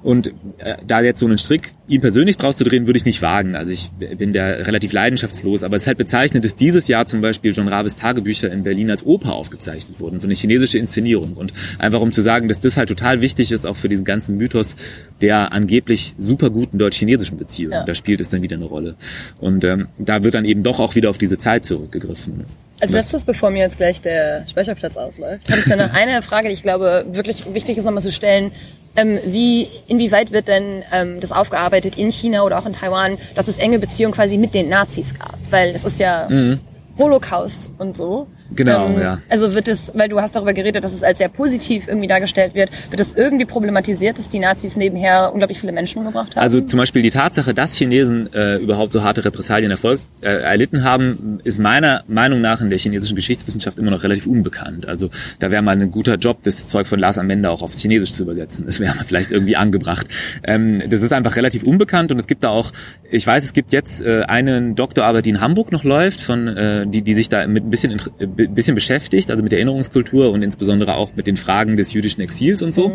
Und 0.04 0.34
äh, 0.58 0.76
da 0.86 1.00
jetzt 1.00 1.20
so 1.20 1.24
einen 1.24 1.38
Strick 1.38 1.72
ihm 1.88 2.02
persönlich 2.02 2.36
draus 2.36 2.56
zu 2.58 2.64
drehen, 2.64 2.84
würde 2.84 2.98
ich 2.98 3.06
nicht 3.06 3.22
wagen. 3.22 3.56
Also 3.56 3.72
ich 3.72 3.90
bin 3.90 4.34
da 4.34 4.44
relativ 4.44 4.92
leidenschaftslos. 4.92 5.62
Aber 5.62 5.76
es 5.76 5.82
ist 5.82 5.86
halt 5.86 5.96
bezeichnend, 5.96 6.44
dass 6.44 6.54
dieses 6.56 6.88
Jahr 6.88 7.06
zum 7.06 7.22
Beispiel 7.22 7.52
John 7.52 7.68
Rabes 7.68 7.96
Tagebücher 7.96 8.52
in 8.52 8.64
Berlin 8.64 8.90
als 8.90 9.06
Oper 9.06 9.32
aufgezeichnet 9.32 10.00
wurden, 10.00 10.20
für 10.20 10.26
eine 10.26 10.34
chinesische 10.34 10.76
Inszenierung. 10.76 11.32
Und 11.32 11.54
einfach 11.78 12.02
um 12.02 12.12
zu 12.12 12.20
sagen, 12.20 12.48
dass 12.48 12.60
das 12.60 12.76
halt 12.76 12.90
total 12.90 13.22
wichtig 13.22 13.50
ist, 13.50 13.66
auch 13.66 13.76
für 13.76 13.88
diesen 13.88 14.04
ganzen 14.04 14.36
Mythos 14.36 14.76
der 15.22 15.52
angeblich 15.52 16.14
super 16.18 16.50
guten 16.50 16.76
deutsch-chinesischen 16.76 17.38
Beziehung. 17.38 17.72
Ja. 17.72 17.84
Da 17.84 17.94
spielt 17.94 18.20
es 18.20 18.28
dann 18.28 18.42
wieder 18.42 18.56
eine 18.56 18.66
Rolle. 18.66 18.96
Und 19.40 19.64
ähm, 19.64 19.88
da 19.96 20.22
wird 20.22 20.34
dann 20.34 20.44
eben 20.44 20.62
doch 20.62 20.80
auch 20.80 20.96
wieder 20.96 21.08
auf 21.08 21.16
diese 21.16 21.38
Zeit 21.38 21.64
zurückgegriffen. 21.64 22.44
Als 22.84 22.92
letztes, 22.92 23.24
bevor 23.24 23.48
mir 23.48 23.60
jetzt 23.60 23.78
gleich 23.78 24.02
der 24.02 24.46
Speicherplatz 24.46 24.98
ausläuft, 24.98 25.48
habe 25.48 25.58
ich 25.58 25.64
dann 25.64 25.78
noch 25.78 25.94
eine 25.94 26.20
Frage, 26.20 26.48
die 26.48 26.54
ich 26.54 26.62
glaube 26.62 27.06
wirklich 27.08 27.54
wichtig 27.54 27.78
ist 27.78 27.84
nochmal 27.84 28.02
zu 28.02 28.12
stellen. 28.12 28.52
Ähm, 28.94 29.18
wie, 29.24 29.68
inwieweit 29.88 30.32
wird 30.32 30.48
denn 30.48 30.82
ähm, 30.92 31.18
das 31.18 31.32
aufgearbeitet 31.32 31.96
in 31.96 32.12
China 32.12 32.42
oder 32.42 32.58
auch 32.58 32.66
in 32.66 32.74
Taiwan, 32.74 33.16
dass 33.34 33.48
es 33.48 33.58
enge 33.58 33.78
Beziehungen 33.78 34.14
quasi 34.14 34.36
mit 34.36 34.52
den 34.52 34.68
Nazis 34.68 35.18
gab? 35.18 35.38
Weil 35.48 35.70
es 35.70 35.84
ist 35.86 35.98
ja 35.98 36.28
mhm. 36.28 36.60
Holocaust 36.98 37.70
und 37.78 37.96
so. 37.96 38.26
Genau, 38.50 38.88
ähm, 38.88 39.00
ja. 39.00 39.18
Also 39.28 39.54
wird 39.54 39.68
es, 39.68 39.92
weil 39.94 40.08
du 40.08 40.20
hast 40.20 40.36
darüber 40.36 40.52
geredet, 40.52 40.84
dass 40.84 40.92
es 40.92 41.02
als 41.02 41.18
sehr 41.18 41.28
positiv 41.28 41.88
irgendwie 41.88 42.08
dargestellt 42.08 42.54
wird, 42.54 42.70
wird 42.90 43.00
es 43.00 43.12
irgendwie 43.12 43.44
problematisiert, 43.46 44.18
dass 44.18 44.28
die 44.28 44.38
Nazis 44.38 44.76
nebenher 44.76 45.32
unglaublich 45.32 45.58
viele 45.58 45.72
Menschen 45.72 45.98
umgebracht 45.98 46.36
haben? 46.36 46.42
Also 46.42 46.60
zum 46.60 46.78
Beispiel 46.78 47.02
die 47.02 47.10
Tatsache, 47.10 47.54
dass 47.54 47.74
Chinesen 47.74 48.32
äh, 48.32 48.56
überhaupt 48.56 48.92
so 48.92 49.02
harte 49.02 49.24
Repressalien 49.24 49.70
Erfolg, 49.70 50.00
äh, 50.20 50.28
erlitten 50.28 50.84
haben, 50.84 51.40
ist 51.44 51.58
meiner 51.58 52.04
Meinung 52.06 52.40
nach 52.40 52.60
in 52.60 52.70
der 52.70 52.78
chinesischen 52.78 53.16
Geschichtswissenschaft 53.16 53.78
immer 53.78 53.90
noch 53.90 54.02
relativ 54.02 54.26
unbekannt. 54.26 54.86
Also 54.86 55.10
da 55.38 55.50
wäre 55.50 55.62
mal 55.62 55.80
ein 55.80 55.90
guter 55.90 56.16
Job, 56.16 56.38
das 56.42 56.68
Zeug 56.68 56.86
von 56.86 56.98
Lars 56.98 57.18
am 57.18 57.30
Ende 57.30 57.50
auch 57.50 57.62
aufs 57.62 57.80
Chinesisch 57.80 58.12
zu 58.12 58.22
übersetzen. 58.22 58.66
Das 58.66 58.78
wäre 58.78 58.94
mal 58.94 59.04
vielleicht 59.04 59.30
irgendwie 59.30 59.56
angebracht. 59.56 60.06
Ähm, 60.44 60.82
das 60.88 61.00
ist 61.02 61.12
einfach 61.12 61.36
relativ 61.36 61.64
unbekannt 61.64 62.12
und 62.12 62.18
es 62.18 62.26
gibt 62.26 62.44
da 62.44 62.50
auch, 62.50 62.72
ich 63.10 63.26
weiß, 63.26 63.44
es 63.44 63.52
gibt 63.52 63.72
jetzt 63.72 64.02
äh, 64.02 64.22
eine 64.22 64.74
Doktorarbeit, 64.74 65.26
die 65.26 65.30
in 65.30 65.40
Hamburg 65.40 65.72
noch 65.72 65.84
läuft, 65.84 66.20
von 66.20 66.48
äh, 66.48 66.86
die, 66.86 67.02
die 67.02 67.14
sich 67.14 67.28
da 67.28 67.46
mit 67.46 67.64
ein 67.64 67.70
bisschen 67.70 67.90
bisschen 68.34 68.74
beschäftigt, 68.74 69.30
also 69.30 69.42
mit 69.42 69.52
der 69.52 69.58
Erinnerungskultur 69.58 70.30
und 70.30 70.42
insbesondere 70.42 70.94
auch 70.96 71.14
mit 71.16 71.26
den 71.26 71.36
Fragen 71.36 71.76
des 71.76 71.92
jüdischen 71.92 72.20
Exils 72.20 72.62
und 72.62 72.74
so. 72.74 72.88
Mhm. 72.88 72.94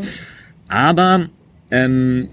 Aber 0.67 1.29
ähm, 1.71 2.29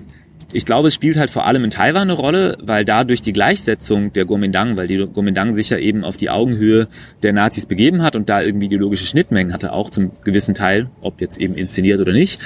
ich 0.53 0.65
glaube, 0.65 0.89
es 0.89 0.95
spielt 0.95 1.17
halt 1.17 1.31
vor 1.31 1.47
allem 1.47 1.65
in 1.65 1.71
Taiwan 1.71 2.03
eine 2.03 2.13
Rolle, 2.13 2.57
weil 2.63 2.85
dadurch 2.85 3.21
die 3.21 3.33
Gleichsetzung 3.33 4.13
der 4.13 4.25
Kuomintang, 4.25 4.77
weil 4.77 4.87
die 4.87 5.07
Kuomintang 5.07 5.55
sich 5.55 5.71
ja 5.71 5.79
eben 5.79 6.05
auf 6.05 6.17
die 6.17 6.31
Augenhöhe 6.31 6.89
der 7.23 7.33
Nazis 7.33 7.67
begeben 7.67 8.03
hat 8.03 8.15
und 8.15 8.29
da 8.29 8.43
irgendwie 8.43 8.67
ideologische 8.67 9.07
Schnittmengen 9.07 9.53
hatte, 9.53 9.73
auch 9.73 9.91
zum 9.91 10.13
gewissen 10.25 10.55
Teil, 10.55 10.89
ob 11.01 11.21
jetzt 11.21 11.39
eben 11.39 11.55
inszeniert 11.55 12.01
oder 12.01 12.13
nicht, 12.13 12.41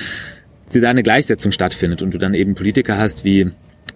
sie 0.69 0.81
da 0.81 0.89
eine 0.89 1.03
Gleichsetzung 1.03 1.53
stattfindet 1.53 2.01
und 2.01 2.15
du 2.15 2.19
dann 2.19 2.35
eben 2.35 2.55
Politiker 2.55 2.97
hast 2.97 3.25
wie 3.25 3.51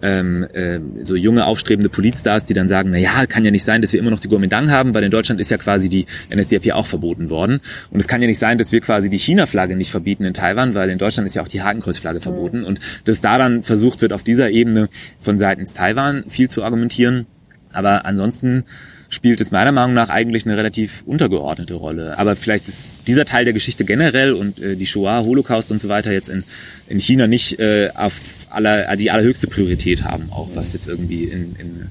ähm, 0.05 0.45
äh, 0.53 0.79
so 1.03 1.15
junge 1.15 1.45
aufstrebende 1.45 1.89
Politstars, 1.89 2.45
die 2.45 2.53
dann 2.53 2.67
sagen, 2.67 2.91
na 2.91 2.99
ja, 2.99 3.25
kann 3.25 3.43
ja 3.43 3.49
nicht 3.49 3.63
sein, 3.63 3.81
dass 3.81 3.91
wir 3.91 3.99
immer 3.99 4.11
noch 4.11 4.19
die 4.19 4.27
Kuomintang 4.27 4.69
haben, 4.69 4.93
weil 4.93 5.03
in 5.03 5.09
Deutschland 5.09 5.41
ist 5.41 5.49
ja 5.49 5.57
quasi 5.57 5.89
die 5.89 6.05
NSDAP 6.33 6.73
auch 6.73 6.85
verboten 6.85 7.31
worden. 7.31 7.59
Und 7.89 7.99
es 7.99 8.07
kann 8.07 8.21
ja 8.21 8.27
nicht 8.27 8.39
sein, 8.39 8.59
dass 8.59 8.71
wir 8.71 8.81
quasi 8.81 9.09
die 9.09 9.17
China-Flagge 9.17 9.75
nicht 9.75 9.89
verbieten 9.89 10.23
in 10.23 10.35
Taiwan, 10.35 10.75
weil 10.75 10.91
in 10.91 10.99
Deutschland 10.99 11.27
ist 11.27 11.35
ja 11.35 11.41
auch 11.41 11.47
die 11.47 11.63
Hakenkreuzflagge 11.63 12.21
verboten. 12.21 12.63
Und 12.63 12.79
dass 13.05 13.21
da 13.21 13.39
dann 13.39 13.63
versucht 13.63 14.01
wird, 14.01 14.13
auf 14.13 14.21
dieser 14.21 14.51
Ebene 14.51 14.89
von 15.19 15.39
seitens 15.39 15.73
Taiwan 15.73 16.25
viel 16.27 16.49
zu 16.49 16.63
argumentieren. 16.63 17.25
Aber 17.73 18.05
ansonsten 18.05 18.63
spielt 19.09 19.41
es 19.41 19.51
meiner 19.51 19.71
Meinung 19.71 19.93
nach 19.93 20.09
eigentlich 20.09 20.45
eine 20.45 20.57
relativ 20.57 21.03
untergeordnete 21.05 21.73
Rolle. 21.73 22.17
Aber 22.19 22.35
vielleicht 22.35 22.67
ist 22.67 23.07
dieser 23.07 23.25
Teil 23.25 23.45
der 23.45 23.53
Geschichte 23.53 23.85
generell 23.85 24.33
und 24.33 24.59
äh, 24.59 24.75
die 24.75 24.85
Shoah, 24.85 25.23
Holocaust 25.23 25.71
und 25.71 25.81
so 25.81 25.89
weiter 25.89 26.11
jetzt 26.11 26.29
in, 26.29 26.43
in 26.87 26.99
China 26.99 27.25
nicht 27.27 27.59
äh, 27.59 27.89
auf 27.95 28.13
aller, 28.55 28.95
die 28.95 29.11
allerhöchste 29.11 29.47
Priorität 29.47 30.03
haben, 30.03 30.31
auch 30.31 30.49
was 30.55 30.73
jetzt 30.73 30.87
irgendwie 30.87 31.25
in, 31.25 31.55
in 31.57 31.87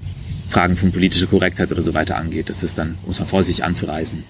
Fragen 0.49 0.77
von 0.77 0.93
politischer 0.93 1.27
Korrektheit 1.27 1.71
oder 1.73 1.83
so 1.83 1.95
weiter 1.95 2.17
angeht. 2.17 2.49
Das 2.49 2.63
ist 2.63 2.79
dann, 2.79 2.99
muss 3.07 3.19
man 3.19 3.29
vorsichtig 3.29 3.65
anzureißen. 3.65 4.25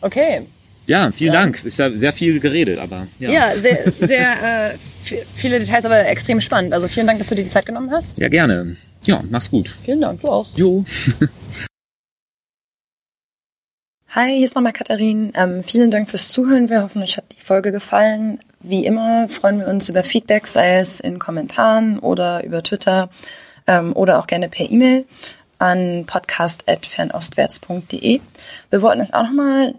Okay. 0.00 0.42
Ja, 0.86 1.10
vielen 1.12 1.34
ja. 1.34 1.40
Dank. 1.40 1.62
Ist 1.64 1.78
ja 1.78 1.90
sehr 1.90 2.12
viel 2.12 2.40
geredet, 2.40 2.78
aber 2.78 3.06
ja. 3.18 3.30
Ja, 3.30 3.56
sehr, 3.56 3.92
sehr 4.00 4.70
äh, 4.70 5.18
viele 5.36 5.60
Details, 5.60 5.84
aber 5.84 6.06
extrem 6.06 6.40
spannend. 6.40 6.72
Also 6.72 6.88
vielen 6.88 7.06
Dank, 7.06 7.18
dass 7.18 7.28
du 7.28 7.34
dir 7.34 7.44
die 7.44 7.50
Zeit 7.50 7.66
genommen 7.66 7.90
hast. 7.90 8.18
Ja, 8.18 8.28
gerne. 8.28 8.76
Ja, 9.04 9.22
mach's 9.30 9.50
gut. 9.50 9.74
Vielen 9.84 10.00
Dank, 10.00 10.22
du 10.22 10.28
auch. 10.28 10.46
Jo. 10.56 10.84
Hi, 14.12 14.36
hier 14.36 14.46
ist 14.46 14.54
nochmal 14.54 14.72
Katharin. 14.72 15.32
Ähm, 15.34 15.62
vielen 15.62 15.90
Dank 15.90 16.08
fürs 16.08 16.32
Zuhören. 16.32 16.70
Wir 16.70 16.82
hoffen, 16.82 17.02
euch 17.02 17.18
hat 17.18 17.26
die 17.38 17.44
Folge 17.44 17.72
gefallen. 17.72 18.40
Wie 18.60 18.86
immer 18.86 19.28
freuen 19.28 19.60
wir 19.60 19.68
uns 19.68 19.90
über 19.90 20.02
Feedback, 20.02 20.46
sei 20.46 20.78
es 20.78 20.98
in 20.98 21.18
Kommentaren 21.18 21.98
oder 21.98 22.42
über 22.42 22.62
Twitter 22.62 23.10
ähm, 23.66 23.94
oder 23.94 24.18
auch 24.18 24.26
gerne 24.26 24.48
per 24.48 24.70
E-Mail 24.70 25.04
an 25.58 26.06
podcast.fernostwärts.de. 26.06 28.20
Wir 28.70 28.82
wollten 28.82 29.02
euch 29.02 29.12
auch 29.12 29.24
nochmal 29.24 29.74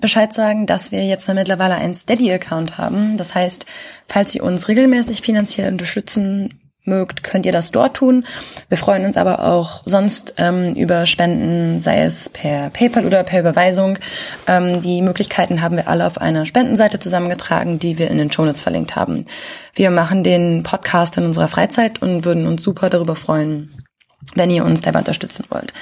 Bescheid 0.00 0.32
sagen, 0.32 0.66
dass 0.66 0.90
wir 0.90 1.06
jetzt 1.06 1.28
mittlerweile 1.28 1.76
einen 1.76 1.94
Steady-Account 1.94 2.78
haben. 2.78 3.16
Das 3.16 3.36
heißt, 3.36 3.64
falls 4.08 4.34
ihr 4.34 4.42
uns 4.42 4.66
regelmäßig 4.66 5.22
finanziell 5.22 5.70
unterstützen 5.70 6.67
mögt, 6.88 7.22
könnt 7.22 7.46
ihr 7.46 7.52
das 7.52 7.70
dort 7.70 7.96
tun. 7.96 8.24
Wir 8.68 8.78
freuen 8.78 9.04
uns 9.04 9.16
aber 9.16 9.44
auch 9.44 9.82
sonst 9.84 10.34
ähm, 10.38 10.74
über 10.74 11.06
Spenden, 11.06 11.78
sei 11.78 12.00
es 12.00 12.28
per 12.28 12.70
PayPal 12.70 13.06
oder 13.06 13.22
per 13.22 13.40
Überweisung. 13.40 13.98
Ähm, 14.46 14.80
die 14.80 15.02
Möglichkeiten 15.02 15.62
haben 15.62 15.76
wir 15.76 15.88
alle 15.88 16.06
auf 16.06 16.20
einer 16.20 16.46
Spendenseite 16.46 16.98
zusammengetragen, 16.98 17.78
die 17.78 17.98
wir 17.98 18.10
in 18.10 18.18
den 18.18 18.32
Shownotes 18.32 18.60
verlinkt 18.60 18.96
haben. 18.96 19.24
Wir 19.74 19.90
machen 19.90 20.24
den 20.24 20.62
Podcast 20.62 21.16
in 21.16 21.24
unserer 21.24 21.48
Freizeit 21.48 22.02
und 22.02 22.24
würden 22.24 22.46
uns 22.46 22.62
super 22.62 22.90
darüber 22.90 23.16
freuen, 23.16 23.70
wenn 24.34 24.50
ihr 24.50 24.64
uns 24.64 24.82
dabei 24.82 25.00
unterstützen 25.00 25.44
wollt. 25.50 25.72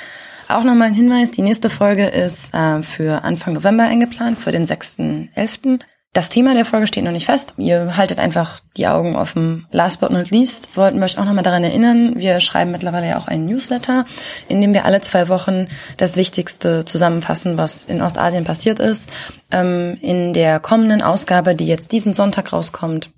Auch 0.49 0.63
nochmal 0.63 0.89
ein 0.89 0.95
Hinweis, 0.95 1.33
die 1.33 1.43
nächste 1.43 1.71
Folge 1.71 2.07
ist 2.07 2.55
äh, 2.55 2.83
für 2.83 3.25
Anfang 3.25 3.55
November 3.55 3.85
eingeplant, 3.85 4.39
für 4.39 4.53
den 4.53 4.65
6.11. 4.65 5.81
Das 6.17 6.31
Thema 6.31 6.55
der 6.55 6.65
Folge 6.65 6.87
steht 6.87 7.05
noch 7.05 7.13
nicht 7.13 7.27
fest. 7.27 7.53
Ihr 7.59 7.99
haltet 7.99 8.21
einfach 8.21 8.61
die 8.79 8.87
Augen 8.89 9.17
offen. 9.17 9.67
Last 9.71 10.01
but 10.01 10.11
not 10.11 10.31
least 10.31 10.75
wollten 10.75 10.97
wir 10.97 11.05
euch 11.05 11.19
auch 11.19 11.27
nochmal 11.27 11.43
daran 11.43 11.63
erinnern, 11.63 12.15
wir 12.17 12.41
schreiben 12.41 12.71
mittlerweile 12.71 13.07
ja 13.07 13.19
auch 13.19 13.29
einen 13.29 13.45
Newsletter, 13.45 14.07
in 14.49 14.63
dem 14.63 14.73
wir 14.73 14.87
alle 14.87 15.03
zwei 15.03 15.29
Wochen 15.29 15.67
das 15.99 16.17
Wichtigste 16.17 16.87
zusammenfassen, 16.87 17.59
was 17.59 17.85
in 17.85 18.01
Ostasien 18.01 18.45
passiert 18.45 18.79
ist. 18.79 19.11
Ähm, 19.51 19.99
in 20.01 20.33
der 20.33 20.59
kommenden 20.59 21.03
Ausgabe, 21.03 21.55
die 21.55 21.67
jetzt 21.67 21.93
diesen 21.93 22.15
Sonntag 22.15 22.51
rauskommt, 22.51 23.11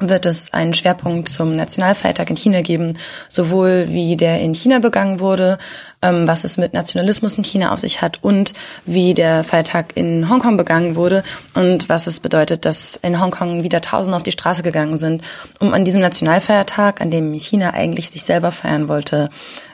wird 0.00 0.26
es 0.26 0.52
einen 0.52 0.74
Schwerpunkt 0.74 1.28
zum 1.28 1.52
Nationalfeiertag 1.52 2.28
in 2.28 2.36
China 2.36 2.60
geben, 2.60 2.98
sowohl 3.28 3.86
wie 3.88 4.16
der 4.16 4.40
in 4.40 4.54
China 4.54 4.78
begangen 4.78 5.20
wurde, 5.20 5.58
ähm, 6.02 6.28
was 6.28 6.44
es 6.44 6.58
mit 6.58 6.74
Nationalismus 6.74 7.38
in 7.38 7.44
China 7.44 7.72
auf 7.72 7.80
sich 7.80 8.02
hat 8.02 8.22
und 8.22 8.52
wie 8.84 9.14
der 9.14 9.42
Feiertag 9.42 9.96
in 9.96 10.28
Hongkong 10.28 10.56
begangen 10.58 10.96
wurde 10.96 11.22
und 11.54 11.88
was 11.88 12.06
es 12.06 12.20
bedeutet, 12.20 12.66
dass 12.66 12.96
in 12.96 13.20
Hongkong 13.20 13.62
wieder 13.62 13.80
Tausende 13.80 14.16
auf 14.16 14.22
die 14.22 14.32
Straße 14.32 14.62
gegangen 14.62 14.98
sind, 14.98 15.22
um 15.60 15.72
an 15.72 15.84
diesem 15.84 16.02
Nationalfeiertag, 16.02 17.00
an 17.00 17.10
dem 17.10 17.32
China 17.32 17.72
eigentlich 17.72 18.10
sich 18.10 18.24
selber 18.24 18.52
feiern 18.52 18.88
wollte, 18.88 19.30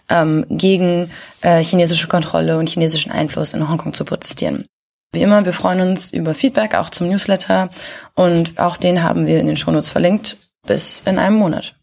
ähm, 0.09 0.47
gegen 0.49 1.11
äh, 1.41 1.63
chinesische 1.65 2.07
Kontrolle 2.07 2.59
und 2.59 2.69
chinesischen 2.69 3.11
Einfluss 3.11 3.55
in 3.55 3.69
Hongkong 3.69 3.93
zu 3.93 4.05
protestieren. 4.05 4.67
Wie 5.13 5.23
immer, 5.23 5.45
wir 5.45 5.53
freuen 5.53 5.81
uns 5.81 6.13
über 6.13 6.35
Feedback, 6.35 6.75
auch 6.75 6.89
zum 6.89 7.09
Newsletter. 7.09 7.69
Und 8.15 8.59
auch 8.59 8.79
den 8.79 9.03
haben 9.03 9.27
wir 9.27 9.41
in 9.41 9.47
den 9.47 9.57
Shownotes 9.57 9.91
verlinkt. 9.91 10.39
Bis 10.67 11.03
in 11.03 11.19
einem 11.19 11.37
Monat. 11.37 11.75